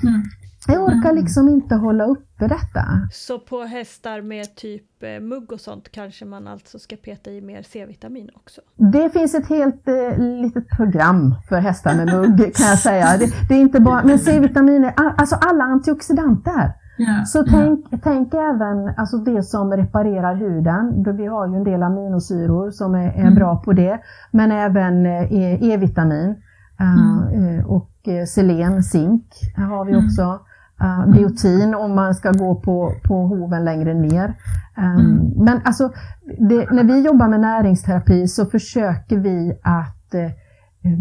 Mm. 0.04 0.22
Jag 0.68 0.84
orkar 0.84 1.10
mm. 1.10 1.16
liksom 1.16 1.50
inte 1.50 1.76
hålla 1.76 2.06
uppe 2.06 2.48
detta. 2.48 2.86
Så 3.12 3.40
på 3.40 3.64
hästar 3.64 4.22
med 4.22 4.56
typ 4.56 5.04
eh, 5.04 5.20
mugg 5.20 5.52
och 5.52 5.60
sånt 5.60 5.92
kanske 5.92 6.26
man 6.26 6.48
alltså 6.48 6.80
ska 6.80 6.96
peta 6.96 7.32
i 7.32 7.42
mer 7.42 7.62
C-vitamin 7.62 8.30
också? 8.34 8.62
Det 8.76 9.10
finns 9.10 9.36
ett 9.36 9.48
helt 9.48 9.88
eh, 9.88 10.18
litet 10.18 10.70
program 10.70 11.36
för 11.50 11.60
hästar 11.60 11.96
med 11.96 12.06
mugg 12.06 12.38
kan 12.56 12.68
jag 12.68 12.80
säga. 12.80 13.18
Det, 13.18 13.48
det 13.50 13.56
är 13.56 13.60
inte 13.60 13.80
bara, 13.80 14.04
men 14.04 14.20
C-vitamin, 14.20 14.92
alltså 14.96 15.36
alla 15.36 15.64
antioxidanter 15.64 16.74
Ja, 16.98 17.26
så 17.26 17.44
tänk, 17.44 17.86
ja. 17.90 17.98
tänk 18.04 18.34
även 18.34 18.94
alltså 18.98 19.18
det 19.18 19.44
som 19.44 19.72
reparerar 19.72 20.36
huden. 20.36 21.16
Vi 21.18 21.26
har 21.26 21.48
ju 21.48 21.56
en 21.56 21.64
del 21.64 21.84
aminosyror 21.84 22.72
som 22.72 22.96
är, 22.96 23.08
är 23.08 23.22
mm. 23.22 23.36
bra 23.36 23.62
på 23.66 23.74
det. 23.74 24.00
Men 24.32 24.52
även 24.52 25.06
eh, 25.06 25.64
E-vitamin 25.64 26.36
mm. 26.80 27.66
och 27.66 27.90
selen, 28.28 28.84
zink 28.84 29.26
har 29.58 29.86
vi 29.86 29.94
mm. 29.94 30.06
också. 30.06 30.40
Uh, 30.84 31.12
biotin 31.12 31.76
om 31.76 31.96
man 31.96 32.16
ska 32.16 32.32
gå 32.32 32.56
på, 32.56 32.94
på 33.04 33.28
hoven 33.28 33.66
längre 33.66 33.94
ner. 33.94 34.34
Um, 34.78 34.84
mm. 34.84 35.32
Men 35.46 35.62
alltså, 35.66 35.92
det, 36.40 36.72
när 36.72 36.84
vi 36.84 37.06
jobbar 37.06 37.28
med 37.28 37.40
näringsterapi 37.40 38.28
så 38.28 38.46
försöker 38.46 39.18
vi 39.18 39.60
att 39.64 40.16
uh, 40.16 40.30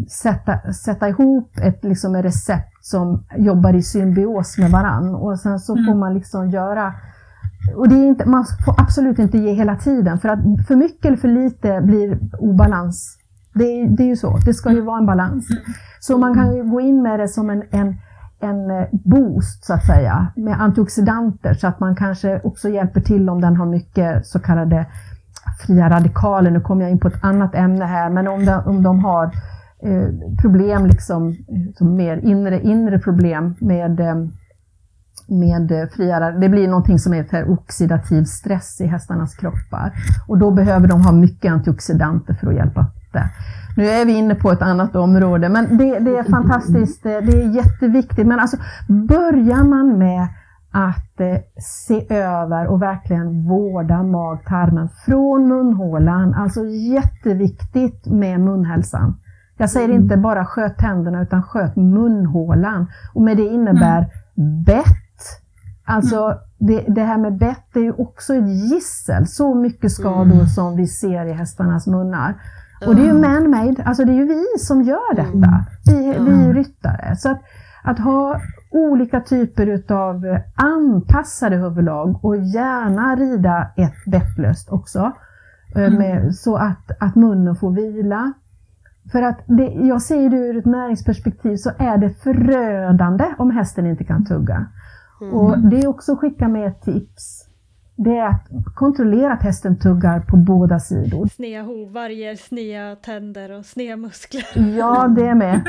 sätta, 0.09 0.73
sätta 0.73 1.09
ihop 1.09 1.51
ett 1.63 1.85
liksom, 1.85 2.15
ett 2.15 2.25
recept 2.25 2.85
som 2.85 3.25
jobbar 3.37 3.75
i 3.75 3.83
symbios 3.83 4.59
med 4.59 4.71
varann 4.71 5.15
och 5.15 5.39
sen 5.39 5.61
så 5.61 5.73
mm. 5.73 5.87
får 5.87 5.95
man 5.95 6.15
liksom 6.15 6.51
göra 6.51 6.95
och 7.77 7.89
det 7.89 7.95
är 7.95 8.07
inte, 8.07 8.29
man 8.29 8.45
får 8.65 8.75
absolut 8.81 9.19
inte 9.19 9.39
ge 9.39 9.53
hela 9.53 9.77
tiden 9.77 10.19
för 10.19 10.29
att 10.29 10.39
för 10.69 10.77
mycket 10.77 11.05
eller 11.05 11.17
för 11.17 11.29
lite 11.29 11.81
blir 11.81 12.19
obalans. 12.39 13.19
Det 13.55 13.65
är, 13.65 13.97
det 13.97 14.03
är 14.03 14.07
ju 14.07 14.17
så, 14.17 14.39
det 14.47 14.55
ska 14.55 14.73
ju 14.73 14.81
vara 14.81 14.99
en 14.99 15.07
balans. 15.07 15.51
Mm. 15.51 15.63
Så 16.01 16.19
man 16.19 16.35
kan 16.35 16.57
ju 16.57 16.65
gå 16.65 16.81
in 16.81 17.03
med 17.03 17.21
det 17.21 17.29
som 17.29 17.51
en, 17.51 17.63
en 17.71 17.97
en 18.43 18.71
eh, 18.71 18.87
boost 18.93 19.65
så 19.65 19.75
att 19.75 19.87
säga 19.87 20.27
med 20.37 20.61
antioxidanter 20.61 21.55
så 21.55 21.67
att 21.67 21.81
man 21.81 21.97
kanske 21.97 22.41
också 22.45 22.69
hjälper 22.69 23.01
till 23.01 23.29
om 23.29 23.41
den 23.41 23.57
har 23.57 23.67
mycket 23.67 24.27
så 24.27 24.39
kallade 24.39 24.87
fria 25.67 25.91
radikaler. 25.91 26.51
Nu 26.51 26.61
kommer 26.61 26.83
jag 26.83 26.91
in 26.91 27.01
på 27.01 27.09
ett 27.09 27.25
annat 27.25 27.55
ämne 27.55 27.85
här, 27.85 28.11
men 28.11 28.29
om 28.29 28.45
de, 28.45 28.63
om 28.67 28.83
de 28.83 29.05
har 29.05 29.25
eh, 29.83 30.09
problem, 30.41 30.87
liksom, 30.87 31.29
eh, 31.29 31.75
som 31.79 31.97
mer 31.97 32.17
inre, 32.17 32.61
inre 32.63 32.99
problem 32.99 33.55
med, 33.61 34.01
eh, 34.01 34.17
med 35.29 35.89
fria 35.93 36.31
Det 36.31 36.49
blir 36.49 36.69
någonting 36.69 36.99
som 36.99 37.13
heter 37.13 37.51
oxidativ 37.51 38.25
stress 38.25 38.81
i 38.81 38.87
hästarnas 38.87 39.35
kroppar 39.35 39.93
och 40.29 40.39
då 40.39 40.51
behöver 40.51 40.89
de 40.89 41.01
ha 41.01 41.13
mycket 41.13 41.53
antioxidanter 41.53 42.35
för 42.35 42.47
att 42.47 42.55
hjälpa 42.55 42.87
det. 43.13 43.29
Nu 43.77 43.87
är 43.87 44.05
vi 44.05 44.13
inne 44.13 44.35
på 44.35 44.53
ett 44.53 44.63
annat 44.63 44.97
område, 44.97 45.49
men 45.49 45.77
det, 45.77 45.99
det 45.99 46.19
är 46.19 46.31
fantastiskt, 46.31 47.03
det 47.03 47.15
är 47.15 47.57
jätteviktigt. 47.57 48.27
Men 48.27 48.41
alltså, 48.41 48.57
börjar 48.89 49.65
man 49.65 49.99
med 49.99 50.29
att 50.71 51.21
eh, 51.21 51.37
se 51.61 52.15
över 52.15 52.67
och 52.67 52.83
verkligen 52.83 53.49
vårda 53.49 54.03
mag-tarmen 54.03 54.89
från 55.07 55.49
munhålan, 55.49 56.35
alltså 56.35 56.61
jätteviktigt 56.67 58.07
med 58.07 58.41
munhälsan. 58.41 59.15
Jag 59.57 59.71
säger 59.71 59.89
mm. 59.89 60.03
inte 60.03 60.17
bara 60.17 60.45
sköt 60.47 60.79
tänderna 60.79 61.23
utan 61.23 61.43
sköt 61.43 61.77
munhålan. 61.77 62.87
Och 63.15 63.23
med 63.23 63.37
det 63.37 63.47
innebär 63.47 63.99
mm. 63.99 64.63
bett. 64.63 64.87
Alltså 65.85 66.39
det, 66.59 66.85
det, 66.89 67.03
här 67.03 67.19
med 67.19 67.39
bett 67.39 67.77
är 67.77 67.81
ju 67.81 67.93
också 67.93 68.35
ett 68.35 68.49
gissel. 68.49 69.27
Så 69.27 69.55
mycket 69.55 69.93
skador 69.93 70.35
mm. 70.35 70.47
som 70.47 70.77
vi 70.77 70.87
ser 70.87 71.27
i 71.27 71.33
hästarnas 71.33 71.87
munnar. 71.87 72.35
Och 72.87 72.95
det 72.95 73.03
är 73.03 73.07
ju 73.07 73.13
man-made, 73.13 73.83
alltså 73.85 74.05
det 74.05 74.13
är 74.13 74.17
ju 74.17 74.27
vi 74.27 74.45
som 74.59 74.83
gör 74.83 75.15
detta, 75.15 75.29
mm. 75.29 75.65
vi, 75.87 76.31
vi 76.31 76.53
ryttare. 76.53 77.17
Så 77.17 77.31
att, 77.31 77.43
att 77.83 77.99
ha 77.99 78.41
olika 78.71 79.21
typer 79.21 79.67
utav 79.67 80.39
anpassade 80.55 81.57
huvudlag 81.57 82.25
och 82.25 82.37
gärna 82.37 83.17
rida 83.17 83.69
ett 83.77 84.05
bettlöst 84.07 84.71
också. 84.71 85.13
Eh, 85.77 85.85
mm. 85.85 85.99
Med, 85.99 86.35
så 86.35 86.57
att, 86.57 86.91
att 87.01 87.15
munnen 87.15 87.57
får 87.57 87.71
vila. 87.71 88.33
För 89.13 89.23
att 89.23 89.39
det, 89.47 89.73
jag 89.73 90.03
ser 90.03 90.31
det 90.31 90.37
ur 90.37 90.57
ett 90.57 90.65
näringsperspektiv 90.65 91.57
så 91.57 91.71
är 91.79 91.97
det 91.97 92.11
förödande 92.11 93.25
om 93.39 93.51
hästen 93.51 93.87
inte 93.87 94.05
kan 94.05 94.25
tugga. 94.25 94.67
Mm. 95.21 95.35
Och 95.35 95.59
det 95.59 95.81
är 95.81 95.87
också 95.87 96.13
att 96.13 96.19
skicka 96.19 96.49
med 96.49 96.69
ett 96.69 96.83
tips 96.83 97.49
det 98.05 98.19
är 98.19 98.27
att 98.27 98.75
kontrollera 98.75 99.33
att 99.33 99.43
hästen 99.43 99.79
tuggar 99.79 100.21
på 100.21 100.37
båda 100.37 100.81
sidor. 100.81 101.27
Snea 101.27 101.63
hovar 101.63 102.09
ger 102.09 102.37
snea 102.37 102.97
tänder 102.97 103.59
och 103.59 103.65
snea 103.65 103.97
muskler. 103.97 104.77
Ja, 104.79 105.09
det 105.09 105.27
är 105.27 105.35
med. 105.35 105.61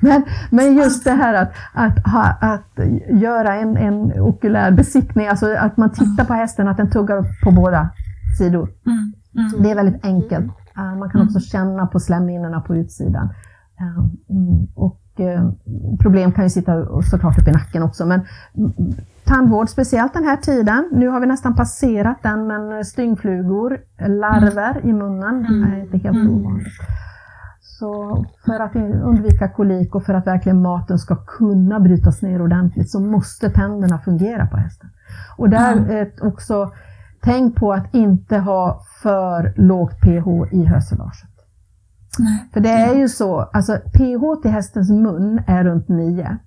Men, 0.00 0.22
men 0.50 0.74
just 0.76 1.04
det 1.04 1.10
här 1.10 1.34
att, 1.34 1.52
att, 1.72 2.06
ha, 2.06 2.36
att 2.40 2.78
göra 3.08 3.54
en, 3.54 3.76
en 3.76 4.20
okulär 4.20 4.70
besiktning, 4.70 5.26
alltså 5.26 5.54
att 5.54 5.76
man 5.76 5.90
tittar 5.90 6.24
på 6.24 6.32
hästen, 6.32 6.68
att 6.68 6.76
den 6.76 6.90
tuggar 6.90 7.24
på 7.44 7.50
båda 7.50 7.90
sidor. 8.38 8.68
Mm, 8.86 9.12
mm. 9.34 9.62
Det 9.62 9.70
är 9.70 9.74
väldigt 9.74 10.04
enkelt. 10.04 10.52
Uh, 10.78 10.98
man 10.98 11.10
kan 11.10 11.22
också 11.22 11.40
känna 11.40 11.86
på 11.86 12.00
slemhinnorna 12.00 12.60
på 12.60 12.76
utsidan. 12.76 13.28
Uh, 13.80 14.06
och 14.74 15.00
uh, 15.20 15.52
problem 16.00 16.32
kan 16.32 16.44
ju 16.44 16.50
sitta 16.50 17.02
såklart 17.02 17.38
upp 17.38 17.48
i 17.48 17.52
nacken 17.52 17.82
också, 17.82 18.06
men 18.06 18.20
tandvård, 19.24 19.68
speciellt 19.68 20.14
den 20.14 20.24
här 20.24 20.36
tiden. 20.36 20.88
Nu 20.92 21.08
har 21.08 21.20
vi 21.20 21.26
nästan 21.26 21.54
passerat 21.54 22.22
den, 22.22 22.46
men 22.46 22.84
styngflugor, 22.84 23.78
larver 23.98 24.70
mm. 24.70 24.88
i 24.88 24.92
munnen 24.92 25.46
mm. 25.46 25.72
är 25.72 25.80
inte 25.80 25.98
helt 25.98 26.16
mm. 26.16 26.30
ovanligt. 26.30 26.72
Så 27.60 28.24
för 28.44 28.60
att 28.60 28.76
undvika 28.76 29.48
kolik 29.48 29.94
och 29.94 30.04
för 30.04 30.14
att 30.14 30.26
verkligen 30.26 30.62
maten 30.62 30.98
ska 30.98 31.16
kunna 31.16 31.80
brytas 31.80 32.22
ner 32.22 32.42
ordentligt 32.42 32.90
så 32.90 33.00
måste 33.00 33.50
tänderna 33.50 33.98
fungera 33.98 34.46
på 34.46 34.56
hästen. 34.56 34.90
Och 35.36 35.48
där 35.48 35.72
mm. 35.72 36.08
också, 36.22 36.72
tänk 37.22 37.56
på 37.56 37.72
att 37.72 37.94
inte 37.94 38.38
ha 38.38 38.80
för 39.02 39.54
lågt 39.56 40.00
pH 40.00 40.54
i 40.54 40.64
höselaget. 40.64 41.34
För 42.52 42.60
det 42.60 42.70
är 42.70 42.94
ju 42.94 43.08
så, 43.08 43.40
alltså 43.40 43.76
pH 43.76 44.42
till 44.42 44.50
hästens 44.50 44.90
mun 44.90 45.42
är 45.46 45.64
runt 45.64 45.88
9. 45.88 46.38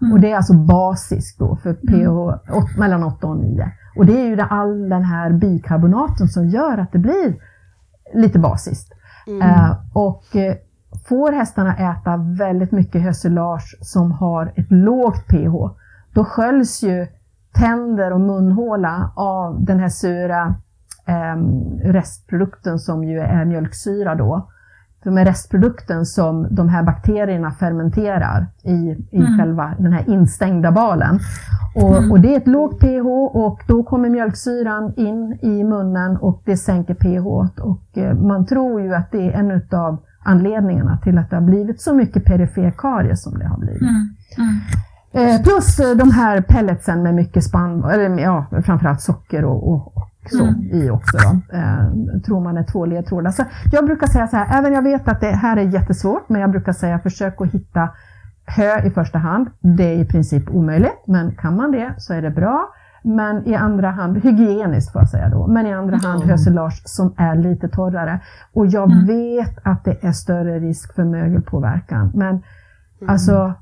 Mm. 0.00 0.12
Och 0.12 0.20
det 0.20 0.32
är 0.32 0.36
alltså 0.36 0.54
basiskt 0.54 1.38
då 1.38 1.56
för 1.56 1.74
pH 1.74 2.52
mm. 2.52 2.64
mellan 2.78 3.02
8 3.02 3.26
och 3.26 3.36
9. 3.36 3.72
Och 3.96 4.06
det 4.06 4.20
är 4.20 4.26
ju 4.26 4.40
all 4.40 4.88
den 4.88 5.04
här 5.04 5.32
bikarbonaten 5.32 6.28
som 6.28 6.48
gör 6.48 6.78
att 6.78 6.92
det 6.92 6.98
blir 6.98 7.36
lite 8.14 8.38
basiskt. 8.38 8.92
Mm. 9.26 9.48
Uh, 9.48 9.76
och 9.92 10.24
uh, 10.34 10.52
får 11.08 11.32
hästarna 11.32 11.76
äta 11.76 12.16
väldigt 12.16 12.72
mycket 12.72 13.02
hösilage 13.02 13.78
som 13.80 14.12
har 14.12 14.52
ett 14.56 14.70
lågt 14.70 15.26
pH, 15.28 15.54
då 16.12 16.24
sköljs 16.24 16.82
ju 16.82 17.06
tänder 17.52 18.12
och 18.12 18.20
munhåla 18.20 19.12
av 19.16 19.64
den 19.64 19.80
här 19.80 19.88
sura 19.88 20.54
um, 21.34 21.78
restprodukten 21.82 22.78
som 22.78 23.04
ju 23.04 23.20
är 23.20 23.44
mjölksyra 23.44 24.14
då. 24.14 24.50
För 25.02 25.10
med 25.10 25.26
restprodukten 25.26 26.06
som 26.06 26.46
de 26.50 26.68
här 26.68 26.82
bakterierna 26.82 27.50
fermenterar 27.50 28.46
i, 28.62 28.96
i 29.10 29.18
mm. 29.18 29.38
själva 29.38 29.74
den 29.78 29.92
här 29.92 30.10
instängda 30.10 30.72
balen. 30.72 31.18
Och, 31.74 31.96
mm. 31.96 32.12
och, 32.12 32.20
det 32.20 32.34
är 32.34 32.36
ett 32.36 32.46
lågt 32.46 32.80
pH 32.80 33.06
och 33.36 33.60
då 33.68 33.82
kommer 33.82 34.10
mjölksyran 34.10 34.92
in 34.96 35.38
i 35.42 35.64
munnen 35.64 36.16
och 36.16 36.42
det 36.44 36.56
sänker 36.56 36.94
pH. 36.94 37.26
Och 37.60 37.98
eh, 37.98 38.14
man 38.14 38.46
tror 38.46 38.80
ju 38.80 38.94
att 38.94 39.12
det 39.12 39.32
är 39.32 39.32
en 39.32 39.78
av 39.78 39.98
anledningarna 40.24 40.98
till 40.98 41.18
att 41.18 41.30
det 41.30 41.36
har 41.36 41.42
blivit 41.42 41.80
så 41.80 41.94
mycket 41.94 42.24
periferkaries 42.24 43.22
som 43.22 43.38
det 43.38 43.46
har 43.46 43.58
blivit. 43.58 43.82
Mm. 43.82 44.08
mm. 44.38 44.60
Eh, 45.12 45.42
plus 45.42 45.80
eh, 45.80 45.96
de 45.96 46.10
här 46.10 46.40
pelletsen 46.40 47.02
med 47.02 47.14
mycket 47.14 47.44
spann, 47.44 47.84
eller 47.84 48.18
ja, 48.18 48.46
framförallt 48.64 49.00
socker 49.00 49.44
och, 49.44 49.72
och, 49.72 50.07
så 50.30 50.44
mm. 50.44 50.70
i 50.72 50.90
också. 50.90 51.18
Då. 51.18 51.56
Eh, 51.56 52.20
tror 52.26 52.40
man 52.40 52.56
är 52.56 52.64
två 52.64 52.86
ledtrådar. 52.86 53.30
Så 53.30 53.44
jag 53.72 53.86
brukar 53.86 54.06
säga 54.06 54.28
så 54.28 54.36
här, 54.36 54.58
även 54.58 54.72
jag 54.72 54.82
vet 54.82 55.08
att 55.08 55.20
det 55.20 55.30
här 55.30 55.56
är 55.56 55.62
jättesvårt, 55.62 56.28
men 56.28 56.40
jag 56.40 56.50
brukar 56.50 56.72
säga 56.72 56.98
försök 56.98 57.40
att 57.40 57.50
hitta 57.50 57.88
hö 58.46 58.86
i 58.86 58.90
första 58.90 59.18
hand. 59.18 59.50
Det 59.60 59.84
är 59.84 59.98
i 59.98 60.04
princip 60.04 60.50
omöjligt, 60.50 61.02
men 61.06 61.36
kan 61.36 61.56
man 61.56 61.72
det 61.72 61.94
så 61.98 62.14
är 62.14 62.22
det 62.22 62.30
bra. 62.30 62.68
Men 63.02 63.48
i 63.48 63.54
andra 63.54 63.90
hand, 63.90 64.18
hygieniskt 64.18 64.92
får 64.92 65.02
jag 65.02 65.08
säga 65.08 65.28
då, 65.28 65.46
men 65.46 65.66
i 65.66 65.72
andra 65.72 65.96
mm. 65.96 66.06
hand 66.06 66.22
hösilage 66.24 66.82
som 66.84 67.14
är 67.16 67.34
lite 67.34 67.68
torrare. 67.68 68.20
Och 68.52 68.66
jag 68.66 68.90
mm. 68.90 69.06
vet 69.06 69.58
att 69.62 69.84
det 69.84 70.04
är 70.04 70.12
större 70.12 70.58
risk 70.58 70.94
för 70.94 71.04
mögelpåverkan. 71.04 72.10
Men 72.14 72.28
mm. 72.28 72.42
alltså, 73.06 73.54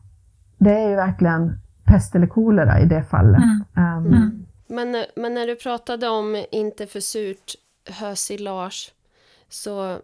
det 0.59 0.85
är 0.85 0.89
ju 0.89 0.97
verkligen 0.97 1.59
pest 1.85 2.15
eller 2.15 2.27
kolera 2.27 2.81
i 2.81 2.87
det 2.87 3.03
fallet. 3.03 3.43
Um, 3.77 4.36
men, 4.67 5.05
men 5.17 5.35
när 5.35 5.47
du 5.47 5.57
pratade 5.57 6.09
om 6.09 6.45
inte 6.51 6.87
för 6.87 7.01
surt 7.01 7.55
hösilage, 7.85 8.95
så 9.49 9.99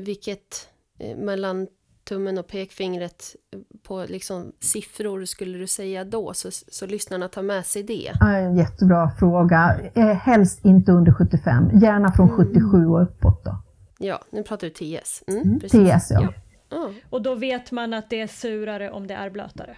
vilket 0.00 0.68
eh, 0.98 1.16
mellan 1.16 1.66
tummen 2.08 2.38
och 2.38 2.46
pekfingret 2.46 3.36
på 3.82 4.04
liksom 4.08 4.52
siffror 4.60 5.24
skulle 5.24 5.58
du 5.58 5.66
säga 5.66 6.04
då, 6.04 6.34
så, 6.34 6.48
så 6.50 6.86
lyssnarna 6.86 7.28
tar 7.28 7.42
med 7.42 7.66
sig 7.66 7.82
det? 7.82 8.12
En 8.20 8.56
jättebra 8.56 9.10
fråga. 9.18 9.80
Eh, 9.94 10.06
helst 10.06 10.64
inte 10.64 10.92
under 10.92 11.12
75, 11.12 11.70
gärna 11.78 12.12
från 12.12 12.28
mm. 12.28 12.46
77 12.46 12.86
och 12.86 13.02
uppåt 13.02 13.44
då. 13.44 13.56
Ja, 13.98 14.20
nu 14.30 14.42
pratar 14.42 14.66
du 14.66 14.72
TS. 14.72 15.22
Mm, 15.26 15.42
mm, 15.42 15.60
TS, 15.60 16.10
ja. 16.10 16.32
ja. 16.70 16.90
Och 17.10 17.22
då 17.22 17.34
vet 17.34 17.72
man 17.72 17.94
att 17.94 18.10
det 18.10 18.20
är 18.20 18.26
surare 18.26 18.90
om 18.90 19.06
det 19.06 19.14
är 19.14 19.30
blötare? 19.30 19.76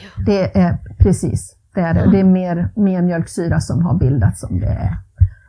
Ja. 0.00 0.22
Det 0.26 0.56
är 0.58 0.78
precis. 0.98 1.56
Det 1.74 1.80
är 1.80 1.94
det. 1.94 2.10
Det 2.10 2.20
är 2.20 2.24
mer, 2.24 2.70
mer 2.76 3.02
mjölksyra 3.02 3.60
som 3.60 3.82
har 3.82 3.98
bildats 3.98 4.40
som 4.40 4.60
det 4.60 4.66
är. 4.66 4.96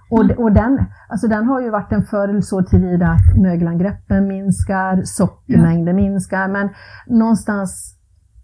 Och, 0.09 0.43
och 0.43 0.51
den, 0.51 0.85
alltså 1.09 1.27
den 1.27 1.45
har 1.45 1.61
ju 1.61 1.69
varit 1.69 1.91
en 1.91 2.03
fördel 2.03 2.43
så 2.43 2.63
tillvida 2.63 3.07
att 3.07 3.41
mögelangreppen 3.41 4.27
minskar, 4.27 5.01
sockermängden 5.03 5.95
minskar, 5.95 6.47
men 6.47 6.69
någonstans 7.07 7.97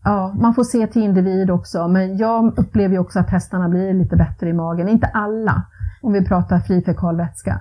ja, 0.03 0.33
man 0.41 0.53
får 0.53 0.63
se 0.63 0.87
till 0.87 1.03
individ 1.03 1.51
också, 1.51 1.87
men 1.87 2.17
jag 2.17 2.59
upplever 2.59 2.99
också 2.99 3.19
att 3.19 3.29
hästarna 3.29 3.69
blir 3.69 3.93
lite 3.93 4.15
bättre 4.15 4.49
i 4.49 4.53
magen. 4.53 4.89
Inte 4.89 5.07
alla, 5.07 5.63
om 6.01 6.13
vi 6.13 6.25
pratar 6.25 6.59
fri 6.59 6.81
fekalvätska. 6.81 7.59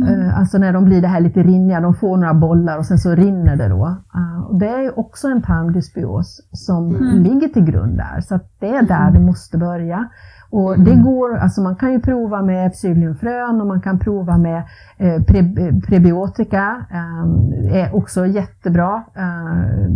Mm. 0.00 0.30
Alltså 0.34 0.58
när 0.58 0.72
de 0.72 0.84
blir 0.84 1.02
det 1.02 1.08
här 1.08 1.20
lite 1.20 1.42
rinniga, 1.42 1.80
de 1.80 1.94
får 1.94 2.16
några 2.16 2.34
bollar 2.34 2.78
och 2.78 2.86
sen 2.86 2.98
så 2.98 3.14
rinner 3.14 3.56
det 3.56 3.68
då. 3.68 3.96
Uh, 4.16 4.58
det 4.58 4.68
är 4.68 4.98
också 4.98 5.28
en 5.28 5.42
tarmdysbios 5.42 6.40
som 6.52 6.96
mm. 6.96 7.22
ligger 7.22 7.48
till 7.48 7.64
grund 7.64 7.96
där, 7.96 8.20
så 8.20 8.40
det 8.58 8.68
är 8.68 8.82
där 8.82 9.12
vi 9.12 9.18
måste 9.18 9.58
börja. 9.58 10.08
Och 10.50 10.78
det 10.78 10.94
går, 10.94 11.36
alltså 11.36 11.60
man 11.60 11.76
kan 11.76 11.92
ju 11.92 12.00
prova 12.00 12.42
med 12.42 12.72
psylliumfrön 12.72 13.60
och 13.60 13.66
man 13.66 13.80
kan 13.80 13.98
prova 13.98 14.38
med 14.38 14.62
eh, 14.98 15.22
pre, 15.22 15.42
prebiotika, 15.86 16.86
eh, 16.90 17.76
är 17.76 17.96
också 17.96 18.26
jättebra. 18.26 19.04
Eh, 19.14 19.90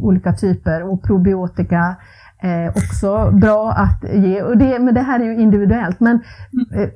olika 0.00 0.32
typer 0.32 0.82
och 0.92 1.02
probiotika 1.02 1.96
är 2.38 2.68
också 2.68 3.30
bra 3.30 3.72
att 3.72 4.04
ge. 4.14 4.42
Och 4.42 4.58
det, 4.58 4.78
men 4.78 4.94
det 4.94 5.00
här 5.00 5.20
är 5.20 5.24
ju 5.24 5.40
individuellt, 5.40 6.00
men 6.00 6.20
eh, 6.74 6.88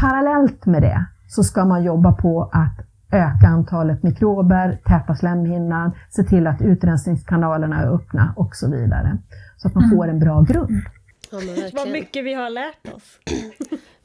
parallellt 0.00 0.66
med 0.66 0.82
det 0.82 1.06
så 1.28 1.44
ska 1.44 1.64
man 1.64 1.84
jobba 1.84 2.12
på 2.12 2.50
att 2.52 2.86
öka 3.12 3.46
antalet 3.46 4.02
mikrober, 4.02 4.78
täta 4.84 5.14
slemhinnan, 5.14 5.92
se 6.10 6.22
till 6.22 6.46
att 6.46 6.62
utrensningskanalerna 6.62 7.82
är 7.82 7.94
öppna 7.94 8.34
och 8.36 8.56
så 8.56 8.70
vidare. 8.70 9.18
Så 9.56 9.68
att 9.68 9.74
man 9.74 9.90
får 9.90 10.08
en 10.08 10.20
bra 10.20 10.40
grund. 10.40 10.82
Ja, 11.30 11.38
vad 11.74 11.88
mycket 11.88 12.24
vi 12.24 12.34
har 12.34 12.50
lärt 12.50 12.94
oss. 12.94 13.18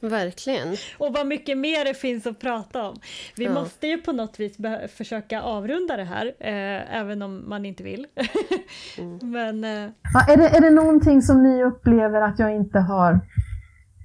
verkligen. 0.00 0.76
Och 0.98 1.12
vad 1.12 1.26
mycket 1.26 1.58
mer 1.58 1.84
det 1.84 1.94
finns 1.94 2.26
att 2.26 2.40
prata 2.40 2.88
om. 2.88 2.96
Vi 3.36 3.44
ja. 3.44 3.52
måste 3.52 3.86
ju 3.86 3.98
på 3.98 4.12
något 4.12 4.40
vis 4.40 4.56
försöka 4.96 5.42
avrunda 5.42 5.96
det 5.96 6.04
här, 6.04 6.26
eh, 6.26 6.96
även 6.96 7.22
om 7.22 7.48
man 7.48 7.66
inte 7.66 7.82
vill. 7.82 8.06
mm. 8.98 9.18
Men, 9.32 9.64
eh... 9.64 9.90
ja, 10.14 10.32
är, 10.32 10.36
det, 10.36 10.48
är 10.48 10.60
det 10.60 10.70
någonting 10.70 11.22
som 11.22 11.42
ni 11.42 11.64
upplever 11.64 12.20
att 12.20 12.38
jag 12.38 12.54
inte 12.54 12.78
har, 12.78 13.20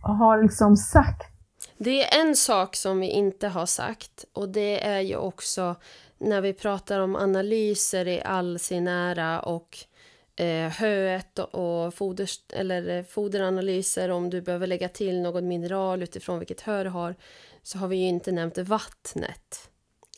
har 0.01 0.43
liksom 0.43 0.77
sagt? 0.77 1.28
Det 1.81 2.03
är 2.03 2.21
en 2.21 2.35
sak 2.35 2.75
som 2.75 2.99
vi 2.99 3.07
inte 3.07 3.47
har 3.47 3.65
sagt 3.65 4.25
och 4.33 4.49
det 4.49 4.85
är 4.85 4.99
ju 4.99 5.15
också 5.15 5.75
när 6.17 6.41
vi 6.41 6.53
pratar 6.53 6.99
om 6.99 7.15
analyser 7.15 8.07
i 8.07 8.21
all 8.21 8.59
sin 8.59 8.87
ära 8.87 9.39
och 9.39 9.77
eh, 10.35 10.69
höet 10.69 11.39
och 11.39 11.93
foder, 11.93 12.29
eller 12.53 12.97
eh, 12.97 13.03
foderanalyser 13.03 14.09
om 14.09 14.29
du 14.29 14.41
behöver 14.41 14.67
lägga 14.67 14.89
till 14.89 15.21
något 15.21 15.43
mineral 15.43 16.03
utifrån 16.03 16.39
vilket 16.39 16.61
hö 16.61 16.83
du 16.83 16.89
har 16.89 17.15
så 17.63 17.77
har 17.77 17.87
vi 17.87 17.97
ju 17.97 18.07
inte 18.07 18.31
nämnt 18.31 18.57
vattnet 18.57 19.69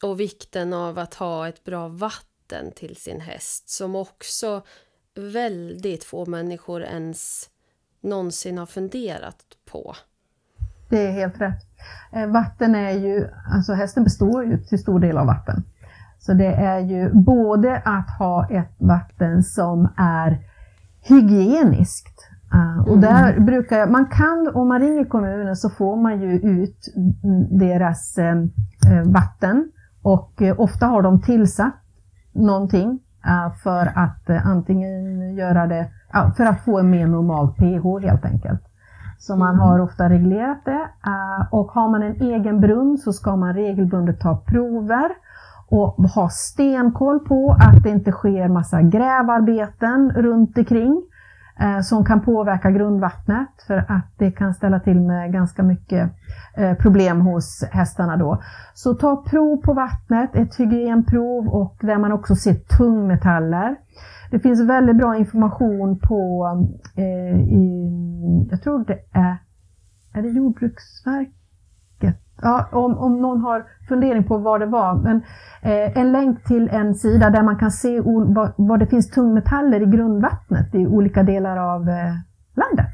och 0.04 0.20
vikten 0.20 0.74
av 0.74 1.00
att 1.00 1.14
ha 1.14 1.48
ett 1.48 1.64
bra 1.64 1.88
vatten 1.88 2.72
till 2.72 2.96
sin 2.96 3.22
häst 3.22 3.70
som 3.70 3.96
också 3.96 4.62
väldigt 5.14 6.04
få 6.04 6.26
människor 6.26 6.84
ens 6.84 7.50
någonsin 8.00 8.58
har 8.58 8.66
funderat 8.66 9.58
på. 9.66 9.96
Det 10.92 11.08
är 11.08 11.12
helt 11.12 11.42
rätt. 11.42 11.62
Eh, 12.12 12.28
vatten 12.28 12.76
är 12.76 12.92
ju, 12.92 13.28
alltså 13.54 13.74
hästen 13.74 14.04
består 14.04 14.46
ju 14.46 14.58
till 14.58 14.80
stor 14.80 15.00
del 15.00 15.18
av 15.18 15.26
vatten. 15.26 15.64
Så 16.20 16.34
det 16.34 16.54
är 16.54 16.80
ju 16.80 17.14
både 17.14 17.82
att 17.86 18.10
ha 18.20 18.48
ett 18.50 18.76
vatten 18.78 19.44
som 19.44 19.90
är 19.98 20.40
hygieniskt. 21.02 22.28
Uh, 22.54 22.80
och 22.82 22.98
mm. 22.98 23.02
där 23.02 23.40
brukar 23.40 23.78
jag, 23.78 23.92
man 23.92 24.06
kan, 24.06 24.52
om 24.54 24.68
man 24.68 24.80
ringer 24.80 25.06
kommunen 25.06 25.56
så 25.56 25.70
får 25.70 25.96
man 25.96 26.22
ju 26.22 26.40
ut 26.40 26.78
deras 27.50 28.18
eh, 28.18 28.36
eh 28.88 29.04
vatten 29.06 29.72
och 30.02 30.42
eh, 30.42 30.60
ofta 30.60 30.86
har 30.86 31.02
de 31.02 31.22
tillsatt 31.22 31.76
någonting 32.34 33.00
för 33.64 33.92
att 33.96 34.30
eh, 34.30 34.48
antingen 34.48 35.36
göra 35.36 35.68
det, 35.68 35.92
för 36.38 36.46
att 36.46 36.66
få 36.66 36.80
en 36.80 36.90
mer 36.90 37.08
normal 37.08 37.54
pH 37.54 38.08
helt 38.08 38.26
enkelt. 38.26 38.71
Så 39.22 39.36
man 39.36 39.60
har 39.60 39.80
ofta 39.80 40.10
reglerat 40.10 40.66
det 40.66 40.82
eh, 41.06 41.54
och 41.54 41.72
har 41.72 41.90
man 41.90 42.04
en 42.04 42.22
egen 42.22 42.60
brunn 42.60 42.98
så 42.98 43.14
ska 43.14 43.36
man 43.36 43.54
regelbundet 43.54 44.20
ta 44.20 44.38
prover 44.38 45.12
och 45.70 45.94
ha 45.94 46.30
stenkoll 46.30 47.20
på 47.20 47.56
att 47.60 47.84
det 47.84 47.90
inte 47.90 48.12
sker 48.12 48.48
massa 48.48 48.82
grävarbeten 48.82 50.12
runt 50.16 50.58
omkring 50.58 51.04
eh, 51.60 51.82
som 51.82 52.06
kan 52.06 52.22
påverka 52.22 52.72
grundvattnet 52.72 53.50
för 53.68 53.78
att 53.78 54.08
det 54.18 54.32
kan 54.32 54.54
ställa 54.54 54.80
till 54.80 55.02
med 55.02 55.34
ganska 55.34 55.64
mycket 55.64 56.12
eh, 56.54 56.74
problem 56.74 57.22
hos 57.22 57.64
hästarna 57.72 58.18
då. 58.18 58.42
Så 58.74 58.94
ta 58.94 59.24
prov 59.24 59.58
på 59.58 59.74
vattnet, 59.74 60.36
ett 60.36 60.56
hygienprov 60.60 61.48
och 61.48 61.76
där 61.82 61.98
man 61.98 62.12
också 62.12 62.36
ser 62.36 62.54
tungmetaller. 62.54 63.76
Det 64.32 64.40
finns 64.40 64.62
väldigt 64.70 64.98
bra 64.98 65.16
information 65.16 66.00
på, 66.00 66.48
eh, 66.96 67.42
i, 67.42 67.92
jag 68.50 68.62
tror 68.62 68.86
det 68.86 69.00
är, 69.12 69.38
är 70.14 70.22
det 70.22 70.30
Jordbruksverket 70.30 71.36
Ja, 72.42 72.70
om, 72.72 72.98
om 72.98 73.22
någon 73.22 73.42
har 73.42 73.64
fundering 73.88 74.24
på 74.24 74.38
vad 74.38 74.60
det 74.60 74.66
var. 74.66 74.96
Men, 74.96 75.18
eh, 75.62 75.98
en 75.98 76.12
länk 76.12 76.44
till 76.44 76.70
en 76.70 76.96
sida 76.96 77.30
där 77.30 77.44
man 77.44 77.58
kan 77.58 77.72
se 77.72 78.02
vad, 78.06 78.52
vad, 78.58 78.80
det 78.80 78.86
finns 78.86 79.10
tungmetaller 79.10 79.82
i 79.82 79.86
grundvattnet 79.86 80.76
i 80.76 80.88
olika 80.88 81.24
delar 81.24 81.58
av 81.58 81.90
eh, 81.90 82.14
landet. 82.56 82.94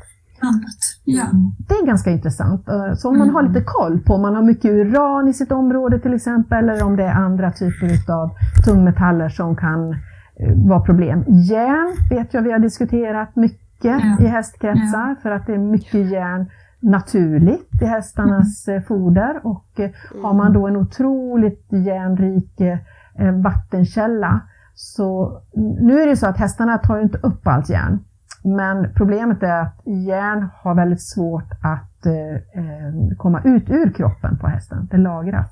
Ja. 1.04 1.24
Det 1.68 1.74
är 1.74 1.86
ganska 1.86 2.12
intressant. 2.12 2.70
Eh, 2.70 2.94
så 2.94 3.10
om 3.10 3.18
man 3.18 3.30
har 3.30 3.40
mm. 3.40 3.54
lite 3.54 3.66
koll 3.66 4.00
på 4.00 4.14
om 4.14 4.22
man 4.22 4.36
har 4.36 4.44
mycket 4.44 4.72
uran 4.72 5.28
i 5.28 5.34
sitt 5.34 5.52
område 5.52 6.00
till 6.00 6.14
exempel, 6.14 6.70
eller 6.70 6.86
om 6.86 6.96
det 6.96 7.04
är 7.04 7.14
andra 7.14 7.52
typer 7.52 8.14
av 8.14 8.30
tungmetaller 8.66 9.30
som 9.30 9.56
kan 9.56 9.92
eh, 9.92 10.68
vara 10.68 10.82
problem. 10.82 11.24
Järn 11.28 11.96
vet 12.10 12.34
jag 12.34 12.42
vi 12.42 12.52
har 12.52 12.60
diskuterat 12.60 13.36
mycket 13.36 13.67
ja. 13.82 14.18
i 14.20 14.28
hästkretsar, 14.28 15.10
ja. 15.10 15.16
för 15.22 15.32
att 15.32 15.46
det 15.46 15.54
är 15.54 15.58
mycket 15.58 16.12
järn 16.12 16.46
naturligt 16.80 17.82
i 17.82 17.86
hästarnas 17.86 18.68
mm. 18.68 18.84
foder 18.84 19.40
och 19.44 19.80
eh, 19.80 19.90
har 20.24 20.34
man 20.34 20.54
då 20.54 20.68
en 20.68 20.76
otroligt 20.76 21.68
järnrik 21.70 22.62
eh, 22.62 23.32
vattenkälla 23.44 24.42
så 24.76 25.42
nu 25.80 26.02
är 26.02 26.08
det 26.08 26.16
så 26.16 26.28
att 26.28 26.38
hästarna 26.38 26.78
tar 26.78 27.00
inte 27.00 27.18
upp 27.18 27.48
allt 27.48 27.70
järn. 27.70 28.00
Men 28.44 28.94
problemet 28.96 29.44
är 29.44 29.62
att 29.62 29.82
järn 29.86 30.48
har 30.54 30.76
väldigt 30.76 31.02
svårt 31.02 31.52
att 31.62 32.06
eh, 32.06 33.18
komma 33.18 33.42
ut 33.44 33.70
ur 33.70 33.94
kroppen 33.94 34.38
på 34.38 34.48
hästen. 34.48 34.88
Det 34.92 34.98
lagras. 34.98 35.52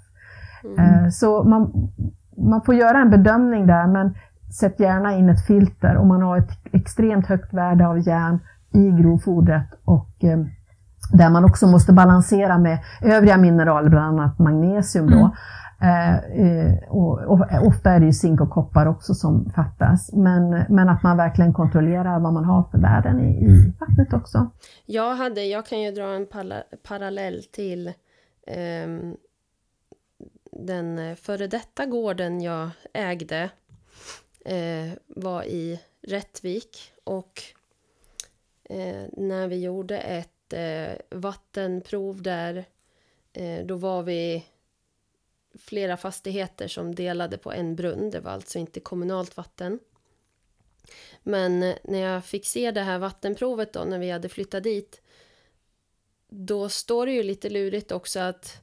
Mm. 0.78 1.12
så 1.12 1.44
man, 1.44 1.92
man 2.38 2.62
får 2.62 2.76
göra 2.76 2.98
en 2.98 3.10
bedömning 3.10 3.68
där 3.68 3.88
men 3.88 4.16
sätt 4.54 4.80
gärna 4.80 5.14
in 5.14 5.30
ett 5.30 5.46
filter 5.46 5.98
om 5.98 6.08
man 6.08 6.22
har 6.22 6.38
ett 6.38 6.52
extremt 6.72 7.28
högt 7.28 7.54
värde 7.54 7.88
av 7.88 8.08
järn 8.08 8.40
i 8.74 9.02
grovfodret 9.02 9.68
och 9.86 10.26
där 11.14 11.30
man 11.30 11.46
också 11.46 11.68
måste 11.68 11.94
balansera 11.94 12.58
med 12.58 12.80
övriga 13.02 13.38
mineraler, 13.38 13.90
bland 13.90 14.20
annat 14.20 14.40
magnesium. 14.40 15.12
Då. 15.12 15.18
Mm. 15.18 15.32
Eh, 15.82 16.16
eh, 16.16 16.78
och, 16.90 17.20
och, 17.20 17.68
ofta 17.68 17.92
är 17.92 18.00
det 18.00 18.06
ju 18.06 18.14
zink 18.14 18.42
och 18.42 18.50
koppar 18.50 18.86
också 18.86 19.14
som 19.14 19.52
fattas, 19.56 20.14
men, 20.14 20.66
men 20.70 20.90
att 20.90 21.04
man 21.04 21.18
verkligen 21.18 21.54
kontrollerar 21.54 22.20
vad 22.20 22.34
man 22.34 22.46
har 22.46 22.64
för 22.72 22.78
värden 22.78 23.20
i, 23.20 23.46
i 23.46 23.74
vattnet 23.80 24.14
också. 24.14 24.50
Jag, 24.86 25.16
hade, 25.16 25.44
jag 25.44 25.66
kan 25.66 25.82
ju 25.82 25.92
dra 25.92 26.16
en 26.16 26.28
parallell 26.88 27.44
till 27.54 27.88
eh, 28.48 28.88
den 30.52 31.16
före 31.16 31.48
detta 31.48 31.86
gården 31.86 32.42
jag 32.42 32.70
ägde 32.94 33.50
eh, 34.46 34.92
var 35.08 35.44
i 35.44 35.80
Rättvik 36.02 36.92
och 37.04 37.42
eh, 38.64 39.04
när 39.18 39.48
vi 39.48 39.62
gjorde 39.62 40.00
ett 40.00 40.54
eh, 40.54 41.18
vattenprov 41.20 42.22
där. 42.22 42.66
Eh, 43.34 43.66
då 43.66 43.76
var 43.76 44.04
vi 44.04 44.46
flera 45.60 45.98
fastigheter 45.98 46.68
som 46.68 46.96
delade 46.96 47.38
på 47.38 47.52
en 47.52 47.76
brunn. 47.76 48.10
Det 48.10 48.20
var 48.20 48.32
alltså 48.32 48.60
inte 48.60 48.80
kommunalt 48.80 49.38
vatten. 49.38 49.80
Men 51.24 51.64
eh, 51.64 51.76
när 51.84 52.00
jag 52.00 52.26
fick 52.26 52.46
se 52.46 52.72
det 52.72 52.82
här 52.82 53.00
vattenprovet 53.00 53.74
då, 53.74 53.84
när 53.84 54.00
vi 54.00 54.12
hade 54.12 54.30
flyttat 54.30 54.64
dit, 54.64 55.02
då 56.30 56.70
står 56.70 57.06
det 57.06 57.12
ju 57.12 57.24
lite 57.24 57.50
lurigt 57.50 57.92
också 57.92 58.20
att 58.20 58.62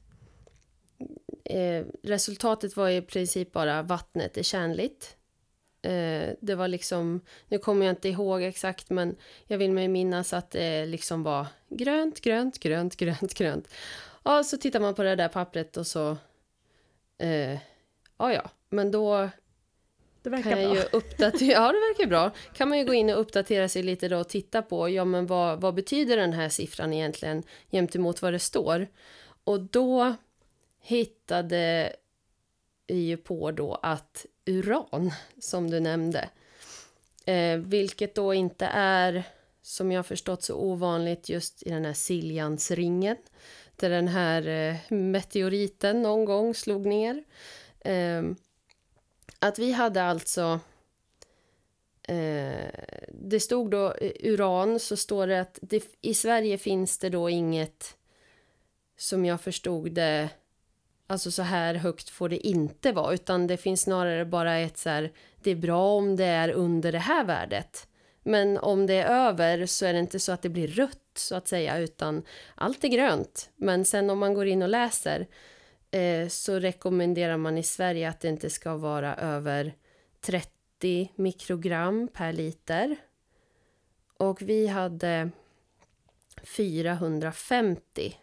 eh, 1.43 1.85
resultatet 2.03 2.77
var 2.77 2.89
i 2.89 3.01
princip 3.01 3.51
bara 3.51 3.81
vattnet 3.81 4.37
är 4.37 4.43
tjänligt. 4.43 5.17
Eh, 5.83 6.35
det 6.39 6.55
var 6.55 6.67
liksom, 6.67 7.21
nu 7.47 7.57
kommer 7.57 7.85
jag 7.85 7.93
inte 7.93 8.09
ihåg 8.09 8.43
exakt 8.43 8.89
men 8.89 9.15
jag 9.47 9.57
vill 9.57 9.71
mig 9.71 9.87
minnas 9.87 10.33
att 10.33 10.51
det 10.51 10.85
liksom 10.85 11.23
var 11.23 11.47
grönt, 11.69 12.21
grönt, 12.21 12.59
grönt, 12.59 12.95
grönt, 12.97 13.33
grönt. 13.33 13.67
Ja, 14.23 14.43
så 14.43 14.57
tittar 14.57 14.79
man 14.79 14.95
på 14.95 15.03
det 15.03 15.15
där 15.15 15.27
pappret 15.27 15.77
och 15.77 15.87
så... 15.87 16.17
Eh, 17.17 17.53
ja, 18.17 18.33
ja, 18.33 18.49
men 18.69 18.91
då 18.91 19.29
det 20.23 20.29
verkar 20.29 20.51
kan 20.51 20.61
jag 20.61 20.71
bra. 20.71 20.79
Ju 20.79 20.87
uppdatera, 20.91 21.51
ja, 21.51 21.71
det 21.71 21.79
verkar 21.79 22.07
bra. 22.07 22.31
Kan 22.53 22.69
man 22.69 22.77
ju 22.77 22.85
gå 22.85 22.93
in 22.93 23.09
och 23.09 23.19
uppdatera 23.19 23.69
sig 23.69 23.83
lite 23.83 24.07
då 24.07 24.17
och 24.17 24.29
titta 24.29 24.61
på, 24.61 24.89
ja 24.89 25.05
men 25.05 25.27
vad, 25.27 25.61
vad 25.61 25.73
betyder 25.73 26.17
den 26.17 26.33
här 26.33 26.49
siffran 26.49 26.93
egentligen 26.93 27.43
jämt 27.69 27.95
emot 27.95 28.21
vad 28.21 28.33
det 28.33 28.39
står? 28.39 28.87
Och 29.43 29.59
då 29.59 30.15
hittade 30.81 31.93
är 32.87 32.97
ju 32.97 33.17
på 33.17 33.51
då 33.51 33.75
att 33.75 34.25
uran, 34.45 35.11
som 35.39 35.69
du 35.69 35.79
nämnde, 35.79 36.29
Eh, 37.25 37.57
vilket 37.57 38.15
då 38.15 38.33
inte 38.33 38.65
är, 38.73 39.23
som 39.61 39.91
jag 39.91 39.97
har 39.99 40.03
förstått, 40.03 40.43
så 40.43 40.55
ovanligt 40.55 41.29
just 41.29 41.63
i 41.63 41.69
den 41.69 41.85
här 41.85 41.93
Siljansringen. 41.93 43.17
Där 43.75 43.89
den 43.89 44.07
här 44.07 44.47
eh, 44.47 44.75
meteoriten 44.89 46.01
någon 46.01 46.25
gång 46.25 46.55
slog 46.55 46.85
ner. 46.85 47.23
Eh, 47.79 48.23
att 49.39 49.59
vi 49.59 49.71
hade 49.71 50.03
alltså... 50.03 50.59
Eh, 52.07 52.69
det 53.07 53.39
stod 53.39 53.71
då 53.71 53.93
eh, 53.93 54.11
uran, 54.19 54.79
så 54.79 54.97
står 54.97 55.27
det 55.27 55.41
att 55.41 55.59
det, 55.61 55.83
i 56.01 56.13
Sverige 56.13 56.57
finns 56.57 56.97
det 56.97 57.09
då 57.09 57.29
inget, 57.29 57.97
som 58.97 59.25
jag 59.25 59.41
förstod 59.41 59.91
det, 59.91 60.29
alltså 61.07 61.31
så 61.31 61.41
här 61.41 61.75
högt 61.75 62.09
får 62.09 62.29
det 62.29 62.47
inte 62.47 62.91
vara, 62.91 63.13
utan 63.13 63.47
det 63.47 63.57
finns 63.57 63.81
snarare 63.81 64.25
bara 64.25 64.57
ett 64.57 64.77
så 64.77 64.89
här, 64.89 65.11
det 65.43 65.51
är 65.51 65.55
bra 65.55 65.95
om 65.95 66.15
det 66.15 66.25
är 66.25 66.49
under 66.49 66.91
det 66.91 66.99
här 66.99 67.23
värdet. 67.23 67.87
Men 68.23 68.57
om 68.57 68.85
det 68.85 68.93
är 68.93 69.27
över 69.27 69.65
så 69.65 69.85
är 69.85 69.93
det 69.93 69.99
inte 69.99 70.19
så 70.19 70.31
att 70.31 70.41
det 70.41 70.49
blir 70.49 70.67
rött 70.67 70.99
så 71.15 71.35
att 71.35 71.47
säga, 71.47 71.77
utan 71.77 72.23
allt 72.55 72.83
är 72.83 72.87
grönt. 72.87 73.49
Men 73.55 73.85
sen 73.85 74.09
om 74.09 74.19
man 74.19 74.33
går 74.33 74.47
in 74.47 74.61
och 74.61 74.69
läser 74.69 75.27
eh, 75.91 76.27
så 76.27 76.59
rekommenderar 76.59 77.37
man 77.37 77.57
i 77.57 77.63
Sverige 77.63 78.09
att 78.09 78.19
det 78.19 78.27
inte 78.27 78.49
ska 78.49 78.77
vara 78.77 79.15
över 79.15 79.73
30 80.21 81.11
mikrogram 81.15 82.07
per 82.13 82.33
liter. 82.33 82.95
Och 84.17 84.41
vi 84.41 84.67
hade 84.67 85.29
450 86.43 88.15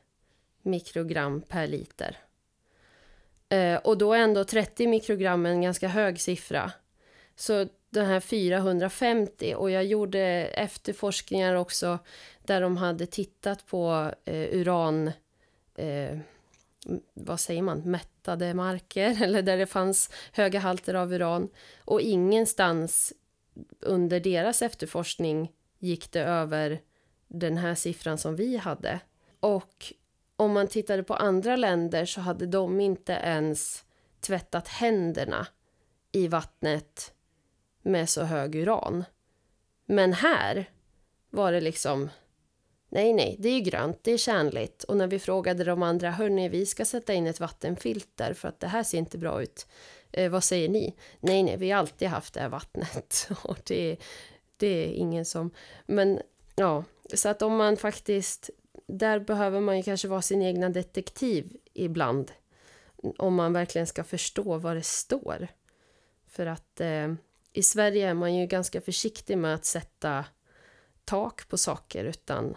mikrogram 0.62 1.40
per 1.40 1.66
liter. 1.66 2.16
Eh, 3.50 3.76
och 3.76 3.98
då 3.98 4.12
är 4.12 4.18
ändå 4.18 4.44
30 4.44 4.86
mikrogram 4.86 5.46
en 5.46 5.62
ganska 5.62 5.88
hög 5.88 6.20
siffra. 6.20 6.72
Så 7.36 7.66
den 7.90 8.06
här 8.06 8.20
450 8.20 9.54
och 9.56 9.70
jag 9.70 9.84
gjorde 9.84 10.20
efterforskningar 10.54 11.54
också 11.54 11.98
där 12.42 12.60
de 12.60 12.76
hade 12.76 13.06
tittat 13.06 13.66
på 13.66 14.12
eh, 14.24 14.54
uran, 14.58 15.10
eh, 15.74 16.18
vad 17.14 17.40
säger 17.40 17.62
man, 17.62 17.78
mättade 17.80 18.54
marker 18.54 19.22
eller 19.22 19.42
där 19.42 19.56
det 19.56 19.66
fanns 19.66 20.10
höga 20.32 20.60
halter 20.60 20.94
av 20.94 21.12
uran 21.12 21.48
och 21.84 22.00
ingenstans 22.00 23.12
under 23.80 24.20
deras 24.20 24.62
efterforskning 24.62 25.52
gick 25.78 26.12
det 26.12 26.22
över 26.22 26.80
den 27.28 27.56
här 27.56 27.74
siffran 27.74 28.18
som 28.18 28.36
vi 28.36 28.56
hade. 28.56 29.00
Och 29.40 29.92
om 30.40 30.52
man 30.52 30.68
tittade 30.68 31.02
på 31.02 31.14
andra 31.14 31.56
länder 31.56 32.04
så 32.04 32.20
hade 32.20 32.46
de 32.46 32.80
inte 32.80 33.12
ens 33.12 33.84
tvättat 34.20 34.68
händerna 34.68 35.46
i 36.12 36.28
vattnet 36.28 37.12
med 37.82 38.08
så 38.08 38.22
hög 38.22 38.54
uran. 38.54 39.04
Men 39.86 40.12
här 40.12 40.70
var 41.30 41.52
det 41.52 41.60
liksom 41.60 42.08
Nej, 42.88 43.12
nej, 43.12 43.36
det 43.38 43.48
är 43.48 43.60
grönt, 43.60 43.98
det 44.02 44.12
är 44.12 44.18
kärnligt. 44.18 44.84
Och 44.84 44.96
när 44.96 45.06
vi 45.06 45.18
frågade 45.18 45.64
de 45.64 45.82
andra, 45.82 46.10
hörni, 46.10 46.48
vi 46.48 46.66
ska 46.66 46.84
sätta 46.84 47.14
in 47.14 47.26
ett 47.26 47.40
vattenfilter 47.40 48.34
för 48.34 48.48
att 48.48 48.60
det 48.60 48.66
här 48.66 48.82
ser 48.82 48.98
inte 48.98 49.18
bra 49.18 49.42
ut. 49.42 49.66
Eh, 50.12 50.30
vad 50.30 50.44
säger 50.44 50.68
ni? 50.68 50.94
Nej, 51.20 51.42
nej, 51.42 51.56
vi 51.56 51.70
har 51.70 51.78
alltid 51.78 52.08
haft 52.08 52.34
det 52.34 52.40
här 52.40 52.48
vattnet. 52.48 53.28
Och 53.42 53.58
det, 53.64 53.96
det 54.56 54.66
är 54.66 54.92
ingen 54.92 55.24
som... 55.24 55.50
Men 55.86 56.20
ja, 56.54 56.84
så 57.14 57.28
att 57.28 57.42
om 57.42 57.56
man 57.56 57.76
faktiskt... 57.76 58.50
Där 58.92 59.18
behöver 59.18 59.60
man 59.60 59.76
ju 59.76 59.82
kanske 59.82 60.08
vara 60.08 60.22
sin 60.22 60.42
egna 60.42 60.68
detektiv 60.68 61.56
ibland. 61.74 62.30
Om 63.18 63.34
man 63.34 63.52
verkligen 63.52 63.86
ska 63.86 64.04
förstå 64.04 64.58
vad 64.58 64.76
det 64.76 64.86
står. 64.86 65.48
För 66.28 66.46
att 66.46 66.80
eh, 66.80 67.14
i 67.52 67.62
Sverige 67.62 68.10
är 68.10 68.14
man 68.14 68.34
ju 68.34 68.46
ganska 68.46 68.80
försiktig 68.80 69.38
med 69.38 69.54
att 69.54 69.64
sätta 69.64 70.24
tak 71.04 71.48
på 71.48 71.56
saker 71.56 72.04
utan 72.04 72.54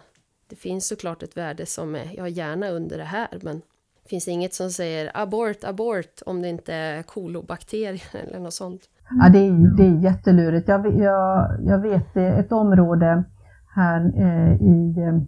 det 0.48 0.56
finns 0.56 0.86
såklart 0.86 1.22
ett 1.22 1.36
värde 1.36 1.66
som 1.66 1.94
är, 1.94 2.14
ja 2.16 2.28
gärna 2.28 2.68
under 2.68 2.98
det 2.98 3.04
här 3.04 3.38
men 3.42 3.62
det 4.02 4.08
finns 4.08 4.28
inget 4.28 4.54
som 4.54 4.70
säger 4.70 5.10
abort, 5.14 5.64
abort 5.64 6.22
om 6.26 6.42
det 6.42 6.48
inte 6.48 6.74
är 6.74 7.02
kolobakterier 7.02 8.02
eller 8.12 8.40
något 8.40 8.54
sånt. 8.54 8.82
Ja, 9.10 9.28
det 9.28 9.38
är, 9.38 9.76
det 9.76 9.82
är 9.82 10.02
jättelurigt. 10.02 10.68
Jag, 10.68 10.98
jag, 10.98 11.56
jag 11.66 11.78
vet 11.78 12.16
ett 12.16 12.52
område 12.52 13.24
här 13.74 14.12
eh, 14.16 14.62
i 14.62 14.94
eh, 14.98 15.20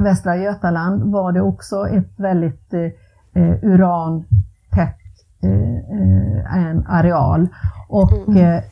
Västra 0.00 0.36
Götaland 0.36 1.12
var 1.12 1.32
det 1.32 1.40
också 1.40 1.88
ett 1.88 2.12
väldigt 2.16 2.74
eh, 2.74 3.64
urantätt 3.64 5.00
eh, 5.42 6.56
en 6.56 6.86
areal. 6.86 7.48
Och 7.88 8.28
mm 8.28 8.62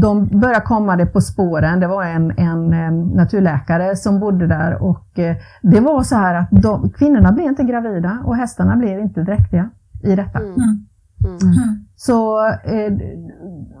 de 0.00 0.26
började 0.26 0.60
komma 0.60 0.96
det 0.96 1.06
på 1.06 1.20
spåren. 1.20 1.80
Det 1.80 1.86
var 1.86 2.04
en, 2.04 2.38
en 2.38 2.70
naturläkare 3.00 3.96
som 3.96 4.20
bodde 4.20 4.46
där 4.46 4.82
och 4.82 5.18
eh, 5.18 5.36
det 5.62 5.80
var 5.80 6.02
så 6.02 6.16
här 6.16 6.34
att 6.34 6.48
de, 6.50 6.90
kvinnorna 6.90 7.32
blev 7.32 7.46
inte 7.46 7.62
gravida 7.62 8.18
och 8.24 8.36
hästarna 8.36 8.76
blev 8.76 9.00
inte 9.00 9.22
dräktiga 9.22 9.70
i 10.02 10.16
detta. 10.16 10.38
Mm. 10.38 10.54
Mm. 10.54 11.84
Så, 12.00 12.46
eh, 12.46 12.92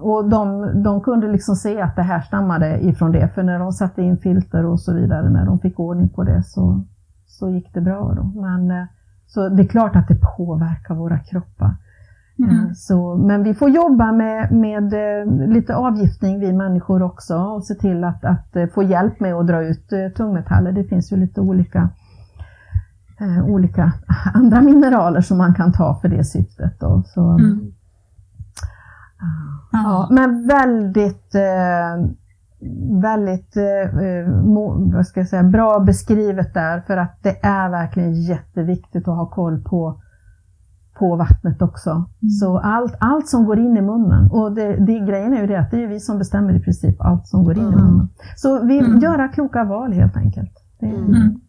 och 0.00 0.28
de, 0.28 0.70
de 0.82 1.00
kunde 1.00 1.32
liksom 1.32 1.56
se 1.56 1.80
att 1.80 1.96
det 1.96 2.02
här 2.02 2.20
stammade 2.20 2.80
ifrån 2.80 3.12
det, 3.12 3.28
för 3.34 3.42
när 3.42 3.58
de 3.58 3.72
satte 3.72 4.02
in 4.02 4.18
filter 4.18 4.66
och 4.66 4.80
så 4.80 4.94
vidare, 4.94 5.30
när 5.30 5.46
de 5.46 5.58
fick 5.58 5.80
ordning 5.80 6.08
på 6.08 6.24
det 6.24 6.42
så, 6.42 6.84
så 7.26 7.50
gick 7.50 7.74
det 7.74 7.80
bra. 7.80 8.14
Då. 8.16 8.40
Men, 8.40 8.70
eh, 8.70 8.86
så 9.26 9.48
det 9.48 9.62
är 9.62 9.66
klart 9.66 9.96
att 9.96 10.08
det 10.08 10.20
påverkar 10.36 10.94
våra 10.94 11.18
kroppar. 11.18 11.76
Mm. 12.38 12.50
Eh, 12.50 12.72
så, 12.74 13.16
men 13.16 13.42
vi 13.42 13.54
får 13.54 13.70
jobba 13.70 14.12
med, 14.12 14.52
med 14.52 14.94
lite 15.48 15.76
avgiftning 15.76 16.40
vi 16.40 16.52
människor 16.52 17.02
också 17.02 17.36
och 17.36 17.64
se 17.64 17.74
till 17.74 18.04
att, 18.04 18.24
att 18.24 18.72
få 18.74 18.82
hjälp 18.82 19.20
med 19.20 19.34
att 19.34 19.46
dra 19.46 19.64
ut 19.64 19.88
tungmetaller. 20.16 20.72
Det 20.72 20.84
finns 20.84 21.12
ju 21.12 21.16
lite 21.16 21.40
olika, 21.40 21.88
olika 23.46 23.92
andra 24.34 24.60
mineraler 24.60 25.20
som 25.20 25.38
man 25.38 25.54
kan 25.54 25.72
ta 25.72 25.98
för 26.02 26.08
det 26.08 26.24
syftet. 26.24 26.80
Då. 26.80 27.02
Så, 27.06 27.30
mm. 27.30 27.72
Ja, 29.88 30.08
men 30.10 30.46
väldigt, 30.46 31.34
eh, 31.34 32.10
väldigt 33.02 33.56
eh, 33.56 34.26
vad 34.94 35.06
ska 35.06 35.20
jag 35.20 35.28
säga, 35.28 35.42
bra 35.42 35.80
beskrivet 35.80 36.54
där 36.54 36.80
för 36.80 36.96
att 36.96 37.18
det 37.22 37.36
är 37.42 37.70
verkligen 37.70 38.14
jätteviktigt 38.14 39.08
att 39.08 39.16
ha 39.16 39.30
koll 39.30 39.62
på 39.62 40.00
på 40.98 41.16
vattnet 41.16 41.62
också. 41.62 41.90
Mm. 41.90 42.30
Så 42.40 42.58
allt, 42.58 42.94
allt 43.00 43.28
som 43.28 43.44
går 43.44 43.58
in 43.58 43.76
i 43.76 43.80
munnen, 43.80 44.30
och 44.30 44.52
det, 44.52 44.76
det, 44.86 44.98
grejen 44.98 45.34
är 45.34 45.40
ju 45.40 45.46
det 45.46 45.58
att 45.60 45.70
det 45.70 45.82
är 45.82 45.86
vi 45.86 46.00
som 46.00 46.18
bestämmer 46.18 46.56
i 46.56 46.60
princip 46.60 47.00
allt 47.00 47.26
som 47.26 47.44
går 47.44 47.58
in 47.58 47.64
mm. 47.64 47.78
i 47.78 47.82
munnen. 47.82 48.08
Så 48.36 48.64
vi 48.64 48.78
mm. 48.78 48.98
göra 48.98 49.28
kloka 49.28 49.64
val 49.64 49.92
helt 49.92 50.16
enkelt. 50.16 50.52
Det, 50.80 50.86
mm. 50.86 51.40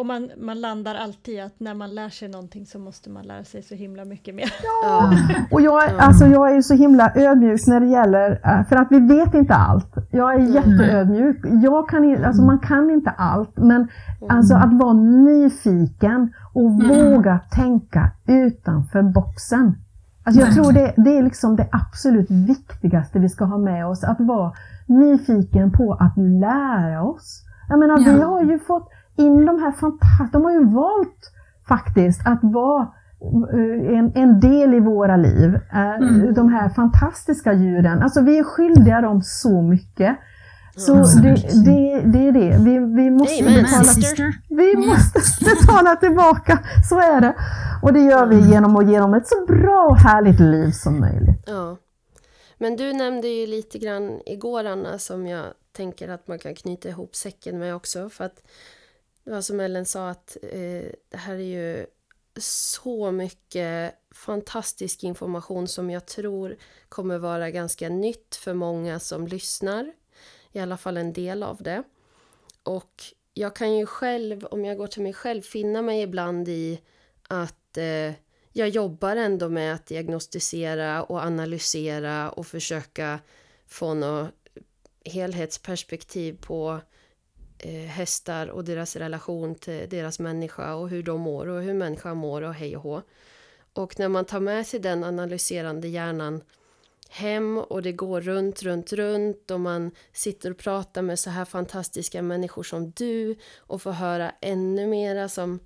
Och 0.00 0.06
man, 0.06 0.30
man 0.38 0.60
landar 0.60 0.94
alltid 0.94 1.34
i 1.34 1.40
att 1.40 1.60
när 1.60 1.74
man 1.74 1.94
lär 1.94 2.08
sig 2.08 2.28
någonting 2.28 2.66
så 2.66 2.78
måste 2.78 3.10
man 3.10 3.24
lära 3.24 3.44
sig 3.44 3.62
så 3.62 3.74
himla 3.74 4.04
mycket 4.04 4.34
mer. 4.34 4.52
Ja, 4.62 5.12
och 5.50 5.60
jag, 5.60 5.82
alltså, 5.98 6.26
jag 6.26 6.50
är 6.50 6.54
ju 6.54 6.62
så 6.62 6.74
himla 6.74 7.12
ödmjuk 7.14 7.60
när 7.66 7.80
det 7.80 7.86
gäller, 7.86 8.30
eh, 8.44 8.66
för 8.68 8.76
att 8.76 8.86
vi 8.90 9.00
vet 9.00 9.34
inte 9.34 9.54
allt. 9.54 9.94
Jag 10.10 10.34
är 10.34 10.38
mm. 10.38 10.52
jätteödmjuk. 10.52 11.36
Jag 11.62 11.88
kan, 11.88 12.24
alltså, 12.24 12.42
man 12.42 12.58
kan 12.58 12.90
inte 12.90 13.10
allt, 13.10 13.56
men 13.56 13.76
mm. 13.76 13.88
alltså, 14.28 14.54
att 14.54 14.78
vara 14.78 14.92
nyfiken 14.92 16.32
och 16.52 16.70
mm. 16.70 16.88
våga 16.88 17.38
tänka 17.38 18.10
utanför 18.26 19.02
boxen. 19.02 19.74
Alltså, 20.24 20.40
jag 20.42 20.54
tror 20.54 20.72
det, 20.72 20.94
det 20.96 21.18
är 21.18 21.22
liksom 21.22 21.56
det 21.56 21.68
absolut 21.72 22.30
viktigaste 22.30 23.18
vi 23.18 23.28
ska 23.28 23.44
ha 23.44 23.58
med 23.58 23.86
oss, 23.86 24.04
att 24.04 24.20
vara 24.20 24.52
nyfiken 24.86 25.72
på 25.72 25.92
att 25.92 26.16
lära 26.16 27.02
oss. 27.02 27.44
Jag 27.68 27.78
menar, 27.78 28.00
ja. 28.06 28.12
vi 28.12 28.20
har 28.20 28.42
ju 28.42 28.58
fått 28.58 28.88
in 29.20 29.46
de 29.46 29.58
här 29.58 29.72
fantastiska, 29.72 30.28
de 30.32 30.44
har 30.44 30.52
ju 30.52 30.64
valt 30.64 31.32
faktiskt 31.68 32.20
att 32.26 32.38
vara 32.42 32.82
eh, 33.52 33.98
en, 33.98 34.12
en 34.14 34.40
del 34.40 34.74
i 34.74 34.80
våra 34.80 35.16
liv. 35.16 35.54
Eh, 35.72 35.94
mm. 35.94 36.34
De 36.34 36.48
här 36.52 36.68
fantastiska 36.68 37.52
djuren. 37.52 38.02
Alltså 38.02 38.20
vi 38.20 38.38
är 38.38 38.44
skyldiga 38.44 39.00
dem 39.00 39.22
så 39.22 39.62
mycket. 39.62 40.16
Så 40.76 40.94
mm. 40.94 41.22
det, 41.22 41.34
det, 41.64 42.00
det, 42.00 42.28
är 42.28 42.32
det. 42.32 42.58
Vi, 42.64 42.78
vi, 42.78 43.10
måste, 43.10 43.44
Amen, 43.44 43.62
betala, 43.62 44.32
vi 44.48 44.76
måste 44.76 45.20
betala 45.44 45.96
tillbaka. 45.96 46.58
Så 46.88 46.98
är 46.98 47.20
det. 47.20 47.34
Och 47.82 47.92
det 47.92 48.00
gör 48.00 48.26
vi 48.26 48.36
mm. 48.36 48.50
genom 48.50 48.76
att 48.76 48.90
ge 48.90 48.98
dem 48.98 49.14
ett 49.14 49.26
så 49.26 49.46
bra 49.46 49.86
och 49.90 49.96
härligt 49.96 50.40
liv 50.40 50.70
som 50.70 51.00
möjligt. 51.00 51.44
Ja. 51.46 51.76
Men 52.58 52.76
du 52.76 52.92
nämnde 52.92 53.28
ju 53.28 53.46
lite 53.46 53.78
grann 53.78 54.20
igår, 54.26 54.64
Anna, 54.64 54.98
som 54.98 55.26
jag 55.26 55.44
tänker 55.76 56.08
att 56.08 56.28
man 56.28 56.38
kan 56.38 56.54
knyta 56.54 56.88
ihop 56.88 57.16
säcken 57.16 57.58
med 57.58 57.74
också. 57.74 58.08
För 58.08 58.24
att 58.24 58.42
det 59.24 59.30
var 59.30 59.40
som 59.40 59.60
Ellen 59.60 59.86
sa 59.86 60.10
att 60.10 60.36
eh, 60.42 60.92
det 61.08 61.16
här 61.16 61.34
är 61.34 61.38
ju 61.38 61.86
så 62.36 63.10
mycket 63.10 63.94
fantastisk 64.10 65.04
information 65.04 65.68
som 65.68 65.90
jag 65.90 66.06
tror 66.06 66.56
kommer 66.88 67.18
vara 67.18 67.50
ganska 67.50 67.88
nytt 67.88 68.36
för 68.36 68.54
många 68.54 68.98
som 68.98 69.26
lyssnar. 69.26 69.92
I 70.52 70.58
alla 70.58 70.76
fall 70.76 70.96
en 70.96 71.12
del 71.12 71.42
av 71.42 71.62
det. 71.62 71.82
Och 72.62 73.04
jag 73.34 73.56
kan 73.56 73.76
ju 73.76 73.86
själv, 73.86 74.44
om 74.44 74.64
jag 74.64 74.76
går 74.76 74.86
till 74.86 75.02
mig 75.02 75.12
själv, 75.12 75.42
finna 75.42 75.82
mig 75.82 76.02
ibland 76.02 76.48
i 76.48 76.80
att 77.28 77.76
eh, 77.76 78.14
jag 78.52 78.68
jobbar 78.68 79.16
ändå 79.16 79.48
med 79.48 79.74
att 79.74 79.86
diagnostisera 79.86 81.02
och 81.02 81.20
analysera 81.20 82.30
och 82.30 82.46
försöka 82.46 83.20
få 83.66 83.94
något 83.94 84.30
helhetsperspektiv 85.04 86.38
på 86.40 86.70
eh, 86.72 86.80
Eh, 87.62 87.86
hästar 87.86 88.46
och 88.46 88.64
deras 88.64 88.96
relation 88.96 89.54
till 89.54 89.88
deras 89.88 90.18
människa 90.18 90.74
och 90.74 90.88
hur 90.88 91.02
de 91.02 91.20
mår 91.20 91.46
och 91.46 91.62
hur 91.62 91.74
människan 91.74 92.16
mår 92.16 92.42
och 92.42 92.54
hej 92.54 92.76
och 92.76 92.82
hå. 92.82 93.02
Och 93.72 93.98
när 93.98 94.08
man 94.08 94.24
tar 94.24 94.40
med 94.40 94.66
sig 94.66 94.80
den 94.80 95.04
analyserande 95.04 95.88
hjärnan 95.88 96.42
hem 97.08 97.58
och 97.58 97.82
det 97.82 97.92
går 97.92 98.20
runt, 98.20 98.62
runt, 98.62 98.92
runt 98.92 99.50
och 99.50 99.60
man 99.60 99.90
sitter 100.12 100.50
och 100.50 100.58
pratar 100.58 101.02
med 101.02 101.18
så 101.18 101.30
här 101.30 101.44
fantastiska 101.44 102.22
människor 102.22 102.62
som 102.62 102.90
du 102.90 103.36
och 103.58 103.82
får 103.82 103.92
höra 103.92 104.32
ännu 104.40 104.86
mera 104.86 105.28
som, 105.28 105.60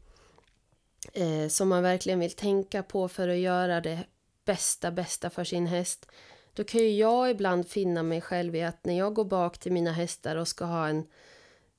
eh, 1.12 1.48
som 1.48 1.68
man 1.68 1.82
verkligen 1.82 2.20
vill 2.20 2.32
tänka 2.32 2.82
på 2.82 3.08
för 3.08 3.28
att 3.28 3.38
göra 3.38 3.80
det 3.80 3.98
bästa, 4.44 4.90
bästa 4.90 5.30
för 5.30 5.44
sin 5.44 5.66
häst. 5.66 6.06
Då 6.54 6.64
kan 6.64 6.80
ju 6.80 6.90
jag 6.90 7.30
ibland 7.30 7.68
finna 7.68 8.02
mig 8.02 8.20
själv 8.20 8.56
i 8.56 8.62
att 8.62 8.84
när 8.84 8.98
jag 8.98 9.14
går 9.14 9.24
bak 9.24 9.58
till 9.58 9.72
mina 9.72 9.92
hästar 9.92 10.36
och 10.36 10.48
ska 10.48 10.64
ha 10.64 10.88
en, 10.88 11.06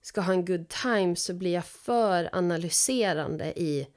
ska 0.06 0.22
ha 0.22 0.34
en 0.34 0.46
good 0.46 0.70
time 0.70 1.16
så 1.16 1.34
blir 1.34 1.54
jag 1.54 1.66
för 1.66 2.30
analyserande 2.32 3.60
i 3.60 3.88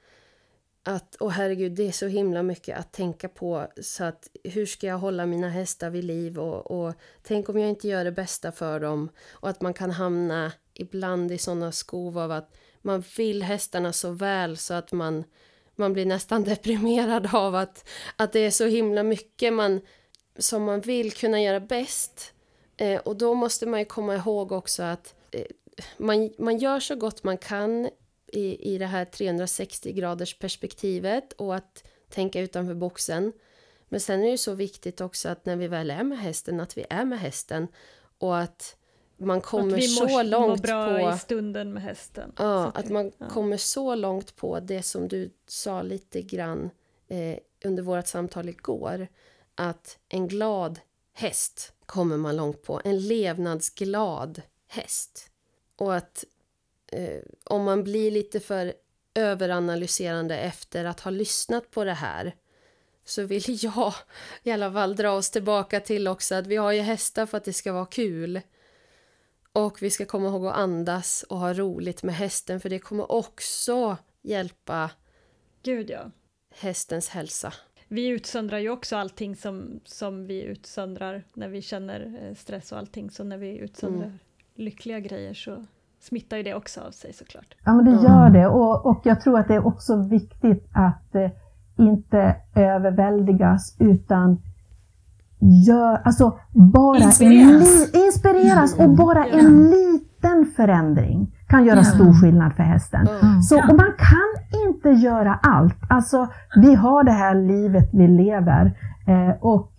att, 0.83 1.15
åh 1.19 1.29
herregud, 1.29 1.71
det 1.71 1.87
är 1.87 1.91
så 1.91 2.07
himla 2.07 2.43
mycket 2.43 2.77
att 2.77 2.93
tänka 2.93 3.29
på. 3.29 3.67
Så 3.81 4.03
att 4.03 4.29
hur 4.43 4.65
ska 4.65 4.87
jag 4.87 4.97
hålla 4.97 5.25
mina 5.25 5.49
hästar 5.49 5.89
vid 5.89 6.03
liv? 6.03 6.39
Och, 6.39 6.71
och 6.71 6.93
tänk 7.23 7.49
om 7.49 7.59
jag 7.59 7.69
inte 7.69 7.87
gör 7.87 8.03
det 8.03 8.11
bästa 8.11 8.51
för 8.51 8.79
dem. 8.79 9.09
Och 9.31 9.49
att 9.49 9.61
man 9.61 9.73
kan 9.73 9.91
hamna 9.91 10.51
ibland 10.73 11.31
i 11.31 11.37
sådana 11.37 11.71
skov 11.71 12.19
av 12.19 12.31
att 12.31 12.55
man 12.81 13.03
vill 13.17 13.43
hästarna 13.43 13.93
så 13.93 14.11
väl 14.11 14.57
så 14.57 14.73
att 14.73 14.91
man, 14.91 15.23
man 15.75 15.93
blir 15.93 16.05
nästan 16.05 16.43
deprimerad 16.53 17.35
av 17.35 17.55
att, 17.55 17.89
att 18.15 18.31
det 18.31 18.39
är 18.39 18.51
så 18.51 18.65
himla 18.65 19.03
mycket 19.03 19.53
man, 19.53 19.81
som 20.37 20.63
man 20.63 20.81
vill 20.81 21.11
kunna 21.11 21.41
göra 21.41 21.59
bäst. 21.59 22.33
Eh, 22.77 22.99
och 22.99 23.17
då 23.17 23.33
måste 23.33 23.65
man 23.65 23.79
ju 23.79 23.85
komma 23.85 24.15
ihåg 24.15 24.51
också 24.51 24.83
att 24.83 25.15
eh, 25.31 25.45
man, 25.97 26.33
man 26.37 26.57
gör 26.57 26.79
så 26.79 26.95
gott 26.95 27.23
man 27.23 27.37
kan 27.37 27.89
i, 28.27 28.73
i 28.73 28.77
det 28.77 28.85
här 28.85 29.05
360 29.05 29.93
graders 29.93 30.39
perspektivet 30.39 31.33
och 31.33 31.55
att 31.55 31.83
tänka 32.09 32.41
utanför 32.41 32.73
boxen. 32.73 33.33
Men 33.89 33.99
sen 33.99 34.23
är 34.23 34.31
det 34.31 34.37
så 34.37 34.53
viktigt 34.53 35.01
också 35.01 35.29
att 35.29 35.45
när 35.45 35.55
vi 35.55 35.67
väl 35.67 35.91
är 35.91 36.03
med 36.03 36.19
hästen, 36.19 36.59
att 36.59 36.77
vi 36.77 36.85
är 36.89 37.05
med 37.05 37.19
hästen 37.19 37.67
och 38.17 38.37
att 38.37 38.75
man 39.17 39.41
kommer 39.41 39.73
att 39.73 39.79
vi 39.79 39.87
så 39.87 40.23
långt 40.23 40.61
bra 40.61 40.99
på... 40.99 41.15
i 41.15 41.19
stunden 41.19 41.73
med 41.73 41.83
hästen. 41.83 42.33
Ja, 42.37 42.71
att 42.75 42.89
man 42.89 43.11
ja. 43.17 43.29
kommer 43.29 43.57
så 43.57 43.95
långt 43.95 44.35
på 44.35 44.59
det 44.59 44.83
som 44.83 45.07
du 45.07 45.33
sa 45.47 45.81
lite 45.81 46.21
grann 46.21 46.69
eh, 47.07 47.37
under 47.65 47.83
vårt 47.83 48.07
samtal 48.07 48.49
igår. 48.49 49.07
Att 49.55 49.97
en 50.09 50.27
glad 50.27 50.79
häst 51.13 51.73
kommer 51.85 52.17
man 52.17 52.35
långt 52.35 52.63
på. 52.63 52.81
En 52.83 52.99
levnadsglad 52.99 54.41
häst. 54.67 55.28
Och 55.79 55.95
att 55.95 56.25
eh, 56.91 57.21
om 57.43 57.63
man 57.63 57.83
blir 57.83 58.11
lite 58.11 58.39
för 58.39 58.73
överanalyserande 59.15 60.37
efter 60.37 60.85
att 60.85 60.99
ha 60.99 61.11
lyssnat 61.11 61.71
på 61.71 61.83
det 61.83 61.93
här 61.93 62.35
så 63.05 63.23
vill 63.23 63.43
jag 63.63 63.93
i 64.43 64.51
alla 64.51 64.71
fall 64.71 64.95
dra 64.95 65.11
oss 65.11 65.31
tillbaka 65.31 65.79
till 65.79 66.07
också 66.07 66.35
att 66.35 66.47
vi 66.47 66.55
har 66.55 66.71
ju 66.71 66.81
hästar 66.81 67.25
för 67.25 67.37
att 67.37 67.43
det 67.43 67.53
ska 67.53 67.73
vara 67.73 67.85
kul. 67.85 68.41
Och 69.53 69.81
vi 69.81 69.89
ska 69.89 70.05
komma 70.05 70.27
ihåg 70.27 70.45
att 70.45 70.55
andas 70.55 71.23
och 71.23 71.37
ha 71.37 71.53
roligt 71.53 72.03
med 72.03 72.15
hästen 72.15 72.59
för 72.59 72.69
det 72.69 72.79
kommer 72.79 73.11
också 73.11 73.97
hjälpa 74.21 74.91
Gud 75.63 75.89
ja. 75.89 76.11
hästens 76.55 77.09
hälsa. 77.09 77.53
Vi 77.87 78.07
utsöndrar 78.07 78.59
ju 78.59 78.69
också 78.69 78.95
allting 78.95 79.35
som, 79.35 79.79
som 79.85 80.27
vi 80.27 80.41
utsöndrar 80.41 81.23
när 81.33 81.47
vi 81.47 81.61
känner 81.61 82.19
eh, 82.23 82.35
stress 82.35 82.71
och 82.71 82.77
allting. 82.77 83.11
Så 83.11 83.23
när 83.23 83.37
vi 83.37 83.57
utsöndrar 83.57 84.05
mm. 84.05 84.19
Lyckliga 84.59 84.99
grejer 84.99 85.33
så 85.33 85.63
smittar 86.01 86.37
ju 86.37 86.43
det 86.43 86.53
också 86.53 86.81
av 86.81 86.91
sig 86.91 87.13
såklart. 87.13 87.55
Ja, 87.65 87.73
men 87.73 87.85
det 87.85 88.03
gör 88.03 88.29
det. 88.29 88.47
Och, 88.47 88.85
och 88.85 89.01
jag 89.03 89.21
tror 89.21 89.39
att 89.39 89.47
det 89.47 89.55
är 89.55 89.67
också 89.67 89.95
viktigt 89.95 90.69
att 90.73 91.15
eh, 91.15 91.29
inte 91.77 92.35
överväldigas 92.55 93.75
utan 93.79 94.41
gör, 95.67 96.01
alltså 96.03 96.39
bara 96.51 96.97
inspireras, 96.97 97.93
en, 97.93 98.01
inspireras 98.01 98.79
och 98.79 98.89
bara 98.89 99.25
mm. 99.25 99.45
en 99.45 99.69
liten 99.69 100.45
förändring 100.55 101.35
kan 101.47 101.65
göra 101.65 101.83
stor 101.83 102.21
skillnad 102.21 102.53
för 102.53 102.63
hästen. 102.63 103.07
Mm. 103.07 103.41
Så, 103.41 103.55
och 103.55 103.77
man 103.77 103.93
kan 103.97 104.59
inte 104.67 104.89
göra 104.89 105.39
allt. 105.43 105.77
Alltså, 105.89 106.27
vi 106.55 106.75
har 106.75 107.03
det 107.03 107.11
här 107.11 107.35
livet 107.35 107.89
vi 107.93 108.07
lever 108.07 108.73
eh, 109.07 109.35
och 109.41 109.73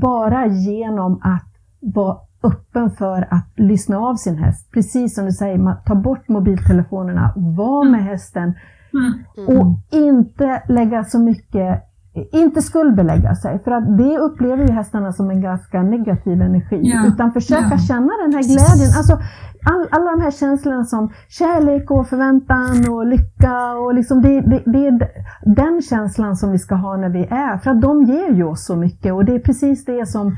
bara 0.00 0.46
genom 0.46 1.20
att 1.22 1.48
vara 1.80 2.18
öppen 2.42 2.90
för 2.90 3.28
att 3.30 3.48
lyssna 3.56 3.98
av 3.98 4.14
sin 4.14 4.38
häst. 4.38 4.70
Precis 4.72 5.14
som 5.14 5.24
du 5.24 5.32
säger, 5.32 5.84
ta 5.86 5.94
bort 5.94 6.28
mobiltelefonerna, 6.28 7.32
var 7.36 7.90
med 7.90 8.04
hästen 8.04 8.54
mm. 8.92 9.58
och 9.58 9.66
inte 9.90 10.62
lägga 10.68 11.04
så 11.04 11.18
mycket 11.18 11.84
inte 12.32 12.62
skuldbelägga 12.62 13.34
sig, 13.34 13.58
för 13.64 13.70
att 13.70 13.98
det 13.98 14.18
upplever 14.18 14.64
ju 14.64 14.72
hästarna 14.72 15.12
som 15.12 15.30
en 15.30 15.40
ganska 15.40 15.82
negativ 15.82 16.42
energi. 16.42 16.80
Ja. 16.82 17.06
Utan 17.06 17.32
försöka 17.32 17.68
ja. 17.70 17.78
känna 17.78 18.12
den 18.24 18.32
här 18.34 18.42
glädjen. 18.42 18.90
Alltså, 18.96 19.12
all, 19.64 19.88
alla 19.90 20.10
de 20.10 20.20
här 20.20 20.30
känslorna 20.30 20.84
som 20.84 21.12
kärlek 21.28 21.90
och 21.90 22.08
förväntan 22.08 22.92
och 22.92 23.06
lycka. 23.06 23.72
Och 23.72 23.94
liksom 23.94 24.22
det, 24.22 24.40
det, 24.40 24.62
det, 24.66 24.86
är 24.86 25.08
den 25.54 25.82
känslan 25.82 26.36
som 26.36 26.52
vi 26.52 26.58
ska 26.58 26.74
ha 26.74 26.96
när 26.96 27.08
vi 27.08 27.24
är, 27.24 27.58
för 27.58 27.70
att 27.70 27.82
de 27.82 28.02
ger 28.02 28.32
ju 28.32 28.44
oss 28.44 28.64
så 28.64 28.76
mycket. 28.76 29.12
Och 29.12 29.24
det 29.24 29.34
är 29.34 29.38
precis 29.38 29.84
det 29.84 30.06
som 30.06 30.36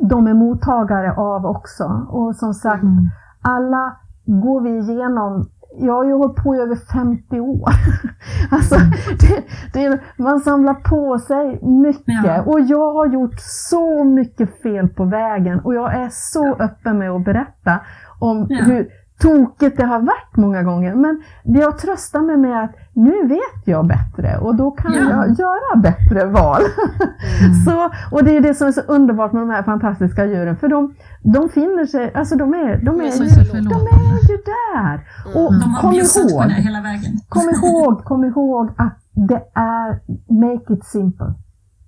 de 0.00 0.26
är 0.26 0.34
mottagare 0.34 1.12
av 1.12 1.46
också. 1.46 2.06
Och 2.08 2.36
som 2.36 2.54
sagt, 2.54 2.82
mm. 2.82 3.10
alla 3.42 3.96
går 4.24 4.60
vi 4.60 4.92
igenom 4.92 5.46
jag 5.78 5.94
har 5.94 6.04
ju 6.04 6.12
hållit 6.12 6.36
på 6.36 6.54
i 6.54 6.58
över 6.58 6.76
50 6.92 7.40
år. 7.40 7.70
alltså, 8.50 8.74
det, 9.20 9.44
det, 9.72 10.00
man 10.18 10.40
samlar 10.40 10.74
på 10.74 11.18
sig 11.18 11.60
mycket 11.62 12.24
ja. 12.24 12.42
och 12.42 12.60
jag 12.60 12.92
har 12.92 13.06
gjort 13.06 13.34
så 13.70 14.04
mycket 14.04 14.62
fel 14.62 14.88
på 14.88 15.04
vägen 15.04 15.60
och 15.60 15.74
jag 15.74 15.94
är 15.94 16.08
så 16.10 16.56
ja. 16.58 16.64
öppen 16.64 16.98
med 16.98 17.10
att 17.10 17.24
berätta 17.24 17.80
om 18.18 18.46
ja. 18.48 18.64
hur 18.64 18.88
tokigt 19.18 19.76
det 19.76 19.84
har 19.84 20.00
varit 20.00 20.36
många 20.36 20.62
gånger. 20.62 20.94
Men 20.94 21.22
jag 21.42 21.78
tröstar 21.78 22.20
mig 22.20 22.36
med 22.36 22.64
att 22.64 22.70
nu 22.92 23.26
vet 23.26 23.62
jag 23.64 23.86
bättre 23.86 24.38
och 24.38 24.54
då 24.54 24.70
kan 24.70 24.92
ja. 24.92 25.00
jag 25.00 25.38
göra 25.38 25.76
bättre 25.76 26.26
val. 26.26 26.62
Mm. 26.62 27.54
så, 27.64 27.90
och 28.16 28.24
det 28.24 28.36
är 28.36 28.40
det 28.40 28.54
som 28.54 28.66
är 28.66 28.72
så 28.72 28.80
underbart 28.80 29.32
med 29.32 29.42
de 29.42 29.50
här 29.50 29.62
fantastiska 29.62 30.24
djuren, 30.26 30.56
för 30.56 30.68
de, 30.68 30.94
de 31.22 31.48
finner 31.48 31.86
sig, 31.86 32.14
alltså 32.14 32.36
de 32.36 32.54
är, 32.54 32.84
de 32.84 33.00
är, 33.00 33.04
är, 33.04 33.54
ju, 33.54 33.60
de 33.60 33.80
är 33.80 34.30
ju 34.30 34.38
där. 34.44 34.94
Mm. 35.26 35.44
Och 35.44 35.52
de 35.52 35.74
har 35.74 35.80
kom 35.82 35.92
ihåg, 35.92 36.50
hela 36.50 36.80
vägen. 36.80 37.12
kom 37.28 37.42
ihåg, 37.62 38.04
kom 38.04 38.24
ihåg 38.24 38.70
att 38.76 38.98
det 39.28 39.42
är 39.54 40.00
make 40.28 40.74
it 40.74 40.84
simple. 40.84 41.34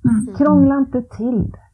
Mm. 0.05 0.37
Krångla 0.37 0.79
inte 0.79 1.03
till 1.03 1.51
det. 1.53 1.69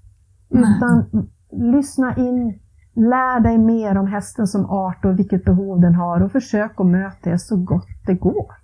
Utan 0.59 1.07
lyssna 1.53 2.17
in 2.17 2.59
Lär 2.95 3.41
dig 3.41 3.59
mer 3.59 3.99
om 3.99 4.07
hästen 4.07 4.47
som 4.47 4.71
art 4.71 5.05
och 5.05 5.19
vilket 5.19 5.45
behov 5.45 5.81
den 5.81 5.95
har 5.95 6.23
och 6.23 6.33
försök 6.33 6.81
att 6.81 6.87
möta 6.87 7.31
det 7.31 7.39
så 7.39 7.57
gott 7.57 7.89
det 8.07 8.15
går. 8.15 8.55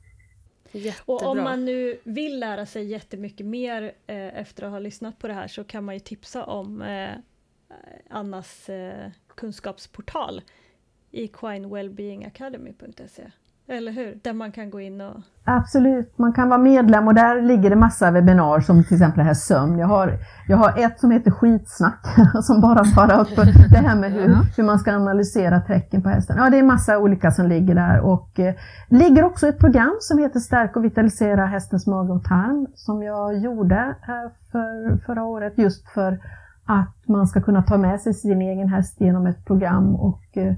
Jättebra. 0.73 1.15
Och 1.15 1.23
om 1.23 1.44
man 1.44 1.65
nu 1.65 1.98
vill 2.05 2.40
lära 2.40 2.66
sig 2.66 2.85
jättemycket 2.85 3.47
mer 3.47 3.82
eh, 4.07 4.40
efter 4.40 4.62
att 4.62 4.70
ha 4.70 4.78
lyssnat 4.78 5.19
på 5.19 5.28
det 5.28 5.35
här 5.35 5.48
så 5.48 5.65
kan 5.65 5.85
man 5.85 5.94
ju 5.94 6.01
tipsa 6.01 6.44
om 6.44 6.82
eh, 6.82 7.11
Annas 8.11 8.69
eh, 8.69 9.11
kunskapsportal 9.35 10.43
equinewellbeingacademy.se 11.12 13.31
eller 13.70 13.92
hur? 13.92 14.18
Där 14.22 14.32
man 14.32 14.52
kan 14.52 14.70
gå 14.70 14.80
in 14.80 15.01
och... 15.01 15.16
Absolut, 15.44 16.18
man 16.18 16.32
kan 16.32 16.48
vara 16.48 16.59
medlem 16.59 17.09
och 17.09 17.14
där 17.14 17.42
ligger 17.42 17.70
det 17.70 17.76
massa 17.76 18.10
webbinar 18.10 18.60
som 18.60 18.84
till 18.84 18.94
exempel 18.94 19.18
det 19.18 19.24
här 19.24 19.34
sömn. 19.34 19.78
Jag 19.78 19.86
har, 19.86 20.18
jag 20.48 20.56
har 20.56 20.84
ett 20.84 21.01
som 21.01 21.10
heter 21.10 21.30
skitsnack 21.30 22.06
som 22.42 22.60
bara 22.60 22.84
tar 22.84 23.20
upp 23.20 23.36
det 23.70 23.78
här 23.78 23.97
med 23.97 24.12
hur, 24.12 24.36
hur 24.56 24.64
man 24.64 24.78
ska 24.78 24.92
analysera 24.92 25.60
tecken 25.60 26.02
på 26.02 26.09
hästen. 26.09 26.36
Ja, 26.38 26.51
det 26.51 26.59
är 26.59 26.62
massa 26.62 26.98
olika 26.98 27.30
som 27.30 27.47
ligger 27.48 27.74
där 27.74 28.01
och 28.01 28.40
eh, 28.40 28.55
ligger 28.88 29.24
också 29.24 29.48
ett 29.48 29.59
program 29.59 29.97
som 30.01 30.18
heter 30.18 30.40
Stärk 30.40 30.76
och 30.76 30.84
vitalisera 30.84 31.47
hästens 31.47 31.86
mage 31.86 32.12
och 32.12 32.24
tarm 32.24 32.66
som 32.74 33.02
jag 33.02 33.38
gjorde 33.38 33.94
här 34.01 34.30
för, 34.52 34.97
förra 35.06 35.24
året 35.24 35.59
just 35.59 35.88
för 35.88 36.18
att 36.64 37.09
man 37.09 37.26
ska 37.26 37.40
kunna 37.40 37.62
ta 37.62 37.76
med 37.76 38.01
sig 38.01 38.14
sin 38.14 38.42
egen 38.42 38.68
häst 38.68 39.01
genom 39.01 39.26
ett 39.26 39.44
program 39.44 39.94
och 39.94 40.22
eh, 40.32 40.55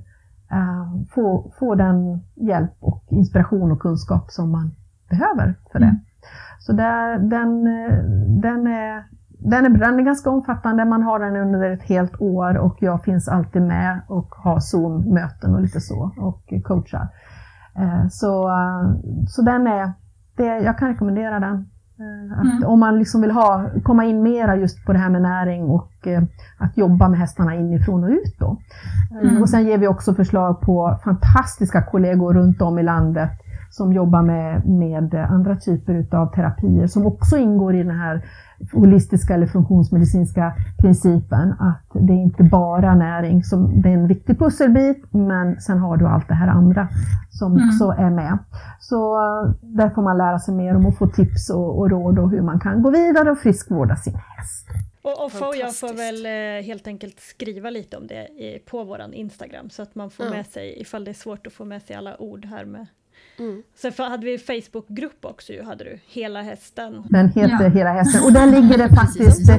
uh, 0.52 1.04
få, 1.14 1.52
få 1.58 1.74
den 1.74 2.22
hjälp 2.34 2.72
och 2.80 3.04
inspiration 3.08 3.72
och 3.72 3.80
kunskap 3.80 4.30
som 4.30 4.50
man 4.50 4.74
behöver 5.10 5.54
för 5.72 5.78
det. 5.78 5.84
Mm. 5.84 6.00
Så 6.58 6.72
där, 6.72 7.18
den, 7.18 7.64
den, 8.40 8.66
är, 8.66 9.04
den, 9.38 9.66
är, 9.66 9.78
den 9.78 9.98
är 9.98 10.02
ganska 10.02 10.30
omfattande, 10.30 10.84
man 10.84 11.02
har 11.02 11.18
den 11.18 11.36
under 11.36 11.70
ett 11.70 11.82
helt 11.82 12.20
år 12.20 12.58
och 12.58 12.76
jag 12.80 13.04
finns 13.04 13.28
alltid 13.28 13.62
med 13.62 14.00
och 14.08 14.28
har 14.30 14.60
Zoom-möten 14.60 15.54
och 15.54 15.60
lite 15.60 15.80
så 15.80 16.12
och 16.18 16.52
coachar. 16.64 17.08
Uh, 17.78 18.08
så, 18.08 18.50
så 19.28 19.42
den 19.42 19.66
är, 19.66 19.92
det, 20.36 20.44
jag 20.44 20.78
kan 20.78 20.88
rekommendera 20.88 21.40
den. 21.40 21.71
Eh, 22.02 22.38
Att 22.38 22.44
Mm. 22.44 22.64
Om 22.68 22.80
man 22.80 22.98
liksom 22.98 23.20
vill 23.20 23.30
ha, 23.30 23.64
komma 23.82 24.04
in 24.04 24.22
mera 24.22 24.56
just 24.56 24.84
på 24.86 24.92
det 24.92 24.98
här 24.98 25.10
med 25.10 25.22
näring 25.22 25.62
och 25.64 26.06
eh, 26.06 26.22
att 26.58 26.76
jobba 26.76 27.08
med 27.08 27.18
hästarna 27.20 27.54
inifrån 27.54 28.04
och 28.04 28.10
ut. 28.10 28.36
Då. 28.38 28.56
Eh, 29.22 29.28
Mm. 29.28 29.42
Och 29.42 29.48
sen 29.48 29.64
ger 29.66 29.78
vi 29.78 29.88
också 29.88 30.14
förslag 30.14 30.60
på 30.60 30.98
fantastiska 31.04 31.82
kollegor 31.82 32.34
runt 32.34 32.62
om 32.62 32.78
i 32.78 32.82
landet 32.82 33.30
som 33.70 33.92
jobbar 33.92 34.22
med, 34.22 34.66
med 34.68 35.14
andra 35.14 35.56
typer 35.56 35.94
utav 35.94 36.26
terapier 36.34 36.86
som 36.86 37.06
också 37.06 37.36
ingår 37.36 37.74
i 37.74 37.82
den 37.82 37.98
här 37.98 38.22
holistiska 38.72 39.34
eller 39.34 39.46
funktionsmedicinska 39.46 40.52
principen 40.78 41.52
att 41.58 41.82
det 42.06 42.12
är 42.12 42.16
inte 42.22 42.42
bara 42.44 42.94
näring 42.94 43.44
som 43.44 43.80
det 43.82 43.88
är 43.88 43.92
en 43.92 44.06
viktig 44.08 44.38
pusselbit 44.38 45.04
men 45.10 45.60
sen 45.60 45.78
har 45.78 45.96
du 45.96 46.06
allt 46.06 46.28
det 46.28 46.34
här 46.34 46.48
andra 46.48 46.88
som 47.30 47.52
Mm. 47.56 47.68
också 47.68 47.84
är 48.02 48.10
med. 48.10 48.38
Så 48.80 49.16
eh, 49.16 49.50
där 49.60 49.90
får 49.90 50.02
man 50.02 50.18
lära 50.18 50.38
sig 50.38 50.54
mer 50.54 50.76
om 50.76 50.86
och 50.86 50.96
få 50.98 51.06
tips 51.06 51.50
och, 51.50 51.78
och 51.78 51.90
råd 51.90 52.18
och 52.18 52.30
hur 52.30 52.40
man 52.42 52.60
kan 52.60 52.82
gå 52.82 52.90
vidare 52.90 53.30
och 53.30 53.38
friskvårda 53.38 53.96
sin 53.96 54.14
häst. 54.14 54.66
Och, 55.02 55.24
och 55.24 55.32
får, 55.32 55.56
jag 55.56 55.76
får 55.76 55.94
väl 55.96 56.26
eh, 56.26 56.66
helt 56.66 56.86
enkelt 56.86 57.20
skriva 57.20 57.70
lite 57.70 57.96
om 57.96 58.06
det 58.06 58.28
i, 58.28 58.58
på 58.70 58.84
våran 58.84 59.12
Instagram 59.12 59.70
så 59.70 59.82
att 59.82 59.94
man 59.94 60.10
får 60.10 60.26
Ja. 60.26 60.32
med 60.32 60.46
sig, 60.46 60.80
ifall 60.80 61.04
det 61.04 61.10
är 61.10 61.14
svårt 61.14 61.46
att 61.46 61.52
få 61.52 61.64
med 61.64 61.82
sig 61.82 61.96
alla 61.96 62.20
ord 62.22 62.44
här 62.44 62.64
med. 62.64 62.86
Mm. 63.38 63.62
Sen 63.76 63.92
för- 63.92 64.04
hade 64.10 64.24
vi 64.26 64.38
Facebookgrupp 64.38 65.24
också 65.24 65.52
ju, 65.52 65.62
hade 65.62 65.84
du, 65.84 65.98
Hela 66.06 66.42
hästen. 66.42 67.02
Den 67.10 67.28
heter 67.28 67.64
Ja. 67.64 67.68
Hela 67.68 67.90
hästen 67.92 68.20
och 68.26 68.32
där 68.32 68.46
ligger 68.46 68.78
det 68.78 68.88
faktiskt. 68.96 69.50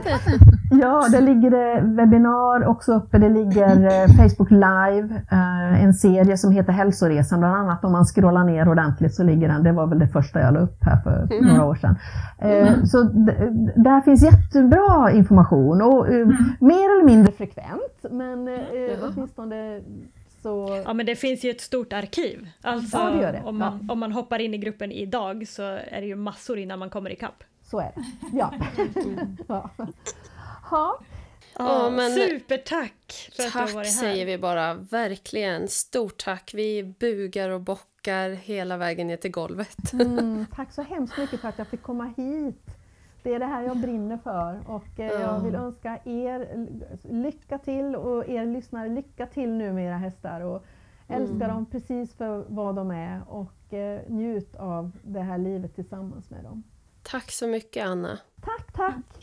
Ja, 0.82 1.08
det 1.12 1.22
ligger 1.22 1.52
det 1.52 1.82
webbinar 1.96 2.68
också 2.68 2.94
uppe. 2.94 3.18
Det 3.18 3.30
ligger 3.30 3.86
eh, 3.86 4.08
Facebook 4.18 4.52
Live, 4.52 5.22
eh, 5.32 5.84
en 5.84 5.94
serie 5.94 6.38
som 6.38 6.52
heter 6.52 6.72
Hälsoresan 6.74 7.40
bland 7.40 7.56
annat. 7.56 7.84
Om 7.86 7.92
man 7.92 8.06
scrollar 8.06 8.44
ner 8.44 8.70
ordentligt 8.70 9.16
så 9.16 9.24
ligger 9.24 9.48
den. 9.48 9.64
Det 9.64 9.72
var 9.72 9.88
väl 9.88 10.00
det 10.00 10.08
första 10.08 10.40
jag 10.40 10.54
la 10.54 10.60
upp 10.60 10.78
här 10.84 10.98
för 10.98 11.28
Mm. 11.32 11.46
några 11.54 11.66
år 11.66 11.76
sedan. 11.76 11.96
Eh, 12.40 12.84
Så 12.84 13.04
d- 13.04 13.36
där 13.76 14.02
finns 14.02 14.24
jättebra 14.24 15.12
information 15.12 15.82
och 15.82 16.08
eh, 16.08 16.28
mer 16.60 16.96
eller 16.96 17.06
mindre 17.06 17.32
frekvent. 17.32 18.06
Men 18.12 18.50
åtminstone 19.14 19.80
så... 20.44 20.82
Ja 20.86 20.94
men 20.94 21.06
det 21.06 21.16
finns 21.16 21.44
ju 21.46 21.52
ett 21.52 21.62
stort 21.62 21.94
arkiv. 21.94 22.50
Alltså 22.62 22.98
Ja, 22.98 23.10
det 23.10 23.22
gör 23.22 23.34
det. 23.34 23.42
Om, 23.46 23.58
man, 23.58 23.90
om 23.92 24.00
man 24.00 24.12
hoppar 24.12 24.40
in 24.40 24.54
i 24.54 24.58
gruppen 24.58 24.92
idag 24.92 25.48
så 25.48 25.64
är 25.64 26.02
det 26.02 26.08
ju 26.08 26.16
massor 26.16 26.58
innan 26.60 26.80
man 26.80 26.90
kommer 26.90 27.10
ikapp. 27.10 27.44
Så 27.64 27.80
är 27.80 27.92
det. 27.96 28.04
Ja. 28.38 28.54
ja. 29.48 29.70
ja. 30.72 31.00
Ja, 31.58 31.90
men- 31.90 32.12
Supertack 32.12 33.30
för 33.36 33.44
att 33.44 33.54
du 33.54 33.60
har 33.60 33.66
Tack 33.66 33.76
varit 33.76 33.88
här. 33.88 33.94
säger 33.94 34.26
vi 34.26 34.38
bara, 34.38 34.74
verkligen. 34.74 35.68
Stort 35.68 36.24
tack. 36.24 36.52
Vi 36.54 36.84
bugar 36.84 37.50
och 37.50 37.62
bockar 37.62 38.30
hela 38.30 38.78
vägen 38.78 39.08
ner 39.08 39.18
till 39.18 39.32
golvet. 39.32 39.94
Mm, 39.94 40.46
tack 40.56 40.74
så 40.74 40.82
hemskt 40.82 41.18
mycket 41.18 41.42
för 41.42 41.48
att 41.48 41.58
jag 41.58 41.68
fick 41.68 41.82
komma 41.82 42.14
hit. 42.18 42.66
Det 43.24 43.34
är 43.34 43.40
det 43.40 43.46
här 43.46 43.64
jag 43.64 43.78
brinner 43.78 44.18
för 44.18 44.60
och 44.68 45.00
eh, 45.00 45.22
jag 45.22 45.40
vill 45.40 45.56
önska 45.56 46.00
er 46.06 46.68
lycka 47.04 47.58
till 47.58 47.96
och 47.96 48.30
er 48.30 48.46
lyssnare 48.46 48.90
lycka 48.90 49.26
till 49.26 49.50
nu 49.50 49.74
med 49.74 49.88
era 49.88 49.98
hästar 49.98 50.42
och 50.42 50.66
älska 51.08 51.48
dem 51.48 51.66
precis 51.66 52.14
för 52.14 52.46
vad 52.48 52.76
de 52.76 52.92
är 52.92 53.22
och 53.30 53.74
eh, 53.74 54.02
njut 54.08 54.56
av 54.56 54.92
det 55.04 55.22
här 55.22 55.38
livet 55.38 55.76
tillsammans 55.76 56.30
med 56.30 56.44
dem. 56.44 56.64
Tack 57.02 57.32
så 57.32 57.48
mycket 57.48 57.86
Anna. 57.86 58.20
Tack, 58.42 58.74
tack! 58.74 59.23